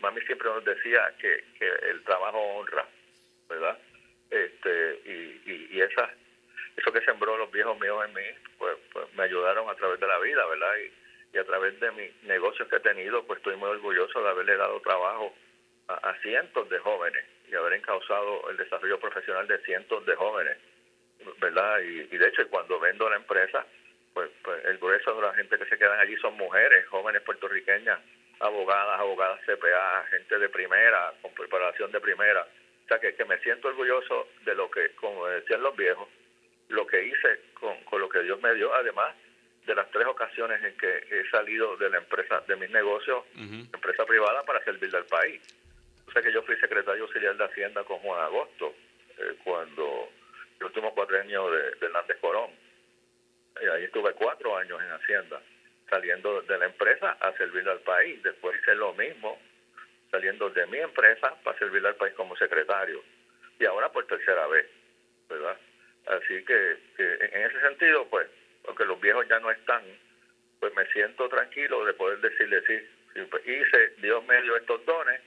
Mami 0.00 0.20
siempre 0.22 0.48
nos 0.48 0.64
decía 0.64 1.14
que, 1.18 1.42
que 1.58 1.66
el 1.90 2.04
trabajo 2.04 2.38
honra, 2.38 2.86
¿verdad? 3.48 3.78
Este, 4.30 5.00
y, 5.06 5.50
y, 5.50 5.68
y 5.70 5.80
esa, 5.80 6.10
eso 6.78 6.92
que 6.92 7.00
sembró 7.02 7.36
los 7.36 7.50
viejos 7.50 7.78
míos 7.80 8.04
en 8.06 8.14
mí, 8.14 8.22
pues, 8.56 8.76
pues 8.92 9.12
me 9.14 9.24
ayudaron 9.24 9.68
a 9.68 9.74
través 9.74 9.98
de 9.98 10.06
la 10.06 10.18
vida, 10.20 10.46
¿verdad? 10.46 10.76
Y, 10.76 11.36
y 11.36 11.38
a 11.38 11.44
través 11.44 11.78
de 11.80 11.90
mis 11.92 12.22
negocios 12.22 12.68
que 12.68 12.76
he 12.76 12.80
tenido, 12.80 13.24
pues 13.24 13.38
estoy 13.38 13.56
muy 13.56 13.68
orgulloso 13.68 14.22
de 14.22 14.28
haberle 14.28 14.56
dado 14.56 14.80
trabajo 14.80 15.34
a, 15.88 16.14
cientos 16.22 16.68
de 16.68 16.78
jóvenes 16.78 17.24
y 17.50 17.54
haber 17.54 17.74
encauzado 17.74 18.48
el 18.50 18.56
desarrollo 18.56 19.00
profesional 19.00 19.46
de 19.46 19.58
cientos 19.64 20.04
de 20.06 20.14
jóvenes, 20.14 20.56
¿verdad? 21.40 21.80
Y, 21.80 22.14
y 22.14 22.18
de 22.18 22.28
hecho, 22.28 22.48
cuando 22.48 22.78
vendo 22.78 23.08
la 23.08 23.16
empresa, 23.16 23.66
pues, 24.14 24.30
pues 24.42 24.64
el 24.66 24.78
grueso 24.78 25.14
de 25.14 25.22
la 25.22 25.34
gente 25.34 25.58
que 25.58 25.66
se 25.66 25.78
quedan 25.78 25.98
allí 25.98 26.16
son 26.16 26.36
mujeres, 26.36 26.86
jóvenes 26.88 27.22
puertorriqueñas, 27.22 28.00
abogadas, 28.40 29.00
abogadas 29.00 29.40
CPA, 29.46 30.04
gente 30.10 30.38
de 30.38 30.48
primera, 30.48 31.12
con 31.22 31.32
preparación 31.34 31.90
de 31.90 32.00
primera. 32.00 32.42
O 32.42 32.88
sea, 32.88 32.98
que, 33.00 33.14
que 33.14 33.24
me 33.24 33.38
siento 33.40 33.68
orgulloso 33.68 34.28
de 34.44 34.54
lo 34.54 34.70
que, 34.70 34.94
como 34.96 35.26
decían 35.26 35.62
los 35.62 35.76
viejos, 35.76 36.08
lo 36.68 36.86
que 36.86 37.02
hice 37.02 37.40
con, 37.54 37.76
con 37.84 38.00
lo 38.00 38.08
que 38.08 38.22
Dios 38.22 38.40
me 38.40 38.54
dio, 38.54 38.72
además 38.74 39.14
de 39.68 39.74
las 39.74 39.90
tres 39.90 40.06
ocasiones 40.06 40.62
en 40.64 40.76
que 40.76 41.06
he 41.10 41.30
salido 41.30 41.76
de 41.76 41.90
la 41.90 41.98
empresa, 41.98 42.42
de 42.48 42.56
mis 42.56 42.70
negocios, 42.70 43.24
empresa 43.36 44.04
privada, 44.06 44.42
para 44.44 44.64
servirle 44.64 44.96
al 44.96 45.04
país. 45.04 45.42
O 46.06 46.10
sea 46.10 46.22
que 46.22 46.32
yo 46.32 46.42
fui 46.42 46.56
secretario 46.56 47.04
auxiliar 47.04 47.36
de 47.36 47.44
Hacienda 47.44 47.84
con 47.84 47.98
Juan 47.98 48.22
Agosto, 48.22 48.74
eh, 49.18 49.34
cuando 49.44 50.08
el 50.58 50.66
último 50.66 50.94
cuatrenio 50.94 51.50
de, 51.50 51.62
de 51.72 51.86
Hernández 51.86 52.16
Corón. 52.18 52.50
Y 53.60 53.66
ahí 53.66 53.84
estuve 53.84 54.14
cuatro 54.14 54.56
años 54.56 54.80
en 54.80 54.90
Hacienda, 54.90 55.42
saliendo 55.90 56.40
de 56.40 56.58
la 56.58 56.64
empresa 56.64 57.10
a 57.20 57.32
servirle 57.36 57.70
al 57.70 57.80
país. 57.80 58.22
Después 58.22 58.58
hice 58.58 58.74
lo 58.74 58.94
mismo, 58.94 59.38
saliendo 60.10 60.48
de 60.48 60.66
mi 60.66 60.78
empresa 60.78 61.34
para 61.44 61.58
servirle 61.58 61.88
al 61.88 61.96
país 61.96 62.14
como 62.14 62.36
secretario. 62.36 63.02
Y 63.58 63.66
ahora 63.66 63.90
por 63.90 64.06
tercera 64.06 64.46
vez, 64.46 64.66
¿verdad? 65.28 65.58
Así 66.08 66.42
que, 66.44 66.76
en 66.98 67.42
ese 67.42 67.60
sentido, 67.60 68.06
pues, 68.08 68.26
porque 68.64 68.84
los 68.84 69.00
viejos 69.00 69.26
ya 69.28 69.38
no 69.40 69.50
están, 69.50 69.82
pues 70.58 70.74
me 70.74 70.86
siento 70.86 71.28
tranquilo 71.28 71.84
de 71.84 71.92
poder 71.92 72.20
decirle 72.20 72.62
sí, 72.66 72.78
sí, 73.14 73.20
pues, 73.30 73.42
hice, 73.46 73.94
Dios 74.00 74.24
me 74.26 74.40
dio 74.42 74.56
estos 74.56 74.84
dones 74.86 75.20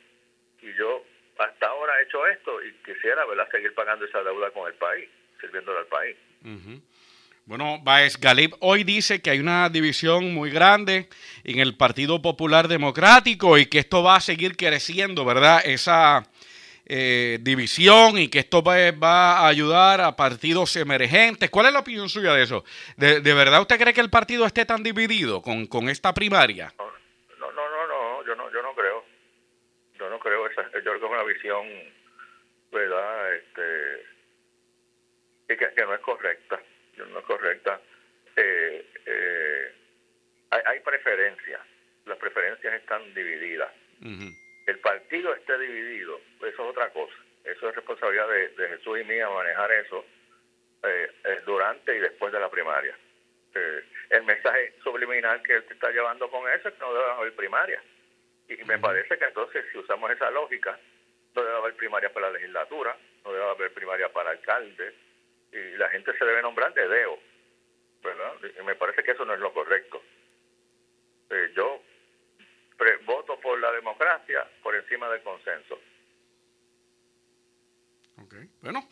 y 0.61 0.73
yo 0.73 1.05
hasta 1.37 1.67
ahora 1.67 1.99
he 1.99 2.03
hecho 2.03 2.25
esto 2.27 2.63
y 2.63 2.71
quisiera, 2.83 3.25
¿verdad?, 3.25 3.49
seguir 3.51 3.73
pagando 3.73 4.05
esa 4.05 4.23
deuda 4.23 4.51
con 4.51 4.67
el 4.67 4.73
país, 4.75 5.07
sirviéndole 5.39 5.79
al 5.79 5.87
país. 5.87 6.17
Bueno, 7.45 7.79
Baez 7.83 8.19
Galib 8.19 8.55
hoy 8.59 8.83
dice 8.83 9.21
que 9.21 9.31
hay 9.31 9.39
una 9.39 9.69
división 9.69 10.33
muy 10.33 10.51
grande 10.51 11.09
en 11.43 11.59
el 11.59 11.75
Partido 11.75 12.21
Popular 12.21 12.67
Democrático 12.67 13.57
y 13.57 13.65
que 13.65 13.79
esto 13.79 14.03
va 14.03 14.17
a 14.17 14.21
seguir 14.21 14.55
creciendo, 14.55 15.25
¿verdad? 15.25 15.61
Esa 15.65 16.23
eh, 16.93 17.37
división 17.39 18.17
y 18.17 18.27
que 18.27 18.39
esto 18.39 18.61
va, 18.61 18.91
va 18.91 19.37
a 19.39 19.47
ayudar 19.47 20.01
a 20.01 20.13
partidos 20.17 20.75
emergentes. 20.75 21.49
¿Cuál 21.49 21.67
es 21.67 21.73
la 21.73 21.79
opinión 21.79 22.09
suya 22.09 22.33
de 22.33 22.43
eso? 22.43 22.65
¿De, 22.97 23.21
de 23.21 23.33
verdad 23.33 23.61
usted 23.61 23.79
cree 23.79 23.93
que 23.93 24.01
el 24.01 24.09
partido 24.09 24.45
esté 24.45 24.65
tan 24.65 24.83
dividido 24.83 25.41
con, 25.41 25.67
con 25.67 25.87
esta 25.87 26.13
primaria? 26.13 26.73
No, 26.77 27.51
no, 27.51 27.69
no, 27.69 27.87
no, 27.87 28.25
yo 28.25 28.35
no, 28.35 28.51
yo 28.51 28.61
no 28.61 28.75
creo. 28.75 29.05
Yo 29.97 30.09
no 30.09 30.19
creo 30.19 30.47
esa, 30.47 30.63
yo 30.63 30.81
creo 30.81 30.99
que 30.99 31.05
es 31.05 31.11
una 31.11 31.23
visión, 31.23 31.65
¿verdad? 32.71 33.35
Este, 33.35 34.05
que, 35.47 35.57
que- 35.57 35.81
no 35.85 35.93
es 35.93 36.01
correcta, 36.01 36.59
no 36.97 37.19
es 37.19 37.25
correcta. 37.25 37.79
Eh, 38.35 38.85
eh, 39.05 39.75
hay, 40.49 40.61
hay 40.65 40.79
preferencias, 40.81 41.61
las 42.05 42.17
preferencias 42.17 42.73
están 42.73 43.01
divididas. 43.13 43.69
El 44.65 44.79
partido 44.79 45.33
esté 45.33 45.57
dividido, 45.57 46.19
eso 46.37 46.47
es 46.47 46.59
otra 46.59 46.89
cosa. 46.89 47.15
Eso 47.43 47.69
es 47.69 47.75
responsabilidad 47.75 48.27
de, 48.27 48.49
de 48.49 48.67
Jesús 48.69 48.99
y 48.99 49.03
mía 49.03 49.29
manejar 49.29 49.71
eso 49.71 50.05
eh, 50.83 51.11
eh, 51.23 51.41
durante 51.45 51.95
y 51.95 51.99
después 51.99 52.31
de 52.31 52.39
la 52.39 52.49
primaria. 52.49 52.95
Eh, 53.53 53.83
el 54.11 54.23
mensaje 54.23 54.73
subliminal 54.83 55.41
que 55.43 55.55
él 55.55 55.63
te 55.65 55.73
está 55.73 55.89
llevando 55.91 56.29
con 56.29 56.49
eso 56.49 56.69
es 56.69 56.73
que 56.75 56.79
no 56.79 56.93
debe 56.93 57.11
haber 57.11 57.35
primaria. 57.35 57.81
Y, 58.47 58.63
me 58.65 58.79
parece 58.79 59.17
que 59.17 59.25
entonces, 59.25 59.65
si 59.71 59.77
usamos 59.77 60.11
esa 60.11 60.29
lógica, 60.31 60.77
no 61.35 61.43
debe 61.43 61.57
haber 61.57 61.75
primaria 61.75 62.11
para 62.11 62.27
la 62.27 62.33
legislatura, 62.33 62.95
no 63.23 63.33
debe 63.33 63.45
haber 63.45 63.73
primaria 63.73 64.09
para 64.09 64.31
alcalde, 64.31 64.93
y 65.51 65.77
la 65.77 65.89
gente 65.89 66.17
se 66.17 66.25
debe 66.25 66.41
nombrar 66.41 66.73
de 66.73 66.87
deo, 66.87 67.19
¿verdad? 68.03 68.33
Y 68.59 68.63
me 68.63 68.75
parece 68.75 69.03
que 69.03 69.11
eso 69.11 69.25
no 69.25 69.33
es 69.33 69.39
lo 69.39 69.53
correcto. 69.53 70.01
Eh, 71.29 71.51
yo 71.55 71.81
voto 73.05 73.39
por 73.41 73.59
la 73.59 73.71
democracia 73.71 74.45
por 74.63 74.75
encima 74.75 75.09
del 75.09 75.21
consenso. 75.21 75.79
Bueno, 78.61 78.87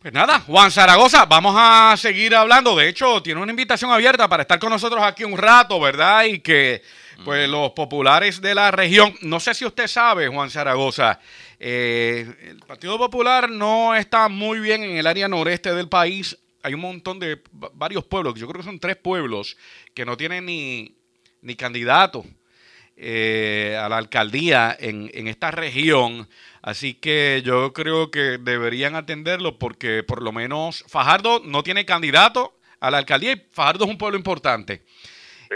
pues 0.00 0.12
nada, 0.12 0.40
Juan 0.40 0.70
Zaragoza, 0.70 1.24
vamos 1.26 1.54
a 1.56 1.94
seguir 1.96 2.34
hablando. 2.34 2.74
De 2.76 2.88
hecho, 2.88 3.22
tiene 3.22 3.40
una 3.40 3.52
invitación 3.52 3.90
abierta 3.92 4.28
para 4.28 4.42
estar 4.42 4.58
con 4.58 4.70
nosotros 4.70 5.00
aquí 5.02 5.22
un 5.24 5.38
rato, 5.38 5.78
¿verdad? 5.80 6.24
Y 6.24 6.40
que 6.40 6.82
pues 7.24 7.48
los 7.48 7.70
populares 7.70 8.40
de 8.40 8.54
la 8.54 8.72
región, 8.72 9.14
no 9.22 9.38
sé 9.38 9.54
si 9.54 9.64
usted 9.64 9.86
sabe, 9.86 10.26
Juan 10.26 10.50
Zaragoza, 10.50 11.20
eh, 11.60 12.26
el 12.42 12.58
Partido 12.60 12.98
Popular 12.98 13.48
no 13.48 13.94
está 13.94 14.28
muy 14.28 14.58
bien 14.58 14.82
en 14.82 14.96
el 14.96 15.06
área 15.06 15.28
noreste 15.28 15.72
del 15.72 15.88
país. 15.88 16.36
Hay 16.64 16.74
un 16.74 16.80
montón 16.80 17.20
de 17.20 17.36
va- 17.62 17.70
varios 17.72 18.04
pueblos, 18.04 18.34
yo 18.34 18.48
creo 18.48 18.60
que 18.60 18.66
son 18.66 18.80
tres 18.80 18.96
pueblos, 18.96 19.56
que 19.94 20.04
no 20.04 20.16
tienen 20.16 20.46
ni, 20.46 20.96
ni 21.42 21.54
candidato 21.54 22.24
eh, 23.04 23.76
a 23.80 23.88
la 23.88 23.98
alcaldía 23.98 24.76
en, 24.78 25.10
en 25.12 25.26
esta 25.26 25.50
región. 25.50 26.28
Así 26.62 26.94
que 26.94 27.42
yo 27.44 27.72
creo 27.72 28.12
que 28.12 28.38
deberían 28.38 28.94
atenderlo 28.94 29.58
porque 29.58 30.04
por 30.04 30.22
lo 30.22 30.30
menos 30.30 30.84
Fajardo 30.86 31.42
no 31.44 31.64
tiene 31.64 31.84
candidato 31.84 32.56
a 32.78 32.92
la 32.92 32.98
alcaldía 32.98 33.32
y 33.32 33.42
Fajardo 33.50 33.86
es 33.86 33.90
un 33.90 33.98
pueblo 33.98 34.16
importante. 34.16 34.84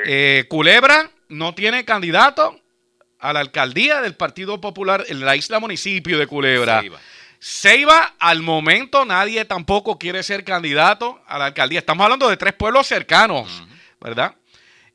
Eh, 0.04 0.44
Culebra 0.48 1.10
no 1.28 1.54
tiene 1.54 1.84
candidato 1.84 2.60
a 3.20 3.32
la 3.32 3.40
alcaldía 3.40 4.00
del 4.00 4.16
Partido 4.16 4.60
Popular 4.60 5.04
en 5.08 5.24
la 5.24 5.36
isla 5.36 5.60
municipio 5.60 6.18
de 6.18 6.26
Culebra. 6.26 6.80
Ceiba. 6.80 7.00
Ceiba, 7.38 8.14
al 8.18 8.42
momento 8.42 9.04
nadie 9.04 9.44
tampoco 9.44 9.98
quiere 9.98 10.22
ser 10.24 10.42
candidato 10.42 11.22
a 11.28 11.38
la 11.38 11.46
alcaldía. 11.46 11.78
Estamos 11.78 12.02
hablando 12.04 12.28
de 12.28 12.36
tres 12.36 12.54
pueblos 12.54 12.88
cercanos, 12.88 13.62
¿verdad? 14.00 14.34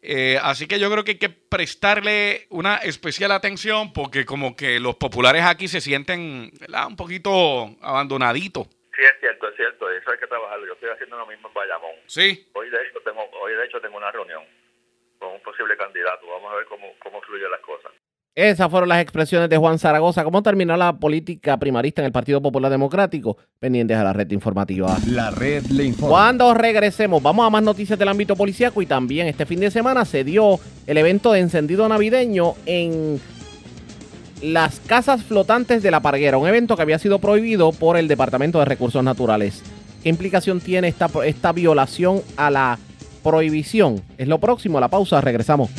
Eh, 0.01 0.39
así 0.41 0.67
que 0.67 0.79
yo 0.79 0.89
creo 0.89 1.03
que 1.03 1.11
hay 1.11 1.17
que 1.19 1.29
prestarle 1.29 2.47
una 2.49 2.77
especial 2.77 3.31
atención 3.31 3.93
porque 3.93 4.25
como 4.25 4.55
que 4.55 4.79
los 4.79 4.95
populares 4.95 5.43
aquí 5.45 5.67
se 5.67 5.79
sienten 5.79 6.51
¿verdad? 6.59 6.87
un 6.87 6.95
poquito 6.95 7.75
abandonaditos. 7.81 8.67
Sí, 8.95 9.01
es 9.03 9.19
cierto, 9.19 9.47
es 9.47 9.55
cierto, 9.55 9.89
eso 9.91 10.11
hay 10.11 10.17
que 10.17 10.27
trabajarlo. 10.27 10.65
Yo 10.65 10.73
estoy 10.73 10.89
haciendo 10.89 11.17
lo 11.17 11.27
mismo 11.27 11.47
en 11.47 11.53
Bayamón. 11.53 11.95
Sí. 12.07 12.47
Hoy 12.53 12.69
de 12.69 12.77
hecho 12.87 12.99
tengo, 13.01 13.29
hoy 13.41 13.53
de 13.53 13.65
hecho 13.65 13.79
tengo 13.79 13.97
una 13.97 14.11
reunión 14.11 14.43
con 15.19 15.33
un 15.33 15.41
posible 15.41 15.77
candidato. 15.77 16.25
Vamos 16.25 16.51
a 16.51 16.55
ver 16.55 16.65
cómo, 16.65 16.93
cómo 16.99 17.21
fluyen 17.21 17.51
las 17.51 17.61
cosas. 17.61 17.91
Esas 18.33 18.71
fueron 18.71 18.87
las 18.87 19.01
expresiones 19.01 19.49
de 19.49 19.57
Juan 19.57 19.77
Zaragoza. 19.77 20.23
¿Cómo 20.23 20.41
terminó 20.41 20.77
la 20.77 20.93
política 20.93 21.57
primarista 21.57 22.01
en 22.01 22.05
el 22.05 22.13
Partido 22.13 22.41
Popular 22.41 22.71
Democrático? 22.71 23.35
Pendientes 23.59 23.97
a 23.97 24.05
la 24.05 24.13
red 24.13 24.31
informativa. 24.31 24.97
La 25.07 25.31
red 25.31 25.65
le 25.65 25.83
informa. 25.83 26.15
Cuando 26.15 26.53
regresemos, 26.53 27.21
vamos 27.21 27.45
a 27.45 27.49
más 27.49 27.61
noticias 27.61 27.99
del 27.99 28.07
ámbito 28.07 28.37
policíaco 28.37 28.81
y 28.81 28.85
también 28.85 29.27
este 29.27 29.45
fin 29.45 29.59
de 29.59 29.69
semana 29.69 30.05
se 30.05 30.23
dio 30.23 30.61
el 30.87 30.97
evento 30.97 31.33
de 31.33 31.41
encendido 31.41 31.89
navideño 31.89 32.53
en 32.65 33.19
las 34.41 34.79
casas 34.79 35.23
flotantes 35.23 35.83
de 35.83 35.91
la 35.91 35.99
Parguera, 35.99 36.37
un 36.37 36.47
evento 36.47 36.77
que 36.77 36.83
había 36.83 36.99
sido 36.99 37.19
prohibido 37.19 37.73
por 37.73 37.97
el 37.97 38.07
Departamento 38.07 38.59
de 38.59 38.65
Recursos 38.65 39.03
Naturales. 39.03 39.61
¿Qué 40.03 40.07
implicación 40.07 40.61
tiene 40.61 40.87
esta, 40.87 41.09
esta 41.25 41.51
violación 41.51 42.21
a 42.37 42.49
la 42.49 42.79
prohibición? 43.23 44.01
Es 44.17 44.29
lo 44.29 44.39
próximo, 44.39 44.77
a 44.77 44.81
la 44.81 44.87
pausa, 44.87 45.19
regresamos. 45.19 45.69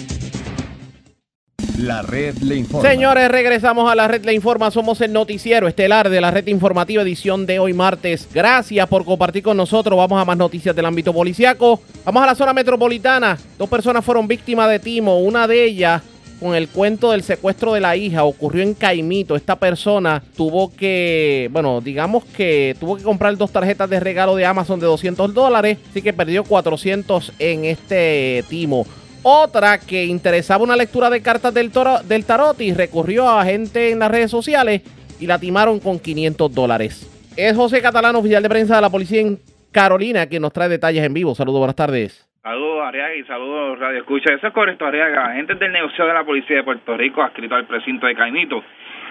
La 1.83 2.01
red 2.01 2.37
le 2.39 2.55
informa. 2.55 2.89
Señores, 2.89 3.29
regresamos 3.29 3.91
a 3.91 3.97
la 3.97 4.07
red 4.07 4.25
Le 4.25 4.33
Informa. 4.33 4.71
Somos 4.71 5.01
el 5.01 5.13
noticiero 5.13 5.67
estelar 5.67 6.11
de 6.11 6.21
la 6.21 6.31
red 6.31 6.47
informativa 6.47 7.03
edición 7.03 7.45
de 7.45 7.59
hoy 7.59 7.73
martes. 7.73 8.29
Gracias 8.33 8.87
por 8.87 9.05
compartir 9.05 9.43
con 9.43 9.57
nosotros. 9.57 9.99
Vamos 9.99 10.23
a 10.23 10.25
más 10.25 10.37
noticias 10.37 10.77
del 10.77 10.87
ámbito 10.87 11.13
policiaco. 11.13 11.81
Vamos 12.05 12.23
a 12.23 12.27
la 12.27 12.35
zona 12.37 12.53
metropolitana. 12.53 13.37
Dos 13.59 13.69
personas 13.69 14.05
fueron 14.05 14.29
víctimas 14.29 14.71
de 14.71 14.79
timo. 14.79 15.19
Una 15.19 15.49
de 15.49 15.65
ellas 15.65 16.03
con 16.39 16.55
el 16.55 16.69
cuento 16.69 17.11
del 17.11 17.25
secuestro 17.25 17.73
de 17.73 17.81
la 17.81 17.97
hija. 17.97 18.23
Ocurrió 18.23 18.63
en 18.63 18.75
Caimito. 18.75 19.35
Esta 19.35 19.57
persona 19.57 20.23
tuvo 20.37 20.73
que, 20.73 21.49
bueno, 21.51 21.81
digamos 21.81 22.25
que 22.27 22.77
tuvo 22.79 22.97
que 22.97 23.03
comprar 23.03 23.37
dos 23.37 23.51
tarjetas 23.51 23.91
de 23.91 23.99
regalo 23.99 24.37
de 24.37 24.47
Amazon 24.47 24.79
de 24.79 24.87
200 24.87 25.35
dólares. 25.35 25.79
Así 25.91 26.01
que 26.01 26.13
perdió 26.13 26.45
400 26.45 27.33
en 27.41 27.65
este 27.65 28.45
timo. 28.49 28.87
Otra 29.25 29.79
que 29.79 30.05
interesaba 30.05 30.65
una 30.65 30.75
lectura 30.75 31.09
de 31.09 31.23
cartas 31.23 31.55
del, 31.55 31.71
tarot 31.71 32.61
y 32.61 32.75
recurrió 32.75 33.29
a 33.29 33.45
gente 33.45 33.93
en 33.93 34.01
las 34.01 34.11
redes 34.11 34.33
sociales 34.33 34.83
y 35.21 35.29
la 35.29 35.39
timaron 35.39 35.79
con 35.79 36.01
500 36.01 36.53
dólares. 36.53 37.09
Es 37.37 37.57
José 37.57 37.81
Catalán, 37.81 38.17
oficial 38.17 38.43
de 38.43 38.49
prensa 38.49 38.75
de 38.75 38.83
la 38.83 38.91
policía 38.91 39.21
en 39.21 39.39
Carolina, 39.71 40.27
quien 40.27 40.43
nos 40.43 40.53
trae 40.53 40.69
detalles 40.69 41.05
en 41.05 41.15
vivo. 41.15 41.37
Saludos, 41.37 41.61
buenas 41.61 41.77
tardes. 41.77 42.29
Saludos, 42.43 42.85
Ariaga, 42.85 43.15
y 43.15 43.23
saludos, 43.23 43.79
Radio 43.79 44.01
Escucha. 44.01 44.35
Eso 44.35 44.49
es 44.49 44.53
correcto, 44.53 44.85
Ariaga. 44.85 45.27
Agentes 45.27 45.57
del 45.61 45.71
negocio 45.71 46.05
de 46.05 46.15
la 46.15 46.25
Policía 46.25 46.57
de 46.57 46.65
Puerto 46.65 46.97
Rico, 46.97 47.23
adscrito 47.23 47.55
al 47.55 47.67
precinto 47.67 48.09
de 48.09 48.17
Caimito, 48.17 48.65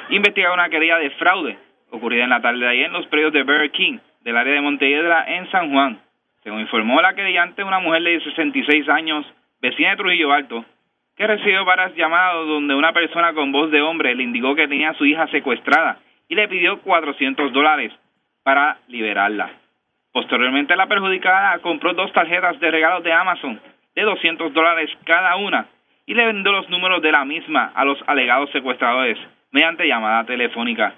investiga 0.10 0.54
una 0.54 0.68
querella 0.68 0.98
de 0.98 1.12
fraude 1.12 1.58
ocurrida 1.90 2.26
en 2.26 2.32
la 2.32 2.42
tarde 2.42 2.60
de 2.60 2.68
ayer 2.68 2.86
en 2.88 2.94
los 2.94 3.08
predios 3.08 3.32
de 3.32 3.44
Burger 3.44 3.72
King, 3.72 4.00
del 4.26 4.36
área 4.36 4.56
de 4.56 4.62
Montelledra, 4.62 5.24
en 5.26 5.50
San 5.52 5.72
Juan. 5.72 6.02
Según 6.44 6.60
informó 6.60 7.02
la 7.02 7.14
querellante, 7.14 7.64
una 7.64 7.80
mujer 7.80 8.04
de 8.04 8.20
66 8.22 8.90
años, 8.90 9.26
vecina 9.62 9.92
de 9.92 9.98
Trujillo 9.98 10.32
Alto, 10.34 10.66
que 11.16 11.28
recibió 11.28 11.64
varias 11.66 11.96
llamadas 11.96 12.48
donde 12.48 12.76
una 12.76 12.94
persona 12.94 13.34
con 13.34 13.52
voz 13.52 13.70
de 13.72 13.82
hombre 13.82 14.16
le 14.16 14.24
indicó 14.24 14.56
que 14.56 14.68
tenía 14.68 14.90
a 14.90 14.94
su 14.96 15.06
hija 15.06 15.28
secuestrada 15.28 16.00
y 16.28 16.36
le 16.36 16.48
pidió 16.48 16.82
400 16.82 17.54
dólares 17.54 17.94
para 18.44 18.80
liberarla. 18.88 19.52
Posteriormente, 20.12 20.76
la 20.76 20.88
perjudicada 20.88 21.60
compró 21.60 21.94
dos 21.94 22.12
tarjetas 22.12 22.60
de 22.60 22.72
regalos 22.72 23.04
de 23.04 23.14
Amazon 23.14 23.62
de 23.96 24.02
200 24.02 24.54
dólares 24.54 24.90
cada 25.06 25.36
una 25.36 25.68
y 26.06 26.14
le 26.14 26.26
vendió 26.26 26.52
los 26.52 26.70
números 26.70 27.02
de 27.02 27.12
la 27.12 27.26
misma 27.26 27.72
a 27.76 27.86
los 27.86 28.00
alegados 28.08 28.50
secuestradores 28.52 29.18
mediante 29.52 29.88
llamada 29.88 30.26
telefónica. 30.26 30.96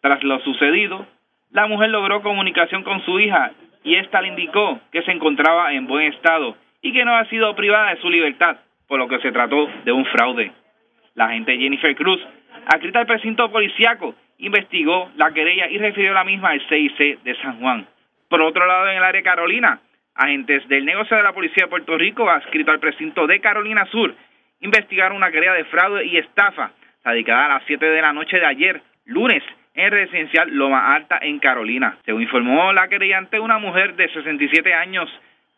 Tras 0.00 0.22
lo 0.22 0.38
sucedido, 0.40 1.06
la 1.50 1.66
mujer 1.66 1.90
logró 1.90 2.22
comunicación 2.22 2.82
con 2.82 3.04
su 3.04 3.18
hija 3.20 3.52
y 3.84 3.94
ésta 3.94 4.20
le 4.20 4.28
indicó 4.28 4.80
que 4.92 5.02
se 5.02 5.12
encontraba 5.12 5.72
en 5.72 5.86
buen 5.86 6.12
estado 6.12 6.56
y 6.82 6.92
que 6.92 7.04
no 7.04 7.16
ha 7.16 7.24
sido 7.26 7.54
privada 7.54 7.94
de 7.94 8.00
su 8.00 8.10
libertad, 8.10 8.58
por 8.86 8.98
lo 8.98 9.08
que 9.08 9.18
se 9.20 9.32
trató 9.32 9.68
de 9.84 9.92
un 9.92 10.04
fraude. 10.06 10.52
La 11.14 11.26
agente 11.26 11.56
Jennifer 11.56 11.94
Cruz, 11.96 12.20
adscrita 12.66 13.00
al 13.00 13.06
precinto 13.06 13.50
policiaco, 13.50 14.14
investigó 14.38 15.10
la 15.16 15.32
querella 15.32 15.68
y 15.68 15.78
refirió 15.78 16.12
la 16.12 16.24
misma 16.24 16.50
al 16.50 16.60
CIC 16.68 17.22
de 17.22 17.34
San 17.36 17.58
Juan. 17.60 17.86
Por 18.28 18.42
otro 18.42 18.66
lado, 18.66 18.88
en 18.88 18.96
el 18.96 19.04
área 19.04 19.20
de 19.20 19.28
Carolina, 19.28 19.80
agentes 20.14 20.66
del 20.68 20.84
negocio 20.84 21.16
de 21.16 21.22
la 21.22 21.32
Policía 21.32 21.64
de 21.64 21.70
Puerto 21.70 21.96
Rico, 21.96 22.28
adscrito 22.28 22.70
al 22.70 22.80
precinto 22.80 23.26
de 23.26 23.40
Carolina 23.40 23.86
Sur, 23.86 24.14
investigaron 24.60 25.16
una 25.16 25.30
querella 25.30 25.54
de 25.54 25.64
fraude 25.64 26.04
y 26.06 26.16
estafa 26.16 26.72
radicada 27.04 27.46
a 27.46 27.48
las 27.48 27.62
7 27.66 27.84
de 27.84 28.02
la 28.02 28.12
noche 28.12 28.38
de 28.38 28.46
ayer, 28.46 28.82
lunes, 29.04 29.42
en 29.74 29.90
residencial 29.90 30.50
Loma 30.50 30.94
Alta, 30.94 31.18
en 31.20 31.38
Carolina. 31.38 31.98
Según 32.04 32.22
informó 32.22 32.72
la 32.72 32.88
querellante, 32.88 33.38
una 33.38 33.58
mujer 33.58 33.94
de 33.94 34.08
67 34.08 34.74
años, 34.74 35.08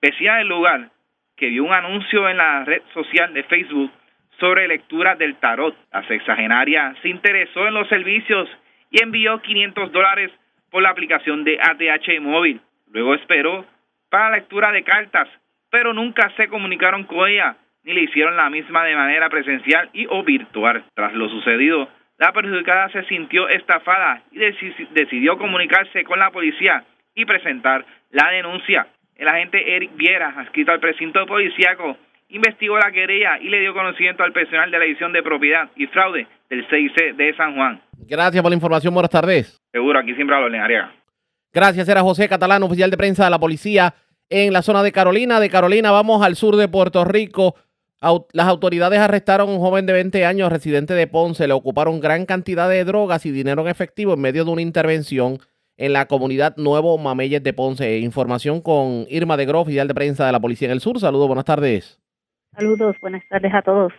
vecina 0.02 0.38
del 0.38 0.48
lugar, 0.48 0.90
que 1.39 1.48
vio 1.48 1.65
un 1.65 1.73
anuncio 1.73 2.28
en 2.28 2.36
la 2.36 2.65
red 2.65 2.82
social 2.93 3.32
de 3.32 3.44
Facebook 3.44 3.90
sobre 4.39 4.69
lectura 4.69 5.15
del 5.15 5.36
tarot. 5.36 5.77
La 5.93 6.06
sexagenaria 6.06 6.94
se 7.02 7.09
interesó 7.09 7.66
en 7.66 7.74
los 7.74 7.89
servicios 7.89 8.48
y 8.90 9.02
envió 9.02 9.40
500 9.40 9.93
dólares 9.93 10.31
por 10.70 10.82
la 10.82 10.90
aplicación 10.90 11.44
de 11.44 11.59
ATH 11.60 12.20
móvil. 12.20 12.60
Luego 12.90 13.15
esperó 13.15 13.65
para 14.10 14.31
lectura 14.31 14.73
de 14.73 14.82
cartas, 14.82 15.28
pero 15.70 15.93
nunca 15.93 16.31
se 16.36 16.48
comunicaron 16.48 17.05
con 17.05 17.28
ella 17.28 17.56
ni 17.85 17.94
le 17.94 18.02
hicieron 18.02 18.36
la 18.36 18.51
misma 18.51 18.85
de 18.85 18.94
manera 18.94 19.31
presencial 19.31 19.89
y 19.94 20.06
o 20.10 20.23
virtual. 20.23 20.85
Tras 20.94 21.15
lo 21.15 21.28
sucedido, 21.28 21.89
la 22.19 22.32
perjudicada 22.32 22.90
se 22.90 23.05
sintió 23.05 23.48
estafada 23.48 24.23
y 24.31 24.39
decidió 24.39 25.39
comunicarse 25.39 26.05
con 26.05 26.19
la 26.19 26.31
policía 26.31 26.85
y 27.15 27.24
presentar 27.24 27.86
la 28.10 28.31
denuncia. 28.31 28.89
El 29.18 29.26
agente 29.26 29.74
Eric 29.74 29.96
Viera, 29.96 30.32
adscrito 30.38 30.70
al 30.70 30.78
precinto 30.78 31.26
policíaco, 31.26 31.96
investigó 32.28 32.78
la 32.78 32.92
querella 32.92 33.38
y 33.40 33.48
le 33.48 33.58
dio 33.58 33.74
conocimiento 33.74 34.22
al 34.22 34.32
personal 34.32 34.70
de 34.70 34.78
la 34.78 34.84
edición 34.84 35.12
de 35.12 35.24
propiedad 35.24 35.68
y 35.74 35.88
fraude 35.88 36.28
del 36.48 36.64
CIC 36.68 37.16
de 37.16 37.34
San 37.36 37.56
Juan. 37.56 37.82
Gracias 38.06 38.40
por 38.40 38.52
la 38.52 38.54
información. 38.54 38.94
Buenas 38.94 39.10
tardes. 39.10 39.60
Seguro, 39.72 39.98
aquí 39.98 40.14
siempre 40.14 40.36
hablo 40.36 40.46
en 40.46 40.62
área. 40.62 40.94
Gracias, 41.52 41.88
era 41.88 42.00
José 42.02 42.28
Catalán, 42.28 42.62
oficial 42.62 42.92
de 42.92 42.96
prensa 42.96 43.24
de 43.24 43.30
la 43.30 43.40
policía 43.40 43.92
en 44.30 44.52
la 44.52 44.62
zona 44.62 44.84
de 44.84 44.92
Carolina. 44.92 45.40
De 45.40 45.50
Carolina 45.50 45.90
vamos 45.90 46.24
al 46.24 46.36
sur 46.36 46.54
de 46.54 46.68
Puerto 46.68 47.04
Rico. 47.04 47.56
Las 48.32 48.46
autoridades 48.46 49.00
arrestaron 49.00 49.48
a 49.48 49.52
un 49.52 49.58
joven 49.58 49.84
de 49.86 49.94
20 49.94 50.24
años, 50.26 50.52
residente 50.52 50.94
de 50.94 51.08
Ponce. 51.08 51.48
Le 51.48 51.54
ocuparon 51.54 51.98
gran 51.98 52.24
cantidad 52.24 52.68
de 52.68 52.84
drogas 52.84 53.26
y 53.26 53.32
dinero 53.32 53.62
en 53.62 53.68
efectivo 53.68 54.14
en 54.14 54.20
medio 54.20 54.44
de 54.44 54.52
una 54.52 54.62
intervención 54.62 55.40
en 55.78 55.92
la 55.92 56.06
comunidad 56.06 56.56
Nuevo 56.56 56.98
Mameyes 56.98 57.42
de 57.42 57.52
Ponce. 57.55 57.98
Información 58.00 58.60
con 58.60 59.06
Irma 59.09 59.36
de 59.36 59.46
Groff, 59.46 59.62
oficial 59.62 59.88
de 59.88 59.94
prensa 59.94 60.26
de 60.26 60.32
la 60.32 60.40
Policía 60.40 60.66
en 60.66 60.72
el 60.72 60.80
Sur. 60.80 60.98
Saludos, 60.98 61.28
buenas 61.28 61.44
tardes. 61.44 61.98
Saludos, 62.56 62.96
buenas 63.00 63.22
tardes 63.28 63.55
a 63.55 63.62
todos. 63.62 63.92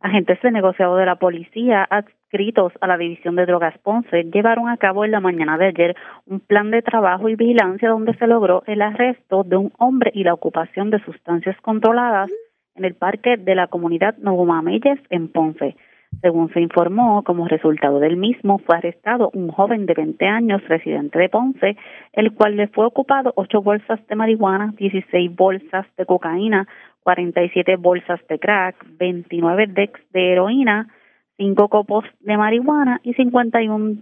Agentes 0.00 0.40
de 0.42 0.50
negociado 0.50 0.96
de 0.96 1.06
la 1.06 1.16
policía 1.16 1.86
adscritos 1.88 2.72
a 2.82 2.86
la 2.86 2.98
División 2.98 3.36
de 3.36 3.46
Drogas 3.46 3.76
Ponce 3.78 4.24
llevaron 4.24 4.68
a 4.68 4.76
cabo 4.76 5.04
en 5.04 5.10
la 5.12 5.20
mañana 5.20 5.56
de 5.56 5.68
ayer 5.68 5.96
un 6.26 6.40
plan 6.40 6.70
de 6.70 6.82
trabajo 6.82 7.28
y 7.28 7.36
vigilancia 7.36 7.88
donde 7.88 8.14
se 8.14 8.26
logró 8.26 8.62
el 8.66 8.82
arresto 8.82 9.44
de 9.44 9.56
un 9.56 9.72
hombre 9.78 10.10
y 10.14 10.22
la 10.24 10.34
ocupación 10.34 10.90
de 10.90 11.02
sustancias 11.04 11.56
controladas 11.62 12.30
en 12.74 12.84
el 12.84 12.94
parque 12.94 13.36
de 13.38 13.54
la 13.54 13.68
comunidad 13.68 14.16
Nuevo 14.18 14.44
Mameyes 14.44 14.98
en 15.08 15.28
Ponce. 15.28 15.74
Según 16.20 16.52
se 16.52 16.60
informó, 16.60 17.22
como 17.22 17.48
resultado 17.48 18.00
del 18.00 18.16
mismo, 18.16 18.58
fue 18.58 18.76
arrestado 18.76 19.30
un 19.34 19.48
joven 19.48 19.86
de 19.86 19.94
20 19.94 20.26
años 20.26 20.62
residente 20.68 21.18
de 21.18 21.28
Ponce, 21.28 21.76
el 22.12 22.32
cual 22.32 22.56
le 22.56 22.68
fue 22.68 22.86
ocupado 22.86 23.32
ocho 23.36 23.62
bolsas 23.62 24.04
de 24.06 24.14
marihuana, 24.14 24.74
16 24.76 25.34
bolsas 25.34 25.86
de 25.96 26.06
cocaína, 26.06 26.66
47 27.02 27.76
bolsas 27.76 28.20
de 28.28 28.38
crack, 28.38 28.76
29 28.98 29.66
decks 29.68 30.00
de 30.12 30.32
heroína, 30.32 30.88
5 31.36 31.68
copos 31.68 32.04
de 32.20 32.36
marihuana 32.36 33.00
y 33.02 33.14
51 33.14 33.96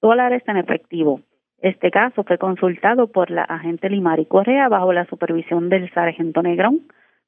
dólares 0.00 0.42
en 0.46 0.56
efectivo. 0.56 1.20
Este 1.60 1.90
caso 1.90 2.24
fue 2.24 2.38
consultado 2.38 3.10
por 3.10 3.30
la 3.30 3.42
agente 3.42 3.88
Limari 3.88 4.26
Correa 4.26 4.68
bajo 4.68 4.92
la 4.92 5.06
supervisión 5.06 5.68
del 5.68 5.90
sargento 5.92 6.42
Negrón 6.42 6.80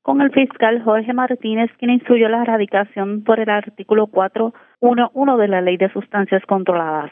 con 0.07 0.21
el 0.21 0.31
fiscal 0.31 0.85
Jorge 0.85 1.13
Martínez, 1.13 1.69
quien 1.81 1.91
instruyó 1.91 2.29
la 2.29 2.43
erradicación 2.43 3.25
por 3.25 3.41
el 3.41 3.51
artículo 3.51 4.07
411 4.07 5.43
de 5.43 5.49
la 5.49 5.61
Ley 5.61 5.79
de 5.79 5.93
Sustancias 5.93 6.45
Controladas. 6.47 7.11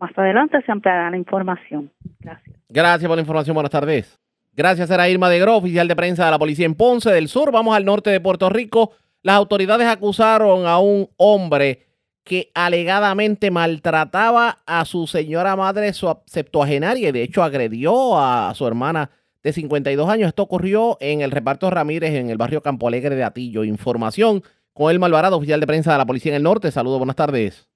Más 0.00 0.10
adelante 0.18 0.60
se 0.66 0.72
ampliará 0.72 1.10
la 1.10 1.16
información. 1.16 1.92
Gracias. 2.18 2.56
Gracias 2.68 3.06
por 3.06 3.16
la 3.16 3.20
información. 3.20 3.54
Buenas 3.54 3.70
tardes. 3.70 4.20
Gracias, 4.52 4.90
era 4.90 5.08
Irma 5.08 5.28
de 5.28 5.38
Gro, 5.38 5.58
oficial 5.58 5.86
de 5.86 5.94
prensa 5.94 6.24
de 6.24 6.32
la 6.32 6.38
policía 6.40 6.66
en 6.66 6.74
Ponce 6.74 7.12
del 7.12 7.28
Sur. 7.28 7.52
Vamos 7.52 7.76
al 7.76 7.84
norte 7.84 8.10
de 8.10 8.18
Puerto 8.18 8.50
Rico. 8.50 8.90
Las 9.22 9.36
autoridades 9.36 9.86
acusaron 9.86 10.66
a 10.66 10.80
un 10.80 11.06
hombre 11.16 11.86
que 12.24 12.50
alegadamente 12.52 13.52
maltrataba 13.52 14.56
a 14.66 14.84
su 14.86 15.06
señora 15.06 15.54
madre 15.54 15.92
septuagenaria 16.26 17.10
y 17.10 17.12
de 17.12 17.22
hecho 17.22 17.44
agredió 17.44 18.18
a 18.18 18.52
su 18.54 18.66
hermana 18.66 19.08
de 19.44 19.52
52 19.52 20.08
años. 20.08 20.28
Esto 20.28 20.42
ocurrió 20.42 20.96
en 21.00 21.20
el 21.20 21.30
reparto 21.30 21.70
Ramírez 21.70 22.14
en 22.14 22.30
el 22.30 22.38
barrio 22.38 22.62
Campo 22.62 22.88
Alegre 22.88 23.14
de 23.14 23.22
Atillo. 23.22 23.62
Información 23.62 24.42
con 24.72 24.90
el 24.90 24.98
Malvarado, 24.98 25.36
oficial 25.36 25.60
de 25.60 25.66
prensa 25.66 25.92
de 25.92 25.98
la 25.98 26.06
Policía 26.06 26.32
en 26.32 26.36
el 26.36 26.42
Norte. 26.42 26.72
Saludos, 26.72 26.98
buenas 26.98 27.16
tardes 27.16 27.68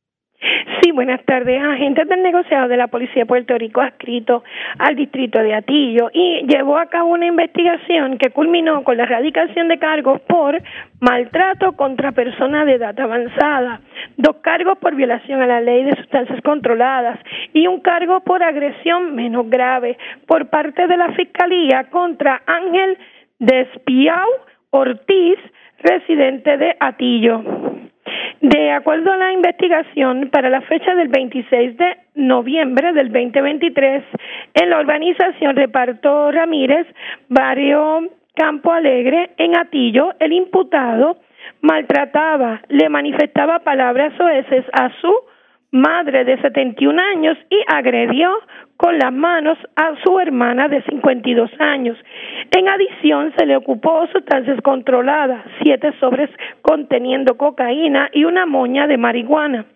buenas 0.98 1.24
tardes. 1.26 1.62
Agentes 1.62 2.08
del 2.08 2.24
negociado 2.24 2.66
de 2.66 2.76
la 2.76 2.88
Policía 2.88 3.22
de 3.22 3.26
Puerto 3.26 3.56
Rico 3.56 3.80
adscrito 3.80 4.42
al 4.80 4.96
distrito 4.96 5.40
de 5.40 5.54
Atillo 5.54 6.10
y 6.12 6.44
llevó 6.48 6.76
a 6.76 6.86
cabo 6.86 7.10
una 7.10 7.26
investigación 7.26 8.18
que 8.18 8.30
culminó 8.30 8.82
con 8.82 8.96
la 8.96 9.04
erradicación 9.04 9.68
de 9.68 9.78
cargos 9.78 10.20
por 10.22 10.60
maltrato 10.98 11.76
contra 11.76 12.10
personas 12.10 12.66
de 12.66 12.72
edad 12.72 12.98
avanzada, 12.98 13.80
dos 14.16 14.38
cargos 14.42 14.76
por 14.78 14.96
violación 14.96 15.40
a 15.40 15.46
la 15.46 15.60
ley 15.60 15.84
de 15.84 15.94
sustancias 15.94 16.40
controladas 16.42 17.20
y 17.52 17.68
un 17.68 17.78
cargo 17.78 18.18
por 18.24 18.42
agresión 18.42 19.14
menos 19.14 19.48
grave 19.48 19.96
por 20.26 20.50
parte 20.50 20.88
de 20.88 20.96
la 20.96 21.12
Fiscalía 21.12 21.84
contra 21.90 22.42
Ángel 22.44 22.98
Despiau 23.38 24.28
Ortiz, 24.70 25.38
residente 25.78 26.56
de 26.56 26.76
Atillo. 26.80 27.67
De 28.40 28.70
acuerdo 28.70 29.10
a 29.10 29.16
la 29.16 29.32
investigación, 29.32 30.30
para 30.30 30.48
la 30.48 30.60
fecha 30.60 30.94
del 30.94 31.08
26 31.08 31.76
de 31.76 31.96
noviembre 32.14 32.92
del 32.92 33.10
2023, 33.10 34.04
en 34.54 34.70
la 34.70 34.78
urbanización 34.78 35.56
Reparto 35.56 36.30
Ramírez, 36.30 36.86
barrio 37.28 38.08
Campo 38.36 38.72
Alegre, 38.72 39.30
en 39.38 39.58
Atillo, 39.58 40.12
el 40.20 40.32
imputado 40.32 41.16
maltrataba, 41.62 42.62
le 42.68 42.88
manifestaba 42.88 43.58
palabras 43.60 44.12
oeces 44.20 44.64
a 44.72 44.90
su 45.00 45.12
madre 45.72 46.24
de 46.24 46.40
71 46.40 47.02
años, 47.16 47.36
y 47.50 47.58
agredió 47.66 48.30
con 48.78 48.96
las 48.96 49.12
manos 49.12 49.58
a 49.76 49.92
su 50.02 50.18
hermana 50.20 50.68
de 50.68 50.80
52 50.82 51.50
años. 51.58 51.98
En 52.56 52.68
adición, 52.68 53.34
se 53.36 53.44
le 53.44 53.56
ocupó 53.56 54.06
sustancias 54.12 54.60
controladas, 54.62 55.44
siete 55.60 55.92
sobres 56.00 56.30
conteniendo 56.62 57.36
cocaína 57.36 58.08
y 58.12 58.24
una 58.24 58.46
moña 58.46 58.86
de 58.86 58.96
marihuana. 58.96 59.66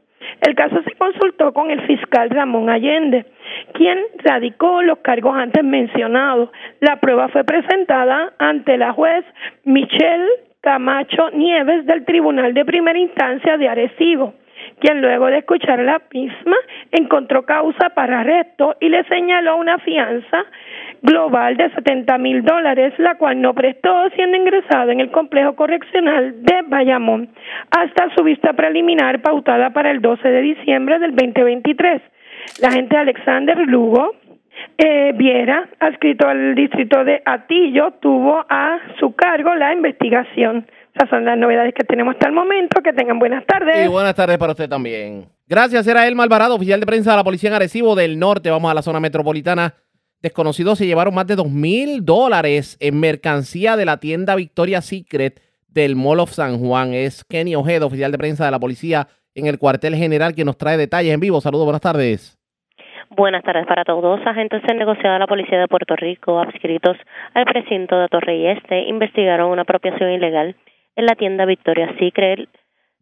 El 0.40 0.54
caso 0.54 0.80
se 0.84 0.92
consultó 0.92 1.52
con 1.52 1.72
el 1.72 1.80
fiscal 1.82 2.30
Ramón 2.30 2.70
Allende, 2.70 3.26
quien 3.74 3.98
radicó 4.22 4.82
los 4.82 4.98
cargos 4.98 5.36
antes 5.36 5.64
mencionados. 5.64 6.50
La 6.78 7.00
prueba 7.00 7.26
fue 7.28 7.42
presentada 7.42 8.32
ante 8.38 8.78
la 8.78 8.92
juez 8.92 9.24
Michelle 9.64 10.28
Camacho 10.60 11.30
Nieves 11.30 11.86
del 11.86 12.04
Tribunal 12.04 12.54
de 12.54 12.64
Primera 12.64 12.98
Instancia 13.00 13.56
de 13.56 13.68
Arecibo 13.68 14.34
quien 14.80 15.00
luego 15.00 15.26
de 15.26 15.38
escuchar 15.38 15.78
la 15.80 16.00
misma 16.12 16.56
encontró 16.90 17.44
causa 17.44 17.90
para 17.90 18.20
arresto 18.20 18.76
y 18.80 18.88
le 18.88 19.04
señaló 19.04 19.56
una 19.56 19.78
fianza 19.78 20.44
global 21.02 21.56
de 21.56 21.70
70 21.70 22.18
mil 22.18 22.42
dólares, 22.44 22.94
la 22.98 23.16
cual 23.16 23.40
no 23.40 23.54
prestó 23.54 24.08
siendo 24.10 24.36
ingresado 24.36 24.90
en 24.90 25.00
el 25.00 25.10
complejo 25.10 25.54
correccional 25.54 26.42
de 26.42 26.62
Bayamón 26.66 27.28
hasta 27.70 28.14
su 28.16 28.24
vista 28.24 28.52
preliminar 28.52 29.20
pautada 29.20 29.70
para 29.70 29.90
el 29.90 30.00
12 30.00 30.28
de 30.28 30.40
diciembre 30.42 30.98
del 30.98 31.14
2023. 31.14 32.02
La 32.60 32.68
agente 32.68 32.96
Alexander 32.96 33.58
Lugo 33.66 34.14
eh, 34.78 35.12
Viera, 35.14 35.68
adscrito 35.80 36.28
al 36.28 36.54
distrito 36.54 37.04
de 37.04 37.22
Atillo, 37.24 37.92
tuvo 38.00 38.44
a 38.48 38.78
su 38.98 39.14
cargo 39.14 39.54
la 39.54 39.72
investigación. 39.72 40.66
Esas 40.94 41.08
son 41.08 41.24
las 41.24 41.38
novedades 41.38 41.74
que 41.74 41.84
tenemos 41.84 42.14
hasta 42.14 42.28
el 42.28 42.34
momento. 42.34 42.82
Que 42.82 42.92
tengan 42.92 43.18
buenas 43.18 43.44
tardes. 43.46 43.86
Y 43.86 43.88
buenas 43.88 44.14
tardes 44.14 44.38
para 44.38 44.52
usted 44.52 44.68
también. 44.68 45.26
Gracias, 45.46 45.86
era 45.86 46.06
Elma 46.06 46.22
Alvarado, 46.22 46.54
oficial 46.54 46.80
de 46.80 46.86
prensa 46.86 47.12
de 47.12 47.16
la 47.16 47.24
Policía 47.24 47.48
en 47.50 47.56
Arecibo 47.56 47.94
del 47.94 48.18
Norte. 48.18 48.50
Vamos 48.50 48.70
a 48.70 48.74
la 48.74 48.82
zona 48.82 49.00
metropolitana. 49.00 49.74
Desconocidos 50.20 50.78
se 50.78 50.86
llevaron 50.86 51.14
más 51.14 51.26
de 51.26 51.34
dos 51.34 51.50
mil 51.50 52.04
dólares 52.04 52.76
en 52.80 53.00
mercancía 53.00 53.76
de 53.76 53.84
la 53.84 53.98
tienda 53.98 54.36
Victoria 54.36 54.80
Secret 54.80 55.40
del 55.68 55.96
Mall 55.96 56.20
of 56.20 56.30
San 56.30 56.58
Juan. 56.58 56.94
Es 56.94 57.24
Kenny 57.24 57.56
Ojeda, 57.56 57.86
oficial 57.86 58.12
de 58.12 58.18
prensa 58.18 58.44
de 58.44 58.50
la 58.50 58.60
policía 58.60 59.08
en 59.34 59.46
el 59.46 59.58
cuartel 59.58 59.96
general, 59.96 60.34
que 60.34 60.44
nos 60.44 60.58
trae 60.58 60.76
detalles 60.76 61.12
en 61.12 61.20
vivo. 61.20 61.40
Saludos, 61.40 61.64
buenas 61.64 61.80
tardes. 61.80 62.38
Buenas 63.10 63.42
tardes 63.42 63.66
para 63.66 63.84
todos. 63.84 64.20
Agentes 64.24 64.62
del 64.62 64.78
negociado 64.78 65.14
de 65.14 65.18
la 65.18 65.26
Policía 65.26 65.58
de 65.58 65.68
Puerto 65.68 65.96
Rico, 65.96 66.40
adscritos 66.40 66.96
al 67.34 67.44
precinto 67.44 67.98
de 67.98 68.08
Torrey 68.08 68.42
y 68.42 68.46
Este, 68.46 68.80
investigaron 68.88 69.50
una 69.50 69.62
apropiación 69.62 70.12
ilegal 70.12 70.54
en 70.96 71.06
la 71.06 71.14
tienda 71.14 71.44
Victoria 71.44 71.94
Secret, 71.98 72.48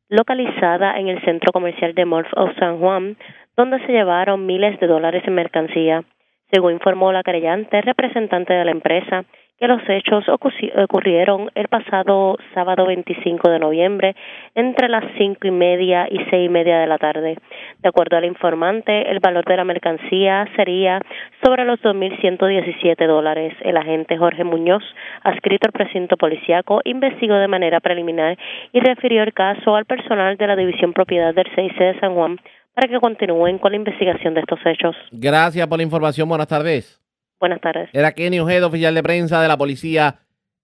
localizada 0.09 0.99
en 0.99 1.09
el 1.09 1.23
centro 1.25 1.53
comercial 1.53 1.95
de 1.95 2.05
Mall 2.05 2.27
of 2.37 2.51
San 2.59 2.79
Juan, 2.79 3.17
donde 3.57 3.79
se 3.87 3.93
llevaron 3.93 4.47
miles 4.47 4.79
de 4.81 4.87
dólares 4.87 5.23
en 5.27 5.35
mercancía. 5.35 6.05
Según 6.51 6.73
informó 6.73 7.12
la 7.12 7.23
querellante, 7.23 7.81
representante 7.81 8.53
de 8.53 8.65
la 8.65 8.73
empresa, 8.73 9.25
que 9.61 9.69
los 9.69 9.82
hechos 9.89 10.24
ocurrieron 10.28 11.51
el 11.55 11.69
pasado 11.69 12.39
sábado 12.55 12.87
25 12.87 13.51
de 13.51 13.59
noviembre 13.59 14.16
entre 14.55 14.89
las 14.89 15.05
cinco 15.19 15.47
y 15.47 15.51
media 15.51 16.09
y 16.11 16.16
seis 16.31 16.47
y 16.47 16.49
media 16.49 16.78
de 16.78 16.87
la 16.87 16.97
tarde. 16.97 17.37
De 17.78 17.89
acuerdo 17.89 18.16
al 18.16 18.24
informante, 18.24 19.11
el 19.11 19.20
valor 19.20 19.45
de 19.45 19.59
la 19.59 19.65
mercancía 19.65 20.49
sería 20.57 21.01
sobre 21.45 21.66
los 21.66 21.78
2.117 21.81 23.07
dólares. 23.07 23.55
El 23.61 23.77
agente 23.77 24.16
Jorge 24.16 24.45
Muñoz, 24.45 24.82
adscrito 25.23 25.66
al 25.66 25.73
precinto 25.73 26.16
policiaco, 26.16 26.81
investigó 26.85 27.35
de 27.35 27.49
manera 27.49 27.81
preliminar 27.81 28.39
y 28.73 28.81
refirió 28.81 29.23
el 29.23 29.35
caso 29.35 29.77
al 29.77 29.85
personal 29.85 30.39
de 30.39 30.47
la 30.47 30.57
División 30.57 30.95
Propiedad 30.95 31.35
del 31.35 31.47
6 31.55 31.73
de 31.78 32.01
San 32.01 32.15
Juan 32.15 32.39
para 32.74 32.89
que 32.89 32.99
continúen 32.99 33.59
con 33.59 33.73
la 33.73 33.77
investigación 33.77 34.32
de 34.32 34.41
estos 34.41 34.61
hechos. 34.65 34.97
Gracias 35.12 35.66
por 35.66 35.78
la 35.78 35.85
información. 35.85 36.28
Buenas 36.28 36.49
tardes. 36.49 36.99
Buenas 37.41 37.62
tardes. 37.62 37.89
Era 37.95 38.12
Kenny 38.12 38.39
Ojeda, 38.39 38.67
oficial 38.67 38.95
de 38.95 39.03
prensa 39.03 39.41
de 39.41 39.49
la 39.49 39.57
policía 39.57 40.21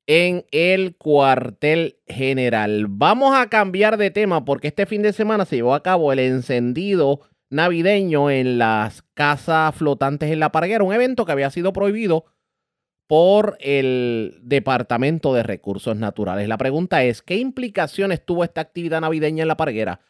en 0.07 0.45
el 0.51 0.95
cuartel 0.97 1.97
general. 2.07 2.87
Vamos 2.89 3.35
a 3.35 3.49
cambiar 3.49 3.97
de 3.97 4.11
tema 4.11 4.45
porque 4.45 4.69
este 4.69 4.85
fin 4.85 5.03
de 5.03 5.15
semana 5.15 5.47
se 5.47 5.57
llevó 5.57 5.75
a 5.75 5.83
cabo 5.83 6.13
el 6.13 6.19
encendido 6.19 7.23
navideño 7.49 8.31
en 8.31 8.59
las 8.59 9.03
casas 9.15 9.75
flotantes 9.75 10.31
en 10.31 10.39
la 10.39 10.53
Parguera, 10.53 10.85
un 10.85 10.93
evento 10.93 11.25
que 11.25 11.33
había 11.33 11.51
sido 11.51 11.73
prohibido 11.73 12.27
por 13.07 13.57
el 13.61 14.39
Departamento 14.43 15.33
de 15.33 15.45
Recursos 15.45 15.97
Naturales. 15.97 16.47
La 16.47 16.59
pregunta 16.59 17.05
es, 17.05 17.23
¿qué 17.23 17.37
implicaciones 17.37 18.25
tuvo 18.25 18.45
esta 18.45 18.61
actividad 18.61 19.01
navideña 19.01 19.43
en 19.43 19.49
la 19.49 19.57
Parguera? 19.57 20.01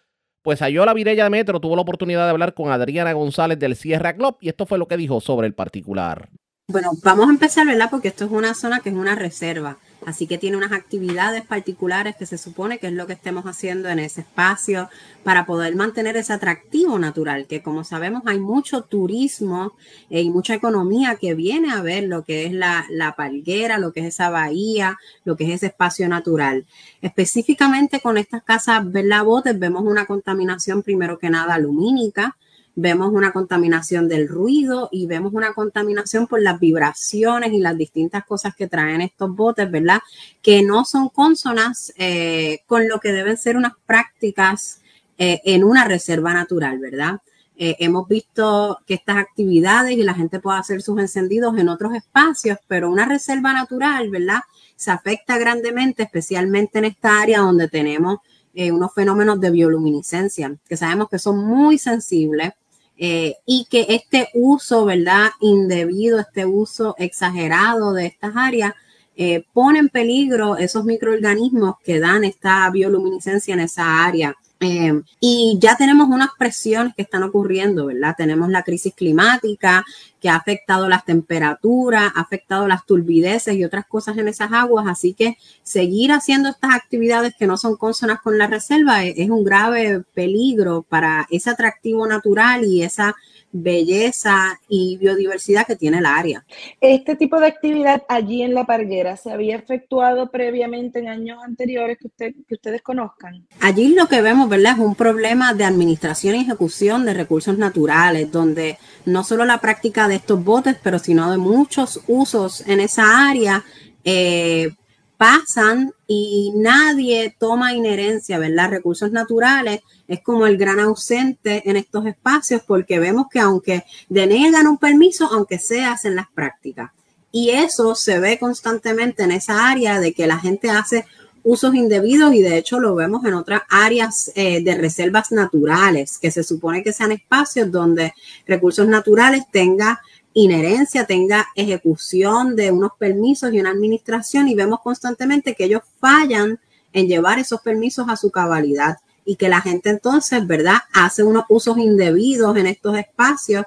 Pues 0.43 0.61
la 0.61 0.95
Virella 0.95 1.25
de 1.25 1.31
Metro 1.31 1.61
tuvo 1.61 1.77
la 1.77 1.83
oportunidad 1.83 2.25
de 2.25 2.31
hablar 2.31 2.55
con 2.55 2.71
Adriana 2.71 3.13
González 3.13 3.59
del 3.59 3.77
Sierra 3.77 4.15
Club 4.15 4.37
y 4.41 4.49
esto 4.49 4.67
fue 4.67 4.79
lo 4.79 4.89
que 4.89 4.97
dijo 4.97 5.21
sobre 5.21 5.47
el 5.47 5.55
particular. 5.55 6.29
Bueno, 6.69 6.91
vamos 7.05 7.29
a 7.29 7.31
empezar, 7.31 7.65
¿verdad? 7.65 7.87
Porque 7.89 8.09
esto 8.09 8.25
es 8.25 8.31
una 8.33 8.53
zona 8.53 8.81
que 8.81 8.89
es 8.89 8.97
una 8.97 9.15
reserva, 9.15 9.79
así 10.05 10.27
que 10.27 10.37
tiene 10.37 10.57
unas 10.57 10.73
actividades 10.73 11.47
particulares 11.47 12.17
que 12.17 12.27
se 12.27 12.39
supone 12.39 12.81
que 12.81 12.89
es 12.89 12.93
lo 12.93 13.07
que 13.07 13.13
estemos 13.13 13.45
haciendo 13.45 13.89
en 13.89 14.01
ese 14.01 14.23
espacio 14.23 14.89
para 15.23 15.47
poder 15.47 15.77
mantener 15.77 16.17
ese 16.17 16.33
atractivo 16.33 16.99
natural, 16.99 17.47
que 17.47 17.63
como 17.63 17.85
sabemos 17.85 18.25
hay 18.27 18.41
mucho 18.41 18.83
turismo 18.83 19.75
eh, 20.11 20.23
y 20.23 20.31
mucha 20.31 20.55
economía 20.55 21.15
que 21.15 21.35
viene 21.35 21.73
a 21.73 21.83
ver 21.83 22.03
lo 22.03 22.25
que 22.25 22.47
es 22.47 22.53
la, 22.53 22.85
la 22.91 23.15
palguera, 23.15 23.79
lo 23.79 23.93
que 23.93 24.01
es 24.01 24.07
esa 24.07 24.31
bahía, 24.31 24.99
lo 25.25 25.37
que 25.37 25.45
es 25.45 25.51
ese 25.51 25.67
espacio 25.67 26.09
natural. 26.09 26.67
Específicamente 27.01 28.01
con 28.01 28.19
estas 28.19 28.43
casas, 28.43 28.91
¿verdad? 28.91 29.23
Botes, 29.23 29.57
vemos 29.57 29.85
una 29.85 30.07
contaminación 30.07 30.83
primero 30.83 31.17
que 31.21 31.31
nada 31.31 31.59
lumínica, 31.59 32.37
vemos 32.77 33.11
una 33.11 33.32
contaminación 33.32 34.07
del 34.07 34.28
ruido 34.28 34.90
y 34.93 35.07
vemos 35.07 35.32
una 35.32 35.55
contaminación 35.55 36.27
por 36.27 36.43
las 36.43 36.61
vibraciones 36.61 37.53
y 37.53 37.59
las 37.59 37.77
distintas 37.77 38.24
cosas 38.24 38.55
que 38.55 38.69
traen 38.69 39.01
estos 39.01 39.35
botes, 39.35 39.69
¿verdad? 39.70 40.01
Que 40.43 40.62
no 40.62 40.85
son 40.85 41.09
consonas 41.09 41.93
eh, 41.97 42.61
con 42.66 42.86
lo 42.86 43.01
que 43.01 43.12
deben 43.12 43.39
ser 43.39 43.57
unas 43.57 43.73
prácticas 43.86 44.82
eh, 45.16 45.40
en 45.44 45.65
una 45.65 45.86
reserva 45.86 46.35
natural, 46.35 46.78
¿verdad? 46.78 47.23
Eh, 47.57 47.77
hemos 47.78 48.07
visto 48.07 48.78
que 48.86 48.93
estas 48.93 49.16
actividades 49.16 49.93
y 49.93 50.03
la 50.03 50.12
gente 50.12 50.39
puede 50.39 50.59
hacer 50.59 50.82
sus 50.82 51.01
encendidos 51.01 51.57
en 51.57 51.70
otros 51.70 51.94
espacios, 51.94 52.59
pero 52.69 52.90
una 52.90 53.07
reserva 53.07 53.55
natural, 53.55 54.11
¿verdad? 54.11 54.40
Se 54.77 54.90
afecta 54.90 55.39
grandemente, 55.39 56.03
especialmente 56.03 56.78
en 56.78 56.85
esta 56.85 57.23
área 57.23 57.40
donde 57.40 57.69
tenemos 57.69 58.19
unos 58.59 58.94
fenómenos 58.94 59.39
de 59.39 59.51
bioluminiscencia, 59.51 60.57
que 60.66 60.78
sabemos 60.78 61.11
que 61.11 61.19
son 61.19 61.44
muy 61.47 61.77
sensibles 61.77 62.55
eh, 62.97 63.36
y 63.44 63.66
que 63.70 63.86
este 63.90 64.28
uso, 64.35 64.85
¿verdad? 64.85 65.31
Indebido, 65.40 66.18
este 66.18 66.47
uso 66.47 66.94
exagerado 66.98 67.93
de 67.93 68.06
estas 68.06 68.32
áreas, 68.36 68.73
eh, 69.16 69.44
pone 69.52 69.78
en 69.78 69.89
peligro 69.89 70.56
esos 70.56 70.85
microorganismos 70.85 71.77
que 71.85 72.01
dan 72.01 72.24
esta 72.24 72.68
bioluminiscencia 72.70 73.55
en 73.55 73.60
esa 73.60 74.05
área. 74.05 74.35
Eh, 74.59 75.03
y 75.20 75.59
ya 75.61 75.77
tenemos 75.77 76.09
unas 76.09 76.31
presiones 76.39 76.95
que 76.95 77.03
están 77.03 77.23
ocurriendo, 77.23 77.87
¿verdad? 77.87 78.15
Tenemos 78.16 78.49
la 78.49 78.62
crisis 78.62 78.95
climática 78.95 79.85
que 80.19 80.31
ha 80.31 80.37
afectado 80.37 80.89
las 80.89 81.05
temperaturas, 81.05 82.11
ha 82.15 82.20
afectado 82.20 82.66
las 82.66 82.87
turbideces 82.87 83.55
y 83.55 83.65
otras 83.65 83.85
cosas 83.87 84.16
en 84.16 84.28
esas 84.28 84.53
aguas, 84.53 84.87
así 84.89 85.12
que 85.12 85.37
seguir 85.62 86.11
haciendo 86.11 86.49
estas 86.49 86.74
actividades 86.74 87.35
que 87.39 87.47
no 87.47 87.59
son 87.59 87.77
consonas 87.77 88.20
con 88.23 88.39
la 88.39 88.47
reserva 88.47 89.05
es, 89.05 89.15
es 89.19 89.28
un 89.28 89.45
grave 89.45 90.03
peligro 90.15 90.83
para 90.83 91.27
ese 91.31 91.51
atractivo 91.51 92.07
natural 92.07 92.65
y 92.65 92.83
esa 92.83 93.15
belleza 93.52 94.60
y 94.68 94.97
biodiversidad 94.98 95.66
que 95.66 95.77
tiene 95.77 95.98
el 95.98 96.06
área. 96.06 96.44
Este 96.81 97.16
tipo 97.16 97.40
de 97.40 97.47
actividad 97.47 98.02
allí 98.09 98.43
en 98.43 98.55
la 98.55 98.64
parguera 98.64 99.16
se 99.16 99.31
había 99.31 99.56
efectuado 99.56 100.31
previamente 100.31 100.98
en 100.98 101.09
años 101.09 101.39
anteriores 101.43 101.98
que, 101.98 102.06
usted, 102.09 102.35
que 102.47 102.55
ustedes 102.55 102.82
conozcan. 102.82 103.47
Allí 103.60 103.94
lo 103.94 104.09
que 104.09 104.23
vemos, 104.23 104.48
¿verdad? 104.48 104.74
Es 104.74 104.78
un 104.78 104.94
problema 104.94 105.55
de 105.55 105.64
administración 105.64 106.36
y 106.36 106.40
ejecución 106.40 107.05
de 107.05 107.14
recursos 107.14 107.56
naturales, 107.59 108.31
donde 108.31 108.78
no 109.05 109.24
solo 109.24 109.44
la 109.44 109.60
práctica 109.60 110.09
de 110.09 110.16
estos 110.16 110.43
botes, 110.44 110.77
pero 110.82 110.98
sino 110.98 111.31
de 111.31 111.39
muchos 111.39 112.01
usos 112.06 112.66
en 112.66 112.81
esa 112.81 113.28
área. 113.28 113.64
Eh, 114.05 114.70
pasan 115.17 115.93
y 116.07 116.53
nadie 116.55 117.35
toma 117.39 117.75
inherencia, 117.75 118.39
¿verdad? 118.39 118.71
Recursos 118.71 119.11
naturales 119.13 119.81
es 120.09 120.23
como 120.23 120.47
el 120.47 120.57
gran 120.57 120.81
ausente 120.81 121.69
en 121.69 121.77
estos 121.77 122.07
espacios 122.07 122.63
porque 122.67 122.99
vemos 122.99 123.27
que 123.31 123.41
aunque 123.41 123.85
denegan 124.09 124.67
un 124.67 124.79
permiso, 124.79 125.29
aunque 125.33 125.59
se 125.59 125.85
hacen 125.85 126.17
las 126.17 126.29
prácticas. 126.35 126.91
Y 127.33 127.51
eso 127.51 127.95
se 127.95 128.19
ve 128.19 128.39
constantemente 128.39 129.23
en 129.25 129.33
esa 129.33 129.69
área 129.69 130.01
de 130.01 130.13
que 130.13 130.27
la 130.27 130.39
gente 130.39 130.71
hace 130.71 131.05
usos 131.43 131.77
indebidos 131.77 132.35
y 132.35 132.43
de 132.43 132.59
hecho 132.59 132.81
lo 132.81 132.97
vemos 132.97 133.25
en 133.25 133.35
otras 133.35 133.63
áreas 133.69 134.33
eh, 134.35 134.65
de 134.65 134.75
reservas 134.75 135.31
naturales, 135.31 136.19
que 136.19 136.33
se 136.33 136.43
supone 136.43 136.83
que 136.83 136.93
sean 136.93 137.13
espacios 137.13 137.71
donde 137.71 138.15
recursos 138.49 138.89
naturales 138.89 139.45
tenga 139.53 140.01
inherencia, 140.39 141.07
tenga 141.07 141.47
ejecución 141.55 142.57
de 142.57 142.71
unos 142.71 142.93
permisos 142.99 143.55
y 143.55 143.59
una 143.59 143.71
administración 143.71 144.49
y 144.49 144.55
vemos 144.55 144.81
constantemente 144.83 145.55
que 145.55 145.65
ellos 145.65 145.81
fallan 145.99 146.61
en 146.93 147.09
llevar 147.09 147.39
esos 147.39 147.63
permisos 147.63 148.07
a 148.11 148.19
su 148.19 148.31
cabalidad 148.31 148.99
y 149.25 149.37
que 149.37 149.49
la 149.49 149.63
gente 149.63 149.89
entonces, 149.89 150.47
¿verdad?, 150.47 150.77
hace 150.93 151.23
unos 151.23 151.45
usos 151.49 151.79
indebidos 151.79 152.55
en 152.59 152.67
estos 152.67 152.99
espacios, 152.99 153.65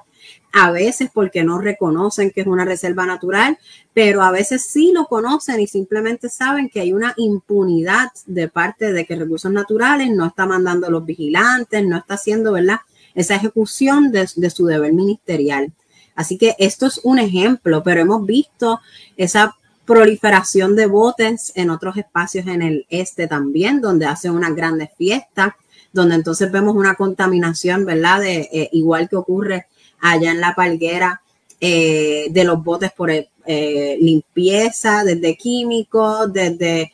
a 0.54 0.70
veces 0.70 1.10
porque 1.12 1.44
no 1.44 1.58
reconocen 1.58 2.30
que 2.30 2.41
es 2.41 2.48
una 2.48 2.66
reserva 2.66 3.08
natural, 3.08 3.58
pero 3.96 4.22
a 4.22 4.30
veces 4.30 4.64
sí 4.64 4.91
lo 4.94 5.08
conocen 5.08 5.60
y 5.60 5.66
simplemente 5.66 6.30
saben 6.30 6.70
que 6.70 6.82
hay 6.82 6.94
una 6.94 7.16
impunidad 7.18 8.10
de 8.28 8.48
parte 8.48 8.94
de 8.94 9.08
que 9.08 9.16
recursos 9.16 9.52
naturales 9.52 10.12
no 10.12 10.28
está 10.28 10.46
mandando 10.46 10.91
los 10.91 11.04
vigilantes, 11.04 11.84
no 11.84 11.98
está 11.98 12.14
haciendo, 12.14 12.52
¿verdad?, 12.52 12.78
esa 13.16 13.36
ejecución 13.36 14.12
de 14.12 14.50
su 14.52 14.66
deber 14.68 14.94
ministerial. 14.94 15.74
Así 16.20 16.38
que 16.38 16.54
esto 16.60 16.86
es 16.86 17.00
un 17.06 17.18
ejemplo, 17.18 17.82
pero 17.82 18.02
hemos 18.02 18.26
visto 18.26 18.82
esa 19.16 19.56
proliferación 19.86 20.76
de 20.76 20.86
botes 20.86 21.54
en 21.56 21.70
otros 21.70 21.96
espacios 21.96 22.46
en 22.48 22.62
el 22.62 22.86
este 22.90 23.26
también, 23.26 23.80
donde 23.80 24.06
hacen 24.06 24.32
unas 24.32 24.54
grandes 24.54 24.90
fiestas, 24.98 25.54
donde 25.94 26.16
entonces 26.16 26.52
vemos 26.52 26.76
una 26.76 26.96
contaminación, 26.96 27.86
¿verdad? 27.86 28.20
De, 28.20 28.50
eh, 28.52 28.70
igual 28.74 29.08
que 29.08 29.16
ocurre 29.16 29.68
allá 30.02 30.32
en 30.32 30.41
la 30.41 30.54
palguera 30.56 31.22
eh, 31.62 32.28
de 32.30 32.44
los 32.44 32.62
botes 32.62 32.91
por 32.91 33.12
eh, 33.12 33.98
limpieza, 34.02 35.06
desde 35.06 35.38
químicos, 35.38 36.34
desde 36.34 36.91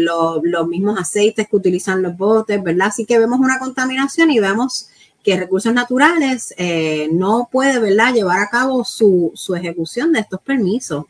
los 0.00 0.68
mismos 0.68 1.00
aceites 1.00 1.48
que 1.48 1.56
utilizan 1.56 2.02
los 2.02 2.14
botes, 2.14 2.62
¿verdad? 2.62 2.88
Así 2.88 3.06
que 3.06 3.18
vemos 3.18 3.40
una 3.40 3.58
contaminación 3.58 4.30
y 4.30 4.38
vemos 4.38 4.89
que 5.22 5.36
recursos 5.36 5.72
naturales 5.72 6.54
no 7.12 7.48
puede, 7.50 7.78
¿verdad?, 7.78 8.14
llevar 8.14 8.40
a 8.40 8.48
cabo 8.48 8.84
su, 8.84 9.32
su 9.34 9.54
ejecución 9.54 10.12
de 10.12 10.20
estos 10.20 10.40
permisos. 10.40 11.04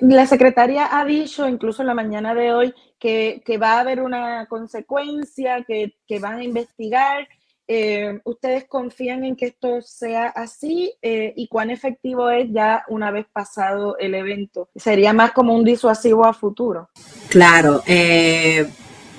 La 0.00 0.26
secretaria 0.26 0.98
ha 0.98 1.04
dicho, 1.04 1.48
incluso 1.48 1.82
en 1.82 1.88
la 1.88 1.94
mañana 1.94 2.34
de 2.34 2.52
hoy, 2.52 2.74
que, 2.98 3.58
va 3.60 3.74
a 3.74 3.80
haber 3.80 4.00
una 4.00 4.46
consecuencia, 4.46 5.64
que, 5.64 5.92
van 6.20 6.38
a 6.38 6.44
investigar. 6.44 7.28
Eh, 7.68 8.20
¿Ustedes 8.24 8.66
confían 8.68 9.24
en 9.24 9.34
que 9.34 9.46
esto 9.46 9.82
sea 9.82 10.28
así 10.28 10.94
eh, 11.02 11.32
y 11.36 11.48
cuán 11.48 11.70
efectivo 11.70 12.30
es 12.30 12.48
ya 12.52 12.84
una 12.88 13.10
vez 13.10 13.26
pasado 13.32 13.96
el 13.98 14.14
evento? 14.14 14.68
¿Sería 14.76 15.12
más 15.12 15.32
como 15.32 15.54
un 15.54 15.64
disuasivo 15.64 16.24
a 16.24 16.32
futuro? 16.32 16.90
Claro, 17.28 17.82
eh, 17.86 18.70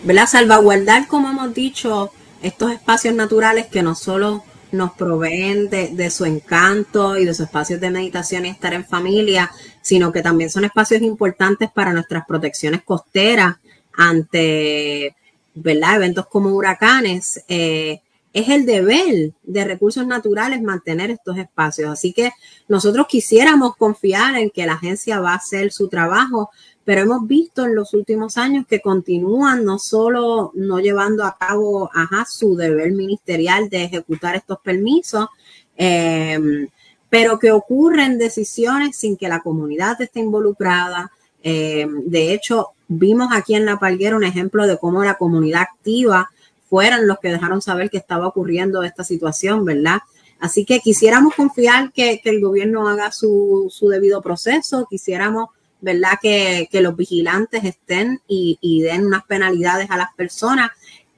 ¿verdad? 0.04 0.28
Salvaguardar, 0.28 1.08
como 1.08 1.30
hemos 1.30 1.54
dicho, 1.54 2.12
estos 2.42 2.72
espacios 2.72 3.16
naturales 3.16 3.68
que 3.68 3.84
no 3.84 3.96
solo 3.96 4.44
nos 4.72 4.92
proveen 4.94 5.70
de, 5.70 6.10
su 6.12 6.26
encanto 6.26 7.18
y 7.18 7.26
de 7.26 7.34
sus 7.34 7.46
espacios 7.46 7.80
de 7.80 7.90
meditación 7.90 8.46
y 8.46 8.50
estar 8.50 8.74
en 8.74 8.86
familia, 8.86 9.52
sino 9.82 10.12
que 10.12 10.22
también 10.22 10.50
son 10.50 10.66
espacios 10.66 11.02
importantes 11.02 11.70
para 11.72 11.94
nuestras 11.94 12.26
protecciones 12.26 12.84
costeras 12.84 13.56
ante 13.94 15.16
¿verdad? 15.56 15.96
eventos 15.96 16.28
como 16.28 16.50
huracanes. 16.50 17.44
Eh, 17.48 18.02
es 18.34 18.50
el 18.50 18.66
deber 18.66 19.32
de 19.42 19.64
recursos 19.66 20.06
naturales 20.06 20.62
mantener 20.62 21.10
estos 21.10 21.38
espacios. 21.38 21.90
Así 21.90 22.14
que 22.14 22.32
nosotros 22.68 23.08
quisiéramos 23.08 23.76
confiar 23.78 24.36
en 24.38 24.52
que 24.52 24.66
la 24.66 24.74
agencia 24.74 25.20
va 25.20 25.32
a 25.32 25.38
hacer 25.38 25.72
su 25.72 25.88
trabajo, 25.88 26.52
pero 26.88 27.02
hemos 27.02 27.28
visto 27.28 27.66
en 27.66 27.76
los 27.76 27.94
últimos 27.94 28.38
años 28.38 28.66
que 28.66 28.80
continúan 28.80 29.66
no 29.66 29.78
solo 29.78 30.54
no 30.56 30.80
llevando 30.80 31.26
a 31.26 31.38
cabo 31.38 31.92
su 32.30 32.56
deber 32.56 32.94
ministerial 32.94 33.68
de 33.68 33.84
ejecutar 33.84 34.38
estos 34.38 34.60
permisos, 34.62 35.28
em, 35.76 36.70
pero 37.10 37.40
que 37.40 37.52
ocurren 37.52 38.18
decisiones 38.18 38.96
sin 38.96 39.18
que 39.18 39.28
la 39.28 39.42
comunidad 39.42 40.02
esté 40.02 40.22
involucrada. 40.22 41.12
Em, 41.44 42.06
de 42.06 42.34
hecho, 42.34 42.70
vimos 42.88 43.34
aquí 43.34 43.54
en 43.56 43.66
La 43.66 43.80
Palguera 43.80 44.16
un 44.16 44.24
ejemplo 44.24 44.66
de 44.66 44.78
cómo 44.78 45.04
la 45.04 45.16
comunidad 45.16 45.64
activa 45.64 46.30
fueron 46.70 47.06
los 47.06 47.20
que 47.20 47.34
dejaron 47.34 47.62
saber 47.62 47.90
que 47.90 47.98
estaba 47.98 48.28
ocurriendo 48.28 48.84
esta 48.84 49.04
situación, 49.04 49.66
¿verdad? 49.66 50.00
Así 50.40 50.64
que 50.64 50.80
quisiéramos 50.80 51.36
confiar 51.36 51.92
que, 51.92 52.22
el 52.24 52.40
gobierno 52.40 52.88
haga 52.88 53.12
su, 53.12 53.68
su 53.70 53.90
debido 53.90 54.22
proceso, 54.22 54.88
quisiéramos 54.90 55.50
¿verdad? 55.82 56.20
Que, 56.22 56.68
los 56.74 56.96
vigilantes 56.96 57.64
estén 57.64 58.22
y, 58.28 58.82
den 58.82 59.06
unas 59.06 59.26
penalidades 59.26 59.90
a 59.90 59.98
las 59.98 60.14
personas 60.16 60.72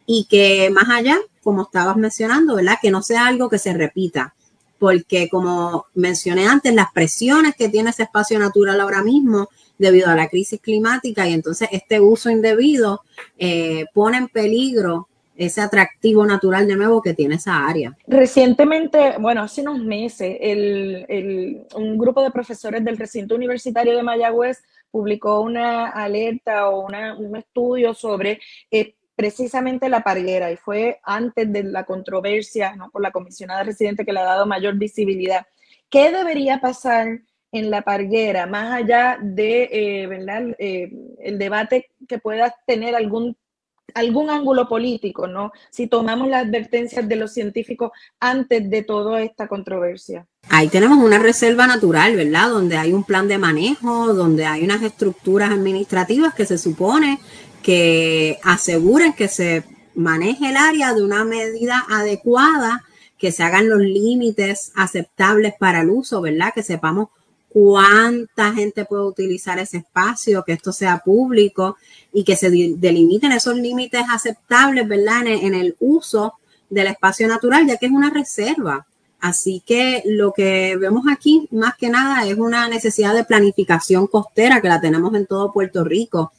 y 0.06 0.26
que 0.26 0.70
más 0.72 0.90
allá, 0.90 1.18
como 1.44 1.64
estabas 1.64 1.98
mencionando, 1.98 2.56
¿verdad? 2.56 2.78
Que 2.82 2.92
no 2.92 3.02
sea 3.02 3.28
algo 3.28 3.50
que 3.50 3.60
se 3.60 3.74
repita, 3.74 4.34
porque 4.78 5.30
como 5.30 5.86
mencioné 5.94 6.48
antes, 6.48 6.74
las 6.74 6.92
presiones 6.92 7.56
que 7.56 7.70
tiene 7.70 7.92
ese 7.92 8.04
espacio 8.04 8.40
natural 8.40 8.80
ahora 8.82 9.04
mismo 9.04 9.50
debido 9.78 10.10
a 10.10 10.16
la 10.16 10.28
crisis 10.28 10.60
climática 10.60 11.28
y 11.28 11.34
entonces 11.34 11.70
este 11.72 12.00
uso 12.00 12.30
indebido 12.30 13.02
eh, 13.38 13.86
pone 13.94 14.18
en 14.18 14.28
peligro 14.28 15.08
ese 15.40 15.62
atractivo 15.62 16.26
natural 16.26 16.68
de 16.68 16.76
nuevo 16.76 17.02
que 17.02 17.14
tiene 17.14 17.36
esa 17.36 17.66
área. 17.66 17.96
Recientemente, 18.08 19.16
bueno, 19.20 19.42
hace 19.42 19.62
unos 19.62 19.80
meses, 19.80 20.38
un 21.76 21.98
grupo 21.98 22.22
de 22.22 22.30
profesores 22.30 22.84
del 22.84 22.98
recinto 22.98 23.36
universitario 23.36 23.96
de 23.96 24.04
Mayagüez 24.04 24.62
publicó 24.92 25.40
una 25.40 25.88
alerta 25.88 26.70
o 26.70 26.86
un 26.86 27.38
estudio 27.38 27.94
sobre 27.94 28.42
eh, 28.70 28.96
precisamente 29.16 29.88
la 29.88 30.02
parguera 30.02 30.52
y 30.52 30.58
fue 30.58 31.00
antes 31.04 31.52
de 31.54 31.64
la 31.64 31.86
controversia 31.86 32.76
¿no? 32.76 32.90
por 32.90 33.02
la 33.02 33.12
comisionada 33.12 33.64
residente 33.64 34.06
que 34.06 34.12
le 34.12 34.20
ha 34.20 34.24
dado 34.24 34.46
mayor 34.46 34.76
visibilidad. 34.76 35.46
¿Qué 35.90 36.12
debería 36.12 36.60
pasar 36.60 37.22
en 37.52 37.72
la 37.72 37.82
parguera, 37.82 38.46
más 38.46 38.74
allá 38.74 39.18
de 39.22 39.70
eh, 39.72 40.08
¿verdad? 40.08 40.56
Eh, 40.60 40.92
el 41.20 41.40
debate 41.40 41.92
que 42.08 42.20
pueda 42.20 42.54
tener 42.68 42.94
algún 42.94 43.38
algún 43.96 44.30
ángulo 44.30 44.68
político, 44.68 45.28
¿no? 45.28 45.52
Si 45.70 45.88
tomamos 45.88 46.28
las 46.28 46.46
advertencias 46.46 47.08
de 47.08 47.16
los 47.16 47.34
científicos 47.34 47.92
antes 48.20 48.70
de 48.70 48.84
toda 48.84 49.22
esta 49.22 49.48
controversia. 49.48 50.28
Ahí 50.50 50.68
tenemos 50.68 50.98
una 50.98 51.20
reserva 51.20 51.68
natural, 51.68 52.16
¿verdad? 52.16 52.50
Donde 52.50 52.78
hay 52.78 52.94
un 52.94 53.04
plan 53.04 53.28
de 53.28 53.38
manejo, 53.38 54.14
donde 54.14 54.46
hay 54.46 54.64
unas 54.64 54.82
estructuras 54.82 55.52
administrativas 55.52 56.34
que 56.34 56.46
se 56.46 56.58
supone 56.58 57.20
que 57.62 58.40
aseguren 58.44 59.14
que 59.14 59.28
se 59.28 59.64
maneje 59.96 60.50
el 60.50 60.58
área 60.58 60.94
de 60.94 61.04
una 61.04 61.26
medida 61.26 61.86
adecuada, 61.90 62.84
que 63.18 63.32
se 63.32 63.44
hagan 63.44 63.70
los 63.70 63.80
límites 63.80 64.72
aceptables 64.76 65.54
para 65.60 65.82
el 65.82 65.90
uso, 65.90 66.22
¿verdad? 66.22 66.54
Que 66.54 66.64
sepamos 66.64 67.10
cuánta 67.50 68.54
gente 68.54 68.86
puede 68.86 69.04
utilizar 69.04 69.60
ese 69.60 69.78
espacio, 69.78 70.44
que 70.44 70.54
esto 70.54 70.72
sea 70.72 71.00
público 71.00 71.78
y 72.14 72.24
que 72.24 72.36
se 72.36 72.50
delimiten 72.50 73.32
esos 73.32 73.56
límites 73.56 74.04
aceptables, 74.10 74.88
¿verdad? 74.88 75.28
En 75.28 75.54
el, 75.54 75.76
uso 75.80 76.36
del 76.70 76.88
espacio 76.88 77.28
natural, 77.28 77.68
ya 77.68 77.78
que 77.78 77.88
es 77.88 77.92
una 77.92 78.12
reserva. 78.12 78.86
Así 79.20 79.62
que 79.66 80.04
lo 80.06 80.32
que 80.32 80.78
vemos 80.78 81.06
aquí, 81.12 81.48
más 81.52 81.76
que 81.76 81.90
nada, 81.90 82.26
es 82.26 82.38
una 82.38 82.70
necesidad 82.70 83.14
de 83.14 83.26
planificación 83.26 84.08
costera 84.08 84.62
que 84.62 84.70
la 84.70 84.80
tenemos 84.80 85.14
en 85.16 85.26
todo 85.26 85.52
Puerto 85.52 85.84
Rico 85.84 86.32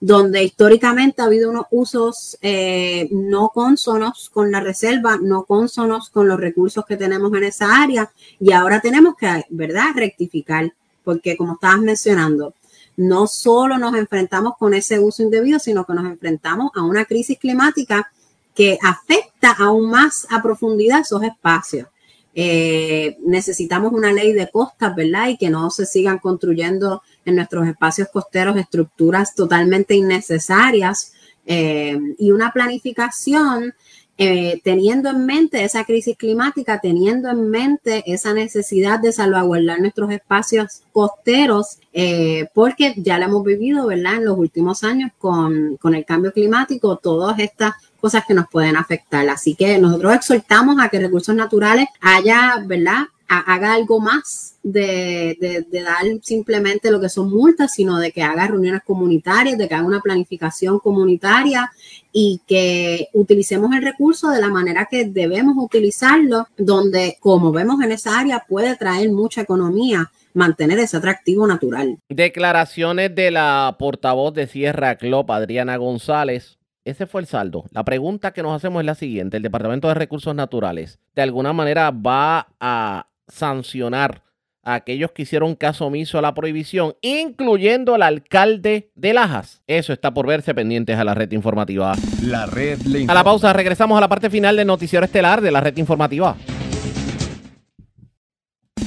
donde 0.00 0.44
históricamente 0.44 1.22
ha 1.22 1.26
habido 1.26 1.50
unos 1.50 1.66
usos 1.70 2.36
eh, 2.42 3.08
no 3.10 3.48
consonos 3.48 4.30
con 4.32 4.50
la 4.50 4.60
reserva, 4.60 5.18
no 5.20 5.44
consonos 5.44 6.10
con 6.10 6.28
los 6.28 6.38
recursos 6.38 6.84
que 6.84 6.96
tenemos 6.96 7.32
en 7.34 7.44
esa 7.44 7.82
área 7.82 8.10
y 8.38 8.52
ahora 8.52 8.80
tenemos 8.80 9.14
que, 9.16 9.44
¿verdad?, 9.50 9.94
rectificar, 9.94 10.72
porque 11.04 11.36
como 11.36 11.54
estabas 11.54 11.80
mencionando, 11.80 12.54
no 12.96 13.26
solo 13.26 13.78
nos 13.78 13.94
enfrentamos 13.94 14.54
con 14.58 14.74
ese 14.74 14.98
uso 14.98 15.22
indebido, 15.22 15.58
sino 15.58 15.84
que 15.84 15.94
nos 15.94 16.06
enfrentamos 16.06 16.70
a 16.74 16.82
una 16.82 17.04
crisis 17.04 17.38
climática 17.38 18.10
que 18.54 18.78
afecta 18.82 19.52
aún 19.52 19.90
más 19.90 20.26
a 20.30 20.42
profundidad 20.42 21.00
esos 21.00 21.22
espacios. 21.22 21.88
Eh, 22.36 23.16
necesitamos 23.24 23.92
una 23.92 24.12
ley 24.12 24.32
de 24.32 24.50
costas, 24.50 24.94
¿verdad? 24.94 25.28
Y 25.28 25.36
que 25.36 25.50
no 25.50 25.70
se 25.70 25.86
sigan 25.86 26.18
construyendo 26.18 27.02
en 27.24 27.36
nuestros 27.36 27.66
espacios 27.66 28.08
costeros 28.12 28.56
estructuras 28.56 29.34
totalmente 29.34 29.94
innecesarias 29.94 31.12
eh, 31.46 31.98
y 32.18 32.30
una 32.30 32.52
planificación 32.52 33.74
eh, 34.16 34.60
teniendo 34.62 35.10
en 35.10 35.26
mente 35.26 35.64
esa 35.64 35.84
crisis 35.84 36.16
climática, 36.16 36.80
teniendo 36.80 37.28
en 37.30 37.50
mente 37.50 38.04
esa 38.06 38.32
necesidad 38.32 39.00
de 39.00 39.10
salvaguardar 39.10 39.80
nuestros 39.80 40.08
espacios 40.12 40.82
costeros, 40.92 41.78
eh, 41.92 42.46
porque 42.54 42.94
ya 42.96 43.18
lo 43.18 43.24
hemos 43.24 43.44
vivido, 43.44 43.88
¿verdad? 43.88 44.14
En 44.18 44.26
los 44.26 44.38
últimos 44.38 44.84
años 44.84 45.10
con, 45.18 45.76
con 45.78 45.96
el 45.96 46.04
cambio 46.04 46.32
climático, 46.32 46.96
todas 46.96 47.40
estas 47.40 47.74
cosas 48.00 48.24
que 48.24 48.34
nos 48.34 48.46
pueden 48.48 48.76
afectar. 48.76 49.28
Así 49.28 49.56
que 49.56 49.78
nosotros 49.78 50.14
exhortamos 50.14 50.76
a 50.80 50.88
que 50.90 51.00
recursos 51.00 51.34
naturales 51.34 51.88
haya, 52.00 52.62
¿verdad? 52.64 53.06
Haga 53.38 53.74
algo 53.74 54.00
más 54.00 54.56
de, 54.62 55.66
dar 55.70 56.04
simplemente 56.22 56.90
lo 56.90 57.00
que 57.00 57.08
son 57.08 57.30
multas, 57.30 57.72
sino 57.74 57.98
de 57.98 58.12
que 58.12 58.22
haga 58.22 58.46
reuniones 58.46 58.82
comunitarias, 58.84 59.58
de 59.58 59.68
que 59.68 59.74
haga 59.74 59.86
una 59.86 60.00
planificación 60.00 60.78
comunitaria 60.78 61.70
y 62.12 62.40
que 62.46 63.08
utilicemos 63.12 63.74
el 63.74 63.82
recurso 63.82 64.30
de 64.30 64.40
la 64.40 64.48
manera 64.48 64.86
que 64.90 65.04
debemos 65.04 65.54
utilizarlo, 65.56 66.48
donde, 66.56 67.16
como 67.20 67.52
vemos 67.52 67.82
en 67.82 67.92
esa 67.92 68.18
área, 68.18 68.44
puede 68.48 68.76
traer 68.76 69.10
mucha 69.10 69.42
economía 69.42 70.10
mantener 70.32 70.78
ese 70.78 70.96
atractivo 70.96 71.46
natural. 71.46 71.98
Declaraciones 72.08 73.14
de 73.14 73.30
la 73.30 73.76
portavoz 73.78 74.34
de 74.34 74.46
Sierra 74.46 74.96
Club, 74.96 75.30
Adriana 75.30 75.76
González, 75.76 76.58
ese 76.84 77.06
fue 77.06 77.22
el 77.22 77.26
saldo. 77.26 77.64
La 77.70 77.84
pregunta 77.84 78.32
que 78.32 78.42
nos 78.42 78.54
hacemos 78.54 78.80
es 78.80 78.86
la 78.86 78.94
siguiente. 78.94 79.38
¿El 79.38 79.42
Departamento 79.42 79.88
de 79.88 79.94
Recursos 79.94 80.34
Naturales 80.34 80.98
de 81.14 81.22
alguna 81.22 81.52
manera 81.52 81.90
va 81.90 82.48
a 82.60 83.06
sancionar 83.28 84.22
a 84.62 84.74
aquellos 84.74 85.12
que 85.12 85.22
hicieron 85.22 85.54
caso 85.54 85.86
omiso 85.86 86.18
a 86.18 86.22
la 86.22 86.34
prohibición, 86.34 86.94
incluyendo 87.02 87.94
al 87.94 88.02
alcalde 88.02 88.90
de 88.94 89.12
Lajas? 89.12 89.62
Eso 89.66 89.92
está 89.92 90.14
por 90.14 90.26
verse 90.26 90.54
pendientes 90.54 90.98
a 90.98 91.04
la 91.04 91.14
red 91.14 91.30
informativa. 91.32 91.94
La 92.22 92.46
red 92.46 92.80
le 92.82 93.04
A 93.06 93.14
la 93.14 93.24
pausa, 93.24 93.52
regresamos 93.52 93.98
a 93.98 94.00
la 94.00 94.08
parte 94.08 94.30
final 94.30 94.56
del 94.56 94.66
noticiero 94.66 95.04
estelar 95.04 95.40
de 95.40 95.50
la 95.50 95.60
red 95.60 95.76
informativa. 95.76 96.36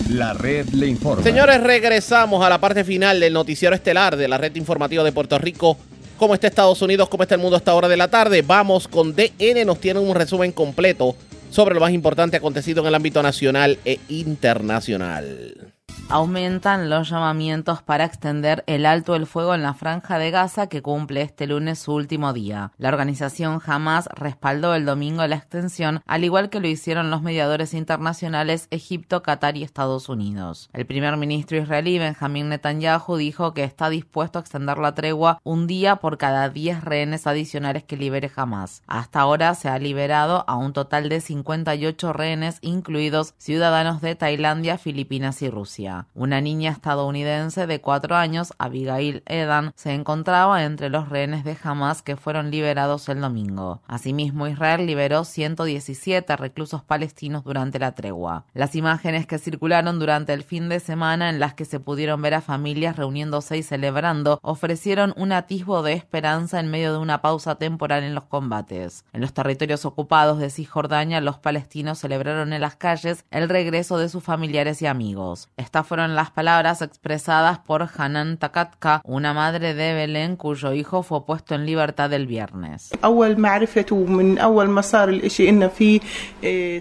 La 0.09 0.33
red 0.33 0.69
le 0.69 0.87
informa. 0.87 1.23
Señores, 1.23 1.61
regresamos 1.61 2.43
a 2.43 2.49
la 2.49 2.59
parte 2.59 2.83
final 2.83 3.19
del 3.19 3.33
noticiero 3.33 3.75
estelar 3.75 4.15
de 4.15 4.27
la 4.27 4.37
red 4.37 4.55
informativa 4.55 5.03
de 5.03 5.11
Puerto 5.11 5.37
Rico. 5.37 5.77
¿Cómo 6.17 6.33
está 6.33 6.47
Estados 6.47 6.81
Unidos? 6.81 7.09
¿Cómo 7.09 7.23
está 7.23 7.35
el 7.35 7.41
mundo 7.41 7.57
a 7.57 7.59
esta 7.59 7.75
hora 7.75 7.87
de 7.87 7.97
la 7.97 8.07
tarde? 8.07 8.41
Vamos 8.41 8.87
con 8.87 9.13
DN, 9.15 9.65
nos 9.65 9.79
tiene 9.79 9.99
un 9.99 10.15
resumen 10.15 10.51
completo 10.51 11.15
sobre 11.49 11.75
lo 11.75 11.81
más 11.81 11.91
importante 11.91 12.37
acontecido 12.37 12.81
en 12.81 12.87
el 12.87 12.95
ámbito 12.95 13.21
nacional 13.23 13.77
e 13.85 13.99
internacional. 14.09 15.76
Aumentan 16.09 16.89
los 16.89 17.09
llamamientos 17.09 17.81
para 17.81 18.05
extender 18.05 18.63
el 18.65 18.85
alto 18.85 19.15
el 19.15 19.25
fuego 19.25 19.53
en 19.53 19.61
la 19.61 19.73
franja 19.73 20.17
de 20.17 20.31
Gaza 20.31 20.67
que 20.67 20.81
cumple 20.81 21.21
este 21.21 21.47
lunes 21.47 21.79
su 21.79 21.93
último 21.93 22.31
día. 22.31 22.71
La 22.77 22.87
organización 22.87 23.59
Hamas 23.65 24.07
respaldó 24.15 24.73
el 24.73 24.85
domingo 24.85 25.27
la 25.27 25.35
extensión, 25.35 26.01
al 26.05 26.23
igual 26.23 26.49
que 26.49 26.61
lo 26.61 26.67
hicieron 26.69 27.11
los 27.11 27.21
mediadores 27.21 27.73
internacionales 27.73 28.67
Egipto, 28.71 29.21
Qatar 29.21 29.57
y 29.57 29.63
Estados 29.63 30.07
Unidos. 30.07 30.69
El 30.71 30.85
primer 30.85 31.17
ministro 31.17 31.57
israelí 31.57 31.99
Benjamin 31.99 32.47
Netanyahu 32.49 33.17
dijo 33.17 33.53
que 33.53 33.65
está 33.65 33.89
dispuesto 33.89 34.39
a 34.39 34.41
extender 34.43 34.77
la 34.77 34.95
tregua 34.95 35.39
un 35.43 35.67
día 35.67 35.97
por 35.97 36.17
cada 36.17 36.49
10 36.49 36.85
rehenes 36.85 37.27
adicionales 37.27 37.83
que 37.83 37.97
libere 37.97 38.31
Hamas. 38.33 38.81
Hasta 38.87 39.19
ahora 39.19 39.53
se 39.55 39.67
ha 39.67 39.77
liberado 39.77 40.45
a 40.47 40.55
un 40.55 40.71
total 40.71 41.09
de 41.09 41.19
58 41.19 42.13
rehenes, 42.13 42.59
incluidos 42.61 43.33
ciudadanos 43.37 43.99
de 43.99 44.15
Tailandia, 44.15 44.77
Filipinas 44.77 45.41
y 45.41 45.49
Rusia. 45.49 45.86
Una 46.13 46.41
niña 46.41 46.71
estadounidense 46.71 47.67
de 47.67 47.81
cuatro 47.81 48.15
años, 48.15 48.53
Abigail 48.57 49.23
Edan, 49.25 49.71
se 49.75 49.93
encontraba 49.93 50.63
entre 50.63 50.89
los 50.89 51.09
rehenes 51.09 51.43
de 51.43 51.57
Hamas 51.61 52.01
que 52.01 52.15
fueron 52.15 52.51
liberados 52.51 53.09
el 53.09 53.21
domingo. 53.21 53.81
Asimismo, 53.87 54.47
Israel 54.47 54.85
liberó 54.85 55.23
117 55.23 56.35
reclusos 56.35 56.83
palestinos 56.83 57.43
durante 57.43 57.79
la 57.79 57.93
tregua. 57.93 58.45
Las 58.53 58.75
imágenes 58.75 59.25
que 59.27 59.39
circularon 59.39 59.99
durante 59.99 60.33
el 60.33 60.43
fin 60.43 60.69
de 60.69 60.79
semana 60.79 61.29
en 61.29 61.39
las 61.39 61.53
que 61.53 61.65
se 61.65 61.79
pudieron 61.79 62.21
ver 62.21 62.33
a 62.33 62.41
familias 62.41 62.95
reuniéndose 62.95 63.57
y 63.57 63.63
celebrando 63.63 64.39
ofrecieron 64.41 65.13
un 65.17 65.31
atisbo 65.31 65.83
de 65.83 65.93
esperanza 65.93 66.59
en 66.59 66.69
medio 66.69 66.91
de 66.91 66.99
una 66.99 67.21
pausa 67.21 67.55
temporal 67.55 68.03
en 68.03 68.15
los 68.15 68.25
combates. 68.25 69.05
En 69.13 69.21
los 69.21 69.33
territorios 69.33 69.85
ocupados 69.85 70.39
de 70.39 70.49
Cisjordania, 70.49 71.21
los 71.21 71.37
palestinos 71.37 71.99
celebraron 71.99 72.53
en 72.53 72.61
las 72.61 72.75
calles 72.75 73.25
el 73.31 73.49
regreso 73.49 73.97
de 73.97 74.09
sus 74.09 74.23
familiares 74.23 74.81
y 74.81 74.87
amigos. 74.87 75.49
Fueron 75.83 76.15
las 76.15 76.31
palabras 76.31 76.81
expresadas 76.81 77.59
por 77.59 77.87
Hanan 77.97 78.37
Takatka, 78.37 79.01
una 79.03 79.33
madre 79.33 79.73
de 79.73 79.93
Belén 79.93 80.35
cuyo 80.35 80.73
hijo 80.73 81.03
fue 81.03 81.25
puesto 81.25 81.55
en 81.55 81.65
libertad 81.65 82.11
el 82.13 82.27
viernes. 82.27 82.89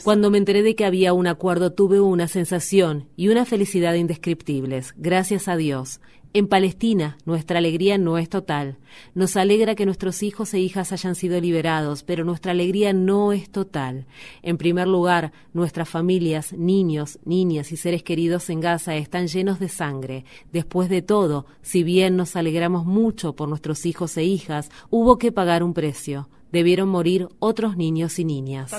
Cuando 0.04 0.30
me 0.30 0.38
enteré 0.38 0.62
de 0.62 0.74
que 0.74 0.84
había 0.84 1.12
un 1.12 1.26
acuerdo 1.26 1.72
tuve 1.72 2.00
una 2.00 2.28
sensación 2.28 3.08
y 3.16 3.28
una 3.28 3.44
felicidad 3.44 3.94
indescriptibles, 3.94 4.94
gracias 4.96 5.48
a 5.48 5.56
Dios. 5.56 6.00
En 6.36 6.48
Palestina, 6.48 7.16
nuestra 7.24 7.60
alegría 7.60 7.96
no 7.96 8.18
es 8.18 8.28
total. 8.28 8.76
Nos 9.14 9.38
alegra 9.38 9.74
que 9.74 9.86
nuestros 9.86 10.22
hijos 10.22 10.52
e 10.52 10.58
hijas 10.58 10.92
hayan 10.92 11.14
sido 11.14 11.40
liberados, 11.40 12.02
pero 12.02 12.26
nuestra 12.26 12.52
alegría 12.52 12.92
no 12.92 13.32
es 13.32 13.48
total. 13.48 14.04
En 14.42 14.58
primer 14.58 14.86
lugar, 14.86 15.32
nuestras 15.54 15.88
familias, 15.88 16.52
niños, 16.52 17.18
niñas 17.24 17.72
y 17.72 17.78
seres 17.78 18.02
queridos 18.02 18.50
en 18.50 18.60
Gaza 18.60 18.96
están 18.96 19.28
llenos 19.28 19.58
de 19.58 19.70
sangre. 19.70 20.26
Después 20.52 20.90
de 20.90 21.00
todo, 21.00 21.46
si 21.62 21.82
bien 21.82 22.16
nos 22.16 22.36
alegramos 22.36 22.84
mucho 22.84 23.34
por 23.34 23.48
nuestros 23.48 23.86
hijos 23.86 24.14
e 24.18 24.24
hijas, 24.24 24.70
hubo 24.90 25.16
que 25.16 25.32
pagar 25.32 25.62
un 25.62 25.72
precio. 25.72 26.28
Debieron 26.52 26.90
morir 26.90 27.28
otros 27.38 27.78
niños 27.78 28.18
y 28.18 28.26
niñas. 28.26 28.74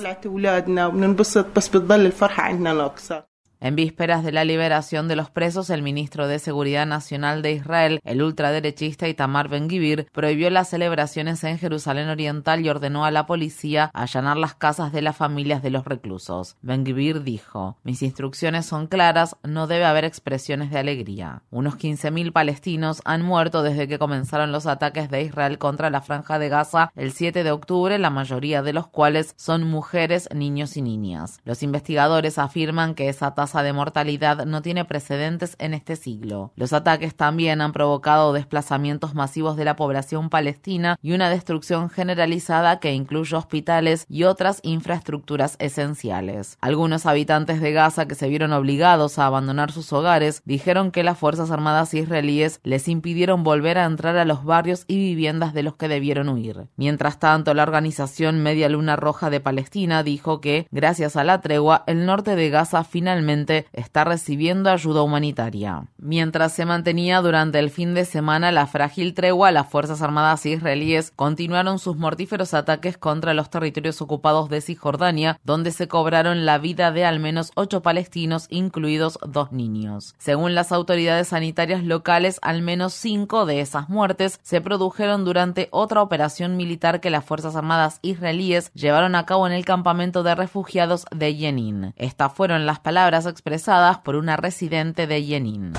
En 3.60 3.76
vísperas 3.76 4.24
de 4.24 4.32
la 4.32 4.46
liberación 4.46 5.08
de 5.08 5.16
los 5.16 5.32
presos, 5.32 5.72
el 5.72 5.82
ministro 5.82 6.28
de 6.28 6.38
Seguridad 6.38 6.86
Nacional 6.86 7.42
de 7.42 7.54
Israel, 7.54 8.00
el 8.04 8.22
ultraderechista 8.22 9.08
Itamar 9.08 9.50
Ben-Gvir, 9.50 10.08
prohibió 10.12 10.52
las 10.52 10.70
celebraciones 10.70 11.44
en 11.44 11.58
Jerusalén 11.58 12.08
Oriental 12.08 12.64
y 12.64 12.70
ordenó 12.70 13.04
a 13.04 13.10
la 13.10 13.26
policía 13.26 13.90
allanar 13.96 14.38
las 14.38 14.54
casas 14.54 14.92
de 14.92 15.02
las 15.02 15.18
familias 15.18 15.64
de 15.64 15.72
los 15.72 15.86
reclusos. 15.86 16.56
Ben-Gvir 16.62 17.24
dijo: 17.24 17.78
Mis 17.84 18.04
instrucciones 18.04 18.68
son 18.68 18.86
claras, 18.86 19.38
no 19.42 19.66
debe 19.66 19.86
haber 19.86 20.06
expresiones 20.06 20.70
de 20.70 20.78
alegría. 20.78 21.42
Unos 21.50 21.80
15.000 21.80 22.32
palestinos 22.32 23.02
han 23.06 23.24
muerto 23.24 23.64
desde 23.64 23.88
que 23.88 23.98
comenzaron 23.98 24.52
los 24.52 24.68
ataques 24.68 25.10
de 25.10 25.24
Israel 25.24 25.58
contra 25.58 25.90
la 25.90 26.02
franja 26.02 26.38
de 26.38 26.50
Gaza 26.50 26.92
el 26.96 27.12
7 27.12 27.44
de 27.44 27.52
octubre, 27.52 27.98
la 27.98 28.12
mayoría 28.12 28.62
de 28.62 28.74
los 28.74 28.86
cuales 28.86 29.34
son 29.36 29.64
mujeres, 29.64 30.30
niños 30.32 30.78
y 30.78 30.84
niñas. 30.84 31.40
Los 31.44 31.64
investigadores 31.64 32.38
afirman 32.38 32.94
que 32.94 33.10
esa 33.10 33.34
tasa 33.34 33.47
de 33.53 33.74
mortalidad 33.74 34.45
no 34.45 34.61
tiene 34.61 34.86
precedentes 34.86 35.56
en 35.60 35.74
este 35.74 35.95
siglo. 35.95 36.52
Los 36.56 36.74
ataques 36.74 37.15
también 37.15 37.61
han 37.61 37.72
provocado 37.72 38.34
desplazamientos 38.34 39.15
masivos 39.15 39.56
de 39.56 39.65
la 39.65 39.76
población 39.76 40.30
palestina 40.30 40.98
y 41.02 41.14
una 41.14 41.30
destrucción 41.30 41.90
generalizada 41.90 42.80
que 42.80 42.94
incluye 42.94 43.36
hospitales 43.36 44.06
y 44.10 44.24
otras 44.24 44.60
infraestructuras 44.64 45.56
esenciales. 45.60 46.57
Algunos 46.61 47.06
habitantes 47.06 47.61
de 47.61 47.72
Gaza 47.72 48.07
que 48.07 48.15
se 48.15 48.28
vieron 48.28 48.52
obligados 48.52 49.18
a 49.18 49.26
abandonar 49.26 49.72
sus 49.72 49.91
hogares 49.94 50.41
dijeron 50.45 50.91
que 50.91 51.03
las 51.03 51.18
Fuerzas 51.18 51.49
Armadas 51.49 51.94
israelíes 51.94 52.60
les 52.64 52.88
impidieron 52.88 53.44
volver 53.44 53.78
a 53.78 53.86
entrar 53.86 54.18
a 54.18 54.26
los 54.26 54.44
barrios 54.44 54.84
y 54.88 54.98
viviendas 54.98 55.53
de 55.53 55.64
los 55.64 55.76
que 55.76 55.88
debieron 55.88 56.30
huir. 56.30 56.68
Mientras 56.76 57.19
tanto, 57.19 57.53
la 57.53 57.64
organización 57.64 58.44
Media 58.44 58.68
Luna 58.69 58.98
Roja 58.98 59.30
de 59.30 59.40
Palestina 59.40 60.03
dijo 60.03 60.41
que, 60.41 60.68
gracias 60.72 61.15
a 61.15 61.24
la 61.24 61.41
tregua, 61.41 61.84
el 61.88 62.06
norte 62.06 62.36
de 62.36 62.49
Gaza 62.49 62.84
finalmente 62.84 63.36
está 63.73 64.03
recibiendo 64.03 64.69
ayuda 64.69 65.01
humanitaria. 65.01 65.84
Mientras 65.97 66.53
se 66.53 66.65
mantenía 66.65 67.22
durante 67.22 67.59
el 67.59 67.69
fin 67.69 67.93
de 67.93 68.05
semana 68.05 68.51
la 68.51 68.68
frágil 68.68 69.14
tregua, 69.14 69.51
las 69.51 69.69
Fuerzas 69.69 70.01
Armadas 70.01 70.45
israelíes 70.45 71.11
continuaron 71.15 71.80
sus 71.80 71.97
mortíferos 71.97 72.53
ataques 72.53 72.97
contra 72.97 73.34
los 73.34 73.49
territorios 73.49 74.01
ocupados 74.01 74.49
de 74.49 74.61
Cisjordania, 74.61 75.39
donde 75.43 75.72
se 75.72 75.88
cobraron 75.88 76.45
la 76.45 76.57
vida 76.57 76.91
de 76.91 77.05
al 77.05 77.19
menos 77.19 77.51
ocho 77.55 77.81
palestinos, 77.81 78.47
incluidos 78.49 79.19
dos 79.27 79.51
niños. 79.51 80.15
Según 80.18 80.55
las 80.55 80.72
autoridades 80.72 81.30
sanitarias 81.30 81.84
locales, 81.84 82.39
al 82.41 82.61
menos 82.61 82.93
cinco 82.93 83.45
de 83.45 83.61
esas 83.61 83.89
muertes 83.89 84.39
se 84.43 84.61
produjeron 84.61 85.26
durante 85.26 85.68
otra 85.72 86.01
operación 86.01 86.57
militar 86.57 86.99
que 86.99 87.09
las 87.09 87.26
Fuerzas 87.26 87.55
Armadas 87.55 87.99
israelíes 88.01 88.72
llevaron 88.73 89.15
a 89.15 89.26
cabo 89.26 89.45
en 89.47 89.53
el 89.53 89.65
campamento 89.65 90.23
de 90.23 90.35
refugiados 90.35 91.05
de 91.15 91.35
Jenin. 91.35 91.93
Estas 91.97 92.34
fueron 92.34 92.65
las 92.65 92.80
palabras 92.80 93.27
expresadas 93.30 93.99
por 93.99 94.16
una 94.16 94.38
residente 94.38 95.08
de 95.08 95.24
Yenin. 95.24 95.74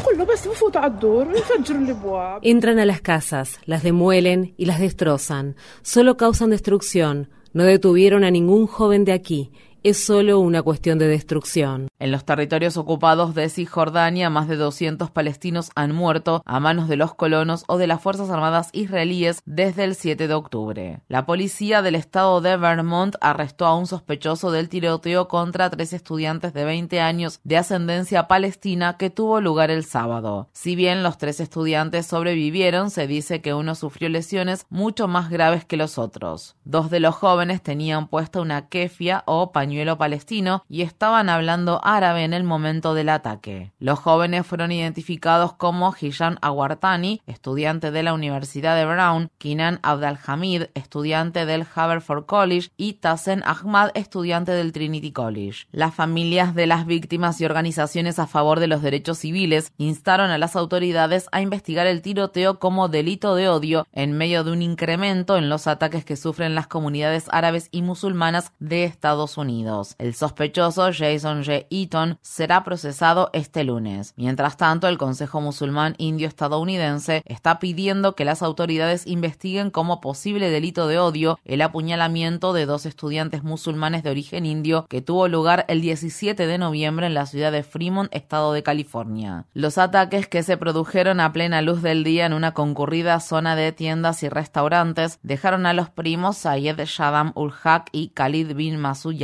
Entran 2.43 2.79
a 2.79 2.85
las 2.87 3.01
casas, 3.01 3.59
las 3.65 3.83
demuelen 3.83 4.55
y 4.57 4.66
las 4.66 4.81
destrozan. 4.81 5.57
Solo 5.83 6.16
causan 6.16 6.51
destrucción. 6.51 7.31
No 7.53 7.65
detuvieron 7.65 8.25
a 8.25 8.31
ningún 8.31 8.66
joven 8.66 9.05
de 9.05 9.12
aquí 9.12 9.53
es 9.85 10.05
solo 10.05 10.41
una 10.41 10.63
cuestión 10.63 10.99
de 10.99 11.07
destrucción. 11.07 11.89
En 12.01 12.11
los 12.11 12.25
territorios 12.25 12.77
ocupados 12.77 13.35
de 13.35 13.49
Cisjordania, 13.49 14.29
más 14.29 14.49
de 14.49 14.57
200 14.57 15.11
palestinos 15.11 15.71
han 15.77 15.95
muerto 15.95 16.43
a 16.45 16.61
manos 16.61 16.89
de 16.89 16.97
los 16.97 17.15
colonos 17.15 17.65
o 17.69 17.79
de 17.79 17.87
las 17.87 18.03
Fuerzas 18.03 18.31
Armadas 18.31 18.71
israelíes 18.73 19.41
desde 19.47 19.85
el 19.85 19.95
7 19.95 20.27
de 20.27 20.35
octubre. 20.35 21.01
La 21.09 21.27
policía 21.27 21.81
del 21.83 21.95
estado 21.95 22.41
de 22.41 22.57
Vermont 22.57 23.15
arrestó 23.21 23.67
a 23.67 23.77
un 23.77 23.87
sospechoso 23.87 24.51
del 24.51 24.69
tiroteo 24.69 25.29
contra 25.29 25.71
tres 25.71 25.93
estudiantes 25.93 26.53
de 26.53 26.65
20 26.65 27.01
años 27.01 27.41
de 27.45 27.57
ascendencia 27.57 28.27
palestina 28.27 28.97
que 28.97 29.11
tuvo 29.11 29.41
lugar 29.41 29.71
el 29.71 29.85
sábado. 29.85 30.49
Si 30.53 30.75
bien 30.75 31.03
los 31.03 31.19
tres 31.19 31.41
estudiantes 31.41 32.07
sobrevivieron, 32.07 32.91
se 32.91 33.07
dice 33.07 33.41
que 33.41 33.55
uno 33.55 33.75
sufrió 33.75 34.09
lesiones 34.09 34.67
mucho 34.71 35.07
más 35.07 35.31
graves 35.31 35.65
que 35.65 35.77
los 35.77 35.99
otros. 35.99 36.57
Dos 36.65 36.91
de 36.91 37.01
los 37.01 37.15
jóvenes 37.15 37.63
tenían 37.63 38.09
puesta 38.09 38.41
una 38.41 38.69
kefia 38.69 39.23
o 39.27 39.53
pañuelo 39.53 39.68
pañuelo 39.69 39.99
palestino 39.99 40.65
y 40.66 40.81
estaban 40.81 41.28
hablando 41.28 41.82
árabe 41.85 42.24
en 42.24 42.32
el 42.32 42.43
momento 42.43 42.95
del 42.95 43.11
ataque. 43.11 43.70
Los 43.78 43.99
jóvenes 43.99 44.47
fueron 44.47 44.73
identificados 44.73 45.53
como 45.53 45.95
Hisham 46.01 46.36
Awartani, 46.40 47.20
estudiante 47.27 47.90
de 47.90 48.03
la 48.03 48.15
Universidad 48.15 48.77
de 48.77 48.86
Brown, 48.86 49.28
Kinan 49.36 49.78
Abdalhamid, 49.82 50.69
estudiante 50.73 51.45
del 51.45 51.66
Haverford 51.74 52.24
College, 52.24 52.70
y 52.78 52.95
Tassen 52.95 53.43
Ahmad, 53.45 53.90
estudiante 53.93 54.53
del 54.53 54.73
Trinity 54.73 55.12
College. 55.12 55.66
Las 55.70 55.95
familias 55.95 56.55
de 56.55 56.66
las 56.66 56.86
víctimas 56.86 57.39
y 57.43 57.45
organizaciones 57.45 58.19
a 58.19 58.27
favor 58.27 58.61
de 58.61 58.69
los 58.69 58.81
derechos 58.81 59.19
civiles 59.19 59.73
instaron 59.77 60.31
a 60.31 60.39
las 60.39 60.57
autoridades 60.57 61.28
a 61.31 61.43
investigar 61.43 61.86
el 61.86 62.01
tiroteo 62.01 62.59
como 62.59 62.89
delito 62.89 63.35
de 63.35 63.51
odio 63.51 63.86
en 63.93 64.12
medio 64.16 64.45
de 64.45 64.53
un 64.53 64.62
incremento 64.62 65.36
en 65.36 65.51
los 65.51 65.66
ataques 65.66 66.07
que 66.07 66.16
sufren 66.16 66.55
las 66.55 66.69
comunidades 66.69 67.27
árabes 67.32 67.69
y 67.70 67.82
musulmanas 67.82 68.53
de 68.61 68.85
Estados 68.85 69.36
Unidos. 69.36 69.57
El 69.98 70.14
sospechoso 70.14 70.90
Jason 70.93 71.44
J. 71.44 71.66
Eaton 71.70 72.18
será 72.22 72.62
procesado 72.62 73.30
este 73.32 73.64
lunes. 73.64 74.14
Mientras 74.16 74.56
tanto, 74.56 74.86
el 74.86 74.98
Consejo 74.98 75.40
Musulmán 75.40 75.94
Indio 75.98 76.28
Estadounidense 76.28 77.22
está 77.24 77.59
pidiendo 77.59 78.14
que 78.14 78.24
las 78.24 78.43
autoridades 78.43 79.06
investiguen 79.06 79.70
como 79.70 80.01
posible 80.01 80.51
delito 80.51 80.86
de 80.86 80.98
odio 80.98 81.39
el 81.44 81.62
apuñalamiento 81.62 82.52
de 82.52 82.66
dos 82.66 82.86
estudiantes 82.86 83.43
musulmanes 83.43 84.02
de 84.02 84.10
origen 84.10 84.47
indio 84.47 84.86
que 84.89 85.02
tuvo 85.02 85.26
lugar 85.26 85.64
el 85.68 85.80
17 85.80 86.47
de 86.47 86.59
noviembre 86.59 87.06
en 87.06 87.14
la 87.14 87.26
ciudad 87.26 87.51
de 87.51 87.64
Fremont, 87.64 88.14
estado 88.14 88.52
de 88.52 88.62
California. 88.62 89.47
Los 89.55 89.78
ataques 89.78 90.28
que 90.28 90.43
se 90.43 90.56
produjeron 90.56 91.20
a 91.20 91.32
plena 91.32 91.62
luz 91.62 91.82
del 91.82 92.05
día 92.05 92.26
en 92.26 92.32
una 92.32 92.52
concurrida 92.52 93.18
zona 93.20 93.56
de 93.56 93.72
tiendas 93.72 94.22
y 94.22 94.28
restaurantes 94.28 95.18
dejaron 95.22 95.66
a 95.66 95.72
los 95.72 95.90
primos 95.90 96.36
Sayed 96.36 96.78
Shadam 96.85 97.32
ul 97.35 97.52
Haq 97.64 97.89
y 97.93 98.10
Khalid 98.10 98.55
bin 98.55 98.76
Masud 98.76 99.14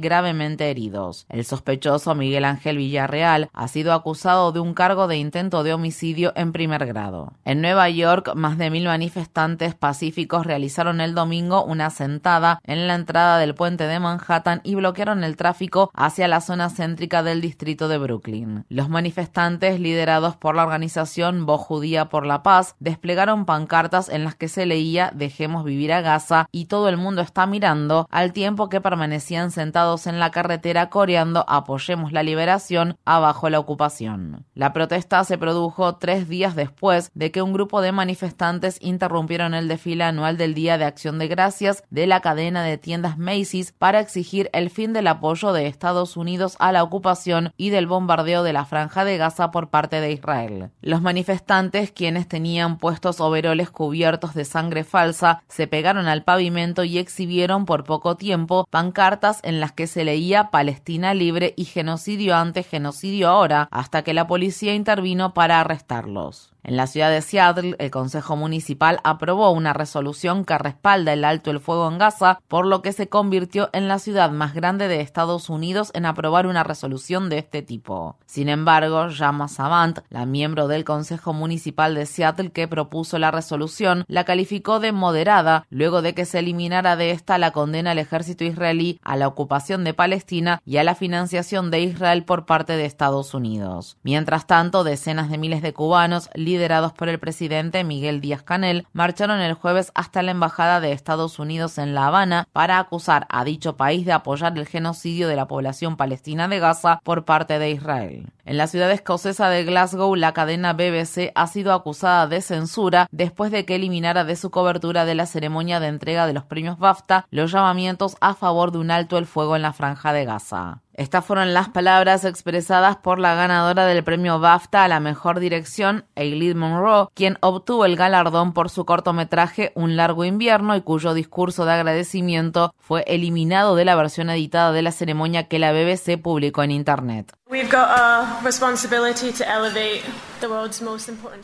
Gravemente 0.00 0.70
heridos. 0.70 1.24
El 1.28 1.44
sospechoso 1.44 2.16
Miguel 2.16 2.44
Ángel 2.44 2.78
Villarreal 2.78 3.48
ha 3.52 3.68
sido 3.68 3.92
acusado 3.92 4.50
de 4.50 4.58
un 4.58 4.74
cargo 4.74 5.06
de 5.06 5.16
intento 5.16 5.62
de 5.62 5.72
homicidio 5.72 6.32
en 6.34 6.50
primer 6.52 6.84
grado. 6.84 7.32
En 7.44 7.60
Nueva 7.60 7.88
York, 7.88 8.32
más 8.34 8.58
de 8.58 8.70
mil 8.70 8.86
manifestantes 8.86 9.76
pacíficos 9.76 10.44
realizaron 10.46 11.00
el 11.00 11.14
domingo 11.14 11.64
una 11.64 11.90
sentada 11.90 12.60
en 12.64 12.88
la 12.88 12.96
entrada 12.96 13.38
del 13.38 13.54
puente 13.54 13.84
de 13.84 14.00
Manhattan 14.00 14.60
y 14.64 14.74
bloquearon 14.74 15.22
el 15.22 15.36
tráfico 15.36 15.92
hacia 15.94 16.26
la 16.26 16.40
zona 16.40 16.70
céntrica 16.70 17.22
del 17.22 17.40
distrito 17.40 17.86
de 17.86 17.98
Brooklyn. 17.98 18.64
Los 18.68 18.88
manifestantes, 18.88 19.78
liderados 19.78 20.34
por 20.34 20.56
la 20.56 20.64
organización 20.64 21.46
Voz 21.46 21.60
Judía 21.60 22.08
por 22.08 22.26
la 22.26 22.42
Paz, 22.42 22.74
desplegaron 22.80 23.46
pancartas 23.46 24.08
en 24.08 24.24
las 24.24 24.34
que 24.34 24.48
se 24.48 24.66
leía 24.66 25.12
Dejemos 25.14 25.64
vivir 25.64 25.92
a 25.92 26.00
Gaza 26.00 26.48
y 26.50 26.64
todo 26.64 26.88
el 26.88 26.96
mundo 26.96 27.22
está 27.22 27.46
mirando, 27.46 28.08
al 28.10 28.32
tiempo 28.32 28.68
que 28.68 28.80
permanecían 28.80 29.52
sentados 29.52 29.67
en 30.06 30.18
la 30.18 30.30
carretera 30.30 30.88
coreando 30.88 31.44
Apoyemos 31.46 32.12
la 32.12 32.22
liberación 32.22 32.96
abajo 33.04 33.50
la 33.50 33.58
ocupación. 33.58 34.46
La 34.54 34.72
protesta 34.72 35.22
se 35.24 35.36
produjo 35.36 35.96
tres 35.96 36.28
días 36.28 36.56
después 36.56 37.10
de 37.14 37.30
que 37.30 37.42
un 37.42 37.52
grupo 37.52 37.82
de 37.82 37.92
manifestantes 37.92 38.78
interrumpieron 38.80 39.54
el 39.54 39.68
desfile 39.68 40.04
anual 40.04 40.38
del 40.38 40.54
Día 40.54 40.78
de 40.78 40.86
Acción 40.86 41.18
de 41.18 41.28
Gracias 41.28 41.84
de 41.90 42.06
la 42.06 42.20
cadena 42.20 42.62
de 42.62 42.78
tiendas 42.78 43.18
Macy's 43.18 43.72
para 43.72 44.00
exigir 44.00 44.48
el 44.52 44.70
fin 44.70 44.92
del 44.92 45.06
apoyo 45.06 45.52
de 45.52 45.66
Estados 45.66 46.16
Unidos 46.16 46.56
a 46.58 46.72
la 46.72 46.82
ocupación 46.82 47.52
y 47.56 47.70
del 47.70 47.86
bombardeo 47.86 48.42
de 48.42 48.54
la 48.54 48.64
franja 48.64 49.04
de 49.04 49.18
Gaza 49.18 49.50
por 49.50 49.68
parte 49.68 50.00
de 50.00 50.12
Israel. 50.12 50.70
Los 50.80 51.02
manifestantes, 51.02 51.92
quienes 51.92 52.26
tenían 52.26 52.78
puestos 52.78 53.20
overoles 53.20 53.70
cubiertos 53.70 54.34
de 54.34 54.44
sangre 54.44 54.84
falsa, 54.84 55.42
se 55.48 55.66
pegaron 55.66 56.08
al 56.08 56.24
pavimento 56.24 56.84
y 56.84 56.98
exhibieron 56.98 57.66
por 57.66 57.84
poco 57.84 58.16
tiempo 58.16 58.66
pancartas 58.70 59.40
en 59.42 59.57
las 59.60 59.72
que 59.72 59.86
se 59.86 60.04
leía 60.04 60.50
Palestina 60.50 61.14
libre 61.14 61.54
y 61.56 61.64
genocidio 61.64 62.36
antes, 62.36 62.66
genocidio 62.66 63.28
ahora, 63.28 63.68
hasta 63.70 64.02
que 64.02 64.14
la 64.14 64.26
policía 64.26 64.74
intervino 64.74 65.34
para 65.34 65.60
arrestarlos. 65.60 66.52
En 66.62 66.76
la 66.76 66.86
ciudad 66.86 67.10
de 67.10 67.22
Seattle, 67.22 67.76
el 67.78 67.90
Consejo 67.90 68.36
Municipal 68.36 69.00
aprobó 69.04 69.50
una 69.52 69.72
resolución 69.72 70.44
que 70.44 70.58
respalda 70.58 71.12
el 71.12 71.24
alto 71.24 71.50
el 71.50 71.60
fuego 71.60 71.88
en 71.88 71.98
Gaza, 71.98 72.40
por 72.48 72.66
lo 72.66 72.82
que 72.82 72.92
se 72.92 73.08
convirtió 73.08 73.70
en 73.72 73.88
la 73.88 73.98
ciudad 73.98 74.30
más 74.30 74.54
grande 74.54 74.88
de 74.88 75.00
Estados 75.00 75.48
Unidos 75.48 75.90
en 75.94 76.04
aprobar 76.04 76.46
una 76.46 76.64
resolución 76.64 77.28
de 77.30 77.38
este 77.38 77.62
tipo. 77.62 78.16
Sin 78.26 78.48
embargo, 78.48 79.08
Yama 79.08 79.48
Savant, 79.48 80.00
la 80.10 80.26
miembro 80.26 80.68
del 80.68 80.84
Consejo 80.84 81.32
Municipal 81.32 81.94
de 81.94 82.06
Seattle 82.06 82.50
que 82.50 82.68
propuso 82.68 83.18
la 83.18 83.30
resolución, 83.30 84.04
la 84.08 84.24
calificó 84.24 84.80
de 84.80 84.92
moderada 84.92 85.66
luego 85.70 86.02
de 86.02 86.14
que 86.14 86.24
se 86.24 86.40
eliminara 86.40 86.96
de 86.96 87.12
esta 87.12 87.38
la 87.38 87.52
condena 87.52 87.92
al 87.92 87.98
ejército 87.98 88.44
israelí 88.44 89.00
a 89.02 89.16
la 89.16 89.28
ocupación 89.28 89.84
de 89.84 89.94
Palestina 89.94 90.60
y 90.64 90.76
a 90.78 90.84
la 90.84 90.94
financiación 90.94 91.70
de 91.70 91.80
Israel 91.80 92.24
por 92.24 92.46
parte 92.46 92.76
de 92.76 92.84
Estados 92.84 93.34
Unidos. 93.34 93.96
Mientras 94.02 94.46
tanto, 94.46 94.84
decenas 94.84 95.30
de 95.30 95.38
miles 95.38 95.62
de 95.62 95.72
cubanos, 95.72 96.28
liderados 96.48 96.92
por 96.94 97.08
el 97.08 97.18
presidente 97.18 97.84
Miguel 97.84 98.22
Díaz 98.22 98.42
Canel, 98.42 98.86
marcharon 98.92 99.40
el 99.40 99.52
jueves 99.52 99.92
hasta 99.94 100.22
la 100.22 100.30
Embajada 100.30 100.80
de 100.80 100.92
Estados 100.92 101.38
Unidos 101.38 101.76
en 101.76 101.94
La 101.94 102.06
Habana 102.06 102.48
para 102.52 102.78
acusar 102.78 103.26
a 103.28 103.44
dicho 103.44 103.76
país 103.76 104.06
de 104.06 104.12
apoyar 104.12 104.56
el 104.56 104.66
genocidio 104.66 105.28
de 105.28 105.36
la 105.36 105.46
población 105.46 105.96
palestina 105.96 106.48
de 106.48 106.58
Gaza 106.58 107.00
por 107.04 107.24
parte 107.26 107.58
de 107.58 107.70
Israel. 107.70 108.32
En 108.46 108.56
la 108.56 108.66
ciudad 108.66 108.90
escocesa 108.90 109.50
de 109.50 109.64
Glasgow, 109.64 110.14
la 110.16 110.32
cadena 110.32 110.72
BBC 110.72 111.32
ha 111.34 111.46
sido 111.48 111.74
acusada 111.74 112.26
de 112.26 112.40
censura 112.40 113.06
después 113.10 113.52
de 113.52 113.66
que 113.66 113.74
eliminara 113.74 114.24
de 114.24 114.36
su 114.36 114.50
cobertura 114.50 115.04
de 115.04 115.14
la 115.14 115.26
ceremonia 115.26 115.80
de 115.80 115.88
entrega 115.88 116.26
de 116.26 116.32
los 116.32 116.44
premios 116.44 116.78
BAFTA 116.78 117.26
los 117.30 117.52
llamamientos 117.52 118.16
a 118.20 118.34
favor 118.34 118.72
de 118.72 118.78
un 118.78 118.90
alto 118.90 119.18
el 119.18 119.26
fuego 119.26 119.54
en 119.54 119.62
la 119.62 119.74
franja 119.74 120.14
de 120.14 120.24
Gaza. 120.24 120.80
Estas 120.98 121.24
fueron 121.24 121.54
las 121.54 121.68
palabras 121.68 122.24
expresadas 122.24 122.96
por 122.96 123.20
la 123.20 123.36
ganadora 123.36 123.86
del 123.86 124.02
premio 124.02 124.40
BAFTA 124.40 124.82
a 124.82 124.88
la 124.88 124.98
mejor 124.98 125.38
dirección, 125.38 126.06
Eileen 126.16 126.58
Monroe, 126.58 127.06
quien 127.14 127.38
obtuvo 127.40 127.84
el 127.84 127.94
galardón 127.94 128.52
por 128.52 128.68
su 128.68 128.84
cortometraje 128.84 129.70
Un 129.76 129.94
largo 129.94 130.24
invierno 130.24 130.74
y 130.74 130.80
cuyo 130.80 131.14
discurso 131.14 131.64
de 131.64 131.70
agradecimiento 131.74 132.74
fue 132.80 133.04
eliminado 133.06 133.76
de 133.76 133.84
la 133.84 133.94
versión 133.94 134.28
editada 134.28 134.72
de 134.72 134.82
la 134.82 134.90
ceremonia 134.90 135.46
que 135.46 135.60
la 135.60 135.70
BBC 135.70 136.20
publicó 136.20 136.64
en 136.64 136.72
Internet. 136.72 137.32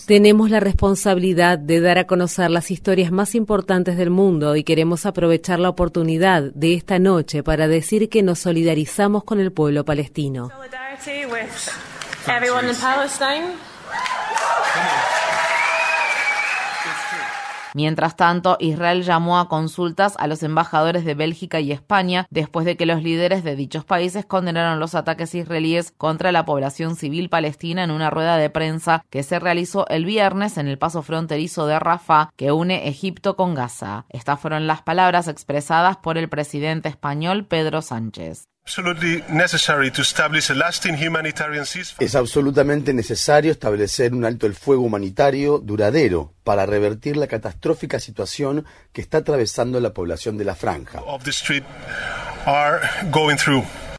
Tenemos 0.06 0.50
la 0.50 0.60
responsabilidad 0.60 1.58
de 1.58 1.80
dar 1.80 1.96
a 1.96 2.06
conocer 2.06 2.50
las 2.50 2.70
historias 2.70 3.10
más 3.10 3.34
importantes 3.34 3.96
del 3.96 4.10
mundo 4.10 4.54
y 4.54 4.64
queremos 4.64 5.06
aprovechar 5.06 5.60
la 5.60 5.70
oportunidad 5.70 6.42
de 6.42 6.74
esta 6.74 6.98
noche 6.98 7.42
para 7.42 7.68
decir 7.68 8.10
que 8.10 8.22
nos 8.22 8.40
solidarizamos 8.40 9.24
con 9.24 9.40
el 9.40 9.50
pueblo 9.50 9.86
palestino. 9.86 10.50
Mientras 17.74 18.14
tanto, 18.14 18.56
Israel 18.60 19.02
llamó 19.02 19.40
a 19.40 19.48
consultas 19.48 20.14
a 20.20 20.28
los 20.28 20.44
embajadores 20.44 21.04
de 21.04 21.14
Bélgica 21.14 21.58
y 21.58 21.72
España 21.72 22.28
después 22.30 22.64
de 22.64 22.76
que 22.76 22.86
los 22.86 23.02
líderes 23.02 23.42
de 23.42 23.56
dichos 23.56 23.84
países 23.84 24.24
condenaron 24.24 24.78
los 24.78 24.94
ataques 24.94 25.34
israelíes 25.34 25.90
contra 25.90 26.30
la 26.30 26.44
población 26.44 26.94
civil 26.94 27.28
palestina 27.28 27.82
en 27.82 27.90
una 27.90 28.10
rueda 28.10 28.36
de 28.36 28.48
prensa 28.48 29.04
que 29.10 29.24
se 29.24 29.40
realizó 29.40 29.88
el 29.88 30.04
viernes 30.04 30.56
en 30.56 30.68
el 30.68 30.78
paso 30.78 31.02
fronterizo 31.02 31.66
de 31.66 31.80
Rafah 31.80 32.30
que 32.36 32.52
une 32.52 32.88
Egipto 32.88 33.34
con 33.34 33.54
Gaza. 33.54 34.06
Estas 34.08 34.38
fueron 34.38 34.68
las 34.68 34.82
palabras 34.82 35.26
expresadas 35.26 35.96
por 35.96 36.16
el 36.16 36.28
presidente 36.28 36.88
español 36.88 37.44
Pedro 37.44 37.82
Sánchez. 37.82 38.53
Es 42.00 42.14
absolutamente 42.14 42.94
necesario 42.94 43.52
establecer 43.52 44.14
un 44.14 44.24
alto 44.24 44.46
el 44.46 44.54
fuego 44.54 44.82
humanitario 44.84 45.58
duradero 45.58 46.32
para 46.44 46.64
revertir 46.64 47.18
la 47.18 47.26
catastrófica 47.26 48.00
situación 48.00 48.64
que 48.94 49.02
está 49.02 49.18
atravesando 49.18 49.80
la 49.80 49.92
población 49.92 50.38
de 50.38 50.44
la 50.46 50.54
franja. 50.54 51.02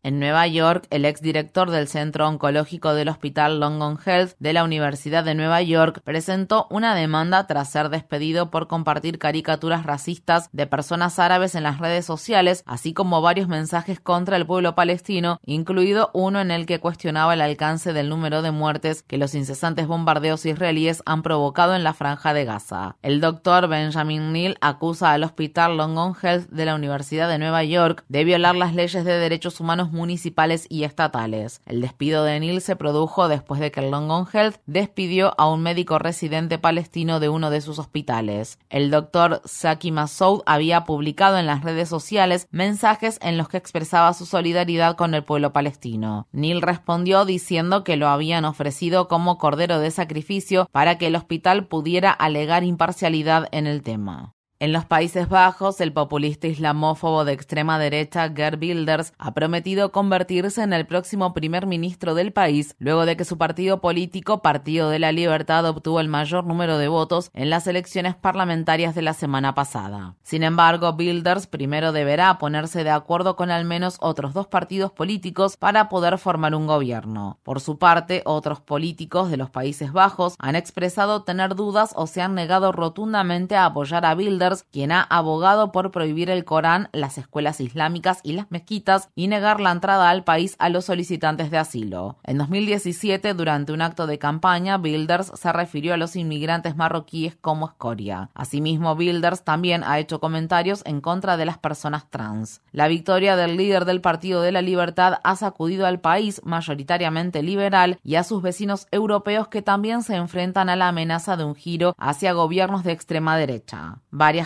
En 0.06 0.20
Nueva 0.20 0.46
York, 0.46 0.86
el 0.92 1.04
exdirector 1.04 1.72
del 1.72 1.88
Centro 1.88 2.28
Oncológico 2.28 2.94
del 2.94 3.10
Hospital 3.10 3.60
Long 3.60 3.98
Health 4.06 4.34
de 4.38 4.54
la 4.54 4.64
Universidad 4.64 5.24
de 5.24 5.34
Nueva 5.34 5.64
York 5.64 6.02
presentó 6.04 6.68
una 6.70 6.94
demanda 6.94 7.48
tras 7.48 7.72
ser 7.72 7.90
despedido 7.90 8.52
por 8.52 8.68
compartir 8.68 9.18
caricaturas 9.18 9.84
racistas 9.84 10.50
de 10.52 10.68
personas 10.68 11.18
árabes 11.18 11.56
en 11.56 11.64
las 11.64 11.80
redes 11.80 12.06
sociales, 12.06 12.62
así 12.68 12.94
como 12.94 13.24
varios 13.24 13.48
mensajes 13.48 14.00
contra 14.00 14.38
el 14.38 14.46
pueblo 14.46 14.76
palestino, 14.76 15.40
incluido 15.44 16.12
uno 16.14 16.40
en 16.40 16.52
el 16.52 16.68
que 16.68 16.80
cuestionaba 16.80 17.34
el 17.34 17.42
alcance 17.42 17.92
del 17.92 18.08
número 18.08 18.44
de 18.44 18.52
muertes 18.52 19.02
que 19.02 19.18
los 19.18 19.34
incesantes 19.34 19.88
bombardeos 19.88 20.46
israelíes 20.46 21.02
han 21.08 21.24
provocado 21.24 21.76
en 21.76 21.84
la 21.84 21.96
franja 21.96 22.36
de 22.36 22.46
Gaza. 22.46 22.96
El 23.02 23.22
doctor 23.22 23.68
Benjamin 23.68 24.34
Neal 24.34 24.58
acusa 24.62 25.14
al 25.14 25.24
Hospital 25.24 25.78
Long 25.78 26.16
Health 26.22 26.48
de 26.52 26.66
la 26.66 26.76
Universidad 26.76 27.28
de 27.28 27.40
Nueva 27.40 27.64
York 27.64 28.06
de 28.08 28.24
violar 28.24 28.56
las 28.56 28.76
leyes 28.76 29.04
de 29.04 29.18
derechos 29.18 29.60
humanos 29.60 29.90
municipales 29.96 30.68
y 30.70 30.84
estatales. 30.84 31.62
El 31.66 31.82
despido 31.82 32.24
de 32.24 32.40
Neil 32.40 32.62
se 32.62 32.76
produjo 32.76 33.28
después 33.28 33.60
de 33.60 33.72
que 33.72 33.80
el 33.80 33.96
Health 34.32 34.58
despidió 34.68 35.34
a 35.40 35.50
un 35.50 35.64
médico 35.64 35.98
residente 35.98 36.60
palestino 36.60 37.20
de 37.20 37.30
uno 37.30 37.50
de 37.50 37.62
sus 37.62 37.80
hospitales. 37.80 38.60
El 38.70 38.92
doctor 38.92 39.42
Saki 39.46 39.92
Masoud 39.92 40.44
había 40.46 40.86
publicado 40.86 41.40
en 41.40 41.48
las 41.48 41.64
redes 41.64 41.90
sociales 41.90 42.48
mensajes 42.52 43.18
en 43.22 43.38
los 43.38 43.50
que 43.50 43.58
expresaba 43.58 44.14
su 44.14 44.26
solidaridad 44.26 44.96
con 44.96 45.16
el 45.16 45.24
pueblo 45.24 45.54
palestino. 45.54 46.28
Neil 46.32 46.62
respondió 46.62 47.26
diciendo 47.26 47.84
que 47.84 47.96
lo 47.96 48.10
habían 48.10 48.46
ofrecido 48.46 49.08
como 49.08 49.38
cordero 49.38 49.80
de 49.80 49.92
sacrificio 49.92 50.68
para 50.72 50.98
que 50.98 51.08
el 51.08 51.16
hospital 51.16 51.68
pudiera 51.68 52.12
alegar 52.12 52.64
imparcialidad 52.64 53.48
en 53.52 53.66
el 53.66 53.82
tema. 53.82 54.35
En 54.58 54.72
los 54.72 54.86
Países 54.86 55.28
Bajos, 55.28 55.82
el 55.82 55.92
populista 55.92 56.48
islamófobo 56.48 57.26
de 57.26 57.34
extrema 57.34 57.78
derecha 57.78 58.32
Gerd 58.34 58.58
Wilders 58.62 59.12
ha 59.18 59.34
prometido 59.34 59.92
convertirse 59.92 60.64
en 60.64 60.72
el 60.72 60.88
próximo 60.88 61.34
primer 61.34 61.66
ministro 61.66 62.16
del 62.16 62.32
país 62.32 62.74
luego 62.80 63.06
de 63.06 63.18
que 63.18 63.26
su 63.26 63.38
partido 63.38 63.82
político, 63.82 64.42
Partido 64.42 64.90
de 64.90 65.00
la 65.00 65.12
Libertad, 65.12 65.66
obtuvo 65.66 66.00
el 66.00 66.08
mayor 66.08 66.46
número 66.46 66.78
de 66.78 66.88
votos 66.88 67.32
en 67.34 67.50
las 67.50 67.68
elecciones 67.68 68.16
parlamentarias 68.16 68.96
de 68.96 69.02
la 69.02 69.14
semana 69.14 69.54
pasada. 69.56 70.16
Sin 70.24 70.42
embargo, 70.42 70.96
Wilders 70.98 71.48
primero 71.48 71.92
deberá 71.92 72.38
ponerse 72.38 72.86
de 72.86 72.92
acuerdo 72.92 73.36
con 73.36 73.52
al 73.52 73.66
menos 73.66 73.98
otros 74.00 74.34
dos 74.34 74.48
partidos 74.48 74.94
políticos 74.94 75.58
para 75.58 75.90
poder 75.90 76.18
formar 76.18 76.56
un 76.56 76.66
gobierno. 76.66 77.40
Por 77.44 77.60
su 77.60 77.78
parte, 77.78 78.22
otros 78.24 78.62
políticos 78.62 79.30
de 79.30 79.36
los 79.36 79.50
Países 79.50 79.92
Bajos 79.92 80.36
han 80.40 80.56
expresado 80.56 81.24
tener 81.24 81.56
dudas 81.56 81.92
o 81.98 82.08
se 82.08 82.22
han 82.22 82.36
negado 82.36 82.72
rotundamente 82.72 83.58
a 83.58 83.66
apoyar 83.66 84.06
a 84.06 84.16
Wilders 84.16 84.45
quien 84.72 84.92
ha 84.92 85.02
abogado 85.02 85.72
por 85.72 85.92
prohibir 85.92 86.30
el 86.30 86.46
Corán, 86.46 86.90
las 86.92 87.18
escuelas 87.18 87.60
islámicas 87.60 88.20
y 88.24 88.34
las 88.34 88.52
mezquitas 88.52 89.10
y 89.16 89.28
negar 89.28 89.60
la 89.60 89.72
entrada 89.72 90.10
al 90.10 90.24
país 90.24 90.56
a 90.60 90.70
los 90.70 90.86
solicitantes 90.86 91.52
de 91.52 91.58
asilo. 91.58 92.18
En 92.24 92.38
2017, 92.38 93.34
durante 93.34 93.74
un 93.74 93.82
acto 93.82 94.08
de 94.08 94.20
campaña, 94.20 94.78
Bilders 94.78 95.32
se 95.36 95.52
refirió 95.52 95.94
a 95.94 95.98
los 95.98 96.16
inmigrantes 96.16 96.76
marroquíes 96.76 97.36
como 97.36 97.68
escoria. 97.68 98.30
Asimismo, 98.34 98.96
Bilders 98.96 99.44
también 99.44 99.84
ha 99.84 100.00
hecho 100.00 100.20
comentarios 100.20 100.84
en 100.86 101.02
contra 101.02 101.38
de 101.38 101.46
las 101.46 101.58
personas 101.58 102.10
trans. 102.10 102.62
La 102.72 102.88
victoria 102.88 103.36
del 103.36 103.58
líder 103.58 103.86
del 103.86 104.02
Partido 104.02 104.42
de 104.42 104.52
la 104.52 104.62
Libertad 104.62 105.20
ha 105.24 105.36
sacudido 105.36 105.86
al 105.86 106.00
país, 106.00 106.42
mayoritariamente 106.44 107.42
liberal, 107.44 108.00
y 108.04 108.16
a 108.16 108.24
sus 108.24 108.42
vecinos 108.42 108.88
europeos 108.92 109.48
que 109.48 109.62
también 109.62 110.04
se 110.04 110.16
enfrentan 110.16 110.70
a 110.70 110.76
la 110.76 110.90
amenaza 110.90 111.38
de 111.38 111.44
un 111.44 111.56
giro 111.56 111.96
hacia 111.98 112.34
gobiernos 112.34 112.84
de 112.84 112.92
extrema 112.92 113.38
derecha. 113.38 114.00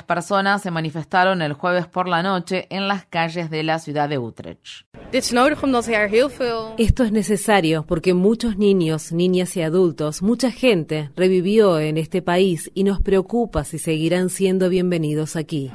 Personas 0.03 0.61
se 0.61 0.71
manifestaron 0.71 1.41
el 1.41 1.53
jueves 1.53 1.87
por 1.87 2.07
la 2.07 2.23
noche 2.23 2.67
en 2.69 2.87
las 2.87 3.05
calles 3.05 3.49
de 3.49 3.63
la 3.63 3.79
ciudad 3.79 4.07
de 4.07 4.17
Utrecht. 4.17 4.85
Esto 6.77 7.03
es 7.03 7.11
necesario 7.11 7.85
porque 7.87 8.13
muchos 8.13 8.57
niños, 8.57 9.11
niñas 9.11 9.57
y 9.57 9.61
adultos, 9.61 10.21
mucha 10.21 10.51
gente 10.51 11.09
revivió 11.15 11.79
en 11.79 11.97
este 11.97 12.21
país 12.21 12.69
y 12.73 12.83
nos 12.83 13.01
preocupa 13.01 13.63
si 13.63 13.79
seguirán 13.79 14.29
siendo 14.29 14.69
bienvenidos 14.69 15.35
aquí. 15.35 15.71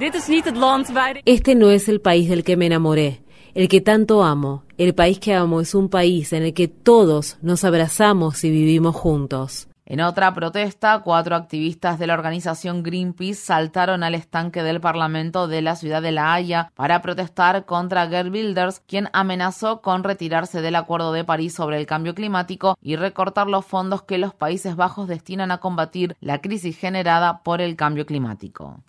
Este 1.24 1.54
no 1.54 1.70
es 1.70 1.88
el 1.88 2.00
país 2.00 2.28
del 2.28 2.44
que 2.44 2.56
me 2.56 2.66
enamoré, 2.66 3.22
el 3.54 3.68
que 3.68 3.80
tanto 3.80 4.22
amo. 4.22 4.64
El 4.78 4.94
país 4.94 5.18
que 5.18 5.34
amo 5.34 5.60
es 5.60 5.74
un 5.74 5.88
país 5.88 6.32
en 6.32 6.42
el 6.44 6.54
que 6.54 6.68
todos 6.68 7.38
nos 7.42 7.64
abrazamos 7.64 8.42
y 8.44 8.50
vivimos 8.50 8.94
juntos. 8.94 9.68
En 9.86 10.00
otra 10.00 10.32
protesta, 10.32 11.02
cuatro 11.04 11.36
activistas 11.36 11.98
de 11.98 12.06
la 12.06 12.14
organización 12.14 12.82
Greenpeace 12.82 13.34
saltaron 13.34 14.02
al 14.02 14.14
estanque 14.14 14.62
del 14.62 14.80
Parlamento 14.80 15.46
de 15.46 15.60
la 15.60 15.76
ciudad 15.76 16.00
de 16.00 16.10
La 16.10 16.32
Haya 16.32 16.72
para 16.74 17.02
protestar 17.02 17.66
contra 17.66 18.08
Gerd 18.08 18.32
Wilders, 18.32 18.80
quien 18.86 19.10
amenazó 19.12 19.82
con 19.82 20.02
retirarse 20.02 20.62
del 20.62 20.76
Acuerdo 20.76 21.12
de 21.12 21.24
París 21.24 21.52
sobre 21.52 21.78
el 21.78 21.84
cambio 21.84 22.14
climático 22.14 22.78
y 22.80 22.96
recortar 22.96 23.46
los 23.46 23.66
fondos 23.66 24.00
que 24.02 24.16
los 24.16 24.32
Países 24.32 24.74
Bajos 24.74 25.06
destinan 25.06 25.50
a 25.50 25.58
combatir 25.58 26.16
la 26.22 26.40
crisis 26.40 26.78
generada 26.78 27.42
por 27.42 27.60
el 27.60 27.76
cambio 27.76 28.06
climático. 28.06 28.80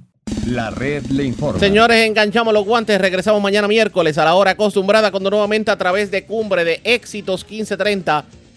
La 0.47 0.69
red 0.69 1.05
le 1.07 1.26
informa. 1.26 1.59
Señores, 1.59 2.05
enganchamos 2.07 2.53
los 2.53 2.63
guantes. 2.63 3.01
Regresamos 3.01 3.41
mañana 3.41 3.67
miércoles 3.67 4.17
a 4.17 4.23
la 4.23 4.35
hora 4.35 4.51
acostumbrada, 4.51 5.11
cuando 5.11 5.30
nuevamente 5.30 5.72
a 5.72 5.77
través 5.77 6.09
de 6.09 6.26
Cumbre 6.26 6.63
de 6.63 6.80
Éxitos 6.85 7.43
1530 7.43 8.23